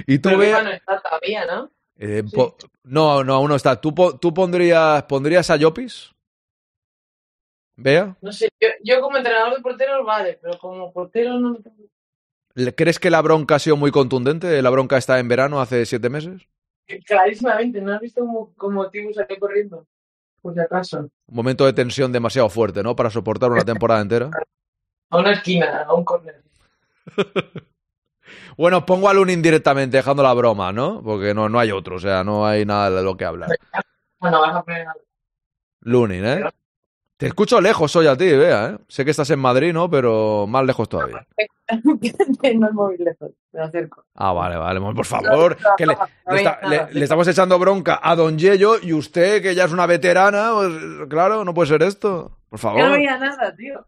Y 0.07 0.19
tú, 0.19 0.37
Bea 0.37 0.61
no 0.61 0.71
está 0.71 1.01
todavía, 1.01 1.45
¿no? 1.45 1.71
eh, 1.97 2.21
po- 2.33 2.57
no, 2.83 3.23
no, 3.23 3.33
aún 3.35 3.47
no 3.47 3.55
está. 3.55 3.79
¿Tú, 3.79 3.95
po- 3.95 4.17
tú 4.19 4.33
pondrías, 4.33 5.03
pondrías 5.03 5.49
a 5.49 5.57
Jopis? 5.57 6.11
¿Vea? 7.77 8.15
No 8.21 8.31
sé, 8.33 8.49
yo, 8.59 8.67
yo 8.83 8.99
como 9.01 9.15
entrenador 9.17 9.55
de 9.55 9.61
porteros 9.61 10.05
vale, 10.05 10.37
pero 10.41 10.57
como 10.59 10.91
portero 10.91 11.39
no. 11.39 11.57
¿Le- 12.55 12.75
¿Crees 12.75 12.99
que 12.99 13.09
la 13.09 13.21
bronca 13.21 13.55
ha 13.55 13.59
sido 13.59 13.77
muy 13.77 13.91
contundente? 13.91 14.61
¿La 14.61 14.69
bronca 14.69 14.97
está 14.97 15.19
en 15.19 15.27
verano 15.27 15.59
hace 15.61 15.85
siete 15.85 16.09
meses? 16.09 16.47
Clarísimamente, 17.05 17.81
¿no 17.81 17.93
has 17.93 18.01
visto 18.01 18.21
como, 18.21 18.53
como 18.55 18.89
Tibu 18.89 19.13
salió 19.13 19.37
corriendo? 19.39 19.85
Por 20.41 20.53
si 20.53 20.59
acaso. 20.59 20.99
Un 20.99 21.35
momento 21.35 21.65
de 21.65 21.73
tensión 21.73 22.11
demasiado 22.11 22.49
fuerte, 22.49 22.83
¿no? 22.83 22.95
Para 22.95 23.09
soportar 23.09 23.51
una 23.51 23.63
temporada 23.63 24.01
entera. 24.01 24.29
A 25.09 25.17
una 25.19 25.31
esquina, 25.33 25.83
a 25.83 25.93
un 25.93 26.03
córner. 26.03 26.41
Bueno, 28.57 28.85
pongo 28.85 29.09
a 29.09 29.13
Lunin 29.13 29.41
directamente, 29.41 29.97
dejando 29.97 30.21
la 30.23 30.33
broma, 30.33 30.71
¿no? 30.71 31.01
Porque 31.03 31.33
no, 31.33 31.49
no 31.49 31.59
hay 31.59 31.71
otro, 31.71 31.95
o 31.95 31.99
sea, 31.99 32.23
no 32.23 32.45
hay 32.45 32.65
nada 32.65 32.89
de 32.91 33.03
lo 33.03 33.17
que 33.17 33.25
hablar. 33.25 33.49
Bueno, 34.19 34.41
vas 34.41 34.55
a 34.55 34.63
poner 34.63 34.87
a 34.87 34.93
Lunin, 35.81 36.23
¿eh? 36.25 36.43
Te 37.23 37.27
escucho 37.27 37.61
lejos 37.61 37.95
hoy 37.95 38.07
a 38.07 38.17
ti, 38.17 38.25
vea, 38.35 38.67
¿eh? 38.71 38.77
Sé 38.89 39.05
que 39.05 39.11
estás 39.11 39.29
en 39.29 39.39
Madrid, 39.39 39.71
¿no? 39.71 39.89
Pero 39.89 40.45
más 40.45 40.65
lejos 40.65 40.89
todavía. 40.89 41.25
no 41.83 41.97
el 42.41 42.73
móvil 42.73 43.01
lejos, 43.03 43.31
me 43.53 43.61
acerco. 43.61 44.03
Ah, 44.15 44.33
vale, 44.33 44.57
vale. 44.57 44.81
Por 44.93 45.05
favor, 45.05 45.55
que 45.77 45.85
le, 45.85 45.95
No 45.95 46.33
le 46.33 46.37
está- 46.41 46.59
veis 46.61 46.69
nada. 46.69 46.87
le- 46.89 46.93
le 46.99 47.03
estamos 47.03 47.25
echando 47.29 47.57
bronca 47.57 47.97
a 48.03 48.15
Don 48.17 48.37
Yello 48.37 48.75
y 48.81 48.91
usted, 48.91 49.41
que 49.41 49.55
ya 49.55 49.63
es 49.63 49.71
una 49.71 49.85
veterana, 49.85 50.51
pues 50.53 50.73
claro, 51.09 51.45
no 51.45 51.53
puede 51.53 51.69
ser 51.69 51.83
esto. 51.83 52.37
Por 52.49 52.59
Yo 52.59 52.69
no 52.71 52.77
favor. 52.79 52.91
veía 52.97 53.17
nada, 53.17 53.55
tío. 53.55 53.85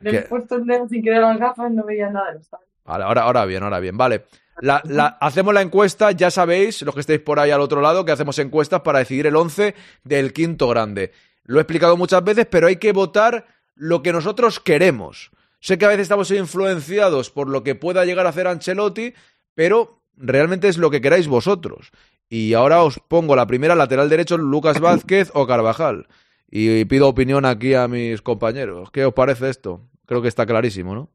Le 0.00 0.16
he 0.18 0.22
puesto 0.22 0.56
el 0.56 0.64
dedo 0.64 0.88
sin 0.88 1.02
querer 1.02 1.20
las 1.20 1.38
gafas, 1.38 1.70
no 1.70 1.84
veía 1.84 2.08
nada. 2.08 2.38
Vale, 2.86 3.04
ahora, 3.04 3.22
ahora 3.24 3.44
bien, 3.44 3.62
ahora 3.64 3.80
bien. 3.80 3.98
Vale. 3.98 4.24
La, 4.62 4.80
la- 4.84 5.18
hacemos 5.20 5.52
la 5.52 5.60
encuesta, 5.62 6.10
ya 6.12 6.30
sabéis, 6.30 6.80
los 6.82 6.94
que 6.94 7.00
estáis 7.02 7.20
por 7.20 7.38
ahí 7.38 7.50
al 7.50 7.60
otro 7.60 7.80
lado, 7.82 8.04
que 8.06 8.12
hacemos 8.12 8.38
encuestas 8.38 8.80
para 8.80 8.98
decidir 9.00 9.26
el 9.26 9.36
11 9.36 9.74
del 10.04 10.32
quinto 10.32 10.68
grande. 10.68 11.12
Lo 11.44 11.58
he 11.58 11.62
explicado 11.62 11.96
muchas 11.96 12.22
veces, 12.24 12.46
pero 12.50 12.66
hay 12.66 12.76
que 12.76 12.92
votar 12.92 13.46
lo 13.74 14.02
que 14.02 14.12
nosotros 14.12 14.60
queremos. 14.60 15.30
Sé 15.60 15.78
que 15.78 15.84
a 15.84 15.88
veces 15.88 16.02
estamos 16.02 16.30
influenciados 16.30 17.30
por 17.30 17.48
lo 17.48 17.62
que 17.62 17.74
pueda 17.74 18.04
llegar 18.04 18.26
a 18.26 18.30
hacer 18.30 18.46
Ancelotti, 18.46 19.14
pero 19.54 20.02
realmente 20.16 20.68
es 20.68 20.78
lo 20.78 20.90
que 20.90 21.00
queráis 21.00 21.28
vosotros. 21.28 21.90
Y 22.28 22.54
ahora 22.54 22.82
os 22.82 22.98
pongo 23.08 23.36
la 23.36 23.46
primera 23.46 23.74
lateral 23.74 24.08
derecho, 24.08 24.38
Lucas 24.38 24.80
Vázquez 24.80 25.30
o 25.34 25.46
Carvajal. 25.46 26.08
Y 26.50 26.84
pido 26.86 27.08
opinión 27.08 27.44
aquí 27.44 27.74
a 27.74 27.88
mis 27.88 28.22
compañeros. 28.22 28.90
¿Qué 28.90 29.04
os 29.04 29.14
parece 29.14 29.50
esto? 29.50 29.80
Creo 30.06 30.22
que 30.22 30.28
está 30.28 30.46
clarísimo, 30.46 30.94
¿no? 30.94 31.08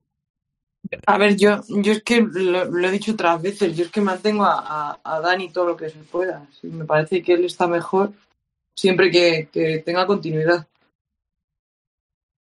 A 1.06 1.18
ver, 1.18 1.36
yo, 1.36 1.62
yo 1.68 1.92
es 1.92 2.04
que 2.04 2.22
lo, 2.22 2.88
he 2.88 2.92
dicho 2.92 3.12
otras 3.12 3.42
veces, 3.42 3.76
yo 3.76 3.86
es 3.86 3.92
que 3.92 4.00
mantengo 4.00 4.46
a, 4.46 5.00
a, 5.04 5.20
Dani 5.20 5.50
todo 5.50 5.66
lo 5.66 5.78
que 5.78 5.90
se 5.90 6.00
pueda. 6.00 6.46
Sí, 6.60 6.68
me 6.68 6.86
parece 6.86 7.22
que 7.22 7.34
él 7.34 7.46
está 7.46 7.68
mejor 7.68 8.14
siempre 8.78 9.10
que, 9.12 9.50
que 9.52 9.80
tenga 9.80 10.06
continuidad. 10.06 10.68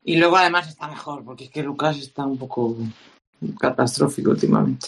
Y 0.03 0.15
luego 0.15 0.37
además 0.37 0.69
está 0.69 0.87
mejor, 0.87 1.25
porque 1.25 1.45
es 1.45 1.49
que 1.49 1.63
Lucas 1.63 1.97
está 1.97 2.25
un 2.25 2.37
poco 2.37 2.77
catastrófico 3.59 4.31
últimamente. 4.31 4.87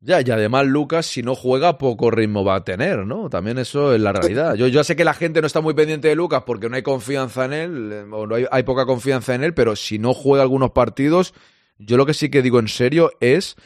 Ya, 0.00 0.20
y 0.20 0.30
además 0.30 0.64
Lucas, 0.64 1.06
si 1.06 1.22
no 1.22 1.34
juega, 1.34 1.76
poco 1.76 2.10
ritmo 2.10 2.44
va 2.44 2.54
a 2.54 2.64
tener, 2.64 3.04
¿no? 3.04 3.28
También 3.28 3.58
eso 3.58 3.92
es 3.92 4.00
la 4.00 4.12
realidad. 4.12 4.54
Yo, 4.54 4.68
yo 4.68 4.84
sé 4.84 4.94
que 4.94 5.04
la 5.04 5.12
gente 5.12 5.40
no 5.40 5.48
está 5.48 5.60
muy 5.60 5.74
pendiente 5.74 6.06
de 6.06 6.14
Lucas 6.14 6.44
porque 6.46 6.68
no 6.68 6.76
hay 6.76 6.82
confianza 6.82 7.44
en 7.46 7.52
él, 7.52 7.92
eh, 7.92 8.06
o 8.12 8.26
no 8.26 8.36
hay, 8.36 8.46
hay 8.50 8.62
poca 8.62 8.86
confianza 8.86 9.34
en 9.34 9.42
él, 9.42 9.54
pero 9.54 9.74
si 9.74 9.98
no 9.98 10.14
juega 10.14 10.42
algunos 10.42 10.70
partidos, 10.70 11.34
yo 11.78 11.96
lo 11.96 12.06
que 12.06 12.14
sí 12.14 12.30
que 12.30 12.42
digo 12.42 12.60
en 12.60 12.68
serio 12.68 13.10
es 13.18 13.56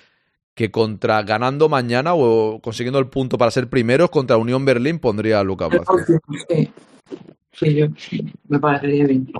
que 0.55 0.71
contra 0.71 1.23
ganando 1.23 1.69
mañana 1.69 2.15
o 2.15 2.61
consiguiendo 2.61 2.99
el 2.99 3.09
punto 3.09 3.39
para 3.39 3.51
ser 3.51 3.69
primeros 3.69 4.11
contra 4.11 4.39
Unión 4.39 4.65
Berlín 4.65 4.99
pondría 4.99 5.39
a 5.39 5.45
Lucas 5.45 5.69
Vázquez. 5.71 6.19
Sí, 6.49 6.73
sí, 7.53 7.75
yo 7.75 7.87
me 8.49 8.59
parecería 8.59 9.07
bien. 9.07 9.33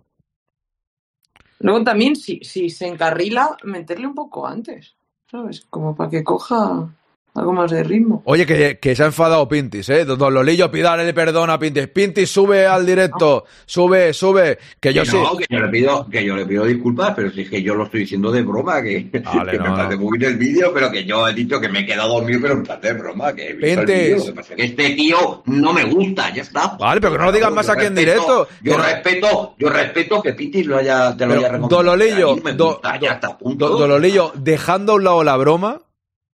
Luego 1.61 1.85
también, 1.85 2.17
si, 2.17 2.41
si 2.43 2.71
se 2.71 2.89
encarrila, 2.89 3.57
meterle 3.63 4.07
un 4.07 4.15
poco 4.15 4.47
antes, 4.47 4.97
¿sabes? 5.31 5.65
Como 5.71 5.95
para 5.95 6.11
que 6.11 6.25
coja 6.25 6.93
algo 7.35 7.53
más 7.55 7.71
de 7.71 7.83
ritmo. 7.83 8.23
Oye, 8.27 8.45
que, 8.45 8.79
que 8.79 8.95
se 8.95 9.03
ha 9.03 9.07
enfadado 9.07 9.49
Pintis, 9.49 9.89
¿eh? 9.89 10.05
Don 10.05 10.19
don 10.19 10.35
Lolillo, 10.35 10.71
pídale 10.71 11.13
perdón 11.15 11.49
a 11.49 11.59
Pintis. 11.59 11.89
Pintis, 11.89 12.31
sube 12.31 12.67
al 12.67 12.85
directo, 12.85 13.45
sube, 13.65 14.13
sube, 14.13 14.59
que 14.79 14.93
yo 14.93 15.03
Que 15.03 15.11
sí. 15.11 15.17
no, 15.17 15.37
que 15.37 15.47
yo 15.49 15.59
le 15.61 15.69
pido, 15.69 16.07
que 16.11 16.25
yo 16.25 16.37
le 16.37 16.45
pido 16.45 16.65
disculpas, 16.67 17.15
pero 17.17 17.31
si 17.31 17.41
es 17.43 17.49
que 17.51 17.63
yo 17.63 17.75
lo 17.75 17.85
estoy 17.85 18.01
diciendo 18.01 18.31
de 18.31 18.43
broma, 18.43 18.83
que, 18.83 19.09
Vale, 19.25 19.53
que 19.53 19.59
no, 19.59 19.65
me 19.65 19.77
parece 19.77 19.97
muy 19.97 20.19
bien 20.19 20.33
el 20.33 20.37
vídeo, 20.39 20.73
pero 20.75 20.91
que 20.91 21.05
yo 21.05 21.27
he 21.27 21.33
dicho 21.33 21.59
que 21.59 21.69
me 21.71 21.81
he 21.81 21.87
quedado 21.87 22.15
dormido, 22.15 22.39
pero 22.43 22.55
en 22.55 22.63
plan 22.65 22.81
de 22.83 22.93
broma, 22.93 23.33
que 23.35 23.49
he 23.49 23.53
visto 23.55 23.67
el 23.81 23.87
Pintes. 23.87 23.99
vídeo. 24.05 24.19
Lo 24.19 24.25
que 24.27 24.33
pasa 24.33 24.53
es 24.53 24.57
que 24.57 24.65
este 24.67 24.91
tío 24.91 25.43
no 25.47 25.73
me 25.73 25.85
gusta, 25.85 26.35
ya 26.35 26.43
está. 26.43 26.77
Vale, 26.79 27.01
pero 27.01 27.13
que 27.15 27.19
no 27.19 27.25
lo 27.25 27.33
digas 27.33 27.53
más 27.53 27.67
Yo 27.67 27.73
aquí 27.73 27.87
en 27.87 27.95
directo. 27.95 28.49
Yo 28.63 28.77
respeto, 28.77 29.55
yo 29.59 29.69
respeto 29.71 30.23
que 30.23 30.35
Pitis 30.35 30.67
lo 30.67 30.77
haya, 30.77 31.17
te 31.17 31.25
lo 31.27 31.33
haya 31.33 31.49
recomendado. 31.49 31.83
Dololillo, 31.83 32.31
A 32.33 32.35
mí 32.35 32.41
me 32.45 32.53
do- 32.53 32.67
gusta, 32.75 32.93
do- 32.93 33.01
ya 33.07 33.13
está, 33.13 33.39
punto. 33.39 33.69
do- 33.71 33.79
Dololillo, 33.79 34.33
dejando 34.35 34.93
a 34.93 34.97
un 34.97 35.05
lado 35.05 35.25
la 35.25 35.37
broma, 35.39 35.81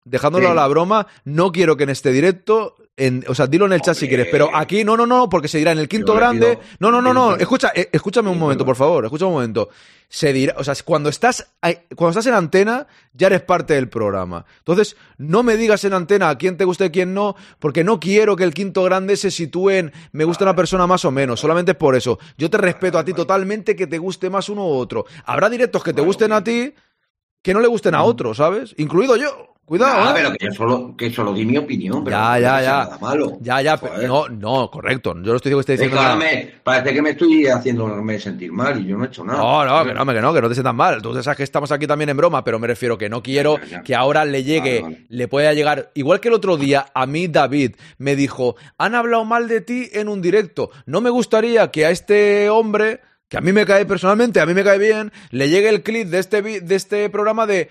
dejando 0.06 0.38
a 0.38 0.54
la 0.54 0.66
broma, 0.68 1.08
no 1.24 1.50
quiero 1.50 1.76
que 1.76 1.82
en 1.82 1.90
este 1.90 2.12
directo, 2.12 2.76
en, 2.96 3.24
o 3.28 3.34
sea, 3.34 3.48
dilo 3.48 3.66
en 3.66 3.72
el 3.72 3.80
chat 3.80 3.96
si 3.96 4.06
quieres, 4.06 4.28
pero 4.30 4.48
aquí 4.54 4.84
no, 4.84 4.96
no, 4.96 5.04
no, 5.04 5.28
porque 5.28 5.48
se 5.48 5.58
dirá 5.58 5.72
en 5.72 5.78
el 5.78 5.88
quinto 5.88 6.14
grande. 6.14 6.58
No, 6.78 6.92
no, 6.92 7.02
no, 7.02 7.12
no, 7.12 7.34
escucha, 7.34 7.72
eh, 7.74 7.90
escúchame 7.92 8.30
un 8.30 8.38
momento, 8.38 8.64
por 8.64 8.76
favor, 8.76 9.04
escucha 9.04 9.26
un 9.26 9.32
momento. 9.32 9.68
Se 10.08 10.32
dirá, 10.32 10.54
o 10.56 10.62
sea, 10.62 10.74
cuando 10.84 11.08
estás, 11.08 11.50
cuando 11.96 12.10
estás 12.10 12.26
en 12.26 12.34
antena, 12.34 12.86
ya 13.12 13.26
eres 13.26 13.42
parte 13.42 13.74
del 13.74 13.88
programa. 13.88 14.46
Entonces, 14.58 14.96
no 15.18 15.42
me 15.42 15.56
digas 15.56 15.82
en 15.84 15.94
antena 15.94 16.30
a 16.30 16.38
quién 16.38 16.56
te 16.56 16.64
gusta 16.64 16.84
y 16.84 16.90
quién 16.90 17.12
no, 17.12 17.34
porque 17.58 17.82
no 17.82 17.98
quiero 17.98 18.36
que 18.36 18.44
el 18.44 18.54
quinto 18.54 18.84
grande 18.84 19.16
se 19.16 19.32
sitúe 19.32 19.70
en 19.70 19.92
me 20.12 20.22
gusta 20.22 20.44
una 20.44 20.54
persona 20.54 20.86
más 20.86 21.04
o 21.04 21.10
menos, 21.10 21.40
solamente 21.40 21.72
es 21.72 21.76
por 21.76 21.96
eso. 21.96 22.20
Yo 22.38 22.48
te 22.48 22.58
respeto 22.58 22.96
a 22.96 23.04
ti 23.04 23.12
totalmente 23.12 23.74
que 23.74 23.88
te 23.88 23.98
guste 23.98 24.30
más 24.30 24.48
uno 24.48 24.66
u 24.68 24.74
otro. 24.74 25.04
Habrá 25.24 25.50
directos 25.50 25.82
que 25.82 25.92
te 25.92 26.00
gusten 26.00 26.30
a 26.30 26.44
ti 26.44 26.72
que 27.42 27.54
no 27.54 27.60
le 27.60 27.68
gusten 27.68 27.94
a 27.94 28.02
otro, 28.02 28.34
¿sabes? 28.34 28.74
Incluido 28.76 29.16
yo. 29.16 29.55
Cuidado, 29.66 29.96
Ah, 29.98 30.10
¿eh? 30.10 30.12
pero 30.14 30.32
que 30.32 30.44
yo 30.46 30.52
solo, 30.52 30.94
que 30.96 31.10
solo 31.10 31.34
di 31.34 31.44
mi 31.44 31.58
opinión, 31.58 32.04
pero 32.04 32.16
Ya, 32.16 32.38
ya, 32.38 32.62
ya. 32.62 32.70
nada 32.84 32.98
malo. 33.00 33.36
Ya, 33.40 33.60
ya, 33.60 33.76
pero 33.76 34.06
no, 34.06 34.28
no, 34.28 34.70
correcto. 34.70 35.12
Yo 35.16 35.32
no 35.32 35.36
estoy 35.36 35.50
diciendo 35.50 35.56
que 35.56 35.60
esté 35.60 35.74
Es 35.74 35.80
que 35.80 35.86
diciendo 35.86 36.00
ahora 36.08 36.14
nada. 36.24 36.30
me, 36.30 36.52
parece 36.62 36.94
que 36.94 37.02
me 37.02 37.10
estoy 37.10 37.46
haciéndome 37.48 38.18
sentir 38.20 38.52
mal 38.52 38.80
y 38.80 38.86
yo 38.86 38.96
no 38.96 39.02
he 39.04 39.08
hecho 39.08 39.24
nada. 39.24 39.38
No, 39.40 39.64
no, 39.64 39.84
que 39.84 39.92
no, 39.92 40.06
que 40.06 40.20
no, 40.22 40.32
que 40.34 40.40
no 40.40 40.48
te 40.48 40.54
sientas 40.54 40.74
mal. 40.74 41.02
Tú 41.02 41.20
sabes 41.20 41.36
que 41.36 41.42
estamos 41.42 41.72
aquí 41.72 41.84
también 41.88 42.10
en 42.10 42.16
broma, 42.16 42.44
pero 42.44 42.60
me 42.60 42.68
refiero 42.68 42.96
que 42.96 43.08
no 43.08 43.24
quiero 43.24 43.56
que 43.84 43.94
ahora 43.96 44.24
le 44.24 44.44
llegue, 44.44 44.82
Vale, 44.82 44.94
vale. 44.94 45.06
le 45.08 45.26
pueda 45.28 45.52
llegar. 45.52 45.90
Igual 45.94 46.20
que 46.20 46.28
el 46.28 46.34
otro 46.34 46.56
día, 46.56 46.86
a 46.94 47.06
mí 47.06 47.26
David 47.26 47.72
me 47.98 48.14
dijo, 48.14 48.54
han 48.78 48.94
hablado 48.94 49.24
mal 49.24 49.48
de 49.48 49.62
ti 49.62 49.88
en 49.92 50.08
un 50.08 50.22
directo. 50.22 50.70
No 50.86 51.00
me 51.00 51.10
gustaría 51.10 51.72
que 51.72 51.86
a 51.86 51.90
este 51.90 52.48
hombre, 52.50 53.00
que 53.28 53.36
a 53.36 53.40
mí 53.40 53.52
me 53.52 53.66
cae 53.66 53.84
personalmente, 53.84 54.38
a 54.38 54.46
mí 54.46 54.54
me 54.54 54.62
cae 54.62 54.78
bien, 54.78 55.10
le 55.32 55.48
llegue 55.48 55.68
el 55.70 55.82
clip 55.82 56.06
de 56.06 56.20
este, 56.20 56.40
de 56.40 56.74
este 56.76 57.10
programa 57.10 57.44
de 57.48 57.68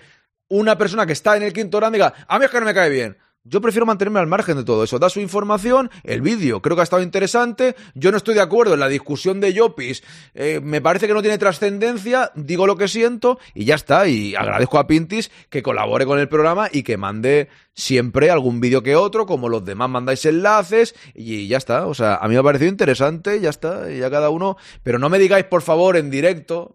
una 0.48 0.78
persona 0.78 1.06
que 1.06 1.12
está 1.12 1.36
en 1.36 1.42
el 1.42 1.52
quinto 1.52 1.78
grande 1.78 1.98
diga, 1.98 2.14
a 2.26 2.38
mí 2.38 2.44
es 2.44 2.50
que 2.50 2.60
no 2.60 2.66
me 2.66 2.74
cae 2.74 2.90
bien. 2.90 3.16
Yo 3.48 3.60
prefiero 3.60 3.86
mantenerme 3.86 4.18
al 4.18 4.26
margen 4.26 4.56
de 4.56 4.64
todo 4.64 4.82
eso. 4.82 4.98
Da 4.98 5.08
su 5.08 5.20
información, 5.20 5.88
el 6.02 6.20
vídeo 6.20 6.60
creo 6.60 6.74
que 6.74 6.80
ha 6.80 6.82
estado 6.82 7.02
interesante. 7.02 7.76
Yo 7.94 8.10
no 8.10 8.16
estoy 8.16 8.34
de 8.34 8.40
acuerdo 8.40 8.74
en 8.74 8.80
la 8.80 8.88
discusión 8.88 9.38
de 9.38 9.52
Yopis. 9.52 10.02
Eh, 10.34 10.58
me 10.60 10.80
parece 10.80 11.06
que 11.06 11.14
no 11.14 11.22
tiene 11.22 11.38
trascendencia. 11.38 12.32
Digo 12.34 12.66
lo 12.66 12.76
que 12.76 12.88
siento 12.88 13.38
y 13.54 13.64
ya 13.64 13.76
está. 13.76 14.08
Y 14.08 14.34
agradezco 14.34 14.80
a 14.80 14.88
Pintis 14.88 15.30
que 15.48 15.62
colabore 15.62 16.06
con 16.06 16.18
el 16.18 16.28
programa 16.28 16.68
y 16.72 16.82
que 16.82 16.96
mande 16.96 17.48
siempre 17.72 18.30
algún 18.30 18.60
vídeo 18.60 18.82
que 18.82 18.96
otro, 18.96 19.26
como 19.26 19.48
los 19.48 19.64
demás 19.64 19.90
mandáis 19.90 20.24
enlaces 20.24 20.96
y 21.14 21.46
ya 21.46 21.58
está. 21.58 21.86
O 21.86 21.94
sea, 21.94 22.16
a 22.16 22.26
mí 22.26 22.34
me 22.34 22.40
ha 22.40 22.42
parecido 22.42 22.68
interesante, 22.68 23.40
ya 23.40 23.50
está. 23.50 23.92
Y 23.92 23.98
ya 23.98 24.10
cada 24.10 24.28
uno. 24.30 24.56
Pero 24.82 24.98
no 24.98 25.08
me 25.08 25.20
digáis, 25.20 25.44
por 25.44 25.62
favor, 25.62 25.96
en 25.96 26.10
directo 26.10 26.74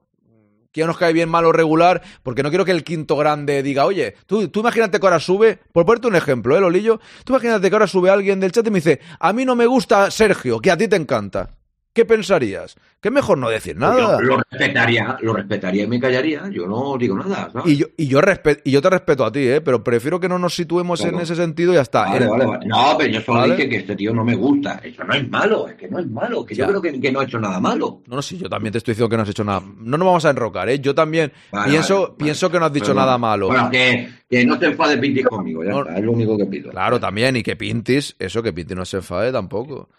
quién 0.71 0.87
nos 0.87 0.97
cae 0.97 1.13
bien, 1.13 1.29
mal 1.29 1.45
o 1.45 1.51
regular, 1.51 2.01
porque 2.23 2.43
no 2.43 2.49
quiero 2.49 2.65
que 2.65 2.71
el 2.71 2.83
quinto 2.83 3.15
grande 3.15 3.63
diga, 3.63 3.85
oye, 3.85 4.15
tú, 4.25 4.47
tú 4.49 4.61
imagínate 4.61 4.99
que 4.99 5.05
ahora 5.05 5.19
sube, 5.19 5.59
por 5.71 5.85
ponerte 5.85 6.07
un 6.07 6.15
ejemplo, 6.15 6.57
¿eh, 6.57 6.61
Lolillo? 6.61 6.99
Tú 7.23 7.33
imagínate 7.33 7.69
que 7.69 7.75
ahora 7.75 7.87
sube 7.87 8.09
alguien 8.09 8.39
del 8.39 8.51
chat 8.51 8.65
y 8.67 8.71
me 8.71 8.79
dice, 8.79 8.99
a 9.19 9.33
mí 9.33 9.45
no 9.45 9.55
me 9.55 9.65
gusta 9.65 10.11
Sergio, 10.11 10.59
que 10.59 10.71
a 10.71 10.77
ti 10.77 10.87
te 10.87 10.95
encanta. 10.95 11.49
¿Qué 11.93 12.05
pensarías? 12.05 12.75
Que 13.01 13.11
mejor 13.11 13.37
no 13.37 13.49
decir 13.49 13.75
nada. 13.75 14.17
Yo 14.17 14.21
lo 14.21 14.37
respetaría, 14.37 15.17
lo 15.21 15.33
respetaría 15.33 15.83
y 15.83 15.87
me 15.87 15.99
callaría. 15.99 16.49
Yo 16.49 16.65
no 16.65 16.97
digo 16.97 17.17
nada. 17.17 17.49
¿sabes? 17.51 17.73
Y 17.73 17.77
yo, 17.77 17.87
y 17.97 18.07
yo, 18.07 18.21
respe- 18.21 18.61
y 18.63 18.71
yo 18.71 18.81
te 18.81 18.89
respeto 18.89 19.25
a 19.25 19.31
ti, 19.31 19.45
¿eh? 19.45 19.59
pero 19.59 19.83
prefiero 19.83 20.17
que 20.19 20.29
no 20.29 20.39
nos 20.39 20.55
situemos 20.55 21.01
Claro. 21.01 21.17
en 21.17 21.23
ese 21.23 21.35
sentido 21.35 21.73
y 21.73 21.75
ya 21.75 21.81
está. 21.81 22.03
Vale, 22.05 22.25
Eh, 22.25 22.29
vale, 22.29 22.45
vale. 22.45 22.65
No, 22.65 22.95
pero 22.97 23.11
yo 23.11 23.21
solo 23.21 23.39
¿Vale? 23.41 23.55
dije 23.57 23.67
que 23.69 23.75
este 23.77 23.95
tío 23.97 24.13
no 24.13 24.23
me 24.23 24.35
gusta. 24.35 24.79
Eso 24.83 25.03
no 25.03 25.13
es 25.13 25.29
malo, 25.29 25.67
es 25.67 25.75
que 25.75 25.89
no 25.89 25.99
es 25.99 26.07
malo. 26.07 26.45
Que 26.45 26.55
Ya. 26.55 26.63
yo 26.65 26.69
creo 26.69 26.81
que, 26.81 27.01
que 27.01 27.11
no 27.11 27.19
ha 27.19 27.23
hecho 27.25 27.39
nada 27.39 27.59
malo. 27.59 28.01
No, 28.07 28.15
no, 28.15 28.21
sí, 28.21 28.37
yo 28.37 28.47
también 28.47 28.71
te 28.71 28.77
estoy 28.77 28.93
diciendo 28.93 29.09
que 29.09 29.17
no 29.17 29.23
has 29.23 29.29
hecho 29.29 29.43
nada. 29.43 29.61
No 29.79 29.97
nos 29.97 30.05
vamos 30.05 30.23
a 30.25 30.29
enrocar, 30.29 30.69
¿eh? 30.69 30.79
Yo 30.79 30.95
también 30.95 31.33
Vale, 31.51 31.71
pienso, 31.71 32.01
vale, 32.03 32.13
pienso 32.17 32.49
que 32.49 32.59
no 32.59 32.65
has 32.67 32.73
dicho 32.73 32.93
nada 32.93 33.17
malo. 33.17 33.47
Bueno, 33.47 33.69
que, 33.69 34.07
que 34.29 34.45
no 34.45 34.57
te 34.57 34.67
enfades 34.67 34.97
Pintis 34.97 35.25
conmigo, 35.25 35.61
ya 35.65 35.71
No. 35.71 35.81
está, 35.81 35.97
es 35.97 36.03
lo 36.05 36.13
único 36.13 36.37
que 36.37 36.45
pido. 36.45 36.71
Claro, 36.71 37.01
también, 37.01 37.35
y 37.35 37.43
que 37.43 37.57
Pintis, 37.57 38.15
eso, 38.17 38.41
que 38.41 38.53
Pintis 38.53 38.77
no 38.77 38.85
se 38.85 38.95
enfade 38.97 39.31
tampoco. 39.33 39.89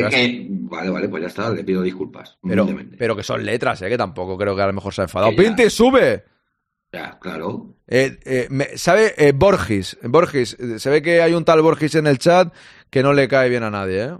Es 0.00 0.04
Pero, 0.04 0.10
que, 0.10 0.46
vale, 0.50 0.90
vale, 0.90 1.08
pues 1.08 1.22
ya 1.22 1.28
está, 1.28 1.50
le 1.50 1.64
pido 1.64 1.82
disculpas. 1.82 2.38
pero, 2.46 2.66
pero 2.98 3.16
que 3.16 3.22
son 3.22 3.44
letras, 3.44 3.82
¿eh? 3.82 3.88
Que 3.88 3.98
tampoco 3.98 4.36
creo 4.36 4.54
que 4.56 4.62
a 4.62 4.66
lo 4.66 4.72
mejor 4.72 4.92
se 4.94 5.02
ha 5.02 5.04
enfadado. 5.04 5.32
Ya. 5.32 5.36
¡Pintis, 5.42 5.72
sube! 5.72 6.24
Ya, 6.92 7.18
claro. 7.18 7.74
Eh, 7.86 8.18
eh, 8.24 8.46
me- 8.50 8.76
¿Sabe? 8.78 9.14
Eh, 9.18 9.32
Borgis, 9.34 9.98
Borgis, 10.02 10.54
eh, 10.58 10.78
se 10.78 10.88
ve 10.90 11.02
que 11.02 11.20
hay 11.20 11.34
un 11.34 11.44
tal 11.44 11.60
Borgis 11.62 11.94
en 11.96 12.06
el 12.06 12.18
chat 12.18 12.52
que 12.90 13.02
no 13.02 13.12
le 13.12 13.28
cae 13.28 13.48
bien 13.50 13.62
a 13.62 13.70
nadie, 13.70 14.04
¿eh? 14.04 14.12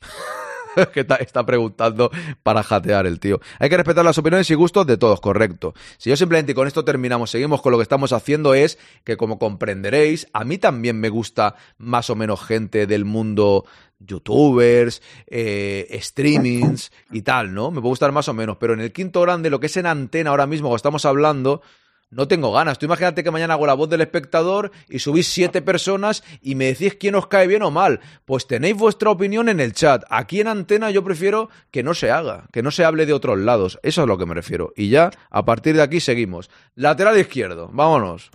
que 0.92 1.00
está, 1.00 1.16
está 1.16 1.44
preguntando 1.46 2.10
para 2.42 2.62
jatear 2.62 3.06
el 3.06 3.18
tío. 3.18 3.40
Hay 3.58 3.70
que 3.70 3.76
respetar 3.78 4.04
las 4.04 4.18
opiniones 4.18 4.50
y 4.50 4.54
gustos 4.54 4.86
de 4.86 4.98
todos, 4.98 5.20
correcto. 5.22 5.72
Si 5.96 6.10
yo 6.10 6.16
simplemente 6.16 6.52
y 6.52 6.54
con 6.54 6.66
esto 6.66 6.84
terminamos, 6.84 7.30
seguimos 7.30 7.62
con 7.62 7.72
lo 7.72 7.78
que 7.78 7.82
estamos 7.82 8.12
haciendo 8.12 8.52
es 8.54 8.78
que 9.04 9.16
como 9.16 9.38
comprenderéis, 9.38 10.28
a 10.34 10.44
mí 10.44 10.58
también 10.58 11.00
me 11.00 11.08
gusta 11.08 11.54
más 11.78 12.10
o 12.10 12.14
menos 12.16 12.42
gente 12.42 12.86
del 12.86 13.06
mundo 13.06 13.64
youtubers, 13.98 15.02
eh, 15.26 15.98
streamings 16.02 16.90
y 17.12 17.22
tal, 17.22 17.54
¿no? 17.54 17.70
Me 17.70 17.80
puede 17.80 17.90
gustar 17.92 18.12
más 18.12 18.28
o 18.28 18.34
menos, 18.34 18.56
pero 18.58 18.74
en 18.74 18.80
el 18.80 18.92
quinto 18.92 19.20
grande, 19.22 19.50
lo 19.50 19.60
que 19.60 19.66
es 19.66 19.76
en 19.76 19.86
antena 19.86 20.30
ahora 20.30 20.46
mismo, 20.46 20.68
cuando 20.68 20.76
estamos 20.76 21.04
hablando, 21.04 21.62
no 22.08 22.28
tengo 22.28 22.52
ganas. 22.52 22.78
Tú 22.78 22.86
imagínate 22.86 23.24
que 23.24 23.32
mañana 23.32 23.54
hago 23.54 23.66
la 23.66 23.74
voz 23.74 23.88
del 23.90 24.00
espectador 24.00 24.70
y 24.88 25.00
subís 25.00 25.26
siete 25.26 25.60
personas 25.60 26.22
y 26.40 26.54
me 26.54 26.66
decís 26.66 26.94
quién 26.94 27.16
os 27.16 27.26
cae 27.26 27.48
bien 27.48 27.62
o 27.62 27.72
mal. 27.72 27.98
Pues 28.24 28.46
tenéis 28.46 28.76
vuestra 28.76 29.10
opinión 29.10 29.48
en 29.48 29.58
el 29.58 29.72
chat. 29.72 30.04
Aquí 30.08 30.40
en 30.40 30.46
antena 30.46 30.90
yo 30.92 31.02
prefiero 31.02 31.50
que 31.72 31.82
no 31.82 31.94
se 31.94 32.12
haga, 32.12 32.46
que 32.52 32.62
no 32.62 32.70
se 32.70 32.84
hable 32.84 33.06
de 33.06 33.12
otros 33.12 33.38
lados. 33.38 33.80
Eso 33.82 34.02
es 34.02 34.04
a 34.04 34.06
lo 34.06 34.18
que 34.18 34.26
me 34.26 34.34
refiero. 34.34 34.72
Y 34.76 34.88
ya, 34.88 35.10
a 35.30 35.44
partir 35.44 35.74
de 35.74 35.82
aquí 35.82 35.98
seguimos. 35.98 36.48
Lateral 36.76 37.18
izquierdo, 37.18 37.70
vámonos. 37.72 38.30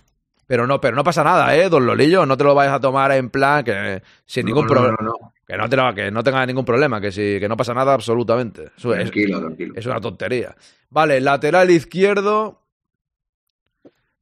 Pero 0.46 0.66
no, 0.66 0.78
pero 0.78 0.94
no 0.94 1.02
pasa 1.02 1.24
nada, 1.24 1.56
¿eh, 1.56 1.70
don 1.70 1.86
Lolillo? 1.86 2.26
No 2.26 2.36
te 2.36 2.44
lo 2.44 2.54
vayas 2.54 2.74
a 2.74 2.80
tomar 2.80 3.10
en 3.12 3.30
plan 3.30 3.64
que 3.64 4.02
sin 4.26 4.44
No, 4.44 4.48
ningún 4.48 4.66
no, 4.66 4.70
problema. 4.70 4.98
no. 5.00 5.32
Que 5.52 5.58
no, 5.58 5.68
te 5.68 5.76
lo- 5.76 5.94
que 5.94 6.10
no 6.10 6.24
tenga 6.24 6.46
ningún 6.46 6.64
problema, 6.64 6.98
que, 6.98 7.12
sí, 7.12 7.36
que 7.38 7.46
no 7.46 7.58
pasa 7.58 7.74
nada 7.74 7.92
absolutamente. 7.92 8.70
Eso 8.74 8.94
es- 8.94 9.00
Tranquilo, 9.00 9.38
tranquilo. 9.38 9.74
es 9.76 9.84
una 9.84 10.00
tontería. 10.00 10.56
Vale, 10.88 11.20
lateral 11.20 11.70
izquierdo. 11.70 12.62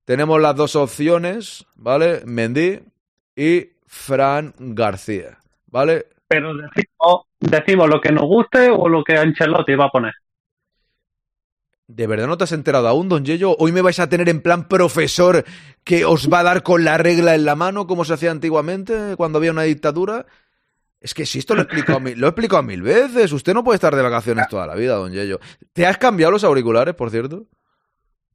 Tenemos 0.04 0.40
las 0.40 0.56
dos 0.56 0.74
opciones, 0.74 1.64
¿vale? 1.76 2.22
Mendy 2.26 2.80
y 3.36 3.68
Fran 3.86 4.54
García, 4.58 5.38
¿vale? 5.66 6.06
Pero 6.26 6.52
decimos, 6.56 7.26
decimos 7.38 7.88
lo 7.88 8.00
que 8.00 8.10
nos 8.10 8.24
guste 8.24 8.68
o 8.68 8.88
lo 8.88 9.04
que 9.04 9.16
Ancelotti 9.16 9.76
va 9.76 9.84
a 9.84 9.90
poner. 9.90 10.14
¿De 11.86 12.08
verdad 12.08 12.26
no 12.26 12.38
te 12.38 12.42
has 12.44 12.52
enterado 12.52 12.88
aún, 12.88 13.08
don 13.08 13.24
Yello? 13.24 13.54
Hoy 13.58 13.70
me 13.70 13.82
vais 13.82 14.00
a 14.00 14.08
tener 14.08 14.28
en 14.28 14.40
plan 14.42 14.66
profesor 14.66 15.44
que 15.84 16.04
os 16.04 16.28
va 16.28 16.40
a 16.40 16.44
dar 16.44 16.64
con 16.64 16.84
la 16.84 16.98
regla 16.98 17.36
en 17.36 17.44
la 17.44 17.54
mano 17.54 17.86
como 17.86 18.04
se 18.04 18.14
hacía 18.14 18.32
antiguamente 18.32 19.14
cuando 19.16 19.38
había 19.38 19.52
una 19.52 19.62
dictadura. 19.62 20.26
Es 21.00 21.14
que 21.14 21.24
si 21.24 21.38
esto 21.38 21.54
lo 21.54 21.62
he 21.62 21.64
explicado, 21.64 21.96
a 21.98 22.00
mil- 22.00 22.18
lo 22.20 22.26
he 22.26 22.30
explicado 22.30 22.62
mil 22.62 22.82
veces. 22.82 23.32
Usted 23.32 23.54
no 23.54 23.64
puede 23.64 23.76
estar 23.76 23.96
de 23.96 24.02
vacaciones 24.02 24.48
toda 24.48 24.66
la 24.66 24.74
vida, 24.74 24.96
don 24.96 25.10
Yello. 25.12 25.40
¿Te 25.72 25.86
has 25.86 25.96
cambiado 25.96 26.30
los 26.30 26.44
auriculares, 26.44 26.94
por 26.94 27.10
cierto? 27.10 27.46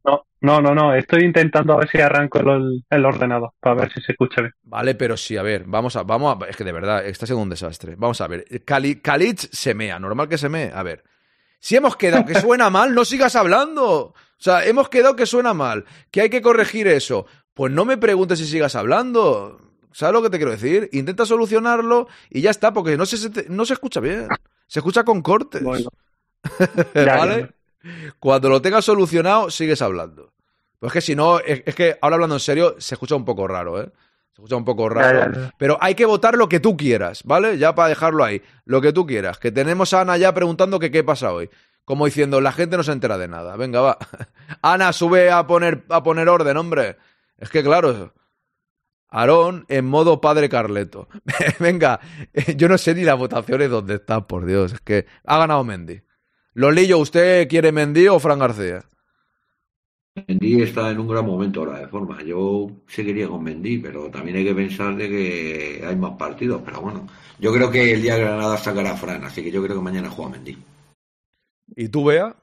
No, 0.04 0.26
no, 0.42 0.62
no, 0.62 0.74
no. 0.76 0.94
Estoy 0.96 1.24
intentando 1.24 1.74
a 1.74 1.78
ver 1.78 1.90
si 1.90 2.00
arranco 2.00 2.40
el, 2.40 2.84
el 2.90 3.06
ordenador 3.06 3.52
para 3.60 3.76
ver 3.76 3.94
si 3.94 4.02
se 4.02 4.12
escucha 4.14 4.42
bien. 4.42 4.54
Vale, 4.64 4.96
pero 4.96 5.16
sí, 5.18 5.38
a 5.38 5.44
ver, 5.44 5.64
vamos 5.66 5.96
a, 5.96 6.04
vamos 6.04 6.38
a, 6.42 6.46
es 6.48 6.56
que 6.56 6.64
de 6.64 6.72
verdad, 6.72 7.06
está 7.06 7.26
siendo 7.26 7.42
un 7.44 7.50
desastre. 7.50 7.96
Vamos 7.98 8.20
a 8.22 8.28
ver, 8.28 8.46
Cali, 8.66 8.96
Khalid 9.02 9.38
se 9.38 9.74
mea, 9.74 10.00
normal 10.00 10.28
que 10.30 10.38
se 10.38 10.50
mee. 10.50 10.72
A 10.74 10.84
ver, 10.84 11.04
si 11.60 11.76
hemos 11.76 11.96
quedado 11.96 12.26
que 12.26 12.40
suena 12.40 12.70
mal, 12.70 12.94
no 12.94 13.06
sigas 13.06 13.36
hablando. 13.36 13.94
O 14.08 14.14
sea, 14.38 14.66
hemos 14.66 14.90
quedado 14.90 15.16
que 15.16 15.26
suena 15.26 15.54
mal, 15.54 15.86
que 16.12 16.22
hay 16.22 16.30
que 16.30 16.42
corregir 16.42 16.88
eso. 16.88 17.26
Pues 17.54 17.72
no 17.72 17.86
me 17.86 17.98
preguntes 17.98 18.38
si 18.40 18.46
sigas 18.46 18.76
hablando. 18.76 19.65
¿Sabes 19.96 20.12
lo 20.12 20.22
que 20.22 20.30
te 20.30 20.36
quiero 20.36 20.52
decir? 20.52 20.90
Intenta 20.92 21.26
solucionarlo 21.26 22.10
y 22.30 22.42
ya 22.42 22.52
está, 22.52 22.74
porque 22.74 22.98
no 22.98 23.06
se, 23.06 23.16
se 23.16 23.30
te- 23.30 23.46
no 23.48 23.66
se 23.66 23.72
escucha 23.76 24.02
bien. 24.02 24.28
Se 24.68 24.80
escucha 24.80 25.06
con 25.06 25.22
cortes. 25.22 25.64
Ya, 26.94 27.18
¿Vale? 27.18 27.50
Cuando 28.20 28.50
lo 28.50 28.62
tengas 28.62 28.84
solucionado, 28.84 29.50
sigues 29.50 29.82
hablando. 29.82 30.34
Pues 30.80 30.92
que 30.92 31.00
si 31.02 31.16
no, 31.16 31.40
es, 31.40 31.64
es 31.66 31.74
que 31.76 31.98
ahora 32.02 32.16
hablando 32.16 32.36
en 32.36 32.40
serio, 32.42 32.76
se 32.78 32.96
escucha 32.96 33.16
un 33.16 33.24
poco 33.24 33.48
raro, 33.48 33.82
¿eh? 33.82 33.86
Se 34.34 34.42
escucha 34.42 34.58
un 34.58 34.66
poco 34.66 34.90
raro. 34.90 35.20
Ya, 35.20 35.32
ya, 35.32 35.42
ya. 35.46 35.54
Pero 35.58 35.78
hay 35.80 35.96
que 35.96 36.06
votar 36.06 36.36
lo 36.36 36.50
que 36.50 36.60
tú 36.60 36.76
quieras, 36.76 37.24
¿vale? 37.24 37.58
Ya 37.58 37.74
para 37.74 37.88
dejarlo 37.90 38.24
ahí. 38.26 38.42
Lo 38.66 38.82
que 38.82 38.92
tú 38.92 39.06
quieras. 39.06 39.40
Que 39.40 39.52
tenemos 39.52 39.94
a 39.94 40.02
Ana 40.02 40.18
ya 40.18 40.34
preguntando 40.34 40.78
que 40.78 40.92
qué 40.92 41.04
pasa 41.06 41.32
hoy. 41.32 41.50
Como 41.86 42.06
diciendo, 42.06 42.42
la 42.42 42.52
gente 42.52 42.76
no 42.76 42.84
se 42.84 42.92
entera 42.92 43.18
de 43.18 43.30
nada. 43.30 43.56
Venga, 43.56 43.80
va. 43.80 43.98
Ana, 44.62 44.92
sube 44.92 45.32
a 45.32 45.48
poner, 45.48 45.86
a 45.90 46.04
poner 46.04 46.28
orden, 46.28 46.58
hombre. 46.58 46.98
Es 47.38 47.50
que 47.50 47.64
claro. 47.64 48.14
Aarón 49.10 49.66
en 49.70 49.86
modo 49.86 50.20
padre 50.20 50.50
Carleto. 50.50 51.08
Venga, 51.60 52.00
yo 52.58 52.68
no 52.68 52.78
sé 52.78 52.96
ni 52.96 53.04
las 53.04 53.18
votaciones 53.18 53.70
dónde 53.70 53.96
están, 53.96 54.26
por 54.26 54.46
Dios. 54.46 54.74
Es 54.74 54.82
que 54.82 55.06
ha 55.26 55.38
ganado 55.38 55.64
Mendy. 55.64 56.02
Lolillo, 56.54 57.00
¿usted 57.00 57.48
quiere 57.48 57.72
Mendy 57.72 58.08
o 58.08 58.20
Fran 58.20 58.40
García? 58.40 58.84
Mendy 60.28 60.62
está 60.62 60.92
en 60.92 61.00
un 61.00 61.10
gran 61.10 61.26
momento 61.26 61.60
ahora 61.60 61.80
de 61.80 61.88
forma. 61.88 62.24
Yo 62.24 62.72
seguiría 62.88 63.28
con 63.28 63.44
Mendy, 63.44 63.80
pero 63.80 64.10
también 64.10 64.38
hay 64.38 64.46
que 64.46 64.56
pensar 64.56 64.96
de 64.96 65.10
que 65.10 65.84
hay 65.86 65.96
más 65.98 66.18
partidos. 66.18 66.62
Pero 66.64 66.82
bueno, 66.82 67.08
yo 67.40 67.54
creo 67.54 67.70
que 67.70 67.94
el 67.94 68.02
día 68.02 68.16
de 68.16 68.22
Granada 68.22 68.58
sacará 68.58 68.94
a 68.94 68.98
Fran, 68.98 69.24
así 69.26 69.44
que 69.44 69.52
yo 69.52 69.62
creo 69.62 69.76
que 69.76 69.82
mañana 69.82 70.10
juega 70.10 70.32
Mendy. 70.32 70.58
¿Y 71.76 71.90
tú, 71.90 72.06
Bea? 72.06 72.36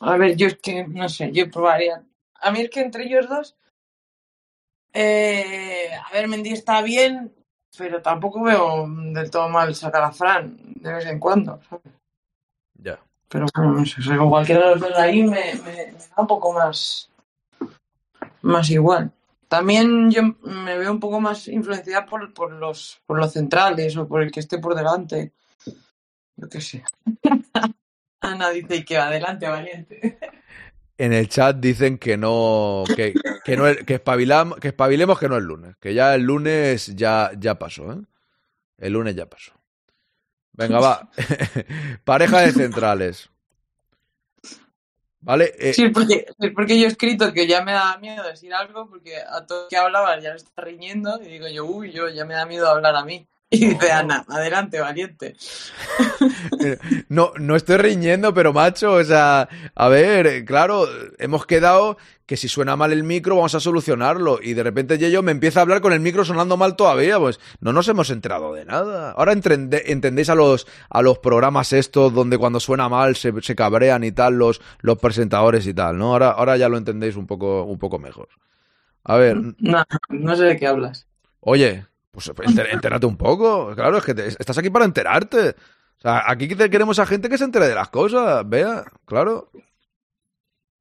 A 0.00 0.16
ver, 0.16 0.36
yo 0.36 0.46
es 0.46 0.56
que 0.56 0.86
no 0.86 1.08
sé, 1.08 1.30
yo 1.32 1.50
probaría. 1.50 2.02
A 2.40 2.50
mí 2.50 2.60
es 2.60 2.70
que 2.70 2.80
entre 2.80 3.04
ellos 3.04 3.28
dos. 3.28 3.56
Eh, 4.92 5.88
a 5.94 6.12
ver, 6.12 6.28
Mendy 6.28 6.50
está 6.52 6.82
bien, 6.82 7.32
pero 7.78 8.02
tampoco 8.02 8.42
veo 8.42 8.86
del 8.88 9.30
todo 9.30 9.48
mal 9.48 9.74
sacar 9.74 10.02
a 10.02 10.12
Fran 10.12 10.56
de 10.74 10.92
vez 10.92 11.06
en 11.06 11.18
cuando. 11.18 11.60
¿sabes? 11.68 11.84
Ya. 12.74 13.00
Pero 13.28 13.46
bueno, 13.54 13.72
no 13.72 13.86
sé, 13.86 14.16
con 14.18 14.28
cualquiera 14.28 14.68
de 14.68 14.70
los 14.76 14.80
dos 14.80 14.98
ahí 14.98 15.22
me, 15.22 15.54
me- 15.54 15.92
me 15.92 15.92
da 15.92 16.14
un 16.18 16.26
poco 16.26 16.52
más, 16.52 17.10
más 18.42 18.68
igual. 18.70 19.10
También 19.48 20.10
yo 20.10 20.22
me 20.42 20.76
veo 20.78 20.90
un 20.90 21.00
poco 21.00 21.20
más 21.20 21.48
influenciada 21.48 22.06
por, 22.06 22.32
por 22.34 22.52
los, 22.52 23.00
por 23.06 23.18
los 23.18 23.32
centrales 23.32 23.96
o 23.96 24.06
por 24.08 24.22
el 24.22 24.30
que 24.30 24.40
esté 24.40 24.58
por 24.58 24.74
delante. 24.74 25.32
Yo 26.36 26.48
qué 26.48 26.60
sé. 26.60 26.84
Ana 28.20 28.50
dice 28.50 28.84
que 28.84 28.96
adelante, 28.98 29.48
valiente. 29.48 30.18
En 31.04 31.12
el 31.12 31.28
chat 31.28 31.56
dicen 31.56 31.98
que 31.98 32.16
no, 32.16 32.84
que, 32.96 33.12
que 33.44 33.56
no 33.56 33.64
que, 33.88 34.00
espabilam- 34.02 34.58
que 34.60 34.68
espabilemos 34.68 35.18
que 35.18 35.28
no 35.28 35.36
es 35.36 35.42
lunes, 35.42 35.76
que 35.80 35.94
ya 35.94 36.14
el 36.14 36.22
lunes 36.22 36.94
ya, 36.94 37.32
ya 37.36 37.58
pasó, 37.58 37.92
¿eh? 37.92 37.98
El 38.78 38.92
lunes 38.92 39.16
ya 39.16 39.26
pasó. 39.26 39.52
Venga, 40.52 40.78
va. 40.80 41.10
Pareja 42.04 42.40
de 42.42 42.52
centrales. 42.52 43.30
¿Vale? 45.20 45.52
Eh, 45.58 45.72
Sí, 45.72 45.88
porque, 45.88 46.26
porque 46.54 46.78
yo 46.78 46.86
he 46.86 46.88
escrito 46.88 47.32
que 47.32 47.46
ya 47.46 47.64
me 47.64 47.72
da 47.72 47.96
miedo 47.98 48.22
decir 48.24 48.52
algo 48.54 48.88
porque 48.88 49.16
a 49.18 49.46
todo 49.46 49.68
que 49.68 49.76
hablaba 49.76 50.18
ya 50.20 50.30
le 50.30 50.36
está 50.36 50.62
riñendo 50.62 51.20
y 51.22 51.26
digo 51.28 51.48
yo, 51.48 51.64
uy, 51.64 51.92
yo 51.92 52.08
ya 52.08 52.24
me 52.24 52.34
da 52.34 52.44
miedo 52.46 52.68
hablar 52.68 52.94
a 52.96 53.04
mí. 53.04 53.26
Y 53.54 53.66
dice 53.66 53.92
Ana, 53.92 54.24
adelante, 54.28 54.80
valiente. 54.80 55.36
No, 57.08 57.32
no 57.38 57.54
estoy 57.56 57.76
riñendo, 57.76 58.32
pero 58.32 58.52
macho, 58.52 58.94
o 58.94 59.04
sea, 59.04 59.48
a 59.74 59.88
ver, 59.88 60.44
claro, 60.44 60.86
hemos 61.18 61.44
quedado 61.46 61.98
que 62.24 62.36
si 62.38 62.48
suena 62.48 62.76
mal 62.76 62.92
el 62.92 63.04
micro 63.04 63.36
vamos 63.36 63.54
a 63.54 63.60
solucionarlo 63.60 64.38
y 64.42 64.54
de 64.54 64.62
repente 64.62 64.96
Yello 64.96 65.22
me 65.22 65.32
empieza 65.32 65.60
a 65.60 65.62
hablar 65.64 65.82
con 65.82 65.92
el 65.92 66.00
micro 66.00 66.24
sonando 66.24 66.56
mal 66.56 66.76
todavía, 66.76 67.18
pues 67.18 67.40
no 67.60 67.72
nos 67.74 67.88
hemos 67.88 68.08
enterado 68.10 68.54
de 68.54 68.64
nada. 68.64 69.10
Ahora 69.12 69.32
entende- 69.34 69.82
entendéis 69.86 70.30
a 70.30 70.34
los, 70.34 70.66
a 70.88 71.02
los 71.02 71.18
programas 71.18 71.72
estos 71.74 72.14
donde 72.14 72.38
cuando 72.38 72.58
suena 72.58 72.88
mal 72.88 73.16
se, 73.16 73.32
se 73.42 73.54
cabrean 73.54 74.02
y 74.04 74.12
tal 74.12 74.34
los, 74.38 74.62
los 74.80 74.98
presentadores 74.98 75.66
y 75.66 75.74
tal, 75.74 75.98
¿no? 75.98 76.12
Ahora, 76.12 76.30
ahora 76.30 76.56
ya 76.56 76.70
lo 76.70 76.78
entendéis 76.78 77.16
un 77.16 77.26
poco, 77.26 77.64
un 77.64 77.78
poco 77.78 77.98
mejor. 77.98 78.28
A 79.04 79.16
ver, 79.16 79.36
No, 79.58 79.84
no 80.08 80.36
sé 80.36 80.44
de 80.44 80.56
qué 80.56 80.66
hablas. 80.66 81.06
Oye, 81.40 81.84
pues 82.12 82.30
enter- 82.30 82.68
entérate 82.70 83.06
un 83.06 83.16
poco. 83.16 83.74
Claro, 83.74 83.98
es 83.98 84.04
que 84.04 84.14
te- 84.14 84.28
estás 84.28 84.56
aquí 84.58 84.70
para 84.70 84.84
enterarte. 84.84 85.50
O 85.98 86.00
sea, 86.02 86.22
aquí 86.30 86.48
queremos 86.48 86.98
a 86.98 87.06
gente 87.06 87.28
que 87.28 87.38
se 87.38 87.44
entere 87.44 87.66
de 87.68 87.74
las 87.74 87.88
cosas, 87.88 88.48
vea, 88.48 88.84
claro. 89.04 89.50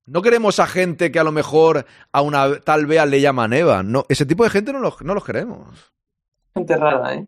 No 0.06 0.22
queremos 0.22 0.60
a 0.60 0.68
gente 0.68 1.12
que 1.12 1.20
a 1.20 1.24
lo 1.24 1.32
mejor 1.32 1.86
a 2.12 2.22
una 2.22 2.60
tal 2.60 2.86
Bea 2.86 3.06
le 3.06 3.22
llaman 3.22 3.54
Eva. 3.54 3.82
No, 3.84 4.04
ese 4.10 4.26
tipo 4.26 4.44
de 4.44 4.50
gente 4.50 4.74
no 4.74 4.80
los, 4.80 5.02
no 5.02 5.14
los 5.14 5.24
queremos. 5.24 5.92
Gente 6.54 6.76
rara, 6.76 7.14
¿eh? 7.16 7.28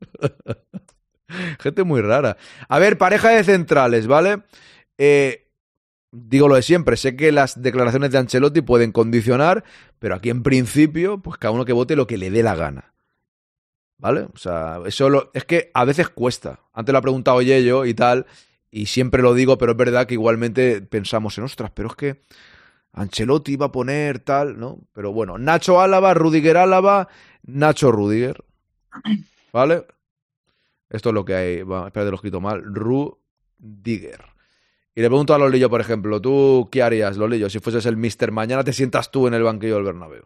Gente 1.60 1.84
muy 1.84 2.00
rara. 2.00 2.36
A 2.68 2.78
ver, 2.78 2.96
pareja 2.96 3.30
de 3.30 3.44
centrales, 3.44 4.06
¿vale? 4.06 4.42
Eh, 4.96 5.47
digo 6.12 6.48
lo 6.48 6.54
de 6.56 6.62
siempre, 6.62 6.96
sé 6.96 7.16
que 7.16 7.32
las 7.32 7.60
declaraciones 7.62 8.10
de 8.10 8.18
Ancelotti 8.18 8.60
pueden 8.62 8.92
condicionar, 8.92 9.64
pero 9.98 10.14
aquí 10.14 10.30
en 10.30 10.42
principio, 10.42 11.18
pues 11.18 11.38
cada 11.38 11.52
uno 11.52 11.64
que 11.64 11.72
vote 11.72 11.96
lo 11.96 12.06
que 12.06 12.18
le 12.18 12.30
dé 12.30 12.42
la 12.42 12.54
gana. 12.56 12.94
¿Vale? 13.98 14.28
O 14.32 14.36
sea, 14.36 14.78
eso 14.86 15.10
lo- 15.10 15.30
es 15.34 15.44
que 15.44 15.70
a 15.74 15.84
veces 15.84 16.08
cuesta. 16.08 16.60
Antes 16.72 16.92
lo 16.92 16.98
ha 16.98 17.02
preguntado 17.02 17.42
Yello 17.42 17.84
y 17.84 17.94
tal, 17.94 18.26
y 18.70 18.86
siempre 18.86 19.22
lo 19.22 19.34
digo, 19.34 19.58
pero 19.58 19.72
es 19.72 19.78
verdad 19.78 20.06
que 20.06 20.14
igualmente 20.14 20.80
pensamos 20.82 21.36
en, 21.38 21.44
ostras, 21.44 21.72
pero 21.74 21.88
es 21.88 21.96
que 21.96 22.20
Ancelotti 22.92 23.52
iba 23.54 23.66
a 23.66 23.72
poner 23.72 24.20
tal, 24.20 24.58
¿no? 24.58 24.78
Pero 24.92 25.12
bueno, 25.12 25.36
Nacho 25.38 25.80
Álava, 25.80 26.14
Rudiger 26.14 26.56
Álava, 26.56 27.08
Nacho 27.42 27.90
Rudiger. 27.92 28.44
¿Vale? 29.52 29.84
Esto 30.90 31.10
es 31.10 31.14
lo 31.14 31.24
que 31.24 31.34
hay. 31.34 31.62
Va, 31.62 31.86
espérate, 31.88 32.10
lo 32.10 32.14
he 32.14 32.18
escrito 32.18 32.40
mal. 32.40 32.62
Rudiger. 32.64 34.24
Y 34.98 35.00
le 35.00 35.06
pregunto 35.06 35.32
a 35.32 35.38
Lolillo, 35.38 35.70
por 35.70 35.80
ejemplo, 35.80 36.20
¿tú 36.20 36.68
qué 36.72 36.82
harías, 36.82 37.16
Lolillo, 37.16 37.48
si 37.48 37.60
fueses 37.60 37.86
el 37.86 37.96
mister? 37.96 38.32
Mañana 38.32 38.64
te 38.64 38.72
sientas 38.72 39.12
tú 39.12 39.28
en 39.28 39.34
el 39.34 39.44
banquillo 39.44 39.76
del 39.76 39.84
Bernabéu. 39.84 40.24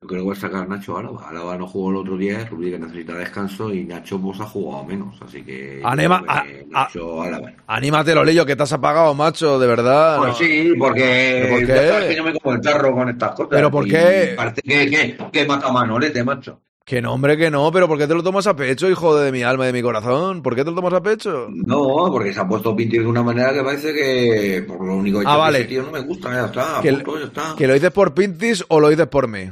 Yo 0.00 0.06
creo 0.08 0.20
que 0.20 0.24
voy 0.26 0.36
a 0.36 0.40
sacar 0.40 0.62
a 0.62 0.66
Nacho 0.66 0.96
Álava. 0.96 1.28
Álava 1.28 1.58
no 1.58 1.66
jugó 1.66 1.90
el 1.90 1.96
otro 1.96 2.16
día, 2.16 2.44
Rudiger 2.48 2.78
necesita 2.78 3.14
descanso 3.14 3.74
y 3.74 3.82
Nacho 3.82 4.20
pues 4.20 4.38
ha 4.38 4.44
jugado 4.44 4.84
menos, 4.84 5.20
así 5.22 5.42
que... 5.42 5.80
yo 5.82 5.88
Anima- 5.88 6.22
que 6.44 6.64
Nacho 6.70 7.20
Álava. 7.20 7.52
Anímate, 7.66 8.14
Lolillo, 8.14 8.46
que 8.46 8.54
te 8.54 8.62
has 8.62 8.72
apagado, 8.72 9.12
macho, 9.12 9.58
de 9.58 9.66
verdad. 9.66 10.18
Pues 10.18 10.28
No. 10.28 10.34
sí, 10.36 10.72
porque 10.78 11.40
¿Pero 11.42 11.48
por 11.56 11.60
qué? 11.66 11.66
ya 11.66 11.88
sabes 11.88 12.08
que 12.10 12.16
yo 12.16 12.22
me 12.22 12.32
como 12.38 12.54
el 12.54 12.60
tarro 12.60 12.94
con 12.94 13.08
estas 13.08 13.30
cosas. 13.32 13.48
¿Pero 13.50 13.70
por 13.72 13.88
qué? 13.88 14.34
Parece 14.36 14.62
que, 14.62 14.88
que, 14.88 15.18
que 15.32 15.46
mata 15.48 15.66
a 15.66 15.72
Manolete, 15.72 16.22
macho. 16.22 16.60
Que 16.84 17.00
no, 17.00 17.14
hombre, 17.14 17.38
que 17.38 17.50
no, 17.50 17.72
pero 17.72 17.88
¿por 17.88 17.96
qué 17.96 18.06
te 18.06 18.14
lo 18.14 18.22
tomas 18.22 18.46
a 18.46 18.54
pecho, 18.54 18.90
hijo 18.90 19.16
de 19.16 19.32
mi 19.32 19.42
alma 19.42 19.64
y 19.64 19.68
de 19.68 19.72
mi 19.72 19.80
corazón? 19.80 20.42
¿Por 20.42 20.54
qué 20.54 20.64
te 20.64 20.70
lo 20.70 20.76
tomas 20.76 20.92
a 20.92 21.02
pecho? 21.02 21.48
No, 21.50 22.10
porque 22.12 22.30
se 22.34 22.40
ha 22.40 22.46
puesto 22.46 22.76
Pinti 22.76 22.98
de 22.98 23.06
una 23.06 23.22
manera 23.22 23.54
que 23.54 23.62
parece 23.62 23.94
que 23.94 24.64
por 24.68 24.84
lo 24.86 24.96
único 24.96 25.20
que 25.20 25.24
Ah, 25.26 25.30
he 25.30 25.32
dicho 25.32 25.40
vale. 25.40 25.58
que 25.60 25.64
tío 25.64 25.82
no 25.82 25.90
me 25.90 26.00
gusta, 26.00 26.30
ya 26.30 26.44
está, 26.44 26.80
Que, 26.82 26.92
punto, 26.92 27.18
ya 27.20 27.24
está. 27.24 27.54
¿Que 27.56 27.66
lo 27.66 27.72
dices 27.72 27.90
por 27.90 28.12
Pintis 28.12 28.64
o 28.68 28.80
lo 28.80 28.90
dices 28.90 29.06
por 29.06 29.28
mí? 29.28 29.48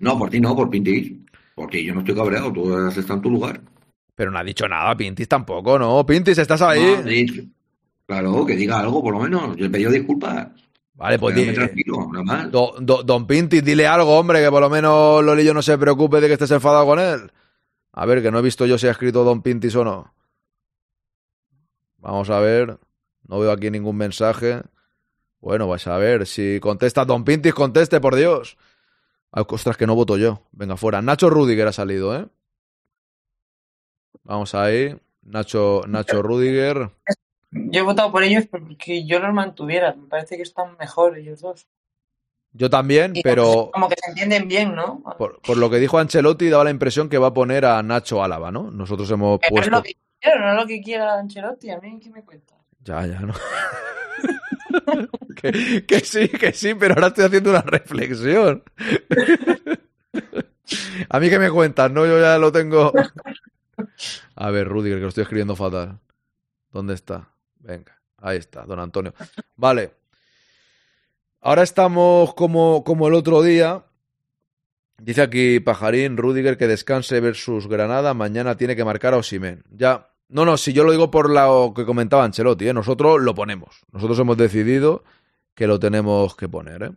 No, 0.00 0.18
por 0.18 0.28
ti 0.28 0.38
no, 0.40 0.54
por 0.54 0.68
Pinti. 0.68 1.24
Porque 1.54 1.82
yo 1.82 1.94
no 1.94 2.00
estoy 2.00 2.14
cabreado, 2.14 2.52
tú 2.52 2.74
has 2.76 2.94
estado 2.96 3.14
en 3.14 3.22
tu 3.22 3.30
lugar. 3.30 3.62
Pero 4.14 4.30
no 4.30 4.38
ha 4.38 4.44
dicho 4.44 4.68
nada, 4.68 4.94
Pintis 4.94 5.26
tampoco, 5.28 5.78
¿no? 5.78 6.04
Pintis, 6.04 6.36
¿estás 6.36 6.60
ahí? 6.60 6.94
No, 7.02 7.08
sí, 7.08 7.52
Claro, 8.06 8.44
que 8.44 8.54
diga 8.54 8.80
algo 8.80 9.02
por 9.02 9.14
lo 9.14 9.20
menos. 9.20 9.56
Yo 9.56 9.64
he 9.64 9.70
pedido 9.70 9.90
disculpas. 9.90 10.48
Vale, 10.94 11.18
pues 11.18 11.34
Déjame 11.34 11.52
di- 11.52 11.58
tranquilo, 11.58 12.08
nada 12.12 12.24
más. 12.24 12.50
Do- 12.52 12.74
do- 12.80 13.02
don 13.02 13.26
Pintis, 13.26 13.64
dile 13.64 13.86
algo, 13.86 14.16
hombre, 14.18 14.40
que 14.42 14.50
por 14.50 14.60
lo 14.60 14.70
menos 14.70 15.24
Lolillo 15.24 15.52
no 15.52 15.60
se 15.62 15.76
preocupe 15.76 16.20
de 16.20 16.28
que 16.28 16.34
estés 16.34 16.52
enfadado 16.52 16.86
con 16.86 16.98
él. 17.00 17.32
A 17.92 18.06
ver, 18.06 18.22
que 18.22 18.30
no 18.30 18.38
he 18.38 18.42
visto 18.42 18.64
yo 18.66 18.78
si 18.78 18.86
ha 18.86 18.92
escrito 18.92 19.24
Don 19.24 19.42
Pintis 19.42 19.74
o 19.76 19.84
no. 19.84 20.14
Vamos 21.98 22.30
a 22.30 22.38
ver. 22.40 22.78
No 23.26 23.38
veo 23.40 23.50
aquí 23.50 23.70
ningún 23.70 23.96
mensaje. 23.96 24.62
Bueno, 25.40 25.66
vais 25.68 25.86
a 25.86 25.96
ver. 25.96 26.26
Si 26.26 26.58
contesta 26.60 27.04
Don 27.04 27.24
Pintis, 27.24 27.54
conteste, 27.54 28.00
por 28.00 28.14
Dios. 28.14 28.56
Ay, 29.32 29.44
ostras, 29.48 29.76
que 29.76 29.86
no 29.86 29.94
voto 29.96 30.16
yo. 30.16 30.42
Venga, 30.52 30.76
fuera. 30.76 31.02
Nacho 31.02 31.28
Rudiger 31.30 31.66
ha 31.68 31.72
salido, 31.72 32.14
¿eh? 32.16 32.26
Vamos 34.22 34.54
ahí. 34.54 34.96
Nacho, 35.22 35.82
Nacho 35.88 36.22
Rudiger. 36.22 36.90
Yo 37.54 37.80
he 37.80 37.84
votado 37.84 38.10
por 38.10 38.24
ellos 38.24 38.46
porque 38.50 39.06
yo 39.06 39.20
los 39.20 39.32
mantuviera. 39.32 39.94
Me 39.94 40.08
parece 40.08 40.36
que 40.36 40.42
están 40.42 40.76
mejor 40.78 41.16
ellos 41.16 41.40
dos. 41.40 41.66
Yo 42.52 42.70
también, 42.70 43.16
Y 43.16 43.22
pero 43.22 43.70
Como 43.72 43.88
que 43.88 43.96
se 44.00 44.10
entienden 44.10 44.46
bien, 44.46 44.74
¿no? 44.74 45.02
por, 45.18 45.40
por 45.40 45.56
lo 45.56 45.70
que 45.70 45.78
dijo 45.78 45.98
Ancelotti, 45.98 46.48
daba 46.48 46.64
la 46.64 46.70
impresión 46.70 47.08
que 47.08 47.18
va 47.18 47.28
a 47.28 47.34
poner 47.34 47.64
a 47.64 47.82
Nacho 47.82 48.22
Álava, 48.22 48.52
¿no? 48.52 48.70
Nosotros 48.70 49.10
hemos 49.10 49.40
Que 49.40 49.50
no 49.50 49.60
es 49.60 49.68
puesto. 49.68 49.76
lo 49.76 49.82
que 49.82 49.96
quiero, 50.20 50.40
no 50.40 50.52
es 50.52 50.60
lo 50.60 50.66
que 50.66 50.80
quiera 50.80 51.18
Ancelotti. 51.18 51.70
A 51.70 51.80
mí, 51.80 51.98
¿qué 52.00 52.10
me 52.10 52.22
cuenta? 52.22 52.54
Ya, 52.84 53.06
ya, 53.06 53.20
no. 53.20 53.34
que, 55.40 55.84
que 55.86 56.00
sí, 56.00 56.28
que 56.28 56.52
sí, 56.52 56.74
pero 56.74 56.94
ahora 56.94 57.08
estoy 57.08 57.24
haciendo 57.24 57.50
una 57.50 57.62
reflexión. 57.62 58.62
a 61.08 61.20
mí 61.20 61.30
que 61.30 61.38
me 61.38 61.50
cuentas, 61.50 61.90
¿no? 61.90 62.06
Yo 62.06 62.20
ya 62.20 62.38
lo 62.38 62.52
tengo. 62.52 62.92
A 64.36 64.50
ver, 64.50 64.68
Rudiger, 64.68 64.98
que 64.98 65.02
lo 65.02 65.08
estoy 65.08 65.22
escribiendo 65.22 65.56
fatal. 65.56 65.98
¿Dónde 66.70 66.94
está? 66.94 67.28
Venga, 67.64 67.98
ahí 68.18 68.36
está, 68.36 68.64
don 68.64 68.78
Antonio. 68.78 69.14
Vale. 69.56 69.92
Ahora 71.40 71.62
estamos 71.62 72.34
como, 72.34 72.84
como 72.84 73.08
el 73.08 73.14
otro 73.14 73.42
día. 73.42 73.84
Dice 74.98 75.22
aquí 75.22 75.60
Pajarín, 75.60 76.16
Rudiger 76.16 76.56
que 76.56 76.66
descanse 76.66 77.20
versus 77.20 77.66
Granada. 77.66 78.14
Mañana 78.14 78.56
tiene 78.56 78.76
que 78.76 78.84
marcar 78.84 79.14
a 79.14 79.18
Osimen. 79.18 79.64
Ya. 79.70 80.10
No, 80.28 80.44
no, 80.44 80.56
si 80.56 80.72
yo 80.72 80.84
lo 80.84 80.92
digo 80.92 81.10
por 81.10 81.30
lo 81.30 81.72
que 81.74 81.84
comentaba 81.84 82.24
Ancelotti, 82.24 82.68
¿eh? 82.68 82.72
nosotros 82.72 83.20
lo 83.20 83.34
ponemos. 83.34 83.82
Nosotros 83.92 84.18
hemos 84.18 84.36
decidido 84.36 85.04
que 85.54 85.66
lo 85.66 85.78
tenemos 85.78 86.34
que 86.34 86.48
poner. 86.48 86.82
¿eh? 86.82 86.90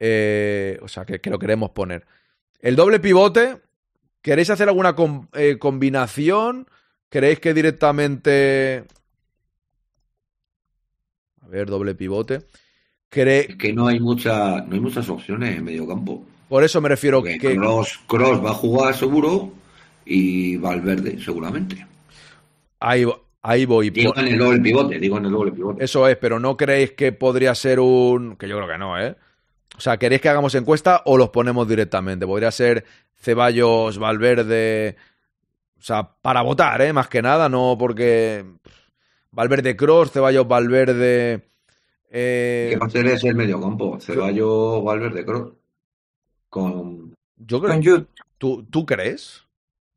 Eh, 0.00 0.78
o 0.82 0.88
sea, 0.88 1.04
que, 1.04 1.20
que 1.20 1.30
lo 1.30 1.38
queremos 1.38 1.70
poner. 1.70 2.06
El 2.60 2.76
doble 2.76 2.98
pivote, 3.00 3.60
¿queréis 4.20 4.50
hacer 4.50 4.68
alguna 4.68 4.94
eh, 5.34 5.58
combinación? 5.58 6.68
¿Queréis 7.08 7.40
que 7.40 7.54
directamente... 7.54 8.84
A 11.48 11.50
ver, 11.50 11.66
doble 11.68 11.94
pivote. 11.94 12.42
¿Quere- 13.10 13.46
Es 13.50 13.56
que 13.56 13.72
no 13.72 13.86
hay 13.88 13.98
mucha, 14.00 14.60
no 14.60 14.74
hay 14.74 14.80
muchas 14.80 15.08
opciones 15.08 15.56
en 15.56 15.64
medio 15.64 15.88
campo. 15.88 16.22
Por 16.48 16.62
eso 16.62 16.80
me 16.80 16.88
refiero 16.90 17.20
Porque 17.20 17.38
que... 17.38 17.56
Cross, 17.56 18.00
Cross 18.06 18.44
va 18.44 18.50
a 18.50 18.54
jugar 18.54 18.94
seguro 18.94 19.52
y 20.04 20.56
Valverde 20.58 21.18
seguramente. 21.22 21.86
Ahí, 22.80 23.04
ahí 23.42 23.64
voy. 23.66 23.90
Digo 23.90 24.14
en 24.16 24.28
el 24.28 24.38
doble 24.38 24.60
pivote, 24.60 24.98
digo 24.98 25.18
en 25.18 25.24
el 25.26 25.32
doble 25.32 25.52
pivote. 25.52 25.82
Eso 25.84 26.06
es, 26.06 26.16
pero 26.16 26.38
¿no 26.38 26.56
creéis 26.56 26.92
que 26.92 27.12
podría 27.12 27.54
ser 27.54 27.80
un... 27.80 28.36
que 28.36 28.48
yo 28.48 28.56
creo 28.56 28.68
que 28.68 28.78
no, 28.78 29.00
¿eh? 29.00 29.16
O 29.76 29.80
sea, 29.80 29.96
¿queréis 29.96 30.20
que 30.20 30.28
hagamos 30.28 30.54
encuesta 30.54 31.02
o 31.06 31.16
los 31.16 31.30
ponemos 31.30 31.66
directamente? 31.68 32.26
Podría 32.26 32.50
ser 32.50 32.84
Ceballos, 33.16 33.98
Valverde... 33.98 34.96
O 35.78 35.80
sea, 35.82 36.10
para 36.20 36.42
votar, 36.42 36.82
¿eh? 36.82 36.92
Más 36.92 37.08
que 37.08 37.22
nada, 37.22 37.48
no 37.48 37.76
porque... 37.78 38.44
Valverde 39.30 39.76
Cross, 39.76 40.12
Ceballos 40.12 40.46
Valverde... 40.48 41.50
eh, 42.10 42.68
¿Qué 42.72 42.78
va 42.78 42.86
a 42.86 42.90
ser 42.90 43.06
ese 43.06 43.28
el 43.28 43.34
medio 43.36 43.60
campo? 43.60 43.98
Ceballos, 44.00 44.82
Valverde, 44.84 45.24
Cross. 45.24 45.52
Con 46.48 47.14
Yo 47.36 47.60
creo... 47.60 47.72
Con 47.74 47.84
Jude. 47.84 48.06
¿Tú, 48.38 48.64
¿Tú 48.70 48.86
crees? 48.86 49.44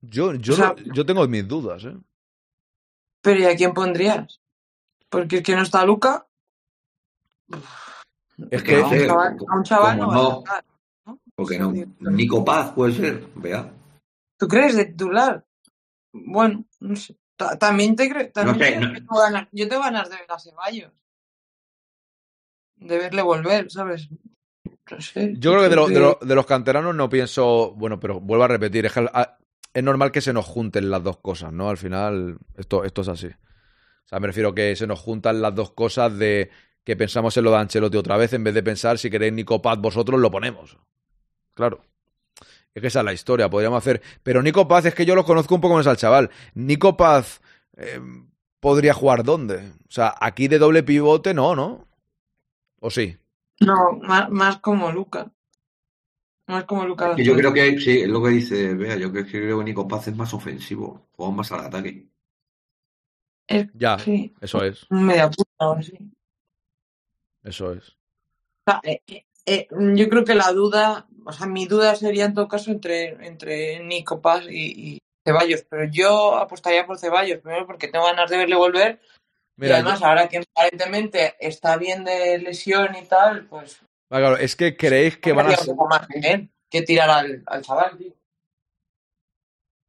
Yo, 0.02 0.34
yo, 0.34 0.54
O 0.54 0.56
sea- 0.58 0.76
no- 0.78 0.94
yo 0.94 1.06
tengo 1.06 1.28
mis 1.28 1.48
dudas, 1.48 1.84
¿eh? 1.86 1.96
Pero 3.22 3.40
¿y 3.40 3.46
a 3.46 3.56
quién 3.56 3.74
pondrías? 3.74 4.40
Porque 5.10 5.38
es 5.38 5.44
que 5.44 5.56
no 5.56 5.62
está 5.62 5.86
Luca. 5.86 6.26
Es 8.50 8.64
que. 8.64 8.76
A 8.78 8.86
un 8.88 8.98
chaval, 9.08 9.38
a 9.48 9.56
un 9.56 9.64
chaval 9.64 10.00
como 10.00 10.12
no 10.12 10.18
va 10.18 10.20
a 10.20 10.24
no. 10.30 10.36
tocar. 10.40 10.66
Porque 11.36 11.60
no. 11.60 11.72
Nico 12.00 12.44
Paz 12.44 12.72
puede 12.74 12.94
ser, 12.94 13.28
vea. 13.36 13.72
¿Tú 14.38 14.48
crees 14.48 14.76
de 14.76 14.86
titular? 14.86 15.46
Bueno, 16.14 16.66
no 16.80 16.96
sé. 16.96 17.16
Ta- 17.50 17.58
También 17.60 17.96
te 17.96 18.10
creo. 18.10 18.32
También 18.32 18.58
sé, 18.60 18.76
creo 18.78 18.88
no- 18.88 18.94
que 18.94 19.00
tengo 19.02 19.20
ganas- 19.20 19.48
yo 19.52 19.68
tengo 19.70 19.82
ganas 19.84 20.10
de 20.10 20.16
ver 20.16 20.26
a 20.30 20.40
Ceballos. 20.40 20.92
De 22.76 22.98
verle 22.98 23.22
volver, 23.22 23.72
¿sabes? 23.72 24.10
No 24.90 25.00
sé. 25.02 25.34
Yo 25.38 25.52
creo 25.52 25.64
que 25.64 25.70
de, 25.70 25.76
lo- 25.76 25.88
de 25.88 26.00
lo- 26.00 26.20
de 26.22 26.36
los 26.36 26.46
canteranos 26.46 26.96
no 26.96 27.10
pienso, 27.10 27.74
bueno, 27.76 28.00
pero 28.00 28.20
vuelvo 28.20 28.44
a 28.44 28.48
repetir, 28.48 28.86
es, 28.86 28.94
que 28.94 29.00
al- 29.02 29.12
a- 29.14 29.38
es 29.74 29.84
normal 29.84 30.12
que 30.12 30.22
se 30.22 30.34
nos 30.34 30.46
junten 30.46 30.90
las 30.90 31.04
dos 31.04 31.18
cosas, 31.18 31.54
¿no? 31.54 31.70
Al 31.70 31.78
final, 31.78 32.38
esto, 32.58 32.84
esto 32.84 33.02
es 33.02 33.08
así. 33.08 33.28
O 33.28 34.08
sea, 34.08 34.20
me 34.20 34.28
refiero 34.28 34.54
que 34.54 34.76
se 34.76 34.88
nos 34.88 35.00
juntan 35.00 35.42
las 35.42 35.56
dos 35.56 35.72
cosas 35.72 36.18
de 36.18 36.50
que 36.84 36.96
pensamos 36.98 37.38
en 37.38 37.44
lo 37.44 37.52
de 37.52 37.58
Ancelotti 37.58 37.96
otra 37.98 38.18
vez, 38.18 38.34
en 38.34 38.44
vez 38.44 38.54
de 38.54 38.64
pensar 38.64 38.98
si 38.98 39.10
queréis 39.10 39.32
Nico 39.34 39.62
Paz 39.62 39.78
vosotros, 39.80 40.20
lo 40.20 40.32
ponemos. 40.32 40.78
Claro. 41.54 41.86
Es 42.74 42.82
que 42.82 42.88
esa 42.88 43.00
es 43.00 43.06
la 43.06 43.14
historia, 43.14 43.50
podríamos 43.50 43.78
hacer. 43.78 44.02
Pero 44.24 44.42
Nico 44.42 44.68
Paz, 44.68 44.86
es 44.86 44.96
que 44.96 45.06
yo 45.06 45.16
lo 45.16 45.26
conozco 45.26 45.56
un 45.56 45.62
poco 45.62 45.76
más 45.76 45.88
al 45.88 45.98
chaval. 45.98 46.30
Nico 46.54 46.96
Paz 46.96 47.42
eh, 47.76 48.00
podría 48.60 48.94
jugar 48.94 49.24
dónde? 49.24 49.58
O 49.58 49.92
sea, 49.92 50.16
aquí 50.20 50.48
de 50.48 50.60
doble 50.60 50.84
pivote 50.84 51.34
no, 51.34 51.56
¿no? 51.56 51.88
¿O 52.80 52.90
sí? 52.90 53.18
No, 53.60 53.92
más, 54.02 54.30
más 54.30 54.60
como 54.60 54.92
Luca. 54.92 55.32
Más 56.48 56.64
como 56.64 56.86
Luca. 56.86 57.16
Que 57.16 57.26
yo 57.26 57.36
creo 57.36 57.54
que 57.54 57.78
sí, 57.80 58.00
es 58.02 58.08
lo 58.10 58.24
que 58.24 58.30
dice, 58.30 58.74
vea, 58.74 58.96
yo 58.96 59.12
creo 59.12 59.58
que 59.60 59.64
Nico 59.64 59.88
Paz 59.88 60.08
es 60.08 60.16
más 60.16 60.34
ofensivo, 60.34 61.08
juega 61.12 61.32
más 61.34 61.52
al 61.52 61.66
ataque. 61.66 62.08
Es, 63.48 63.68
Ya, 63.74 64.00
sí, 64.00 64.34
eso 64.40 64.64
es, 64.64 64.86
media 64.90 65.30
punta 65.30 65.70
o 65.70 65.74
así. 65.74 65.98
eso 67.44 67.74
es. 67.74 67.90
O 67.90 68.72
sea, 68.72 68.82
eh, 69.46 69.68
eh, 69.70 69.94
yo 69.96 70.10
creo 70.10 70.26
que 70.26 70.36
la 70.36 70.52
duda, 70.52 71.08
o 71.26 71.32
sea, 71.32 71.48
mi 71.48 71.66
duda 71.66 71.96
sería 71.96 72.26
en 72.26 72.34
todo 72.34 72.48
caso 72.48 72.72
entre, 72.72 73.26
entre 73.26 73.80
Nico 73.84 74.22
Paz 74.22 74.46
y, 74.50 74.94
y, 74.94 74.98
Ceballos, 75.26 75.64
pero 75.70 75.86
yo 75.86 76.36
apostaría 76.36 76.86
por 76.88 76.98
Ceballos, 76.98 77.40
primero 77.40 77.68
porque 77.68 77.88
tengo 77.88 78.06
ganas 78.06 78.30
de 78.30 78.38
verle 78.38 78.56
volver. 78.56 79.00
y 79.58 79.70
además, 79.70 80.00
yo- 80.00 80.08
ahora 80.08 80.28
que 80.28 80.40
aparentemente 80.56 81.36
está 81.40 81.78
bien 81.78 82.04
de 82.04 82.40
lesión 82.40 82.96
y 82.96 83.06
tal, 83.06 83.46
pues 83.46 83.82
Ah, 84.10 84.18
claro, 84.20 84.38
es 84.38 84.56
que 84.58 84.76
creéis 84.76 85.18
que 85.18 85.32
van 85.32 85.48
a 85.48 85.56
más 85.90 86.08
bien 86.10 86.52
que 86.70 86.82
tirar 86.82 87.10
al, 87.10 87.44
al 87.46 87.62
chaval, 87.62 87.98
tío. 87.98 88.14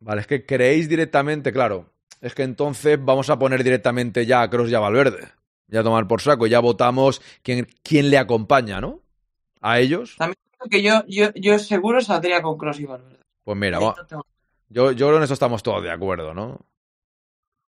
Vale, 0.00 0.20
es 0.20 0.26
que 0.26 0.46
creéis 0.46 0.88
directamente, 0.88 1.52
claro. 1.52 1.92
Es 2.20 2.34
que 2.34 2.42
entonces 2.44 2.98
vamos 3.04 3.30
a 3.30 3.38
poner 3.38 3.64
directamente 3.64 4.26
ya 4.26 4.42
a 4.42 4.50
Cross 4.50 4.70
y 4.70 4.74
a 4.74 4.80
Valverde. 4.80 5.28
Ya 5.66 5.80
a 5.80 5.82
tomar 5.82 6.06
por 6.06 6.20
saco. 6.20 6.46
Ya 6.46 6.60
votamos 6.60 7.20
quién, 7.42 7.66
quién 7.82 8.10
le 8.10 8.18
acompaña, 8.18 8.80
¿no? 8.80 9.01
A 9.62 9.78
ellos. 9.80 10.16
También 10.18 10.36
creo 10.58 10.68
que 10.70 10.82
yo, 10.82 11.04
yo, 11.06 11.32
yo 11.34 11.58
seguro 11.58 12.00
saldría 12.00 12.42
con 12.42 12.58
Cross 12.58 12.80
y 12.80 12.86
Valverde. 12.86 13.18
Pues 13.44 13.56
mira, 13.58 13.78
va- 13.78 13.94
yo, 14.68 14.92
yo 14.92 15.06
creo 15.06 15.10
que 15.12 15.16
en 15.18 15.22
eso 15.24 15.34
estamos 15.34 15.62
todos 15.62 15.82
de 15.82 15.90
acuerdo, 15.90 16.34
¿no? 16.34 16.48
O 16.50 16.64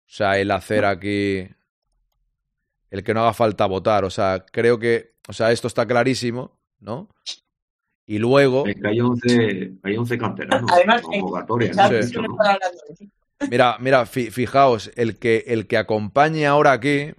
sea, 0.06 0.38
el 0.38 0.50
hacer 0.50 0.84
aquí. 0.84 1.48
El 2.90 3.02
que 3.02 3.14
no 3.14 3.20
haga 3.22 3.32
falta 3.32 3.66
votar. 3.66 4.04
O 4.04 4.10
sea, 4.10 4.44
creo 4.50 4.78
que. 4.78 5.14
O 5.28 5.32
sea, 5.32 5.50
esto 5.52 5.68
está 5.68 5.86
clarísimo, 5.86 6.58
¿no? 6.80 7.08
Y 8.06 8.18
luego. 8.18 8.66
Es 8.66 8.74
que 8.76 8.88
hay 8.88 9.00
11, 9.00 9.72
hay 9.82 9.96
11 9.96 10.18
canteranos. 10.18 10.70
Además, 10.72 11.02
en 11.10 11.20
convocatoria, 11.20 11.68
¿no? 11.70 11.74
¿sabes? 11.74 12.08
Sí. 12.08 12.14
Yo 12.14 12.22
no 12.22 12.32
estaba 12.32 12.54
hablando 12.54 12.78
de 12.88 12.94
ti. 12.94 13.10
Mira, 13.50 13.76
mira, 13.80 14.06
fi- 14.06 14.30
fijaos, 14.30 14.90
el 14.96 15.18
que, 15.18 15.44
el 15.48 15.66
que 15.66 15.76
acompañe 15.78 16.46
ahora 16.46 16.72
aquí. 16.72 17.12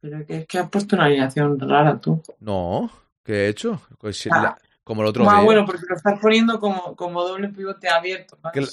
Pero 0.00 0.24
que 0.26 0.36
es 0.38 0.46
que 0.46 0.58
has 0.58 0.68
puesto 0.70 0.96
una 0.96 1.06
alineación 1.06 1.58
rara 1.58 1.98
tú. 2.00 2.22
No, 2.40 2.90
¿qué 3.24 3.32
he 3.46 3.48
hecho? 3.48 3.80
Pues 3.98 4.26
Ah. 4.30 4.42
la- 4.42 4.58
como 4.84 5.02
el 5.02 5.08
otro 5.08 5.28
Ah, 5.28 5.34
día. 5.36 5.44
bueno, 5.44 5.64
porque 5.66 5.82
lo 5.88 5.96
estás 5.96 6.20
poniendo 6.20 6.60
como, 6.60 6.94
como 6.94 7.24
doble 7.24 7.48
pivote 7.48 7.88
abierto. 7.88 8.38
más 8.42 8.52
Que- 8.52 8.66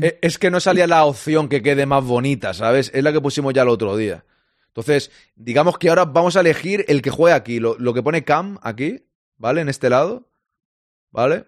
que- 0.00 0.06
Eh, 0.06 0.18
Es 0.22 0.38
que 0.38 0.50
no 0.50 0.60
salía 0.60 0.86
la 0.86 1.04
opción 1.04 1.48
que 1.48 1.62
quede 1.62 1.84
más 1.84 2.02
bonita, 2.04 2.54
¿sabes? 2.54 2.90
Es 2.94 3.04
la 3.04 3.12
que 3.12 3.20
pusimos 3.20 3.52
ya 3.52 3.62
el 3.62 3.68
otro 3.68 3.94
día. 3.96 4.24
Entonces, 4.68 5.10
digamos 5.34 5.76
que 5.76 5.88
ahora 5.90 6.06
vamos 6.06 6.36
a 6.36 6.40
elegir 6.40 6.84
el 6.88 7.02
que 7.02 7.10
juegue 7.10 7.34
aquí. 7.36 7.60
Lo, 7.60 7.76
lo 7.78 7.92
que 7.92 8.02
pone 8.02 8.24
Cam 8.24 8.58
aquí, 8.62 9.04
¿vale? 9.36 9.60
En 9.60 9.68
este 9.68 9.90
lado, 9.90 10.28
¿vale? 11.10 11.44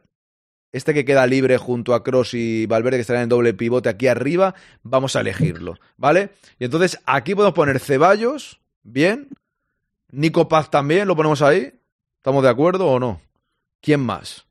Este 0.72 0.92
que 0.94 1.04
queda 1.04 1.26
libre 1.26 1.56
junto 1.56 1.94
a 1.94 2.04
Cross 2.04 2.34
y 2.34 2.66
Valverde, 2.66 2.98
que 2.98 3.00
estará 3.02 3.22
en 3.22 3.28
doble 3.28 3.54
pivote 3.54 3.88
aquí 3.88 4.06
arriba, 4.06 4.54
vamos 4.82 5.16
a 5.16 5.20
elegirlo, 5.20 5.76
¿vale? 5.96 6.30
Y 6.58 6.64
entonces 6.66 6.98
aquí 7.06 7.34
podemos 7.34 7.54
poner 7.54 7.80
Ceballos, 7.80 8.59
bien. 8.82 9.28
Nico 10.12 10.48
Paz 10.48 10.70
también, 10.70 11.06
lo 11.06 11.16
ponemos 11.16 11.40
ahí. 11.42 11.72
¿Estamos 12.16 12.42
de 12.42 12.48
acuerdo 12.48 12.86
o 12.88 12.98
no? 12.98 13.20
¿Quién 13.80 14.00
más? 14.00 14.44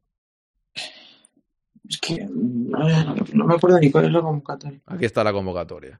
Es 1.88 2.00
que 2.02 2.26
no 2.30 3.46
me 3.46 3.56
acuerdo 3.56 3.80
ni 3.80 3.92
cuál 3.92 4.06
es 4.06 4.12
la 4.12 4.22
convocatoria. 4.22 4.80
Aquí 4.86 5.06
está 5.06 5.24
la 5.24 5.34
convocatoria. 5.34 6.00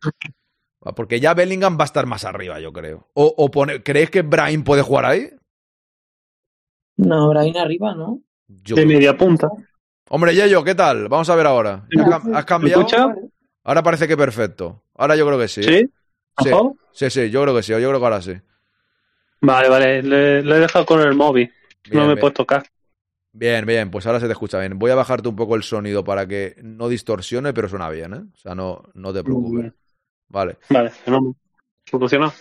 Porque 0.96 1.20
ya 1.20 1.34
Bellingham 1.34 1.78
va 1.78 1.84
a 1.84 1.86
estar 1.86 2.06
más 2.06 2.24
arriba, 2.26 2.60
yo 2.60 2.72
creo. 2.72 3.10
O, 3.14 3.34
o 3.38 3.52
pone- 3.52 3.84
¿Creéis 3.84 4.10
que 4.10 4.22
Brahim 4.22 4.64
puede 4.64 4.82
jugar 4.82 5.06
ahí? 5.06 5.30
No, 6.98 7.30
Brahim 7.30 7.58
arriba, 7.58 7.94
¿no? 7.96 8.22
Yo 8.48 8.76
De 8.76 8.84
creo- 8.86 8.98
media 8.98 9.18
punta. 9.18 9.50
Hombre, 10.10 10.34
Yeyo, 10.34 10.64
¿qué 10.64 10.76
tal? 10.76 11.08
Vamos 11.10 11.30
a 11.30 11.36
ver 11.36 11.46
ahora. 11.48 11.86
¿Ya 11.96 12.04
cam- 12.06 12.36
¿Has 12.36 12.46
cambiado? 12.46 12.88
Ahora 13.64 13.84
parece 13.84 14.08
que 14.08 14.16
perfecto. 14.18 14.84
Ahora 14.96 15.16
yo 15.16 15.26
creo 15.28 15.38
que 15.38 15.48
sí. 15.48 15.64
¿Sí? 15.64 15.90
Sí, 16.38 16.50
sí, 16.92 17.10
sí, 17.10 17.30
yo 17.30 17.42
creo 17.44 17.56
que 17.56 17.64
sí. 17.64 17.72
Yo 17.72 17.78
creo 17.78 18.00
que 18.00 18.06
ahora 18.06 18.22
sí. 18.22 18.34
Vale, 19.42 19.70
vale, 19.70 20.04
le, 20.04 20.44
le 20.44 20.56
he 20.56 20.60
dejado 20.60 20.86
con 20.86 21.02
el 21.02 21.16
móvil. 21.16 21.52
Bien, 21.84 21.96
no 21.98 22.02
me 22.02 22.12
he 22.12 22.16
bien. 22.16 22.20
puesto 22.20 22.44
acá. 22.44 22.64
Bien, 23.32 23.66
bien, 23.66 23.92
pues 23.92 24.06
ahora 24.06 24.20
se 24.20 24.26
te 24.26 24.32
escucha 24.34 24.60
bien. 24.60 24.80
Voy 24.80 24.92
a 24.92 24.96
bajarte 24.96 25.30
un 25.30 25.36
poco 25.36 25.56
el 25.56 25.64
sonido 25.64 26.04
para 26.04 26.28
que 26.28 26.56
no 26.62 26.90
distorsione, 26.90 27.54
pero 27.54 27.70
suena 27.70 27.90
bien, 27.90 28.14
¿eh? 28.14 28.22
O 28.34 28.38
sea, 28.38 28.56
no, 28.56 28.84
no 28.94 29.14
te 29.14 29.24
preocupes. 29.24 29.72
Vale, 30.28 30.58
Vale. 30.70 30.92
Solucionado. 31.86 32.34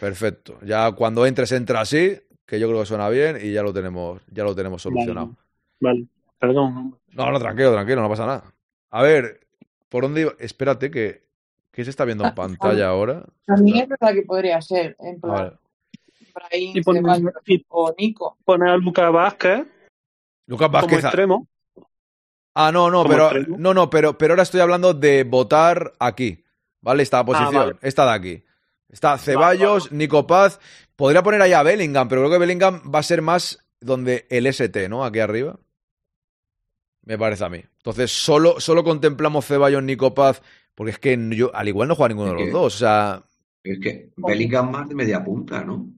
perfecto. 0.00 0.58
Ya 0.62 0.90
cuando 0.92 1.26
entres, 1.26 1.52
entra 1.52 1.80
así, 1.80 2.18
que 2.44 2.58
yo 2.58 2.68
creo 2.68 2.80
que 2.80 2.86
suena 2.86 3.08
bien 3.08 3.38
y 3.40 3.52
ya 3.52 3.62
lo 3.62 3.72
tenemos, 3.72 4.22
ya 4.30 4.44
lo 4.44 4.54
tenemos 4.54 4.82
solucionado. 4.82 5.36
Vale, 5.80 6.06
perdón. 6.38 6.98
No, 7.12 7.30
no, 7.30 7.38
tranquilo, 7.38 7.72
tranquilo, 7.72 8.02
no 8.02 8.08
pasa 8.08 8.26
nada. 8.26 8.44
A 8.90 9.02
ver, 9.02 9.46
¿por 9.88 10.04
dónde 10.04 10.22
iba? 10.22 10.32
Espérate, 10.38 10.90
que, 10.90 11.25
¿qué 11.76 11.84
se 11.84 11.90
está 11.90 12.04
viendo 12.04 12.24
en 12.24 12.34
pantalla 12.34 12.88
ahora? 12.88 13.24
También 13.44 13.76
es 13.84 13.88
verdad 13.88 14.12
que 14.14 14.22
podría 14.22 14.60
ser, 14.60 14.96
en 14.98 15.20
plan, 15.20 15.32
Vale. 15.34 15.52
Brahim, 16.34 16.76
Y 16.76 16.82
poner, 16.82 17.02
y 17.46 17.64
o 17.68 17.94
Nico. 17.96 18.36
poner 18.44 18.70
a 18.70 18.76
Lucas 18.76 19.12
Vázquez 19.12 19.66
Lucas 20.46 20.68
como 20.68 20.80
Vázquez. 20.80 21.04
extremo. 21.04 21.46
Ah, 22.54 22.72
no, 22.72 22.90
no, 22.90 23.04
pero 23.04 23.24
extremo. 23.30 23.56
no, 23.58 23.74
no, 23.74 23.90
pero, 23.90 24.16
pero 24.18 24.32
ahora 24.32 24.42
estoy 24.42 24.60
hablando 24.60 24.94
de 24.94 25.24
votar 25.24 25.92
aquí, 25.98 26.42
¿vale? 26.80 27.02
Esta 27.02 27.24
posición, 27.24 27.54
Ah, 27.54 27.58
vale. 27.66 27.76
esta 27.82 28.04
de 28.06 28.10
aquí. 28.12 28.44
Está 28.88 29.18
Ceballos, 29.18 29.92
Nico 29.92 30.26
Paz. 30.26 30.58
Podría 30.94 31.22
poner 31.22 31.42
ahí 31.42 31.52
a 31.52 31.62
Bellingham, 31.62 32.08
pero 32.08 32.22
creo 32.22 32.30
que 32.32 32.38
Bellingham 32.38 32.80
va 32.94 33.00
a 33.00 33.02
ser 33.02 33.20
más 33.20 33.62
donde 33.80 34.26
el 34.30 34.46
ST, 34.46 34.88
¿no? 34.88 35.04
Aquí 35.04 35.18
arriba. 35.20 35.58
Me 37.02 37.18
parece 37.18 37.44
a 37.44 37.48
mí. 37.48 37.62
Entonces, 37.78 38.10
solo, 38.10 38.58
solo 38.60 38.82
contemplamos 38.84 39.46
Ceballos, 39.46 39.82
Nico 39.82 40.14
Paz, 40.14 40.42
porque 40.76 40.90
es 40.92 40.98
que 41.00 41.18
yo, 41.32 41.50
al 41.52 41.66
igual 41.66 41.88
no 41.88 41.96
juega 41.96 42.10
ninguno 42.10 42.28
de 42.30 42.34
los 42.36 42.44
que- 42.44 42.50
dos. 42.52 42.74
O 42.76 42.78
sea, 42.78 43.22
Es 43.64 43.80
que 43.80 44.10
Bellingham 44.16 44.70
más 44.70 44.88
de 44.88 44.94
media 44.94 45.24
punta, 45.24 45.64
¿no? 45.64 45.88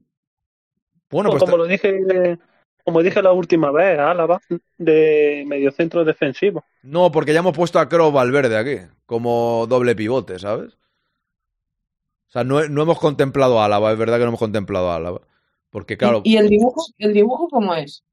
bueno, 1.11 1.29
pues 1.29 1.43
como 1.43 1.57
lo 1.57 1.65
dije, 1.65 2.37
como 2.83 3.01
dije 3.03 3.21
la 3.21 3.31
última 3.31 3.71
vez, 3.71 3.99
Álava, 3.99 4.39
de 4.77 5.43
mediocentro 5.47 6.03
defensivo. 6.05 6.63
No, 6.81 7.11
porque 7.11 7.33
ya 7.33 7.39
hemos 7.39 7.55
puesto 7.55 7.77
a 7.79 7.87
Kroos 7.89 8.11
Valverde 8.13 8.57
aquí, 8.57 8.87
como 9.05 9.65
doble 9.69 9.95
pivote, 9.95 10.39
¿sabes? 10.39 10.73
O 12.27 12.31
sea, 12.31 12.43
no, 12.43 12.67
no 12.67 12.81
hemos 12.83 12.99
contemplado 12.99 13.59
a 13.59 13.65
Álava, 13.65 13.91
es 13.91 13.97
verdad 13.97 14.17
que 14.17 14.21
no 14.23 14.27
hemos 14.29 14.39
contemplado 14.39 14.91
a 14.91 14.95
Álava. 14.95 15.21
Porque, 15.71 15.97
claro, 15.97 16.21
¿Y, 16.23 16.33
y 16.33 16.37
el 16.37 16.47
dibujo, 16.49 16.81
el 16.97 17.13
dibujo 17.13 17.47
cómo 17.49 17.75
es? 17.75 18.03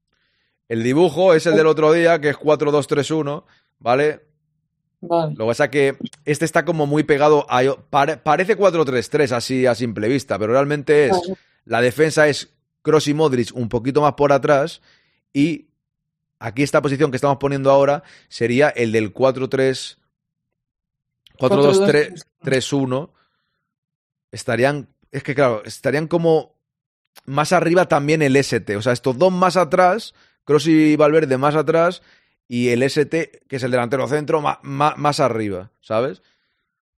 el 0.69 0.83
dibujo 0.83 1.33
es 1.33 1.45
el 1.45 1.55
del 1.55 1.65
otro 1.67 1.93
día, 1.93 2.19
que 2.19 2.29
es 2.29 2.37
4-2-3-1, 2.37 3.45
¿vale? 3.79 4.26
Vale. 4.99 5.35
Lo 5.35 5.45
que 5.45 5.49
pasa 5.49 5.65
es 5.65 5.69
que 5.69 5.97
este 6.25 6.45
está 6.45 6.65
como 6.65 6.85
muy 6.87 7.03
pegado 7.03 7.45
a... 7.49 7.61
pare- 7.89 8.17
parece 8.17 8.57
4-3-3 8.57 9.31
así 9.31 9.65
a 9.65 9.75
simple 9.75 10.07
vista, 10.07 10.39
pero 10.39 10.53
realmente 10.53 11.05
es... 11.07 11.11
Vale. 11.11 11.35
La 11.65 11.81
defensa 11.81 12.27
es 12.27 12.49
Kroos 12.81 13.07
y 13.07 13.13
Modric 13.13 13.55
un 13.55 13.69
poquito 13.69 14.01
más 14.01 14.13
por 14.13 14.31
atrás 14.31 14.81
y 15.33 15.67
aquí 16.39 16.63
esta 16.63 16.81
posición 16.81 17.11
que 17.11 17.17
estamos 17.17 17.37
poniendo 17.37 17.69
ahora 17.71 18.03
sería 18.29 18.69
el 18.69 18.91
del 18.91 19.13
4-3... 19.13 19.97
4-2-3-1. 21.37 23.09
Estarían... 24.31 24.87
Es 25.11 25.23
que 25.23 25.35
claro, 25.35 25.61
estarían 25.65 26.07
como 26.07 26.55
más 27.25 27.51
arriba 27.53 27.87
también 27.87 28.21
el 28.21 28.35
ST. 28.35 28.75
O 28.75 28.81
sea, 28.81 28.93
estos 28.93 29.17
dos 29.17 29.31
más 29.31 29.57
atrás, 29.57 30.13
Kroos 30.43 30.67
y 30.67 30.95
Valverde 30.95 31.37
más 31.37 31.55
atrás, 31.55 32.01
y 32.47 32.69
el 32.69 32.83
ST, 32.83 33.41
que 33.47 33.55
es 33.57 33.63
el 33.63 33.71
delantero 33.71 34.07
centro, 34.07 34.41
ma- 34.41 34.59
ma- 34.63 34.95
más, 34.97 35.19
arriba, 35.19 35.71
¿sabes? 35.81 36.21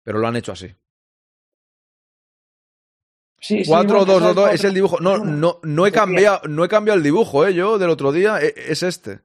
Pero 0.02 0.18
lo 0.18 0.28
han 0.28 0.36
hecho 0.36 0.52
así. 0.52 0.74
Sí, 3.40 3.64
sí, 3.64 3.70
4 3.70 4.04
bueno, 4.04 4.04
2 4.04 4.06
2 4.06 4.22
esas 4.22 4.34
2 4.34 4.54
es 4.54 4.64
el 4.64 4.74
dibujo. 4.74 4.98
No, 5.00 5.18
no, 5.18 5.60
no 5.62 5.86
he 5.86 5.92
cambiado, 5.92 6.40
no 6.48 6.64
he 6.64 6.68
cambiado 6.68 6.96
el 6.98 7.04
dibujo, 7.04 7.46
¿eh? 7.46 7.54
Yo 7.54 7.78
del 7.78 7.90
otro 7.90 8.10
día 8.10 8.40
e- 8.40 8.52
es 8.56 8.82
este. 8.82 9.20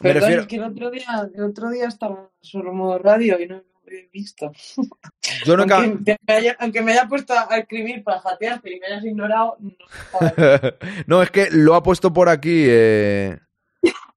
Me 0.00 0.12
Perdón, 0.12 0.20
refiero, 0.22 0.42
es 0.42 0.48
que 0.48 0.56
el 0.56 0.64
otro 0.64 0.90
día, 0.90 1.30
el 1.34 1.42
otro 1.42 1.70
día 1.70 1.86
estaba 1.88 2.30
solo 2.42 2.70
en 2.70 2.76
modo 2.76 2.98
radio 2.98 3.40
y 3.40 3.46
no 3.46 3.54
lo 3.56 3.62
he 3.90 4.10
visto. 4.12 4.52
yo 5.46 5.56
no 5.56 5.62
aunque, 5.74 6.18
me 6.26 6.34
haya, 6.34 6.56
aunque 6.60 6.82
me 6.82 6.92
haya 6.92 7.08
puesto 7.08 7.32
a 7.32 7.56
escribir 7.56 8.04
para 8.04 8.20
jatearte 8.20 8.76
y 8.76 8.78
me 8.80 8.86
hayas 8.86 9.04
ignorado, 9.04 9.56
no. 9.60 9.72
no, 11.06 11.22
es 11.22 11.30
que 11.30 11.48
lo 11.50 11.74
ha 11.74 11.82
puesto 11.82 12.12
por 12.12 12.28
aquí. 12.28 12.64
Eh... 12.68 13.38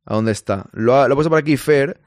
¿A 0.10 0.16
dónde 0.16 0.32
está? 0.34 0.66
Lo 0.74 0.96
ha, 0.96 1.08
lo 1.08 1.14
ha 1.14 1.16
puesto 1.16 1.30
por 1.30 1.40
aquí 1.40 1.56
Fer. 1.56 2.02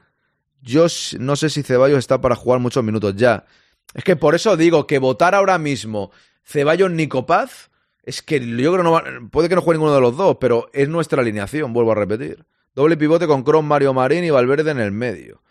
Yo 0.61 0.85
no 1.19 1.35
sé 1.35 1.49
si 1.49 1.63
Ceballos 1.63 1.97
está 1.99 2.21
para 2.21 2.35
jugar 2.35 2.59
muchos 2.59 2.83
minutos 2.83 3.15
ya. 3.15 3.45
Es 3.93 4.03
que 4.03 4.15
por 4.15 4.35
eso 4.35 4.55
digo 4.57 4.85
que 4.87 4.99
votar 4.99 5.33
ahora 5.35 5.57
mismo 5.57 6.11
Ceballos 6.43 6.91
Nico 6.91 7.25
Paz 7.25 7.69
es 8.03 8.21
que 8.21 8.39
yo 8.39 8.71
creo 8.73 8.77
que 8.77 8.83
no 8.83 8.91
va- 8.91 9.03
puede 9.31 9.47
que 9.49 9.55
no 9.55 9.61
juegue 9.61 9.77
ninguno 9.77 9.95
de 9.95 10.01
los 10.01 10.15
dos, 10.17 10.37
pero 10.39 10.69
es 10.73 10.89
nuestra 10.89 11.21
alineación, 11.21 11.71
vuelvo 11.73 11.93
a 11.93 11.95
repetir. 11.95 12.45
Doble 12.75 12.97
pivote 12.97 13.27
con 13.27 13.43
Kroos, 13.43 13.63
Mario 13.63 13.93
Marín 13.93 14.23
y 14.25 14.29
Valverde 14.29 14.71
en 14.71 14.79
el 14.79 14.91
medio. 14.91 15.41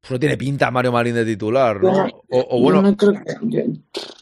Pues 0.00 0.12
no 0.12 0.18
tiene 0.18 0.36
pinta 0.36 0.70
Mario 0.70 0.92
Marín 0.92 1.14
de 1.14 1.24
titular, 1.24 1.82
¿no? 1.82 2.08
Yo- 2.08 2.22
O, 2.30 2.60
bueno, 2.62 2.80
no 2.82 2.96
creo 2.96 3.12
que- 3.12 3.20
yo, 3.42 3.60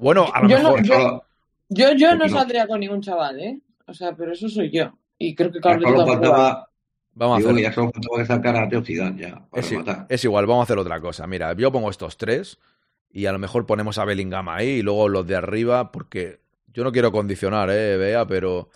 bueno, 0.00 0.26
a 0.32 0.42
lo 0.42 0.48
yo 0.48 0.58
no- 0.62 0.70
mejor. 0.76 0.82
yo- 0.84 1.22
yo, 1.68 1.92
yo 1.92 2.14
no 2.16 2.28
saldría 2.28 2.66
con 2.66 2.80
ningún 2.80 3.00
chaval, 3.00 3.38
¿eh? 3.40 3.60
O 3.86 3.94
sea, 3.94 4.14
pero 4.16 4.32
eso 4.32 4.48
soy 4.48 4.70
yo. 4.70 4.92
Y 5.18 5.34
creo 5.34 5.52
que 5.52 5.60
Carlos 5.60 6.04
faltaba, 6.06 6.69
Vamos 7.12 7.44
a 7.44 7.48
hacer. 7.50 7.62
ya 7.62 7.72
solo 7.72 7.90
faltaba 7.92 8.18
que 8.18 8.26
sacara 8.26 8.62
a 8.62 8.68
Teo 8.68 8.82
Zidane 8.82 9.20
ya, 9.20 9.44
para 9.50 10.06
Es, 10.08 10.24
igual, 10.24 10.46
vamos 10.46 10.62
a 10.62 10.64
hacer 10.64 10.78
otra 10.78 11.00
cosa. 11.00 11.26
Mira, 11.26 11.52
yo 11.54 11.70
pongo 11.72 11.90
estos 11.90 12.16
tres 12.16 12.58
y 13.10 13.26
a 13.26 13.32
lo 13.32 13.38
mejor 13.38 13.66
ponemos 13.66 13.98
a 13.98 14.04
Bellingham 14.04 14.48
ahí 14.48 14.68
y 14.68 14.82
luego 14.82 15.08
los 15.08 15.26
de 15.26 15.36
arriba, 15.36 15.90
porque 15.92 16.40
yo 16.68 16.84
no 16.84 16.92
quiero 16.92 17.10
condicionar, 17.12 17.68
eh, 17.70 17.96
Bea, 17.96 18.26
pero 18.26 18.68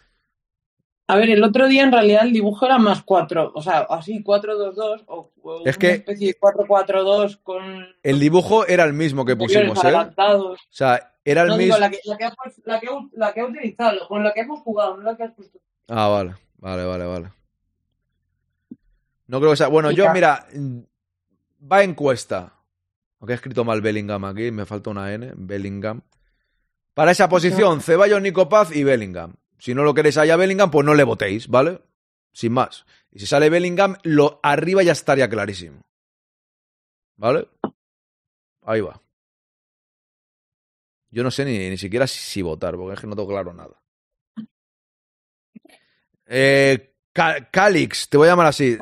A 1.06 1.16
ver, 1.16 1.31
el 1.31 1.44
otro 1.44 1.69
día 1.69 1.85
en 1.85 1.93
realidad 1.93 2.24
el 2.24 2.32
dibujo 2.32 2.65
era 2.66 2.78
más 2.78 3.02
4, 3.05 3.52
o 3.55 3.62
sea, 3.62 3.81
así 3.90 4.23
4-2-2 4.24 5.05
o, 5.06 5.31
o 5.43 5.56
Es 5.66 5.77
una 5.77 5.81
que- 5.81 5.90
especie 5.93 6.27
de 6.28 6.39
4-4-2 6.40 7.36
con 7.43 7.62
El 8.02 8.19
dibujo 8.20 8.66
era 8.66 8.85
el 8.85 8.94
mismo 8.94 9.24
que 9.24 9.36
pusimos, 9.36 9.78
¿eh? 9.85 9.93
O 9.94 10.56
sea, 10.70 11.12
era 11.24 11.43
el 11.43 11.48
no 11.48 11.56
mismo. 11.56 11.74
digo 11.77 11.78
la 11.78 11.90
que, 11.90 11.98
la, 12.05 12.16
que, 12.19 12.24
ha 12.24 12.31
puesto- 12.32 12.62
la, 12.65 12.81
que, 12.81 12.86
ha- 12.89 13.09
la 13.12 13.32
que 13.32 13.40
ha 13.40 13.44
utilizado, 13.47 14.09
con 14.09 14.24
la 14.24 14.32
que 14.32 14.40
hemos 14.40 14.61
jugado, 14.61 14.97
no 14.97 15.02
la 15.05 15.16
que 15.16 15.23
has 15.24 15.32
puesto. 15.35 15.59
Ah, 15.89 16.09
vale, 16.09 16.35
vale, 16.56 16.85
vale, 16.85 17.05
vale. 17.05 17.28
No 19.26 19.38
creo 19.40 19.51
que 19.52 19.56
sea. 19.56 19.68
Bueno, 19.68 19.90
yo, 19.90 20.05
mira, 20.12 20.46
mm, 20.55 20.78
va 21.72 21.82
encuesta. 21.82 22.55
Aunque 23.20 23.32
he 23.32 23.36
escrito 23.36 23.64
mal 23.64 23.80
Bellingham 23.80 24.24
aquí, 24.26 24.51
me 24.51 24.66
falta 24.66 24.90
una 24.90 25.12
N, 25.14 25.32
Bellingham. 25.36 26.02
Para 26.92 27.10
esa 27.12 27.28
posición, 27.28 27.80
Ceballos, 27.80 28.20
Nico 28.20 28.48
Paz 28.48 28.74
y 28.74 28.84
Bellingham. 28.84 29.34
Si 29.59 29.74
no 29.74 29.82
lo 29.82 29.94
queréis 29.94 30.18
allá 30.18 30.36
Bellingham, 30.36 30.70
pues 30.70 30.84
no 30.84 30.94
le 30.94 31.05
votéis, 31.05 31.48
¿vale? 31.48 31.80
Sin 32.32 32.52
más. 32.52 32.84
Y 33.10 33.20
si 33.20 33.26
sale 33.26 33.48
Bellingham, 33.48 33.96
lo 34.02 34.40
arriba 34.42 34.82
ya 34.82 34.92
estaría 34.92 35.28
clarísimo. 35.28 35.80
¿Vale? 37.16 37.48
Ahí 38.62 38.80
va. 38.80 39.01
Yo 41.10 41.22
no 41.22 41.30
sé 41.30 41.44
ni, 41.44 41.70
ni 41.70 41.78
siquiera 41.78 42.06
si, 42.06 42.18
si 42.18 42.42
votar, 42.42 42.76
porque 42.76 42.94
es 42.94 43.01
que 43.01 43.06
no 43.06 43.14
tengo 43.16 43.28
claro 43.28 43.55
nada. 43.55 43.80
Eh, 46.26 46.94
Ca- 47.12 47.48
Calix, 47.51 48.09
te 48.09 48.16
voy 48.16 48.26
a 48.28 48.32
llamar 48.32 48.46
así. 48.46 48.76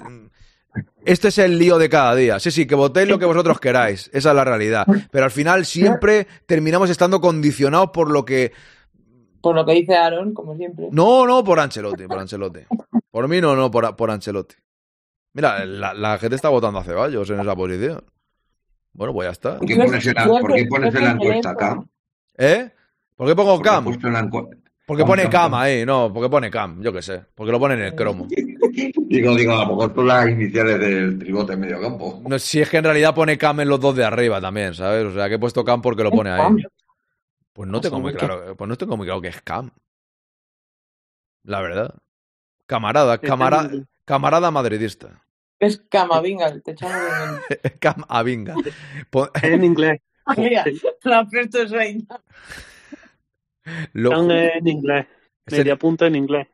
Este 1.05 1.29
es 1.29 1.39
el 1.39 1.59
lío 1.59 1.79
de 1.79 1.89
cada 1.89 2.15
día. 2.15 2.39
Sí, 2.39 2.51
sí, 2.51 2.67
que 2.67 2.75
votéis 2.75 3.09
lo 3.09 3.19
que 3.19 3.25
vosotros 3.25 3.61
queráis. 3.61 4.11
Esa 4.13 4.31
es 4.31 4.37
la 4.37 4.45
realidad. 4.45 4.87
Pero 5.11 5.25
al 5.25 5.31
final 5.31 5.65
siempre 5.65 6.27
terminamos 6.47 6.91
estando 6.91 7.21
condicionados 7.21 7.91
por 7.91 8.11
lo 8.11 8.25
que. 8.25 8.53
Por 9.41 9.55
lo 9.57 9.65
que 9.67 9.73
dice 9.73 9.97
Aaron, 9.97 10.33
como 10.33 10.57
siempre. 10.57 10.89
No, 10.93 11.27
no, 11.27 11.43
por 11.43 11.59
Ancelotti, 11.59 12.07
por 12.07 12.19
Ancelotti. 12.19 12.61
Por 13.11 13.29
mí 13.29 13.41
no, 13.41 13.57
no, 13.57 13.71
por, 13.71 13.95
por 13.97 14.11
Ancelotti. 14.11 14.55
Mira, 15.35 15.65
la, 15.65 15.95
la 15.95 16.19
gente 16.19 16.37
está 16.37 16.49
votando 16.49 16.79
a 16.79 16.85
Ceballos 16.85 17.29
en 17.31 17.41
esa 17.41 17.57
posición. 17.57 18.05
Bueno, 18.93 19.13
pues 19.13 19.27
ya 19.27 19.33
está. 19.33 19.59
¿Por 19.59 19.67
qué 19.67 19.77
pones 19.77 20.07
en 20.07 20.15
la, 20.15 20.27
por 20.27 20.53
qué 20.55 20.67
pones 20.67 20.95
en 20.95 21.05
la 21.05 21.11
encuesta 21.13 21.57
Cam? 21.57 21.87
¿Eh? 22.37 22.71
¿Por 23.17 23.27
qué 23.27 23.35
pongo 23.35 23.61
Cam? 23.61 23.87
En 24.83 24.87
Porque 24.87 25.03
Cam, 25.05 25.09
pone 25.09 25.31
Cam, 25.31 25.55
ahí, 25.55 25.87
no, 25.87 26.13
porque 26.13 26.29
pone 26.29 26.51
Cam, 26.51 26.83
yo 26.83 26.93
qué 26.93 27.03
sé. 27.03 27.25
Porque 27.35 27.53
lo 27.53 27.59
ponen 27.61 27.79
en 27.79 27.85
el 27.87 27.95
cromo. 27.95 28.27
Digo, 29.13 29.35
digo, 29.37 29.53
a 29.53 29.65
lo 29.65 29.77
mejor 29.77 29.95
son 29.95 30.07
las 30.07 30.29
iniciales 30.29 30.79
del 30.81 31.19
tribote 31.19 31.53
en 31.53 31.61
medio 31.61 31.81
campo. 31.81 32.23
No, 32.27 32.39
si 32.39 32.61
es 32.63 32.71
que 32.71 32.79
en 32.79 32.85
realidad 32.85 33.15
pone 33.15 33.37
Cam 33.37 33.61
en 33.61 33.69
los 33.69 33.79
dos 33.79 33.95
de 33.95 34.05
arriba 34.05 34.41
también, 34.41 34.75
¿sabes? 34.75 35.05
O 35.05 35.13
sea, 35.13 35.29
que 35.29 35.35
he 35.35 35.39
puesto 35.39 35.65
Cam 35.65 35.83
porque 35.83 36.03
lo 36.03 36.11
pone 36.11 36.31
ahí. 36.31 36.57
Pues 37.53 37.69
no 37.69 37.81
tengo 37.83 38.01
muy 38.01 38.15
claro, 38.15 38.57
pues 38.57 38.69
no 38.69 38.77
tengo 38.77 38.97
muy 38.97 39.07
claro 39.07 39.21
que 39.21 39.29
es 39.29 39.41
Cam. 39.43 39.71
La 41.45 41.61
verdad. 41.61 41.95
Camarada, 42.67 43.19
camarada, 43.19 43.71
camarada 44.07 44.51
madridista. 44.51 45.23
Es 45.59 45.79
Camavinga, 45.91 46.59
te 46.61 46.73
echamos 46.73 46.97
de 46.97 47.11
menos. 47.27 47.41
Cam 47.81 48.05
Avinga. 48.09 48.55
Pon- 49.11 49.31
En 49.43 49.63
inglés. 49.63 50.01
Mira, 50.37 50.65
la 51.03 51.25
puesto 51.27 51.59
ahí. 51.79 52.05
Lo- 53.93 54.13
Están 54.13 54.31
en 54.31 54.69
inglés. 54.69 55.07
Media 55.51 55.77
punta 55.77 56.07
en 56.07 56.17
inglés. 56.17 56.47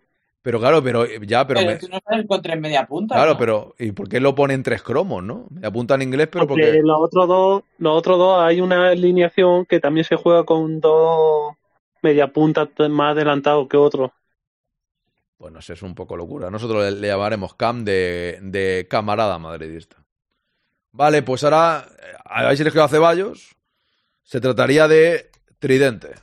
pero 0.42 0.58
claro, 0.60 0.82
pero 0.82 1.06
ya, 1.22 1.46
pero, 1.46 1.60
Pero 1.60 1.72
me- 1.72 1.76
tú 1.78 1.88
no 1.88 1.98
sabes 2.04 2.26
con 2.26 2.40
tres 2.42 2.58
media 2.60 2.86
punta. 2.86 3.14
claro, 3.16 3.32
¿no? 3.32 3.38
pero 3.38 3.74
¿y 3.78 3.92
por 3.92 4.08
qué 4.08 4.18
lo 4.20 4.34
pone 4.34 4.54
en 4.54 4.62
tres 4.62 4.82
cromos, 4.82 5.22
no? 5.22 5.46
Me 5.50 5.66
apunta 5.66 5.94
en 5.94 6.02
inglés, 6.02 6.28
pero 6.30 6.46
Porque 6.46 6.62
porque 6.62 6.82
los 6.82 6.98
otros 7.00 7.28
dos, 7.28 7.62
los 7.78 7.96
otros 7.98 8.18
dos 8.18 8.40
hay 8.40 8.60
una 8.60 8.88
alineación 8.88 9.66
que 9.66 9.80
también 9.80 10.04
se 10.04 10.16
juega 10.16 10.44
con 10.44 10.80
dos 10.80 11.54
media 12.02 12.28
puntas 12.28 12.68
más 12.88 13.12
adelantados 13.12 13.68
que 13.68 13.76
otros. 13.76 14.10
Pues 15.36 15.52
no 15.52 15.60
sé, 15.62 15.74
es 15.74 15.82
un 15.82 15.94
poco 15.94 16.16
locura. 16.16 16.50
Nosotros 16.50 16.82
le, 16.84 17.00
le 17.00 17.08
llamaremos 17.08 17.54
Cam 17.54 17.84
de, 17.84 18.38
de 18.42 18.86
camarada 18.90 19.38
madridista. 19.38 19.96
Vale, 20.92 21.22
pues 21.22 21.44
ahora 21.44 21.86
eh, 22.00 22.16
habéis 22.24 22.60
elegido 22.60 22.84
a 22.84 22.88
Ceballos. 22.88 23.54
Se 24.22 24.40
trataría 24.40 24.88
de 24.88 25.30
Tridente. 25.58 26.14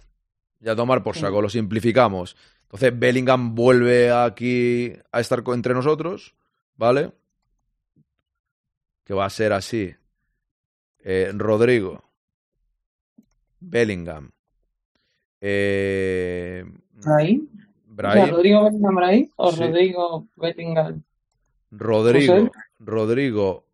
Ya 0.60 0.76
tomar 0.76 1.04
por 1.04 1.16
saco, 1.16 1.42
lo 1.42 1.50
simplificamos. 1.50 2.36
Entonces 2.64 2.98
Bellingham 2.98 3.56
vuelve 3.56 4.12
aquí 4.12 4.94
a 5.12 5.20
estar 5.20 5.44
entre 5.48 5.74
nosotros, 5.74 6.36
¿vale? 6.76 7.12
Que 9.04 9.14
va 9.14 9.26
a 9.26 9.30
ser 9.30 9.54
así. 9.54 9.96
Eh, 11.00 11.32
Rodrigo. 11.34 12.04
Bellingham. 13.60 14.32
Eh. 15.42 16.66
O 16.98 17.02
sea. 17.02 18.26
Rodrigo 18.28 18.64
Bellingham 18.64 18.96
Brahim 18.96 19.30
o 19.36 19.52
Sí. 19.52 19.60
Rodrigo 19.62 20.28
Bellingham. 20.36 21.04
Rodrigo, 21.72 22.34
José. 22.34 22.52
Rodrigo, 22.80 23.66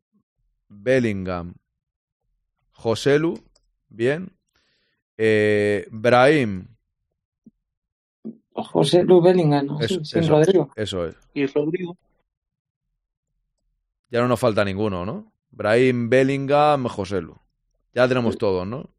Bellingham, 0.67 1.53
Joselu, 2.73 3.39
bien. 3.89 4.31
Eh, 5.23 5.85
Brahim, 5.91 6.65
José 8.53 9.03
Lu 9.03 9.22
Bellingham, 9.22 9.65
¿no? 9.68 9.80
eso, 9.80 9.99
Sí, 9.99 10.06
sin 10.06 10.19
eso- 10.22 10.31
Rodrigo. 10.34 10.72
eso 10.76 11.06
es. 11.07 11.15
Y 11.35 11.45
Rodrigo. 11.45 11.95
Ya 14.10 14.19
no 14.22 14.27
nos 14.27 14.39
falta 14.39 14.65
ninguno, 14.65 15.06
¿no? 15.06 15.31
Brahim, 15.52 16.10
Bellingham, 16.10 16.88
Joselu. 16.88 17.35
Ya 17.93 18.07
tenemos 18.07 18.38
todos, 18.38 18.65
¿no? 18.68 18.89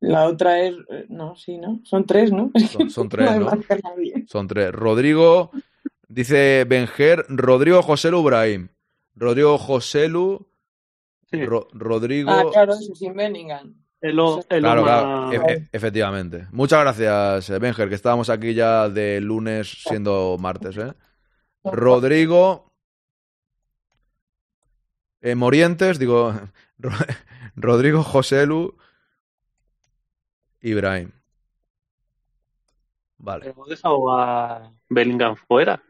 La 0.00 0.26
otra 0.26 0.60
es. 0.60 0.74
eh, 0.90 1.06
No, 1.08 1.34
sí, 1.34 1.56
¿no? 1.56 1.80
Son 1.84 2.04
tres, 2.04 2.30
¿no? 2.30 2.50
Son, 2.70 2.90
son 2.90 3.08
tres, 3.08 3.34
¿no? 3.40 3.50
Son 4.26 4.46
tres. 4.46 4.70
Rodrigo, 4.72 5.50
dice 6.08 6.64
Benjer, 6.68 7.24
Rodrigo, 7.28 7.80
Joselu, 7.82 8.22
Brahim. 8.22 8.68
Rodrigo, 9.14 9.56
Joselu, 9.58 10.46
Ro- 11.32 11.68
Rodrigo. 11.72 12.30
Ah, 12.30 12.44
claro, 12.52 12.74
eso 12.74 12.94
sin 12.94 13.14
Bellingham. 13.14 13.74
Es 14.04 14.12
lo, 14.14 14.40
es 14.40 14.46
lo 14.50 14.58
Claro, 14.60 14.82
más- 14.82 15.30
claro, 15.30 15.48
e- 15.48 15.66
efectivamente. 15.72 16.46
Muchas 16.52 16.80
gracias, 16.80 17.48
eh, 17.48 17.58
Benjer, 17.58 17.88
que 17.88 17.94
estábamos 17.94 18.28
aquí 18.28 18.52
ya 18.52 18.90
de 18.90 19.18
lunes 19.22 19.82
siendo 19.82 20.36
martes, 20.38 20.76
¿eh? 20.76 20.92
Rodrigo. 21.64 22.70
eh, 25.22 25.34
Morientes, 25.34 25.98
digo, 25.98 26.34
Ro- 26.78 26.90
Rodrigo, 27.56 28.02
Joselu, 28.02 28.76
Ibrahim. 30.60 31.10
Vale. 33.16 33.48
Hemos 33.48 33.68
dejado 33.70 34.12
a 34.12 34.70
Bellingham 34.90 35.34
fuera. 35.48 35.82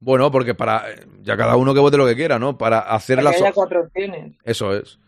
Bueno, 0.00 0.32
porque 0.32 0.56
para. 0.56 0.86
Ya 1.20 1.36
cada 1.36 1.54
uno 1.56 1.72
que 1.72 1.78
vote 1.78 1.96
lo 1.98 2.06
que 2.06 2.16
quiera, 2.16 2.38
¿no? 2.40 2.58
Para 2.58 2.80
hacer 2.80 3.18
Para 3.18 3.30
las. 3.30 3.36
que 3.36 3.44
haya 3.44 3.52
cuatro 3.54 3.82
opciones. 3.82 4.36
Eso 4.42 4.74
es. 4.74 4.98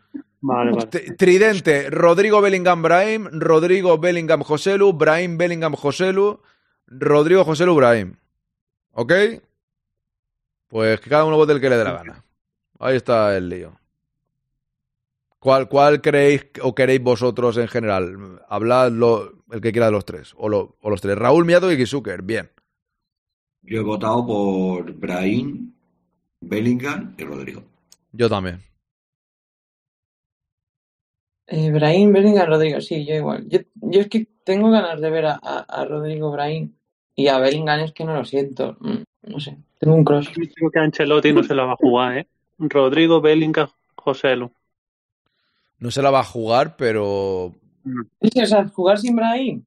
Vale, 0.44 0.73
vale. 0.73 0.86
T- 0.89 1.14
Tridente, 1.14 1.89
Rodrigo 1.89 2.40
Bellingham 2.40 2.82
Brahim, 2.82 3.28
Rodrigo 3.32 3.97
Bellingham 3.98 4.43
Joselu, 4.43 4.93
Brahim 4.93 5.39
Bellingham 5.39 5.74
Joselu, 5.74 6.40
Rodrigo 6.89 7.44
Joselu 7.44 7.74
Brahim. 7.74 8.16
¿Ok? 8.93 9.12
Pues 10.69 11.01
que 11.01 11.09
cada 11.10 11.24
uno 11.24 11.36
vote 11.36 11.52
el 11.52 11.60
que 11.60 11.70
le 11.70 11.77
dé 11.77 11.85
la 11.85 11.93
gana. 11.93 12.24
Ahí 12.81 12.97
está 12.97 13.36
el 13.36 13.48
lío. 13.48 13.78
¿Cuál, 15.39 15.69
cuál 15.69 16.01
creéis 16.01 16.47
o 16.62 16.74
queréis 16.74 17.02
vosotros 17.02 17.56
en 17.56 17.69
general? 17.69 18.40
Hablad 18.48 18.90
lo- 18.93 19.44
el 19.51 19.60
que 19.60 19.70
quiera 19.73 19.86
de 19.86 19.93
los 19.93 20.05
tres. 20.05 20.35
O, 20.36 20.48
lo- 20.48 20.77
o 20.81 20.90
los 20.90 21.01
tres. 21.01 21.16
Raúl 21.16 21.44
Miato 21.44 21.70
y 21.70 21.77
Kisuker. 21.77 22.23
Bien. 22.23 22.51
Yo 23.62 23.81
he 23.81 23.85
votado 23.85 24.27
por 24.27 24.93
Brahim, 24.94 25.73
Bellingham 26.40 27.14
y 27.16 27.24
Rodrigo. 27.24 27.62
Yo 28.12 28.28
también. 28.28 28.60
Eh, 31.54 31.70
Brahim, 31.70 32.12
Bellingham, 32.14 32.48
Rodrigo, 32.48 32.80
sí, 32.80 33.04
yo 33.04 33.14
igual. 33.14 33.46
Yo, 33.46 33.58
yo 33.74 34.00
es 34.00 34.08
que 34.08 34.26
tengo 34.42 34.70
ganas 34.70 35.00
de 35.02 35.10
ver 35.10 35.26
a, 35.26 35.38
a, 35.42 35.58
a 35.68 35.84
Rodrigo 35.84 36.30
Brahim 36.30 36.72
y 37.14 37.28
a 37.28 37.38
Bellingham 37.38 37.80
es 37.80 37.92
que 37.92 38.04
no 38.04 38.14
lo 38.14 38.24
siento. 38.24 38.76
Mm, 38.80 39.02
No 39.24 39.38
sé, 39.38 39.58
tengo 39.78 39.94
un 39.96 40.04
crush. 40.04 40.28
Creo 40.32 40.70
que 40.70 40.78
Ancelotti 40.78 41.32
no 41.32 41.42
se 41.42 41.54
la 41.54 41.64
va 41.66 41.72
a 41.74 41.76
jugar, 41.76 42.16
¿eh? 42.18 42.26
Rodrigo, 42.58 43.20
Bellingham, 43.20 43.68
Joselu. 43.96 44.50
No 45.78 45.90
se 45.90 46.00
la 46.00 46.10
va 46.10 46.20
a 46.20 46.24
jugar, 46.24 46.76
pero. 46.76 47.52
Es 48.20 48.30
que, 48.30 48.42
o 48.44 48.46
sea, 48.46 48.66
jugar 48.68 48.98
sin 48.98 49.14
Brahim. 49.16 49.62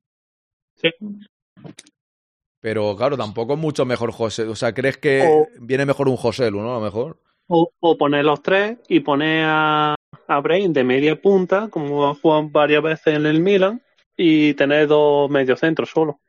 Pero 2.62 2.96
claro, 2.98 3.16
tampoco 3.16 3.54
es 3.54 3.60
mucho 3.60 3.86
mejor 3.86 4.12
José. 4.12 4.44
O 4.44 4.56
sea, 4.56 4.74
¿crees 4.74 4.98
que 4.98 5.24
O- 5.30 5.48
viene 5.60 5.86
mejor 5.86 6.10
un 6.10 6.16
Joselu, 6.18 6.62
no? 6.62 6.72
A 6.72 6.80
lo 6.80 6.82
mejor. 6.82 7.20
O, 7.48 7.70
o 7.80 7.98
poner 7.98 8.26
los 8.26 8.42
tres 8.42 8.80
y 8.88 9.02
poner 9.02 9.46
a, 9.48 9.95
a 10.28 10.40
Brain 10.40 10.74
de 10.74 10.84
media 10.84 11.20
punta, 11.20 11.68
como 11.70 12.08
ha 12.08 12.16
jugado 12.16 12.50
varias 12.50 12.84
veces 12.84 13.16
en 13.16 13.26
el 13.26 13.40
Milan, 13.40 13.82
y 14.18 14.54
tener 14.54 14.88
dos 14.88 15.30
mediocentros 15.30 15.90
solo. 15.90 16.20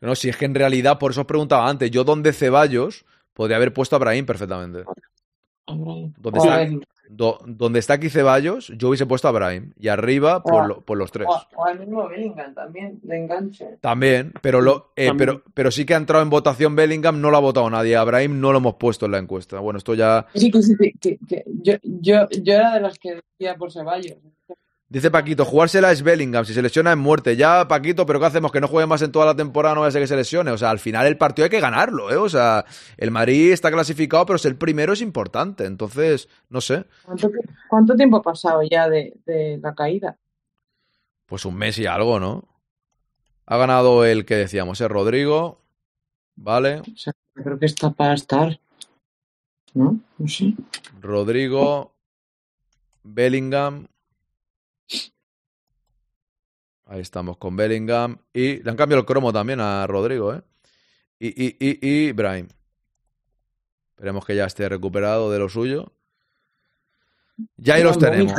No, 0.00 0.14
si 0.14 0.28
es 0.28 0.36
que 0.36 0.44
en 0.44 0.54
realidad, 0.54 0.98
por 0.98 1.12
eso 1.12 1.22
os 1.22 1.26
preguntaba 1.26 1.68
antes, 1.68 1.90
yo 1.90 2.04
donde 2.04 2.32
Ceballos 2.32 3.04
podría 3.32 3.56
haber 3.56 3.72
puesto 3.72 3.96
a 3.96 3.98
Brahim 3.98 4.26
perfectamente. 4.26 4.84
A 5.66 5.72
está. 6.34 6.68
Do- 7.08 7.40
donde 7.46 7.78
está 7.78 7.94
aquí 7.94 8.08
Ceballos, 8.10 8.68
yo 8.76 8.88
hubiese 8.88 9.06
puesto 9.06 9.28
a 9.28 9.32
Brahim. 9.32 9.72
Y 9.78 9.88
arriba, 9.88 10.38
O 10.38 10.42
por, 10.42 10.66
lo- 10.68 10.80
por 10.80 10.96
los 10.98 11.10
tres. 11.12 11.26
O, 11.28 11.64
al 11.64 11.78
mismo 11.78 12.08
Bellingham 12.08 12.54
también, 12.54 12.98
de 13.02 13.16
enganche. 13.18 13.78
También, 13.80 14.32
pero, 14.42 14.60
lo, 14.60 14.92
eh, 14.96 15.08
También. 15.08 15.30
pero, 15.30 15.42
pero 15.54 15.70
sí 15.70 15.84
que 15.84 15.94
ha 15.94 15.98
entrado 15.98 16.22
en 16.22 16.30
votación 16.30 16.74
Bellingham, 16.76 17.20
no 17.20 17.30
lo 17.30 17.36
ha 17.36 17.40
votado 17.40 17.68
nadie. 17.70 17.96
A 17.96 18.04
Brahim 18.04 18.40
no 18.40 18.52
lo 18.52 18.58
hemos 18.58 18.74
puesto 18.74 19.06
en 19.06 19.12
la 19.12 19.18
encuesta. 19.18 19.58
Bueno, 19.60 19.78
esto 19.78 19.94
ya. 19.94 20.26
Sí, 20.34 20.50
que 20.50 20.62
sí, 20.62 20.74
que, 20.78 20.92
que- 21.00 21.18
que 21.28 21.44
yo, 21.62 21.74
yo, 21.82 22.28
yo 22.30 22.52
era 22.54 22.74
de 22.74 22.80
las 22.80 22.98
que 22.98 23.16
decía 23.38 23.56
por 23.56 23.70
Ceballos. 23.72 24.16
Dice 24.94 25.10
Paquito, 25.10 25.44
jugársela 25.44 25.90
es 25.90 26.02
Bellingham, 26.04 26.44
si 26.44 26.54
se 26.54 26.62
lesiona 26.62 26.92
es 26.92 26.96
muerte. 26.96 27.34
Ya, 27.34 27.66
Paquito, 27.66 28.06
pero 28.06 28.20
¿qué 28.20 28.26
hacemos? 28.26 28.52
Que 28.52 28.60
no 28.60 28.68
juegue 28.68 28.86
más 28.86 29.02
en 29.02 29.10
toda 29.10 29.26
la 29.26 29.34
temporada, 29.34 29.74
no 29.74 29.80
vaya 29.80 29.88
a 29.88 29.90
ser 29.90 30.00
que 30.02 30.06
se 30.06 30.14
lesione. 30.14 30.52
O 30.52 30.56
sea, 30.56 30.70
al 30.70 30.78
final 30.78 31.04
el 31.08 31.18
partido 31.18 31.42
hay 31.44 31.50
que 31.50 31.58
ganarlo, 31.58 32.12
¿eh? 32.12 32.16
O 32.16 32.28
sea, 32.28 32.64
el 32.96 33.10
Madrid 33.10 33.50
está 33.50 33.72
clasificado, 33.72 34.24
pero 34.24 34.38
ser 34.38 34.52
el 34.52 34.56
primero 34.56 34.92
es 34.92 35.00
importante. 35.00 35.64
Entonces, 35.64 36.28
no 36.48 36.60
sé, 36.60 36.84
¿Cuánto, 37.04 37.28
ti- 37.28 37.38
cuánto 37.68 37.96
tiempo 37.96 38.18
ha 38.18 38.22
pasado 38.22 38.60
ya 38.62 38.88
de, 38.88 39.14
de 39.26 39.58
la 39.60 39.74
caída? 39.74 40.16
pues 41.26 41.44
un 41.44 41.56
mes 41.56 41.76
y 41.78 41.86
algo, 41.86 42.20
¿no? 42.20 42.44
Ha 43.46 43.56
ganado 43.56 44.04
el 44.04 44.24
que 44.24 44.36
decíamos, 44.36 44.80
¿eh? 44.80 44.86
Rodrigo, 44.86 45.60
¿vale? 46.36 46.78
O 46.80 46.84
sea, 46.96 47.12
creo 47.34 47.58
que 47.58 47.66
está 47.66 47.90
para 47.90 48.14
estar. 48.14 48.60
¿No? 49.74 49.98
No 50.18 50.28
sé. 50.28 50.54
Rodrigo, 51.00 51.92
Bellingham. 53.02 53.88
Ahí 56.86 57.00
estamos 57.00 57.36
con 57.38 57.56
Bellingham. 57.56 58.18
Y 58.32 58.62
le 58.62 58.70
han 58.70 58.76
cambiado 58.76 59.00
el 59.00 59.06
cromo 59.06 59.32
también 59.32 59.60
a 59.60 59.86
Rodrigo, 59.86 60.34
¿eh? 60.34 60.42
Y, 61.18 61.28
y, 61.28 61.56
y, 61.58 61.78
y 61.88 62.12
Brahim. 62.12 62.48
Esperemos 63.90 64.26
que 64.26 64.36
ya 64.36 64.44
esté 64.44 64.68
recuperado 64.68 65.30
de 65.30 65.38
lo 65.38 65.48
suyo. 65.48 65.92
Ya 67.56 67.74
ahí 67.74 67.82
los 67.82 67.98
tenemos. 67.98 68.32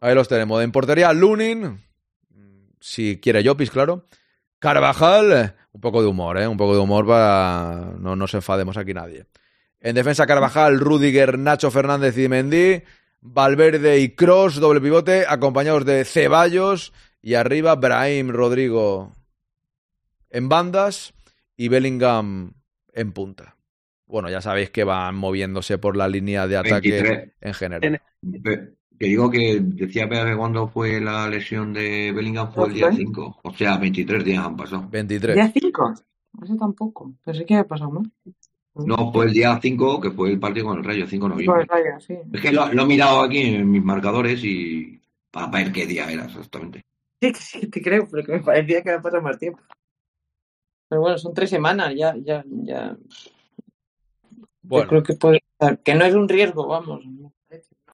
Ahí 0.00 0.14
los 0.14 0.28
tenemos. 0.28 0.62
En 0.62 0.72
portería, 0.72 1.12
Lunin. 1.12 1.82
Si 2.80 3.20
quiere 3.20 3.44
Jopis, 3.44 3.70
claro. 3.70 4.06
Carvajal, 4.58 5.56
un 5.72 5.80
poco 5.80 6.00
de 6.02 6.08
humor, 6.08 6.38
¿eh? 6.38 6.48
Un 6.48 6.56
poco 6.56 6.74
de 6.74 6.80
humor 6.80 7.06
para 7.06 7.92
no 7.98 8.16
nos 8.16 8.34
enfademos 8.34 8.76
aquí 8.76 8.94
nadie. 8.94 9.26
En 9.80 9.94
defensa, 9.94 10.26
Carvajal, 10.26 10.80
Rudiger, 10.80 11.38
Nacho 11.38 11.70
Fernández 11.70 12.16
y 12.18 12.28
Mendy. 12.28 12.82
Valverde 13.20 14.00
y 14.00 14.10
Cross, 14.10 14.56
doble 14.56 14.80
pivote, 14.80 15.24
acompañados 15.28 15.84
de 15.84 16.04
Ceballos. 16.04 16.92
Y 17.20 17.34
arriba, 17.34 17.74
Brahim, 17.74 18.30
Rodrigo 18.30 19.12
en 20.30 20.48
bandas 20.48 21.14
y 21.56 21.68
Bellingham 21.68 22.52
en 22.92 23.12
punta. 23.12 23.56
Bueno, 24.06 24.30
ya 24.30 24.40
sabéis 24.40 24.70
que 24.70 24.84
van 24.84 25.14
moviéndose 25.14 25.78
por 25.78 25.96
la 25.96 26.08
línea 26.08 26.46
de 26.46 26.56
ataque 26.56 26.90
23. 26.90 27.32
en 27.40 27.54
general. 27.54 28.02
Que 28.98 29.06
digo 29.06 29.30
que 29.30 29.60
decía 29.60 30.08
Pepe 30.08 30.36
cuando 30.36 30.66
fue 30.66 31.00
la 31.00 31.28
lesión 31.28 31.72
de 31.72 32.10
Bellingham 32.12 32.52
fue 32.52 32.68
el 32.68 32.74
día 32.74 32.86
¿Fue? 32.86 32.96
5. 32.96 33.40
O 33.44 33.54
sea, 33.54 33.76
23 33.76 34.24
días 34.24 34.44
han 34.44 34.56
pasado. 34.56 34.88
23. 34.90 35.34
¿Día 35.36 35.52
5? 35.52 35.94
Eso 36.42 36.56
tampoco. 36.56 37.14
Pensé 37.24 37.46
que 37.46 37.54
había 37.54 37.68
pasado 37.68 37.90
más. 37.90 38.08
No, 38.24 38.32
fue 39.12 39.26
el 39.26 39.32
día 39.32 39.58
5 39.60 40.00
que 40.00 40.10
fue 40.10 40.30
el 40.30 40.38
partido 40.38 40.66
con 40.66 40.78
el 40.78 40.84
Rayo, 40.84 41.06
5 41.06 41.28
de 41.28 41.30
Con 41.30 41.40
el 41.40 41.46
noviembre. 41.46 41.66
Rayo, 41.68 42.00
sí. 42.00 42.14
Es 42.32 42.40
que 42.40 42.52
lo, 42.52 42.72
lo 42.72 42.82
he 42.82 42.86
mirado 42.86 43.22
aquí 43.22 43.40
en 43.40 43.70
mis 43.70 43.82
marcadores 43.82 44.42
y 44.44 45.00
para 45.30 45.48
ver 45.48 45.72
qué 45.72 45.86
día 45.86 46.10
era 46.10 46.24
exactamente. 46.24 46.84
Sí, 47.20 47.32
que 47.32 47.40
sí, 47.40 47.66
te 47.66 47.82
creo, 47.82 48.06
pero 48.10 48.24
que 48.24 48.32
me 48.32 48.40
parecía 48.40 48.82
que 48.82 48.90
había 48.90 49.02
pasado 49.02 49.22
más 49.22 49.38
tiempo. 49.38 49.60
Pero 50.88 51.02
bueno, 51.02 51.18
son 51.18 51.34
tres 51.34 51.50
semanas, 51.50 51.92
ya, 51.96 52.14
ya, 52.16 52.44
ya. 52.46 52.96
Bueno. 54.62 54.84
Yo 54.84 54.88
creo 54.88 55.02
que 55.02 55.14
puede 55.14 55.42
estar. 55.52 55.78
Que 55.80 55.94
no 55.94 56.04
es 56.04 56.14
un 56.14 56.28
riesgo, 56.28 56.66
vamos. 56.66 57.02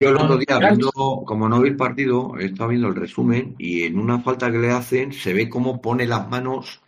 Yo 0.01 0.11
el 0.11 0.16
otro 0.16 0.36
día, 0.36 0.59
viendo, 0.59 0.90
como 1.24 1.48
no 1.48 1.61
vi 1.61 1.70
el 1.70 1.77
partido, 1.77 2.36
he 2.39 2.47
estado 2.47 2.70
viendo 2.70 2.89
el 2.89 2.97
resumen 2.97 3.55
y 3.59 3.85
en 3.85 3.98
una 3.98 4.20
falta 4.20 4.51
que 4.51 4.59
le 4.59 4.70
hacen 4.70 5.12
se 5.12 5.32
ve 5.32 5.48
cómo 5.48 5.81
pone 5.81 6.06
las 6.06 6.28
manos 6.28 6.82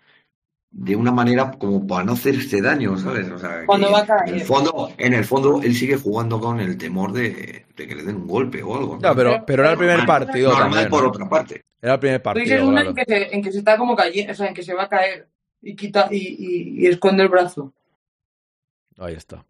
de 0.79 0.95
una 0.95 1.11
manera 1.11 1.53
como 1.53 1.87
para 1.87 2.05
no 2.05 2.13
hacerse 2.13 2.61
daño, 2.61 2.99
¿sabes? 2.99 3.31
O 3.31 3.39
sea, 3.39 3.65
Cuando 3.65 3.91
va 3.91 3.99
a 3.99 4.03
en 4.03 4.07
caer. 4.07 4.35
el 4.35 4.41
fondo, 4.43 4.93
en 4.99 5.15
el 5.15 5.25
fondo 5.25 5.61
él 5.63 5.75
sigue 5.75 5.97
jugando 5.97 6.39
con 6.39 6.61
el 6.61 6.77
temor 6.77 7.13
de, 7.13 7.65
de 7.75 7.87
que 7.87 7.95
le 7.95 8.03
den 8.03 8.17
un 8.17 8.27
golpe 8.27 8.63
o 8.63 8.77
algo. 8.77 8.99
¿no? 9.01 9.15
Pero, 9.17 9.43
pero 9.47 9.63
era 9.63 9.73
el 9.73 9.79
primer 9.79 9.99
Normal- 10.01 10.27
partido 10.27 10.51
normal 10.51 10.71
también. 10.71 10.91
por 10.91 11.03
¿no? 11.05 11.09
otra 11.09 11.29
parte. 11.29 11.63
Era 11.81 11.95
el 11.95 12.01
primer 12.01 12.23
partido, 12.23 12.45
dices 12.45 12.61
una 12.63 12.83
claro. 12.83 12.91
en 12.91 12.95
que, 12.97 13.05
se, 13.07 13.35
en 13.37 13.43
que 13.43 13.53
se 13.53 13.59
está 13.59 13.79
como 13.79 13.97
cayendo, 13.97 14.33
o 14.33 14.35
sea, 14.37 14.49
en 14.49 14.55
que 14.55 14.63
se 14.63 14.75
va 14.75 14.83
a 14.85 14.89
caer 14.89 15.29
y 15.63 15.75
quita 15.75 16.09
y, 16.11 16.17
y, 16.17 16.85
y 16.85 16.87
esconde 16.89 17.23
el 17.23 17.29
brazo. 17.31 17.73
Ahí 18.99 19.15
está. 19.15 19.45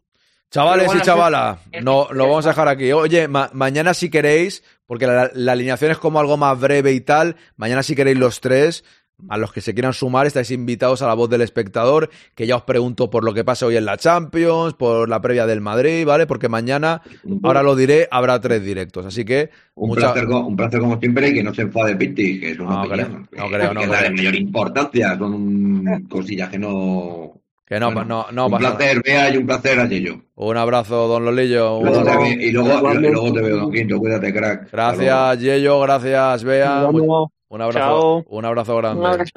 Chavales 0.50 0.86
bueno, 0.86 1.00
y 1.00 1.04
chavalas, 1.04 1.58
es- 1.72 1.82
no, 1.84 2.08
lo 2.12 2.28
vamos 2.28 2.46
a 2.46 2.50
dejar 2.50 2.68
aquí. 2.68 2.92
Oye, 2.92 3.26
ma- 3.26 3.50
mañana 3.52 3.94
si 3.94 4.08
queréis, 4.10 4.62
porque 4.86 5.06
la, 5.06 5.30
la 5.34 5.52
alineación 5.52 5.90
es 5.90 5.98
como 5.98 6.20
algo 6.20 6.36
más 6.36 6.58
breve 6.58 6.92
y 6.92 7.00
tal, 7.00 7.36
mañana 7.56 7.82
si 7.82 7.96
queréis 7.96 8.16
los 8.18 8.40
tres, 8.40 8.84
a 9.28 9.38
los 9.38 9.52
que 9.52 9.60
se 9.60 9.72
quieran 9.72 9.93
sumar, 9.94 10.26
estáis 10.26 10.51
invitados 10.51 11.01
a 11.02 11.06
la 11.06 11.14
voz 11.14 11.30
del 11.30 11.40
espectador, 11.40 12.10
que 12.34 12.47
ya 12.47 12.56
os 12.56 12.62
pregunto 12.62 13.09
por 13.09 13.24
lo 13.24 13.32
que 13.32 13.44
pasa 13.44 13.64
hoy 13.66 13.76
en 13.76 13.84
la 13.86 13.97
Champions, 13.97 14.74
por 14.74 15.09
la 15.09 15.20
previa 15.22 15.47
del 15.47 15.60
Madrid, 15.62 16.05
¿vale? 16.06 16.26
Porque 16.26 16.48
mañana, 16.48 17.01
ahora 17.43 17.62
lo 17.62 17.74
diré, 17.76 18.09
habrá 18.10 18.40
tres 18.40 18.62
directos. 18.62 19.06
Así 19.06 19.24
que, 19.24 19.51
Un, 19.74 19.88
mucha- 19.88 20.12
placer, 20.12 20.28
un 20.28 20.55
placer 20.56 20.80
como 20.80 21.01
siempre 21.01 21.28
y 21.28 21.34
que 21.34 21.43
no 21.43 21.55
se 21.55 21.62
enfade 21.62 21.97
Pitti, 21.97 22.38
que 22.40 22.51
es 22.51 22.59
una 22.59 22.82
No 22.82 22.88
creo, 22.88 23.05
opinión. 23.06 23.28
no 23.32 23.44
que- 23.48 23.55
creo, 23.56 23.68
que 23.70 23.74
no 23.74 23.80
es 23.82 23.88
la 23.88 24.02
de 24.02 24.10
mayor 24.10 24.34
importancia, 24.34 25.16
son 25.18 26.06
cosillas 26.09 26.51
que 26.51 26.59
no... 26.59 27.32
que 27.66 27.80
no, 27.80 27.86
Bueno, 27.93 28.05
no, 28.05 28.26
no 28.32 28.44
un 28.47 28.52
pasa 28.52 28.76
placer, 28.76 29.02
Bea, 29.02 29.30
y 29.34 29.38
un 29.38 29.47
placer 29.47 29.80
a 29.80 29.88
Yello. 29.88 30.20
Un 30.34 30.56
abrazo, 30.59 31.09
don 31.09 31.24
Lolillo. 31.24 31.78
un- 31.78 31.84
ve- 32.05 32.38
y 32.44 32.51
luego, 32.52 32.93
y 32.93 32.98
luego 32.98 33.32
te 33.32 33.40
veo, 33.40 33.56
don 33.56 33.72
Quinto, 33.72 33.98
cuídate, 33.98 34.32
crack. 34.32 34.70
Gracias, 34.70 35.40
Yello, 35.40 35.80
gracias, 35.80 36.44
Bea. 36.44 36.80
Nos 36.82 36.93
Mu- 36.93 37.01
vemos. 37.01 37.28
Un 37.48 37.60
abrazo, 37.62 37.78
Chao. 37.78 38.24
un 38.28 38.44
abrazo 38.44 38.77
grande. 38.77 39.01
Un 39.01 39.06
abrazo. 39.06 39.32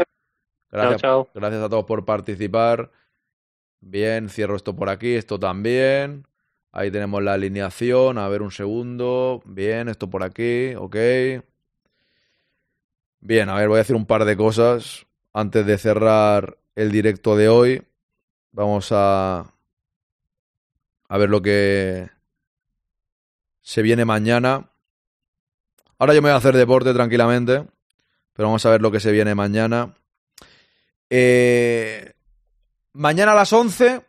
Gracias, 0.72 1.02
Chao, 1.02 1.23
chao. 1.26 1.31
gracias 1.34 1.64
a 1.64 1.69
todos 1.69 1.86
por 1.86 2.06
participar. 2.06 2.91
Bien, 3.81 4.30
cierro 4.30 4.56
esto 4.56 4.76
por 4.76 4.90
aquí, 4.90 5.15
esto 5.15 5.40
también. 5.40 6.27
Ahí 6.72 6.91
tenemos 6.91 7.23
la 7.23 7.34
alineación. 7.34 8.18
A 8.18 8.27
ver 8.27 8.41
un 8.41 8.52
segundo. 8.52 9.41
Bien, 9.45 9.90
esto 9.90 10.10
por 10.10 10.23
aquí, 10.23 10.76
ok. 10.76 10.95
Bien, 13.22 13.49
a 13.49 13.56
ver, 13.56 13.68
voy 13.68 13.76
a 13.76 13.80
decir 13.80 13.95
un 13.95 14.06
par 14.06 14.26
de 14.26 14.38
cosas 14.38 15.06
antes 15.34 15.65
de 15.65 15.77
cerrar 15.77 16.57
el 16.76 16.91
directo 16.91 17.36
de 17.36 17.49
hoy. 17.49 17.84
Vamos 18.52 18.90
a 18.91 19.53
a 21.10 21.18
ver 21.18 21.30
lo 21.30 21.41
que 21.41 22.10
se 23.61 23.81
viene 23.81 24.06
mañana. 24.06 24.69
Ahora 25.98 26.14
yo 26.14 26.22
me 26.22 26.30
voy 26.30 26.36
a 26.36 26.38
hacer 26.38 26.56
deporte 26.56 26.94
tranquilamente, 26.94 27.65
pero 28.39 28.47
vamos 28.47 28.65
a 28.65 28.69
ver 28.69 28.81
lo 28.81 28.89
que 28.89 29.01
se 29.01 29.11
viene 29.11 29.35
mañana. 29.35 29.93
Eh, 31.09 32.13
mañana 32.93 33.33
a 33.33 33.35
las 33.35 33.51
11 33.51 33.99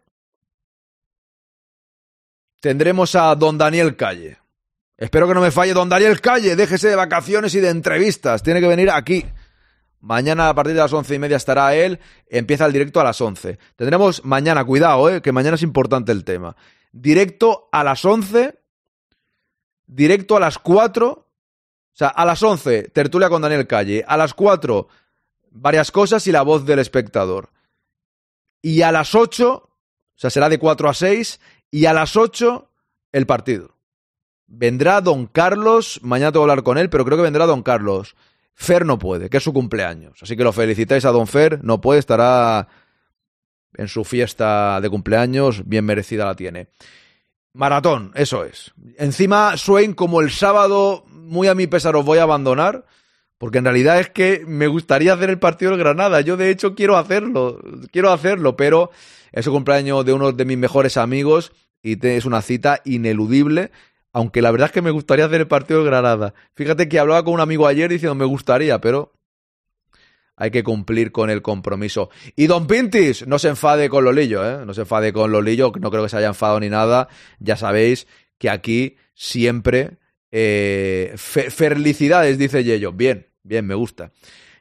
tendremos 2.61 3.17
a 3.17 3.35
don 3.35 3.59
Daniel 3.59 3.97
Calle. 3.97 4.39
Espero 4.97 5.27
que 5.27 5.35
no 5.35 5.41
me 5.41 5.51
falle 5.51 5.73
don 5.73 5.89
Daniel 5.89 6.21
Calle. 6.21 6.55
Déjese 6.55 6.91
de 6.91 6.95
vacaciones 6.95 7.57
y 7.57 7.59
de 7.59 7.71
entrevistas. 7.71 8.45
Tiene 8.45 8.61
que 8.61 8.69
venir 8.69 8.89
aquí. 8.93 9.27
Mañana 9.99 10.49
a 10.49 10.55
partir 10.55 10.75
de 10.75 10.81
las 10.81 10.93
once 10.93 11.13
y 11.13 11.19
media 11.19 11.37
estará 11.37 11.75
él. 11.75 11.99
Empieza 12.29 12.67
el 12.67 12.73
directo 12.73 13.01
a 13.01 13.05
las 13.05 13.21
11. 13.21 13.59
Tendremos 13.75 14.25
mañana, 14.25 14.65
cuidado, 14.65 15.11
eh, 15.11 15.23
que 15.23 15.33
mañana 15.33 15.57
es 15.57 15.63
importante 15.63 16.13
el 16.13 16.23
tema. 16.23 16.55
Directo 16.93 17.69
a 17.73 17.83
las 17.83 18.05
11. 18.05 18.61
Directo 19.89 20.37
a 20.37 20.41
las 20.41 20.61
4. 20.61 21.30
Sea, 22.01 22.09
a 22.09 22.25
las 22.25 22.43
11, 22.43 22.85
tertulia 22.95 23.29
con 23.29 23.43
Daniel 23.43 23.67
Calle. 23.67 24.03
A 24.09 24.17
las 24.17 24.33
4, 24.33 24.89
varias 25.51 25.91
cosas 25.91 26.27
y 26.27 26.33
la 26.33 26.41
voz 26.41 26.65
del 26.65 26.79
espectador. 26.79 27.51
Y 28.63 28.81
a 28.81 28.91
las 28.91 29.15
8, 29.15 29.53
o 29.53 29.71
sea, 30.15 30.31
será 30.31 30.49
de 30.49 30.59
4 30.59 30.89
a 30.89 30.95
6. 30.95 31.41
Y 31.71 31.85
a 31.85 31.93
las 31.93 32.17
8, 32.17 32.71
el 33.13 33.27
partido. 33.27 33.77
Vendrá 34.47 35.03
don 35.03 35.27
Carlos. 35.27 36.01
Mañana 36.03 36.33
tengo 36.33 36.47
que 36.47 36.51
hablar 36.53 36.65
con 36.65 36.79
él, 36.79 36.89
pero 36.89 37.05
creo 37.05 37.19
que 37.19 37.25
vendrá 37.25 37.45
don 37.45 37.63
Carlos. 37.63 38.17
Fer 38.55 38.87
no 38.87 38.99
puede, 38.99 39.29
que 39.29 39.37
es 39.37 39.45
su 39.45 39.53
cumpleaños. 39.53 40.23
Así 40.23 40.39
que 40.39 40.45
lo 40.45 40.55
felicitáis 40.55 41.05
a 41.05 41.11
don 41.11 41.27
Fer. 41.27 41.63
No 41.63 41.83
puede, 41.83 42.01
estará 42.01 42.67
en 43.75 43.89
su 43.89 44.05
fiesta 44.05 44.81
de 44.81 44.89
cumpleaños. 44.89 45.69
Bien 45.69 45.85
merecida 45.85 46.25
la 46.25 46.35
tiene. 46.35 46.69
Maratón, 47.53 48.13
eso 48.15 48.45
es. 48.45 48.73
Encima, 48.97 49.59
Swain, 49.59 49.93
como 49.93 50.23
el 50.23 50.31
sábado, 50.31 51.05
muy 51.31 51.49
a 51.49 51.55
mi 51.55 51.67
pesar 51.67 51.97
os 51.97 52.05
voy 52.05 52.19
a 52.19 52.25
abandonar, 52.25 52.85
porque 53.39 53.59
en 53.59 53.65
realidad 53.65 53.99
es 54.01 54.11
que 54.11 54.45
me 54.47 54.67
gustaría 54.67 55.15
hacer 55.15 55.31
el 55.31 55.39
partido 55.39 55.71
del 55.71 55.81
Granada. 55.81 56.21
Yo, 56.21 56.37
de 56.37 56.51
hecho, 56.51 56.75
quiero 56.75 56.99
hacerlo, 56.99 57.59
quiero 57.91 58.11
hacerlo, 58.13 58.57
pero 58.57 58.91
es 59.33 59.47
el 59.47 59.53
cumpleaños 59.53 60.05
de 60.05 60.13
uno 60.13 60.33
de 60.33 60.45
mis 60.45 60.59
mejores 60.59 60.97
amigos 60.99 61.53
y 61.83 61.97
te- 61.97 62.17
es 62.19 62.27
una 62.27 62.43
cita 62.43 62.83
ineludible. 62.85 63.71
Aunque 64.13 64.43
la 64.43 64.51
verdad 64.51 64.67
es 64.67 64.73
que 64.73 64.83
me 64.83 64.91
gustaría 64.91 65.25
hacer 65.25 65.41
el 65.41 65.47
partido 65.47 65.81
del 65.81 65.89
Granada. 65.89 66.35
Fíjate 66.55 66.89
que 66.89 66.99
hablaba 66.99 67.25
con 67.25 67.35
un 67.35 67.41
amigo 67.41 67.67
ayer 67.69 67.89
diciendo 67.89 68.17
me 68.17 68.25
gustaría, 68.25 68.81
pero 68.81 69.13
hay 70.37 70.51
que 70.51 70.65
cumplir 70.65 71.13
con 71.13 71.31
el 71.31 71.43
compromiso. 71.43 72.11
Y 72.35 72.47
Don 72.49 72.67
Pintis, 72.67 73.27
no 73.27 73.39
se 73.39 73.49
enfade 73.49 73.89
con 73.89 74.05
Lolillo, 74.05 74.45
¿eh? 74.45 74.67
No 74.67 74.75
se 74.75 74.81
enfade 74.81 75.13
con 75.13 75.31
Lolillo, 75.31 75.71
no 75.79 75.91
creo 75.91 76.03
que 76.03 76.09
se 76.09 76.17
haya 76.17 76.27
enfadado 76.29 76.59
ni 76.61 76.69
nada. 76.69 77.09
Ya 77.39 77.57
sabéis 77.57 78.07
que 78.37 78.51
aquí 78.51 78.97
siempre... 79.15 80.00
Eh, 80.33 81.13
fe- 81.17 81.51
felicidades, 81.51 82.39
dice 82.39 82.63
Yello. 82.65 82.93
Bien, 82.93 83.27
bien, 83.43 83.67
me 83.67 83.75
gusta. 83.75 84.11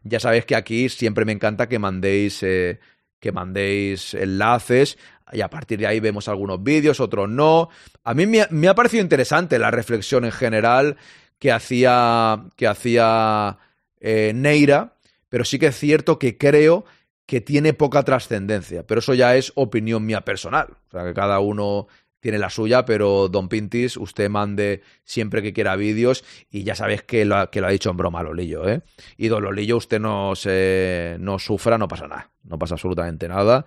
Ya 0.03 0.19
sabéis 0.19 0.45
que 0.45 0.55
aquí 0.55 0.89
siempre 0.89 1.25
me 1.25 1.31
encanta 1.31 1.67
que 1.69 1.79
mandéis, 1.79 2.41
eh, 2.43 2.79
que 3.19 3.31
mandéis 3.31 4.13
enlaces 4.13 4.97
y 5.31 5.41
a 5.41 5.49
partir 5.49 5.77
de 5.79 5.87
ahí 5.87 5.99
vemos 5.99 6.27
algunos 6.27 6.63
vídeos, 6.63 6.99
otros 6.99 7.29
no. 7.29 7.69
A 8.03 8.13
mí 8.13 8.25
me, 8.25 8.41
ha- 8.41 8.47
me 8.49 8.67
ha 8.67 8.75
parecido 8.75 9.03
interesante 9.03 9.59
la 9.59 9.71
reflexión 9.71 10.25
en 10.25 10.31
general 10.31 10.97
que 11.37 11.51
hacía, 11.51 12.45
que 12.55 12.67
hacía 12.67 13.57
eh, 13.99 14.31
Neira, 14.33 14.95
pero 15.29 15.43
sí 15.45 15.59
que 15.59 15.67
es 15.67 15.77
cierto 15.77 16.17
que 16.17 16.37
creo 16.37 16.85
que 17.25 17.41
tiene 17.41 17.73
poca 17.73 18.01
trascendencia, 18.03 18.87
pero 18.87 18.99
eso 19.01 19.13
ya 19.13 19.35
es 19.35 19.51
opinión 19.55 20.03
mía 20.05 20.21
personal. 20.21 20.67
O 20.87 20.91
sea, 20.91 21.03
que 21.03 21.13
cada 21.13 21.39
uno 21.39 21.87
tiene 22.19 22.37
la 22.37 22.49
suya, 22.49 22.85
pero 22.85 23.29
Don 23.29 23.47
Pintis, 23.49 23.95
usted 23.97 24.29
mande 24.29 24.81
siempre 25.03 25.41
que 25.41 25.53
quiera 25.53 25.75
vídeos 25.75 26.23
y 26.49 26.63
ya 26.63 26.75
sabéis 26.75 27.03
que 27.03 27.23
lo, 27.25 27.37
ha- 27.37 27.49
que 27.51 27.61
lo 27.61 27.67
ha 27.67 27.71
dicho 27.71 27.89
en 27.89 27.97
broma 27.97 28.23
Lolillo, 28.23 28.67
¿eh? 28.67 28.81
Y 29.17 29.27
Don 29.29 29.43
Lolillo, 29.43 29.77
usted 29.77 29.99
no 29.99 30.35
se 30.35 31.17
no 31.19 31.39
sufra, 31.39 31.77
no 31.77 31.87
pasa 31.87 32.07
nada, 32.07 32.31
no 32.43 32.59
pasa 32.59 32.75
absolutamente 32.75 33.27
nada. 33.27 33.65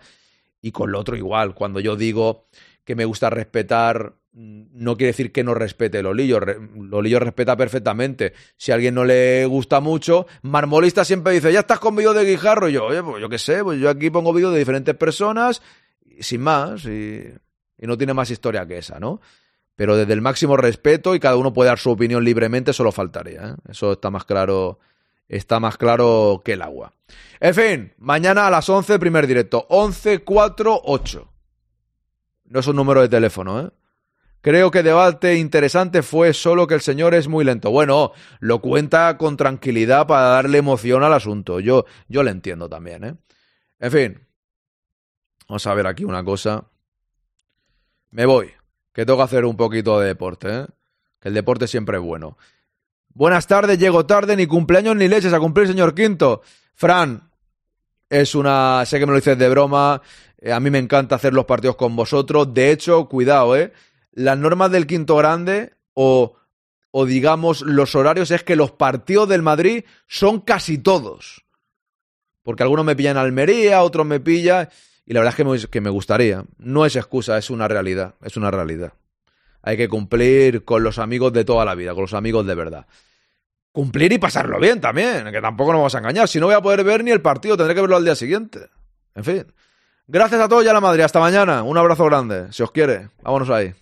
Y 0.60 0.70
con 0.70 0.92
lo 0.92 1.00
otro 1.00 1.16
igual, 1.16 1.54
cuando 1.54 1.80
yo 1.80 1.96
digo 1.96 2.46
que 2.84 2.94
me 2.94 3.04
gusta 3.04 3.30
respetar, 3.30 4.14
mm, 4.32 4.62
no 4.72 4.96
quiere 4.96 5.08
decir 5.12 5.32
que 5.32 5.42
no 5.44 5.54
respete 5.54 6.02
Lolillo. 6.02 6.38
Lolillo 6.40 7.18
respeta 7.20 7.56
perfectamente. 7.56 8.32
Si 8.56 8.70
a 8.70 8.74
alguien 8.76 8.94
no 8.94 9.04
le 9.04 9.44
gusta 9.46 9.80
mucho, 9.80 10.26
Marmolista 10.42 11.04
siempre 11.04 11.32
dice, 11.32 11.52
ya 11.52 11.60
estás 11.60 11.78
con 11.80 11.96
vídeos 11.96 12.14
de 12.14 12.24
Guijarro. 12.24 12.68
Y 12.68 12.74
yo, 12.74 12.84
oye, 12.86 13.02
pues 13.02 13.20
yo 13.20 13.28
qué 13.28 13.38
sé, 13.38 13.64
pues 13.64 13.80
yo 13.80 13.88
aquí 13.90 14.10
pongo 14.10 14.32
vídeos 14.32 14.52
de 14.52 14.58
diferentes 14.58 14.94
personas, 14.94 15.62
sin 16.20 16.42
más, 16.42 16.84
y, 16.84 17.24
y 17.82 17.86
no 17.88 17.98
tiene 17.98 18.14
más 18.14 18.30
historia 18.30 18.64
que 18.64 18.78
esa, 18.78 19.00
¿no? 19.00 19.20
Pero 19.74 19.96
desde 19.96 20.12
el 20.12 20.20
máximo 20.20 20.56
respeto 20.56 21.16
y 21.16 21.20
cada 21.20 21.36
uno 21.36 21.52
puede 21.52 21.68
dar 21.68 21.80
su 21.80 21.90
opinión 21.90 22.22
libremente, 22.22 22.72
solo 22.72 22.92
faltaría. 22.92 23.42
¿eh? 23.42 23.54
Eso 23.68 23.92
está 23.92 24.08
más 24.08 24.24
claro, 24.24 24.78
está 25.28 25.58
más 25.58 25.76
claro 25.76 26.42
que 26.44 26.52
el 26.52 26.62
agua. 26.62 26.92
En 27.40 27.54
fin, 27.54 27.92
mañana 27.98 28.46
a 28.46 28.50
las 28.50 28.68
11, 28.68 29.00
primer 29.00 29.26
directo. 29.26 29.66
11, 29.68 30.20
4, 30.20 30.80
8. 30.84 31.32
No 32.44 32.60
es 32.60 32.66
un 32.68 32.76
número 32.76 33.02
de 33.02 33.08
teléfono, 33.08 33.60
¿eh? 33.60 33.70
Creo 34.42 34.70
que 34.70 34.82
debate 34.82 35.36
interesante 35.36 36.02
fue 36.02 36.34
solo 36.34 36.66
que 36.68 36.74
el 36.74 36.80
señor 36.80 37.14
es 37.14 37.26
muy 37.26 37.44
lento. 37.44 37.70
Bueno, 37.70 38.12
lo 38.38 38.60
cuenta 38.60 39.16
con 39.16 39.36
tranquilidad 39.36 40.06
para 40.06 40.28
darle 40.28 40.58
emoción 40.58 41.02
al 41.02 41.12
asunto. 41.12 41.58
Yo, 41.58 41.84
yo 42.08 42.22
le 42.22 42.30
entiendo 42.30 42.68
también, 42.68 43.04
¿eh? 43.04 43.14
En 43.80 43.90
fin. 43.90 44.26
Vamos 45.48 45.66
a 45.66 45.74
ver 45.74 45.86
aquí 45.88 46.04
una 46.04 46.24
cosa. 46.24 46.64
Me 48.12 48.26
voy, 48.26 48.52
que 48.92 49.06
tengo 49.06 49.16
que 49.18 49.24
hacer 49.24 49.44
un 49.46 49.56
poquito 49.56 49.98
de 49.98 50.08
deporte, 50.08 50.48
¿eh? 50.48 50.66
Que 51.18 51.28
el 51.28 51.34
deporte 51.34 51.66
siempre 51.66 51.96
es 51.96 52.02
bueno. 52.02 52.36
Buenas 53.08 53.46
tardes, 53.46 53.78
llego 53.78 54.04
tarde, 54.06 54.36
ni 54.36 54.46
cumpleaños 54.46 54.96
ni 54.96 55.08
leches 55.08 55.32
a 55.32 55.40
cumplir, 55.40 55.66
señor 55.66 55.94
Quinto. 55.94 56.42
Fran, 56.74 57.30
es 58.10 58.34
una. 58.34 58.84
Sé 58.84 58.98
que 58.98 59.06
me 59.06 59.12
lo 59.12 59.16
dices 59.16 59.38
de 59.38 59.48
broma. 59.48 60.02
eh, 60.38 60.52
a 60.52 60.60
mí 60.60 60.68
me 60.68 60.78
encanta 60.78 61.16
hacer 61.16 61.32
los 61.32 61.46
partidos 61.46 61.76
con 61.76 61.96
vosotros. 61.96 62.52
De 62.52 62.70
hecho, 62.70 63.08
cuidado, 63.08 63.56
¿eh? 63.56 63.72
Las 64.12 64.36
normas 64.36 64.70
del 64.70 64.86
quinto 64.86 65.16
grande 65.16 65.72
o, 65.94 66.36
o 66.90 67.06
digamos 67.06 67.62
los 67.62 67.94
horarios 67.94 68.30
es 68.30 68.42
que 68.42 68.56
los 68.56 68.72
partidos 68.72 69.26
del 69.26 69.40
Madrid 69.40 69.84
son 70.06 70.40
casi 70.40 70.76
todos. 70.76 71.46
Porque 72.42 72.62
algunos 72.62 72.84
me 72.84 72.94
pillan 72.94 73.16
Almería, 73.16 73.82
otros 73.82 74.04
me 74.04 74.20
pillan. 74.20 74.68
Y 75.12 75.14
la 75.14 75.20
verdad 75.20 75.32
es 75.32 75.36
que 75.36 75.44
me, 75.44 75.70
que 75.70 75.80
me 75.82 75.90
gustaría. 75.90 76.42
No 76.56 76.86
es 76.86 76.96
excusa, 76.96 77.36
es 77.36 77.50
una 77.50 77.68
realidad. 77.68 78.14
Es 78.22 78.38
una 78.38 78.50
realidad. 78.50 78.94
Hay 79.60 79.76
que 79.76 79.86
cumplir 79.86 80.64
con 80.64 80.82
los 80.82 80.98
amigos 80.98 81.34
de 81.34 81.44
toda 81.44 81.66
la 81.66 81.74
vida, 81.74 81.92
con 81.92 82.00
los 82.00 82.14
amigos 82.14 82.46
de 82.46 82.54
verdad. 82.54 82.86
Cumplir 83.72 84.10
y 84.14 84.16
pasarlo 84.16 84.58
bien 84.58 84.80
también, 84.80 85.30
que 85.30 85.42
tampoco 85.42 85.72
nos 85.72 85.80
vamos 85.80 85.94
a 85.96 85.98
engañar. 85.98 86.28
Si 86.28 86.40
no 86.40 86.46
voy 86.46 86.54
a 86.54 86.62
poder 86.62 86.82
ver 86.82 87.04
ni 87.04 87.10
el 87.10 87.20
partido, 87.20 87.58
tendré 87.58 87.74
que 87.74 87.82
verlo 87.82 87.96
al 87.96 88.06
día 88.06 88.14
siguiente. 88.14 88.70
En 89.14 89.22
fin. 89.22 89.52
Gracias 90.06 90.40
a 90.40 90.48
todos 90.48 90.64
y 90.64 90.68
a 90.68 90.72
la 90.72 90.80
Madrid. 90.80 91.02
Hasta 91.02 91.20
mañana. 91.20 91.62
Un 91.62 91.76
abrazo 91.76 92.06
grande. 92.06 92.50
Si 92.50 92.62
os 92.62 92.72
quiere. 92.72 93.10
Vámonos 93.22 93.50
ahí. 93.50 93.74